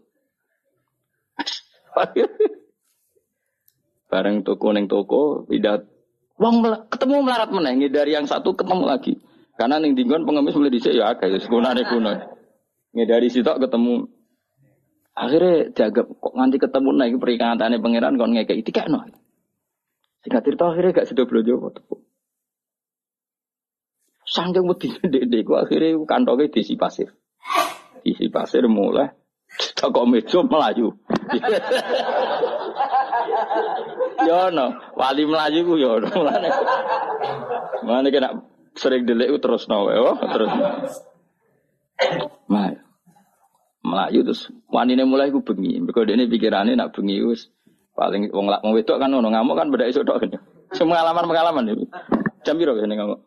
Bareng 4.06 4.44
toko 4.44 4.70
neng 4.70 4.86
toko, 4.86 5.48
tidak 5.48 5.88
Wong 6.36 6.60
ketemu 6.92 7.24
melarat 7.24 7.48
meneng 7.48 7.80
dari 7.88 8.12
yang 8.12 8.28
satu 8.28 8.52
ketemu 8.52 8.84
lagi. 8.84 9.16
Karena 9.56 9.80
neng 9.80 9.96
dinggon 9.96 10.28
pengemis 10.28 10.52
mulai 10.52 10.68
dicek 10.68 10.92
ya 10.92 11.16
agak 11.16 11.32
ya 11.32 11.40
sekunane 11.40 11.80
kuno. 11.88 12.12
dari 12.92 13.28
situ 13.32 13.48
ketemu 13.48 14.04
akhirnya 15.16 15.72
jaga 15.72 16.04
kok 16.04 16.34
nganti 16.36 16.56
ketemu 16.60 16.90
naik 16.92 17.16
tani 17.56 17.76
pangeran 17.80 18.20
kon 18.20 18.36
ngekek 18.36 18.60
itu 18.60 18.70
kayak 18.70 18.92
no. 18.92 19.00
Singkat 20.20 20.42
cerita 20.44 20.64
akhirnya 20.68 20.92
gak 20.92 21.08
sedo 21.08 21.24
blojo 21.24 21.72
tepuk. 21.72 22.00
Sangking 24.26 24.66
wedi 24.68 24.92
dek 25.00 25.42
ku 25.48 25.56
akhirnya 25.56 25.96
kantongnya 26.04 26.52
diisi 26.52 26.76
pasir. 26.76 27.08
Diisi 28.04 28.28
pasir 28.28 28.68
mulai 28.68 29.08
tak 29.76 29.92
kok 29.94 30.08
meja 30.08 30.40
melayu. 30.42 30.92
ya 34.26 34.50
no, 34.52 34.66
wali 34.98 35.22
melayu 35.24 35.60
ku 35.64 35.74
ya 35.78 35.92
no. 36.02 36.08
Mana, 37.86 38.08
kena 38.10 38.42
sering 38.74 39.06
delik 39.06 39.30
terus 39.38 39.70
no, 39.70 39.86
oh, 39.86 40.16
terus. 40.18 40.50
Melayu. 42.50 42.85
Melayu 43.86 44.26
terus 44.26 44.50
wanine 44.66 45.06
mulai 45.06 45.30
ku 45.30 45.46
bengi. 45.46 45.78
Mergo 45.78 46.02
dene 46.02 46.26
pikirane 46.26 46.74
nak 46.74 46.90
bengi 46.90 47.22
wis 47.22 47.46
paling 47.94 48.34
wong 48.34 48.50
lak 48.50 48.66
wong 48.66 48.74
wedok 48.74 48.98
kan 48.98 49.14
ngono 49.14 49.30
ngamuk 49.30 49.54
kan 49.54 49.70
beda 49.70 49.86
esuk 49.86 50.02
tok. 50.02 50.26
Semua 50.74 51.06
pengalaman-pengalaman 51.06 51.70
iki. 51.70 51.86
Jam 52.42 52.58
piro 52.58 52.74
kene 52.74 52.98
ngamuk? 52.98 53.22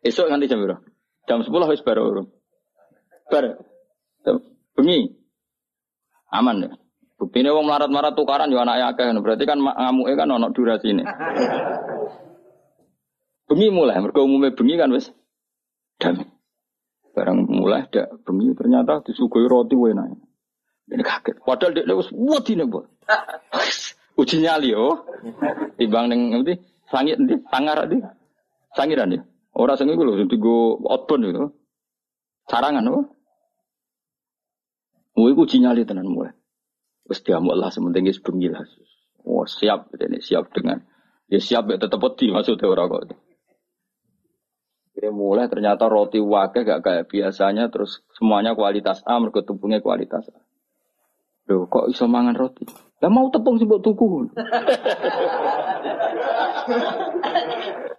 Esok 0.00 0.32
nanti 0.32 0.48
jam 0.48 0.64
berapa? 0.64 0.80
Jam 1.28 1.44
10 1.44 1.52
wis 1.52 1.84
baru. 1.84 2.24
Bar. 3.28 3.44
Bengi. 4.80 5.12
Aman 6.32 6.64
ya. 6.64 6.72
Buktinya 7.20 7.52
wong 7.52 7.68
marat-marat 7.68 8.16
tukaran 8.16 8.50
yo 8.50 8.64
anak 8.64 8.96
akeh 8.96 9.12
berarti 9.20 9.44
kan 9.44 9.60
ngamuke 9.60 10.16
kan 10.16 10.32
ono 10.32 10.48
durasine. 10.50 11.04
Bengi 13.52 13.68
mulai 13.68 14.00
mergo 14.00 14.24
umume 14.24 14.56
bengi 14.56 14.80
kan 14.80 14.88
wis 14.88 15.12
damai. 16.00 16.31
Barang 17.12 17.44
mulai 17.44 17.84
dak 17.92 18.24
bengi 18.24 18.56
ternyata 18.56 19.04
disuguhi 19.04 19.48
roti 19.48 19.76
enak. 19.76 20.16
Ini 20.92 21.02
kaget. 21.04 21.36
Padahal 21.44 21.72
dia 21.76 21.94
wis 21.94 22.08
wadine, 22.12 22.64
Bu. 22.68 22.84
Uji 24.20 24.44
nyali 24.44 24.72
yo. 24.72 25.04
Timbang 25.76 26.12
ning 26.12 26.32
ngerti 26.32 26.54
Sangit 26.92 27.16
nanti, 27.16 27.40
sangar 27.48 27.88
nanti, 27.88 28.04
sangiran 28.76 29.16
ya. 29.16 29.24
Orang 29.56 29.80
sing 29.80 29.88
iku 29.88 30.04
lho 30.04 30.20
sing 30.20 30.28
digo 30.28 30.76
outbound 30.84 31.24
itu. 31.24 31.48
Sarangan 32.52 32.84
apa? 32.84 33.00
Mu 35.16 35.32
iku 35.32 35.48
nyali 35.48 35.88
tenan 35.88 36.12
mulai. 36.12 36.36
Wis 37.08 37.24
diamuk 37.24 37.56
lah 37.56 37.72
sementing 37.72 38.12
bengi 38.20 38.52
lah. 38.52 38.60
Oh, 39.24 39.48
siap 39.48 39.88
ini 39.96 40.20
siap 40.20 40.52
dengan 40.52 40.84
ya 41.32 41.40
siap 41.40 41.64
ya 41.72 41.80
tetep 41.80 41.96
wedi 41.96 42.28
maksudnya 42.28 42.68
ora 42.68 42.84
kok. 42.84 43.16
Jadi 45.02 45.10
mulai 45.10 45.50
ternyata 45.50 45.90
roti 45.90 46.22
wakil 46.22 46.62
gak 46.62 46.86
kayak 46.86 47.10
biasanya 47.10 47.66
terus 47.74 48.06
semuanya 48.14 48.54
kualitas 48.54 49.02
A 49.02 49.18
mergo 49.18 49.42
tepungnya 49.42 49.82
kualitas 49.82 50.30
A. 50.30 50.38
Loh 51.50 51.66
kok 51.66 51.90
iso 51.90 52.06
mangan 52.06 52.38
roti? 52.38 52.62
Lah 53.02 53.10
mau 53.10 53.26
tepung 53.34 53.58
sih 53.58 53.66
buat 53.66 53.82
tuku. 53.82 54.30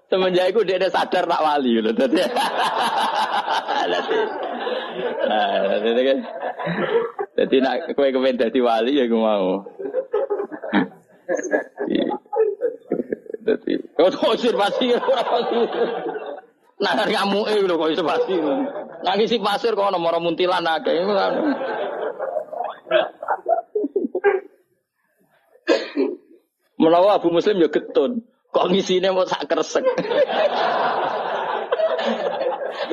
Semenjak 0.07 0.55
itu 0.55 0.63
dia 0.63 0.79
ada 0.79 0.87
sadar 0.87 1.27
tak 1.27 1.43
wali 1.43 1.83
loh. 1.83 1.91
Jadi, 1.91 2.23
nah, 5.27 5.75
jadi 5.83 6.01
kan, 6.07 6.17
jadi 7.35 7.55
nak 7.67 7.75
kue 7.99 8.15
kue 8.15 8.31
jadi 8.31 8.59
wali 8.63 8.95
ya 8.95 9.11
gue 9.11 9.19
mau. 9.19 9.67
Jadi, 13.43 13.73
kau 13.99 14.39
sih 14.39 14.55
pasti 14.55 14.95
orang 14.95 15.27
pasti. 15.27 15.59
Nah, 16.81 16.97
kamu 16.97 17.39
eh 17.53 17.61
loh 17.63 17.77
kau 17.77 17.89
itu 17.91 18.01
pasti. 18.01 18.33
Nangis 19.03 19.29
si 19.29 19.37
pasir 19.37 19.77
nomor 19.77 20.17
muntilan 20.17 20.65
agak 20.65 20.95
ini 20.95 21.13
kan. 21.13 21.33
Menawa 26.79 27.21
Abu 27.21 27.29
Muslim 27.29 27.61
ya 27.61 27.69
getun. 27.69 28.25
Kok 28.53 28.69
ngisine 28.69 29.09
mau 29.13 29.25
sak 29.25 29.49
kresek. 29.49 29.85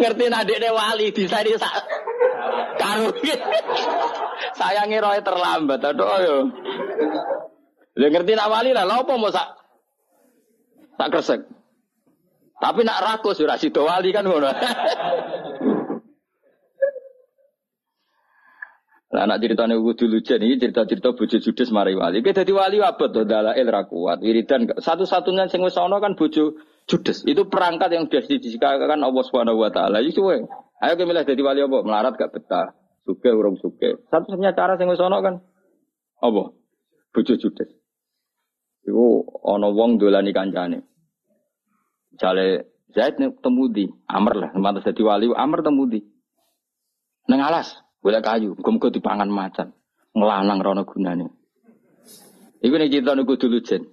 Ngerti 0.01 0.25
nadekne 0.31 0.69
wali 0.73 1.13
disari 1.13 1.53
sak 1.57 1.75
karo. 2.81 3.13
Sayangi 4.57 4.99
roe 5.01 5.21
terlambat 5.21 5.81
aduh 5.85 6.19
yo. 6.21 6.37
Ya 7.99 8.07
ngerti 8.09 8.33
nak 8.39 8.49
wali 8.49 8.71
lah, 8.73 8.87
lha 8.87 9.03
mau 9.05 9.31
sak 9.33 9.49
sak 10.97 11.09
kresek. 11.11 11.41
Tapi 12.61 12.85
nak 12.85 13.01
rakus 13.01 13.41
ora 13.41 13.57
sida 13.57 13.81
wali 13.81 14.13
kan 14.13 14.29
ngono. 14.29 14.53
Lah 19.11 19.27
anak 19.27 19.43
ceritane 19.43 19.75
kudu 19.75 20.07
lucu 20.07 20.39
ini 20.39 20.55
cerita-cerita 20.55 21.19
bojo 21.19 21.43
judes 21.43 21.75
mari 21.75 21.99
wali. 21.99 22.23
Kita 22.23 22.47
dadi 22.47 22.53
wali 22.55 22.79
apa 22.79 23.11
tuh 23.11 23.27
dalail 23.27 23.67
ra 23.67 23.83
kuat. 23.89 24.23
Wiridan 24.23 24.71
satu-satunya 24.79 25.51
sing 25.51 25.67
wis 25.67 25.75
ana 25.75 25.99
kan 25.99 26.15
bojo 26.15 26.61
judes. 26.87 27.27
Itu 27.27 27.51
perangkat 27.51 27.91
yang 27.91 28.07
sudah 28.07 28.23
didisikakan 28.23 29.03
Allah 29.03 29.25
Subhanahu 29.27 29.59
wa 29.59 29.73
taala. 29.75 29.99
Iki 29.99 30.15
suwe. 30.15 30.47
Ayo 30.79 30.95
kita 30.95 31.09
milih 31.11 31.27
dadi 31.27 31.43
wali 31.43 31.61
apa? 31.65 31.79
Melarat 31.83 32.15
gak 32.15 32.31
betah. 32.39 32.77
Suge 33.03 33.35
urung 33.35 33.59
suge. 33.59 33.99
Satu-satunya 34.15 34.55
cara 34.55 34.79
sing 34.79 34.87
wis 34.87 35.03
ana 35.03 35.19
kan 35.25 35.43
apa? 36.23 36.55
Bojo 37.11 37.35
judes. 37.35 37.71
Iku 38.87 39.27
ana 39.43 39.75
wong 39.75 39.99
dolani 39.99 40.31
kancane. 40.31 40.90
Jale 42.19 42.67
Zaid 42.91 43.23
temu 43.23 43.71
di 43.71 43.87
Amr 44.11 44.35
lah, 44.35 44.51
mantas 44.59 44.83
dadi 44.83 45.03
wali 45.07 45.31
Amr 45.31 45.63
temu 45.63 45.87
di. 45.87 46.03
Neng 47.31 47.39
alas. 47.39 47.79
Boleh 48.01 48.25
kayu, 48.25 48.57
muga 48.57 48.89
dipangan 48.89 49.29
macan. 49.29 49.77
Ngelanang 50.17 50.59
rono 50.65 50.83
gunane. 50.89 51.29
Iku 52.65 52.75
nek 52.81 52.91
kita 52.91 53.13
niku 53.13 53.37
dulu 53.37 53.61
jen. 53.61 53.85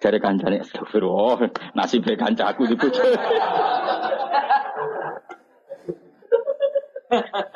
Jare 0.00 0.16
kancane 0.16 0.64
astagfirullah, 0.64 1.52
nasib 1.76 2.08
kancaku 2.08 2.64
di 2.72 2.74
bojo. 2.74 3.04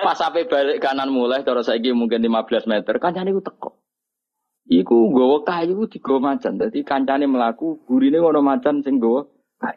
Pas 0.05 0.13
sampai 0.19 0.45
balik 0.45 0.77
kanan 0.85 1.09
mulai 1.09 1.41
terus 1.41 1.73
saiki 1.73 1.97
mungkin 1.97 2.21
15 2.21 2.69
meter, 2.69 3.01
kancane 3.01 3.33
iku 3.33 3.41
teko. 3.41 3.71
Iku 4.69 5.09
nggawa 5.09 5.41
kayu 5.49 5.89
digawa 5.89 6.37
macan. 6.37 6.61
Dadi 6.61 6.85
kancane 6.85 7.25
melaku, 7.25 7.81
gurine 7.89 8.21
ngono 8.21 8.45
macan 8.45 8.85
sing 8.85 9.01
kayu. 9.01 9.34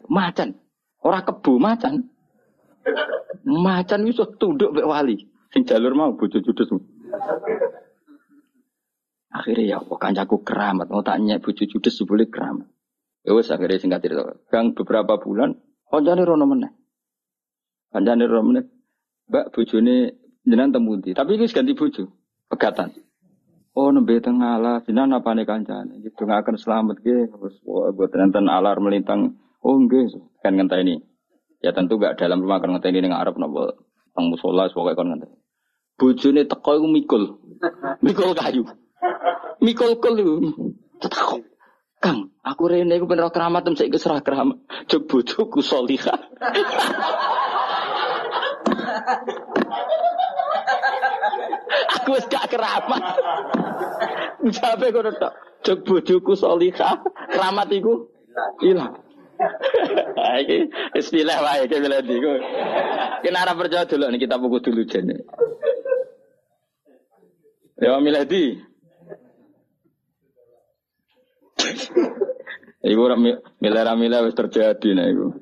Macan. 0.10 0.56
Ora 1.04 1.24
kebo 1.24 1.56
macan. 1.62 2.04
Macan 3.48 4.08
iso 4.08 4.28
tunduk 4.36 4.76
mek 4.76 4.88
wali. 4.88 5.16
Sing 5.54 5.64
jalur 5.64 5.96
mau 5.96 6.12
bojo 6.16 6.44
judes. 6.44 6.68
Akhirnya 9.32 9.78
ya 9.78 9.78
kok 9.80 10.00
kancaku 10.02 10.42
keramat, 10.44 10.90
mau 10.90 11.06
tanya 11.06 11.40
bojo 11.40 11.64
judes 11.64 11.96
boleh 12.04 12.28
keramat. 12.28 12.68
Ya 13.24 13.32
wes 13.36 13.52
akhirnya 13.52 13.80
singkat 13.80 14.04
cerita. 14.04 14.36
Gang 14.52 14.76
beberapa 14.76 15.20
bulan, 15.20 15.56
kancane 15.88 16.24
rono 16.28 16.46
meneh. 16.48 16.72
Kancane 17.92 18.24
rono 18.28 18.44
meneh. 18.44 18.66
Mbak 19.28 19.46
bojone 19.52 19.96
jenengan 20.48 20.80
temudi, 20.80 21.12
tapi 21.12 21.36
ini 21.36 21.52
ganti 21.52 21.76
bojo, 21.76 22.08
pegatan. 22.48 22.96
Oh 23.76 23.92
nembe 23.92 24.18
tengah 24.24 24.58
ala, 24.58 24.80
apa 24.82 25.30
nih 25.36 25.46
kancane? 25.46 26.02
Gitu 26.02 26.24
akan 26.24 26.56
selamat 26.56 27.04
gitu. 27.04 27.30
Terus 27.30 27.56
buat 27.68 28.10
nonton 28.16 28.48
alar 28.50 28.80
melintang. 28.82 29.38
Oh 29.66 29.76
enggak, 29.78 30.14
kan 30.46 30.54
ngentah 30.54 30.80
ini. 30.82 31.02
Ya 31.62 31.74
tentu 31.74 31.98
gak 31.98 32.22
dalam 32.22 32.46
rumah 32.46 32.62
kan 32.62 32.70
ngentah 32.74 32.90
ini 32.94 33.10
dengan 33.10 33.20
Arab 33.22 33.42
nopo 33.42 33.88
Tang 34.18 34.34
musola 34.34 34.66
pokoke 34.74 34.98
kon 34.98 35.14
ngene. 35.14 35.30
Bojone 35.94 36.50
teko 36.50 36.82
iku 36.82 36.88
mikul. 36.90 37.24
Mikul 38.02 38.34
kayu. 38.34 38.66
Mikul 39.62 40.02
kul 40.02 40.18
iku. 40.18 40.36
Kang, 42.02 42.34
aku 42.42 42.66
rene 42.66 42.98
iku 42.98 43.06
ben 43.06 43.22
keramat 43.30 43.62
tem 43.62 43.78
saiki 43.78 44.02
serah 44.02 44.26
keramat. 44.26 44.58
Jog 44.90 45.06
bojoku 45.06 45.62
salihah. 45.62 46.18
aku 51.94 52.10
wis 52.18 52.26
gak 52.26 52.50
keramat. 52.50 53.02
Jabe 54.50 54.90
kono 54.90 55.14
tok. 55.14 55.34
Jog 55.62 55.86
bojoku 55.86 56.34
salihah. 56.34 57.06
Keramat 57.30 57.70
iku 57.70 58.10
hilang. 58.66 59.07
Iki 60.38 60.58
istilah 60.98 61.38
wae 61.42 61.66
ke 61.66 61.78
bila 61.82 62.02
diku. 62.02 62.34
Kena 63.26 63.46
ora 63.46 63.54
percaya 63.58 63.90
dulu 63.90 64.06
nih 64.14 64.20
kita 64.22 64.38
buku 64.38 64.58
dulu 64.62 64.82
jene. 64.86 65.26
Ya 67.78 67.98
milih 68.02 68.24
di. 68.26 68.44
Iku 72.86 73.00
ora 73.02 73.18
milih 73.18 73.82
ra 73.82 73.94
milih 73.98 74.30
wis 74.30 74.38
terjadi 74.38 74.90
nah 74.94 75.06
iku. 75.10 75.34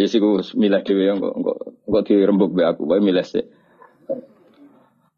Yes 0.00 0.16
iku 0.16 0.40
milih 0.56 0.80
dhewe 0.84 1.04
kok 1.20 1.34
kok 1.44 1.58
kok 1.84 2.02
dirembuk 2.08 2.56
be 2.56 2.62
aku 2.64 2.88
wae 2.88 3.00
milih 3.00 3.24
sih. 3.24 3.44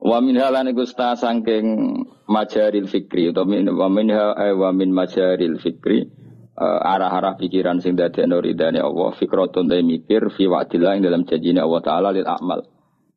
Wa 0.02 0.18
min 0.18 0.34
halan 0.34 0.74
iku 0.74 0.82
sta 0.82 1.14
saking 1.14 2.02
majaril 2.26 2.90
fikri 2.90 3.30
utawa 3.30 3.46
min 3.46 3.70
wa 3.70 3.86
min 3.86 4.10
ha 4.10 4.34
wa 4.50 4.74
min 4.74 4.90
majaril 4.90 5.62
fikri 5.62 6.10
uh, 6.58 6.80
arah-arah 6.82 7.36
pikiran 7.38 7.78
sing 7.78 7.94
dadi 7.94 8.24
ridane 8.26 8.80
Allah 8.80 9.10
fikratun 9.14 9.68
ta 9.68 9.76
mikir 9.80 10.28
fi 10.32 10.48
wa'dillah 10.48 10.98
ing 10.98 11.02
dalam 11.04 11.22
janjine 11.28 11.60
Allah 11.60 11.80
taala 11.84 12.08
lil 12.10 12.26
amal 12.26 12.64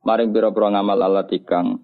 maring 0.05 0.31
pira-pira 0.31 0.71
ngamal 0.75 0.99
Allah 1.01 1.25
tikang 1.25 1.81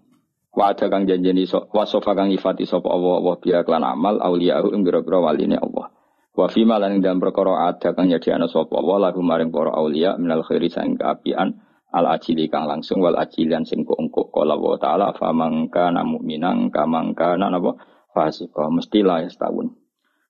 Wa 0.51 0.75
ada 0.75 0.91
kang 0.91 1.07
janjeni 1.07 1.47
so, 1.47 1.63
wa 1.71 1.87
sofa 1.87 2.11
kang 2.11 2.27
ifati 2.27 2.67
sapa 2.67 2.91
Allah 2.91 3.23
Allah 3.23 3.35
biya 3.39 3.63
klan 3.63 3.87
amal 3.87 4.19
auliyahu 4.19 4.75
ing 4.75 4.83
biro-biro 4.83 5.23
waline 5.23 5.55
Allah. 5.55 5.95
Wa 6.35 6.51
fi 6.51 6.67
malan 6.67 6.99
ing 6.99 7.01
dalam 7.03 7.23
perkara 7.23 7.71
ada 7.71 7.95
kang 7.95 8.11
nyediakno 8.11 8.51
sapa 8.51 8.75
Allah 8.75 9.11
lagu 9.11 9.23
maring 9.23 9.47
para 9.47 9.71
aulia 9.71 10.19
minal 10.19 10.43
khairi 10.43 10.67
sang 10.67 10.99
kaapian 10.99 11.55
al 11.95 12.05
ajili 12.11 12.51
kang 12.51 12.67
langsung 12.67 12.99
wal 12.99 13.15
ajilian 13.15 13.63
sing 13.63 13.87
engko 13.87 14.27
kala 14.27 14.59
wa 14.59 14.75
taala 14.75 15.15
fa 15.15 15.31
mangka 15.31 15.87
mu'minan 15.91 16.67
kamangka 16.67 17.39
napa 17.39 17.79
fasika 18.11 18.67
mestilah 18.67 19.23
setahun. 19.31 19.71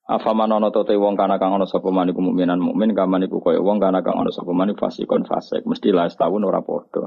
Afa 0.02 0.34
manono 0.34 0.74
to 0.74 0.82
te 0.82 0.98
wong 0.98 1.14
kana 1.14 1.38
kang 1.38 1.54
ana 1.54 1.62
sapa 1.62 1.94
maniku 1.94 2.18
mukminan 2.18 2.58
mukmin 2.58 2.90
kaman 2.90 3.22
iku 3.30 3.38
koyo 3.38 3.62
wong 3.62 3.78
kana 3.78 4.02
kang 4.02 4.18
ana 4.18 4.34
sapa 4.34 4.50
maniku 4.50 4.82
fasikon 4.82 5.22
fasik 5.22 5.62
mesti 5.62 5.94
lah 5.94 6.10
setahun 6.10 6.42
ora 6.42 6.58
padha. 6.58 7.06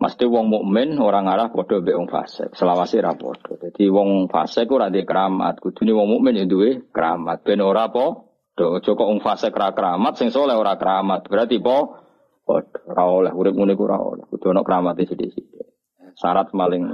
Mesti 0.00 0.24
wong 0.24 0.48
mukmin 0.48 0.96
ora 0.96 1.20
ngarah 1.20 1.52
padha 1.52 1.84
mbek 1.84 1.94
wong 1.94 2.08
fasik. 2.08 2.56
Selawase 2.56 2.96
ora 3.04 3.12
padha. 3.12 3.60
Dadi 3.60 3.92
wong 3.92 4.32
fasik 4.32 4.72
ora 4.72 4.88
duwe 4.88 5.04
keramat, 5.04 5.60
kudune 5.60 5.92
wong 5.92 6.08
mukmin 6.16 6.40
ya 6.40 6.44
duwe 6.48 6.88
keramat. 6.88 7.44
Ben 7.44 7.60
ora 7.60 7.92
padha. 7.92 8.24
Aja 8.52 8.90
kok 8.96 9.08
wong 9.12 9.20
fasik 9.20 9.52
ora 9.52 9.76
keramat, 9.76 10.16
sing 10.16 10.32
saleh 10.32 10.56
ora 10.56 10.80
keramat. 10.80 11.28
Berarti 11.28 11.60
po. 11.60 12.00
Ora 12.48 13.04
oleh 13.04 13.32
urip 13.36 13.52
ngene 13.52 13.76
ku 13.76 13.84
ora 13.84 14.00
oleh. 14.00 14.24
Kudu 14.26 14.50
ana 14.50 14.64
keramate 14.64 15.06
sithik-sithik. 15.06 15.68
Syarat 16.16 16.50
maling 16.56 16.88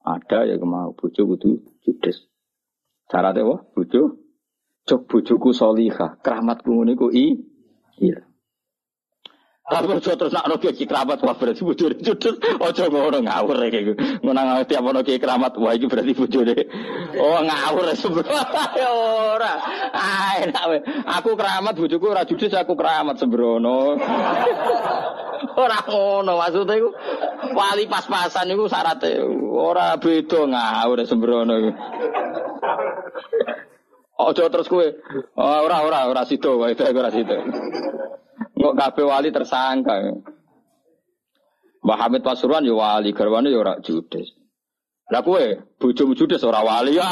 ada 0.00 0.38
ya 0.48 0.56
mau 0.64 0.96
bojo 0.96 1.22
kudu 1.28 1.60
judes. 1.84 2.24
Syaratnya 3.06 3.46
apa? 3.46 3.56
Bojo 3.76 4.29
Cok 4.88 5.00
bojoku 5.06 5.50
solihah, 5.52 6.18
keramatku 6.24 6.70
ngene 6.72 6.92
ku 6.96 7.12
i 7.12 7.36
iya. 8.00 8.30
Tapi 9.70 9.86
aja 9.86 10.18
terus 10.18 10.34
nak 10.34 10.50
nopo 10.50 10.66
ki 10.74 10.82
keramat 10.82 11.22
wah 11.22 11.38
berarti 11.38 11.62
bojone 11.62 11.94
judul 12.02 12.42
aja 12.42 12.90
ngono 12.90 13.22
ngawur 13.22 13.54
kayak 13.54 13.82
gitu. 13.86 13.94
Ngono 14.26 14.40
ngawur 14.42 14.64
tiap 14.66 14.82
ono 14.82 15.00
ki 15.06 15.22
keramat 15.22 15.54
wah 15.62 15.70
iki 15.78 15.86
berarti 15.86 16.10
bojone. 16.10 16.56
Oh 17.14 17.38
ngawur 17.38 17.86
ya 18.82 18.90
ora. 18.90 19.54
Ah 19.94 20.42
enak 20.42 20.82
Aku 21.22 21.38
keramat 21.38 21.78
bojoku 21.78 22.02
ora 22.10 22.26
judul 22.26 22.50
aku 22.50 22.74
keramat 22.74 23.22
sembrono. 23.22 23.94
ora 25.62 25.78
ngono 25.86 26.32
maksudnya 26.34 26.74
iku 26.74 26.90
wali 27.54 27.86
pas-pasan 27.86 28.50
iku 28.50 28.66
syaratnya 28.66 29.22
ora 29.54 29.94
beda 30.02 30.50
ngawur 30.50 30.98
sembrono. 31.06 31.54
Ojo 34.20 34.52
terus 34.52 34.68
kue. 34.68 35.00
Oh, 35.32 35.64
ora 35.64 35.80
ora 35.80 36.00
ora 36.04 36.22
sido 36.28 36.60
wae 36.60 36.76
ora 37.00 37.08
sido. 37.08 37.36
Kok 38.60 38.74
kabeh 38.76 39.04
wali 39.08 39.32
tersangka. 39.32 39.96
Hamid 41.80 42.22
Pasuruan 42.22 42.68
ya 42.68 42.76
wali, 42.76 43.16
garwane 43.16 43.48
ya 43.48 43.58
ora 43.58 43.80
judes. 43.80 44.36
Lah 45.10 45.24
kue 45.24 45.58
bojomu 45.80 46.12
judes 46.12 46.44
ora 46.44 46.60
wali 46.60 47.00
ya. 47.00 47.08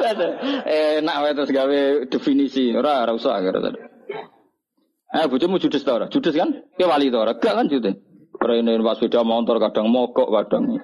Enak 1.04 1.16
wae 1.20 1.32
terus 1.36 1.52
gawe 1.52 2.08
definisi. 2.08 2.72
Ora 2.72 3.04
ora 3.04 3.12
usah 3.12 3.36
kira 3.44 3.60
Eh 5.12 5.28
bojomu 5.28 5.60
judes 5.60 5.84
ta 5.84 6.00
ora? 6.00 6.08
Judes 6.08 6.32
kan? 6.32 6.48
Ke 6.72 6.88
wali 6.88 7.12
ta 7.12 7.20
ora? 7.20 7.36
Gak 7.36 7.52
kan 7.52 7.68
judes. 7.68 8.00
Ora 8.40 8.56
ini 8.56 8.80
pas 8.80 8.96
sepeda 8.96 9.20
motor 9.20 9.60
kadang 9.60 9.92
mogok 9.92 10.32
kadang. 10.32 10.80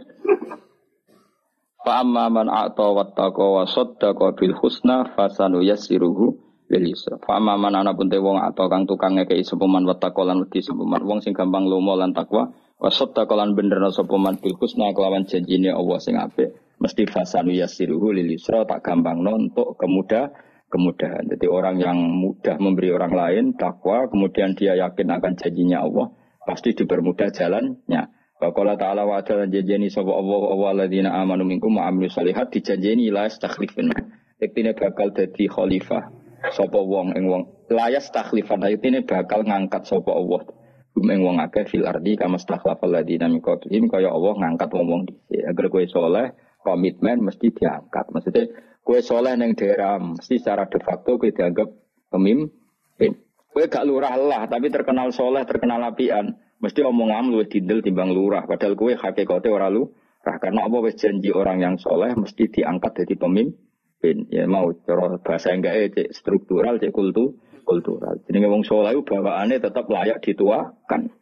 Fa 1.85 2.03
amma 2.03 2.27
man 2.27 2.51
a'ta 2.51 2.87
wattaqa 2.91 3.45
wa 3.45 3.65
saddaqa 3.65 4.35
bil 4.35 4.55
husna 4.59 5.15
fasanu 5.15 5.63
yassiruhu 5.63 6.35
lil 6.69 6.85
yusra. 6.91 7.17
Fa 7.23 7.39
amma 7.39 7.55
man 7.55 7.79
ana 7.79 7.95
pun 7.95 8.11
te 8.11 8.19
wong 8.19 8.43
atau 8.43 8.67
kang 8.67 8.85
tukang 8.85 9.15
ngekeki 9.17 9.47
sapa 9.47 9.65
man 9.65 9.87
wattaqa 9.87 10.23
lan 10.27 10.43
wedi 10.43 10.61
sapa 10.61 10.83
man 10.83 11.07
wong 11.07 11.23
sing 11.23 11.33
gampang 11.33 11.71
lomo 11.71 11.95
lan 11.95 12.11
takwa 12.11 12.51
wa 12.79 12.91
saddaqa 12.91 13.35
lan 13.39 13.55
benerna 13.55 13.91
man 14.19 14.37
bil 14.43 14.55
husna 14.59 14.91
kelawan 14.95 15.25
janjine 15.25 15.71
Allah 15.71 15.99
sing 16.03 16.19
apik 16.19 16.55
mesti 16.83 17.07
fasanu 17.11 17.55
yassiruhu 17.55 18.15
lil 18.15 18.27
yusra 18.37 18.67
tak 18.67 18.83
gampang 18.87 19.23
nontok 19.23 19.79
kemudah 19.79 20.35
kemudahan. 20.69 21.25
Jadi 21.25 21.47
orang 21.49 21.81
yang 21.81 21.99
mudah 21.99 22.61
memberi 22.61 22.93
orang 22.93 23.13
lain 23.13 23.45
takwa, 23.57 24.07
kemudian 24.07 24.53
dia 24.55 24.77
yakin 24.77 25.09
akan 25.09 25.33
janjinya 25.41 25.81
Allah, 25.83 26.13
pasti 26.45 26.77
dipermudah 26.77 27.33
jalannya. 27.33 28.03
Wa 28.39 28.55
ta'ala 28.55 29.03
wa 29.03 29.19
ta'ala 29.19 29.51
janjeni 29.51 29.91
sapa 29.91 30.15
Allah 30.15 30.43
wa 30.55 30.71
alladzina 30.71 31.11
amanu 31.11 31.43
minkum 31.43 31.75
wa 31.75 31.91
amilu 31.91 32.07
salihat 32.07 32.55
dijanjeni 32.55 33.11
la 33.11 33.27
yastakhlifun. 33.27 33.91
Iktine 34.39 34.79
bakal 34.79 35.11
dadi 35.11 35.51
khalifah 35.51 36.15
sapa 36.55 36.79
wong 36.79 37.19
ing 37.19 37.27
wong 37.27 37.51
la 37.75 37.91
yastakhlifan 37.91 38.63
iktine 38.71 39.03
bakal 39.03 39.43
ngangkat 39.43 39.91
sapa 39.91 40.15
Allah. 40.15 40.47
Hum 40.95 41.07
ing 41.11 41.27
wong 41.27 41.43
akeh 41.43 41.67
fil 41.67 41.83
ardi 41.83 42.15
kama 42.15 42.39
stakhlafal 42.39 42.95
ladzina 42.95 43.27
min 43.27 43.43
qablihim 43.43 43.91
kaya 43.91 44.15
Allah 44.15 44.39
ngangkat 44.39 44.71
wong-wong 44.71 45.11
dhisik. 45.11 45.43
Agar 45.43 45.67
kowe 45.71 45.85
soleh, 45.91 46.27
komitmen 46.63 47.23
mesti 47.27 47.51
diangkat. 47.51 48.07
Maksudnya 48.15 48.55
kowe 48.87 48.99
soleh 49.03 49.35
ning 49.35 49.59
daerah 49.59 49.99
mesti 49.99 50.39
secara 50.39 50.71
de 50.71 50.79
facto 50.79 51.19
kowe 51.19 51.31
dianggap 51.31 51.75
pemimpin. 52.11 53.19
Kowe 53.51 53.65
gak 53.67 53.83
lurah 53.83 54.15
lah 54.15 54.47
tapi 54.47 54.71
terkenal 54.71 55.11
soleh, 55.11 55.43
terkenal 55.43 55.83
apian 55.83 56.39
Mesti 56.59 56.83
omongan 56.83 57.31
lu 57.31 57.47
dindel 57.47 57.87
timbang 57.87 58.11
lurah. 58.11 58.43
Padahal 58.43 58.75
kue 58.75 58.99
hakikatnya 58.99 59.55
orang 59.55 59.71
lu. 59.75 59.83
Karena 60.19 60.67
apa 60.67 60.77
wis 60.85 60.99
janji 60.99 61.31
orang 61.31 61.63
yang 61.63 61.75
soleh 61.79 62.13
mesti 62.19 62.51
diangkat 62.51 63.07
jadi 63.07 63.15
pemimpin. 63.15 64.17
Ya 64.29 64.45
mau 64.51 64.75
cara 64.85 65.17
bahasa 65.23 65.55
enggak 65.55 65.95
cek 65.95 66.11
struktural, 66.13 66.83
cek 66.83 66.91
kultu, 66.91 67.39
kultural. 67.63 68.19
Jadi 68.27 68.37
ngomong 68.43 68.67
soleh 68.67 68.99
bawaannya 68.99 69.63
tetap 69.63 69.87
layak 69.87 70.19
dituakan. 70.21 71.15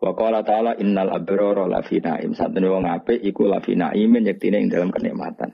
Wa 0.00 0.16
qala 0.16 0.40
ta'ala 0.40 0.80
innal 0.80 1.12
abrara 1.12 1.68
lafi 1.68 2.00
naim. 2.00 2.32
Satene 2.32 2.72
wong 2.72 2.88
apik 2.88 3.20
iku 3.20 3.52
lafi 3.52 3.76
naimin 3.76 4.24
yektine 4.24 4.64
ing 4.64 4.72
dalam 4.72 4.88
kenikmatan. 4.88 5.52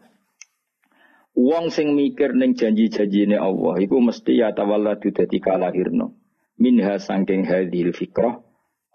Wong 1.35 1.69
sing 1.75 1.93
mikir 1.99 2.33
ning 2.33 2.55
janji-janjine 2.57 3.37
Allah 3.37 3.75
iku 3.83 4.01
mesti 4.01 4.41
ya 4.41 4.55
tawalladu 4.57 5.13
dadi 5.13 5.37
kalahirno 5.43 6.26
minha 6.57 6.97
sangking 6.97 7.45
hadil 7.45 7.93
fikrah 7.93 8.41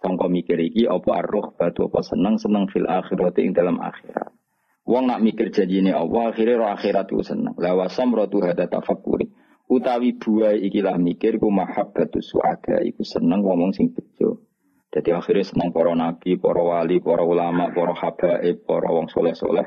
sangka 0.02 0.26
mikir 0.28 0.58
iki 0.58 0.90
apa 0.90 1.22
arroh 1.22 1.54
batu 1.54 1.86
apa 1.88 2.02
seneng 2.02 2.42
seneng 2.42 2.66
fil 2.74 2.90
akhirat 2.90 3.38
ing 3.38 3.54
dalam 3.54 3.78
akhirat. 3.78 4.34
Wong 4.82 5.08
nak 5.08 5.22
mikir 5.22 5.54
janjine 5.54 5.94
Allah 5.94 6.34
akhirnya 6.34 6.58
roh 6.58 6.70
akhirat 6.74 7.06
itu 7.14 7.22
seneng. 7.22 7.54
La 7.62 7.78
wasam 7.78 8.12
rotu 8.18 8.42
hada 8.42 8.66
tafakuri. 8.66 9.30
Utawi 9.72 10.18
buai 10.18 10.68
ikilah 10.68 11.00
mikir 11.00 11.40
ku 11.40 11.48
mahabbatu 11.48 12.20
suada 12.20 12.82
iku 12.84 13.06
seneng 13.06 13.46
ngomong 13.46 13.72
sing 13.72 13.94
bejo. 13.94 14.44
Jadi 14.92 15.16
akhirnya 15.16 15.48
seneng 15.48 15.72
para 15.72 15.96
nabi, 15.96 16.36
para 16.36 16.60
wali, 16.60 17.00
para 17.00 17.24
ulama, 17.24 17.72
para 17.72 17.96
habaib, 17.96 18.68
para 18.68 18.92
wong 18.92 19.08
soleh-soleh. 19.08 19.64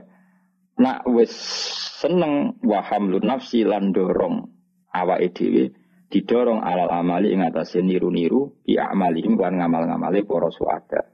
Nak 0.76 1.08
wis 1.08 1.32
seneng 2.04 2.60
waham 2.60 3.08
nafsi 3.24 3.64
lan 3.64 3.96
dorong 3.96 4.52
awake 4.92 5.32
dhewe 5.32 5.72
didorong 6.14 6.62
alal 6.62 6.94
amali 6.94 7.34
ing 7.34 7.42
atase 7.42 7.82
niru-niru 7.82 8.62
bi 8.62 8.78
amalihim 8.78 9.34
kan 9.34 9.58
ngamal-ngamale 9.58 10.22
para 10.22 10.46
suada. 10.54 11.10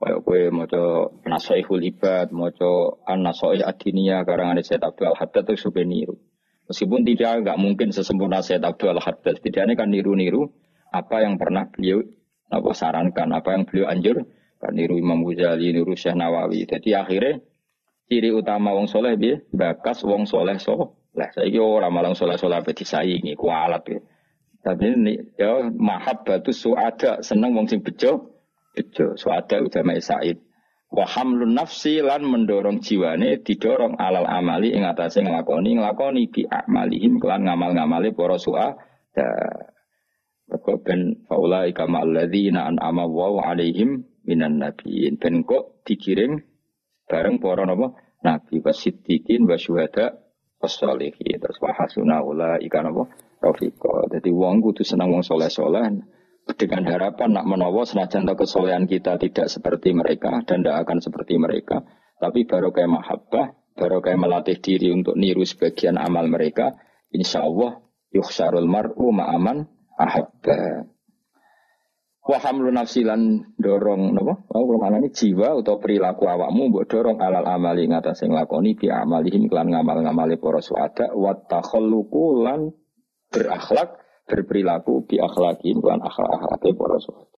Kaya 0.00 0.16
kowe 0.24 0.42
maca 0.50 1.12
Nasaihul 1.28 1.84
Ibad, 1.86 2.34
maca 2.34 2.98
An-Nasaih 3.04 3.62
Ad-Diniyah 3.62 4.24
karangan 4.26 4.58
Sayyid 4.58 4.82
Abdul 4.82 5.12
Haddad 5.12 5.44
itu 5.52 5.70
supaya 5.70 5.84
niru. 5.86 6.16
Meskipun 6.66 7.04
tidak 7.04 7.44
nggak 7.44 7.58
mungkin 7.60 7.94
sesempurna 7.94 8.40
Sayyid 8.42 8.64
Abdul 8.64 8.96
Haddad, 8.98 9.38
tidaknya 9.38 9.76
kan 9.76 9.92
niru-niru 9.92 10.50
apa 10.90 11.22
yang 11.22 11.38
pernah 11.38 11.68
beliau 11.70 12.02
apa 12.50 12.70
sarankan, 12.74 13.28
apa 13.30 13.54
yang 13.54 13.62
beliau 13.68 13.86
anjur 13.86 14.16
kan 14.58 14.72
niru 14.74 14.98
Imam 14.98 15.22
Ghazali, 15.22 15.70
niru 15.70 15.94
Syekh 15.94 16.16
Nawawi. 16.16 16.66
Jadi 16.66 16.96
akhirnya 16.96 17.38
ciri 18.10 18.34
utama 18.34 18.74
wong 18.74 18.90
soleh 18.90 19.14
dia 19.14 19.38
bakas 19.54 20.02
wong 20.02 20.26
soleh 20.26 20.58
soleh. 20.58 20.90
Saya 21.14 21.46
kira 21.46 21.62
orang 21.62 21.92
malang 21.92 22.14
soleh 22.16 22.40
soleh 22.40 22.58
apa 22.58 22.74
disaingi 22.74 23.36
kualat 23.36 23.84
ya. 23.86 24.00
Tapi 24.60 24.92
ini 24.92 25.16
ya 25.40 25.72
mahabbatu 25.72 26.52
suada 26.52 27.24
seneng 27.24 27.56
wong 27.56 27.64
sing 27.64 27.80
bejo 27.80 28.36
bejo 28.76 29.16
suada 29.16 29.56
utama 29.64 29.96
Said. 29.96 30.36
Wa 30.90 31.06
hamlun 31.06 31.54
nafsi 31.54 32.02
lan 32.02 32.26
mendorong 32.26 32.82
jiwane 32.82 33.40
didorong 33.40 33.96
alal 33.96 34.26
amali 34.26 34.74
ing 34.74 34.82
atase 34.84 35.22
nglakoni 35.22 35.78
nglakoni 35.78 36.28
bi 36.28 36.44
amalihim 36.44 37.22
kelan 37.22 37.46
ngamal-ngamale 37.46 38.12
para 38.12 38.36
suada. 38.36 38.76
Kok 40.50 40.82
ben 40.82 41.24
faulai 41.30 41.70
kama 41.70 42.02
alladzina 42.02 42.66
an'ama 42.66 43.06
wa 43.06 43.38
alaihim 43.40 44.02
minan 44.26 44.58
nabiyyin. 44.58 45.16
Ben 45.16 45.46
kok 45.46 45.86
dikirim 45.86 46.42
bareng 47.06 47.38
para 47.38 47.64
napa 47.64 47.94
nabi 48.20 48.58
wasiddiqin 48.58 49.46
wa 49.46 49.54
syuhada 49.56 50.18
was-sholihin. 50.58 51.38
Terus 51.38 51.56
wa 51.62 51.70
hasuna 51.70 52.20
ulaika 52.26 52.82
napa 52.82 53.08
Rafiko. 53.40 54.06
Jadi 54.12 54.28
wong 54.30 54.60
kudu 54.60 54.84
senang 54.84 55.16
wong 55.16 55.24
soleh-soleh 55.24 56.04
dengan 56.56 56.82
harapan 56.88 57.40
nak 57.40 57.46
menawa 57.48 57.88
senajan 57.88 58.28
kesolehan 58.36 58.84
kita 58.84 59.16
tidak 59.16 59.48
seperti 59.48 59.96
mereka 59.96 60.44
dan 60.44 60.60
tidak 60.60 60.86
akan 60.86 60.98
seperti 61.00 61.40
mereka. 61.40 61.82
Tapi 62.20 62.44
baru 62.44 62.68
kayak 62.68 62.90
mahabbah, 62.90 63.46
baru 63.80 64.04
kayak 64.04 64.20
melatih 64.20 64.58
diri 64.60 64.92
untuk 64.92 65.16
niru 65.16 65.40
sebagian 65.46 65.96
amal 65.96 66.28
mereka. 66.28 66.76
Insya 67.10 67.48
Allah 67.48 67.80
yukhsarul 68.12 68.68
mar'u 68.68 69.08
ma'aman 69.08 69.64
ahabba. 69.96 70.84
wa 72.20 72.38
hamlu 72.38 72.70
nafsi 72.70 73.02
lan 73.02 73.42
dorong 73.58 74.14
napa 74.14 74.46
oh 74.54 74.78
mana 74.78 75.02
ini 75.02 75.10
jiwa 75.10 75.56
atau 75.56 75.82
perilaku 75.82 76.30
awakmu 76.30 76.70
mbok 76.70 76.86
dorong 76.86 77.18
alal 77.18 77.42
amali 77.42 77.90
ngatas 77.90 78.22
sing 78.22 78.30
lakoni 78.30 78.78
bi 78.78 78.86
amalihim 78.86 79.50
lan 79.50 79.72
ngamal-ngamale 79.72 80.38
para 80.38 80.62
suada 80.62 81.10
wa 81.16 81.34
takhalluqu 81.34 82.46
berakhlak 83.30 83.98
berperilaku 84.26 85.06
bi 85.10 85.18
akhlaki 85.18 85.74
lan 85.78 86.02
akhlak 86.02 86.30
akhlake 86.38 86.70
para 86.78 86.98
suada 87.02 87.26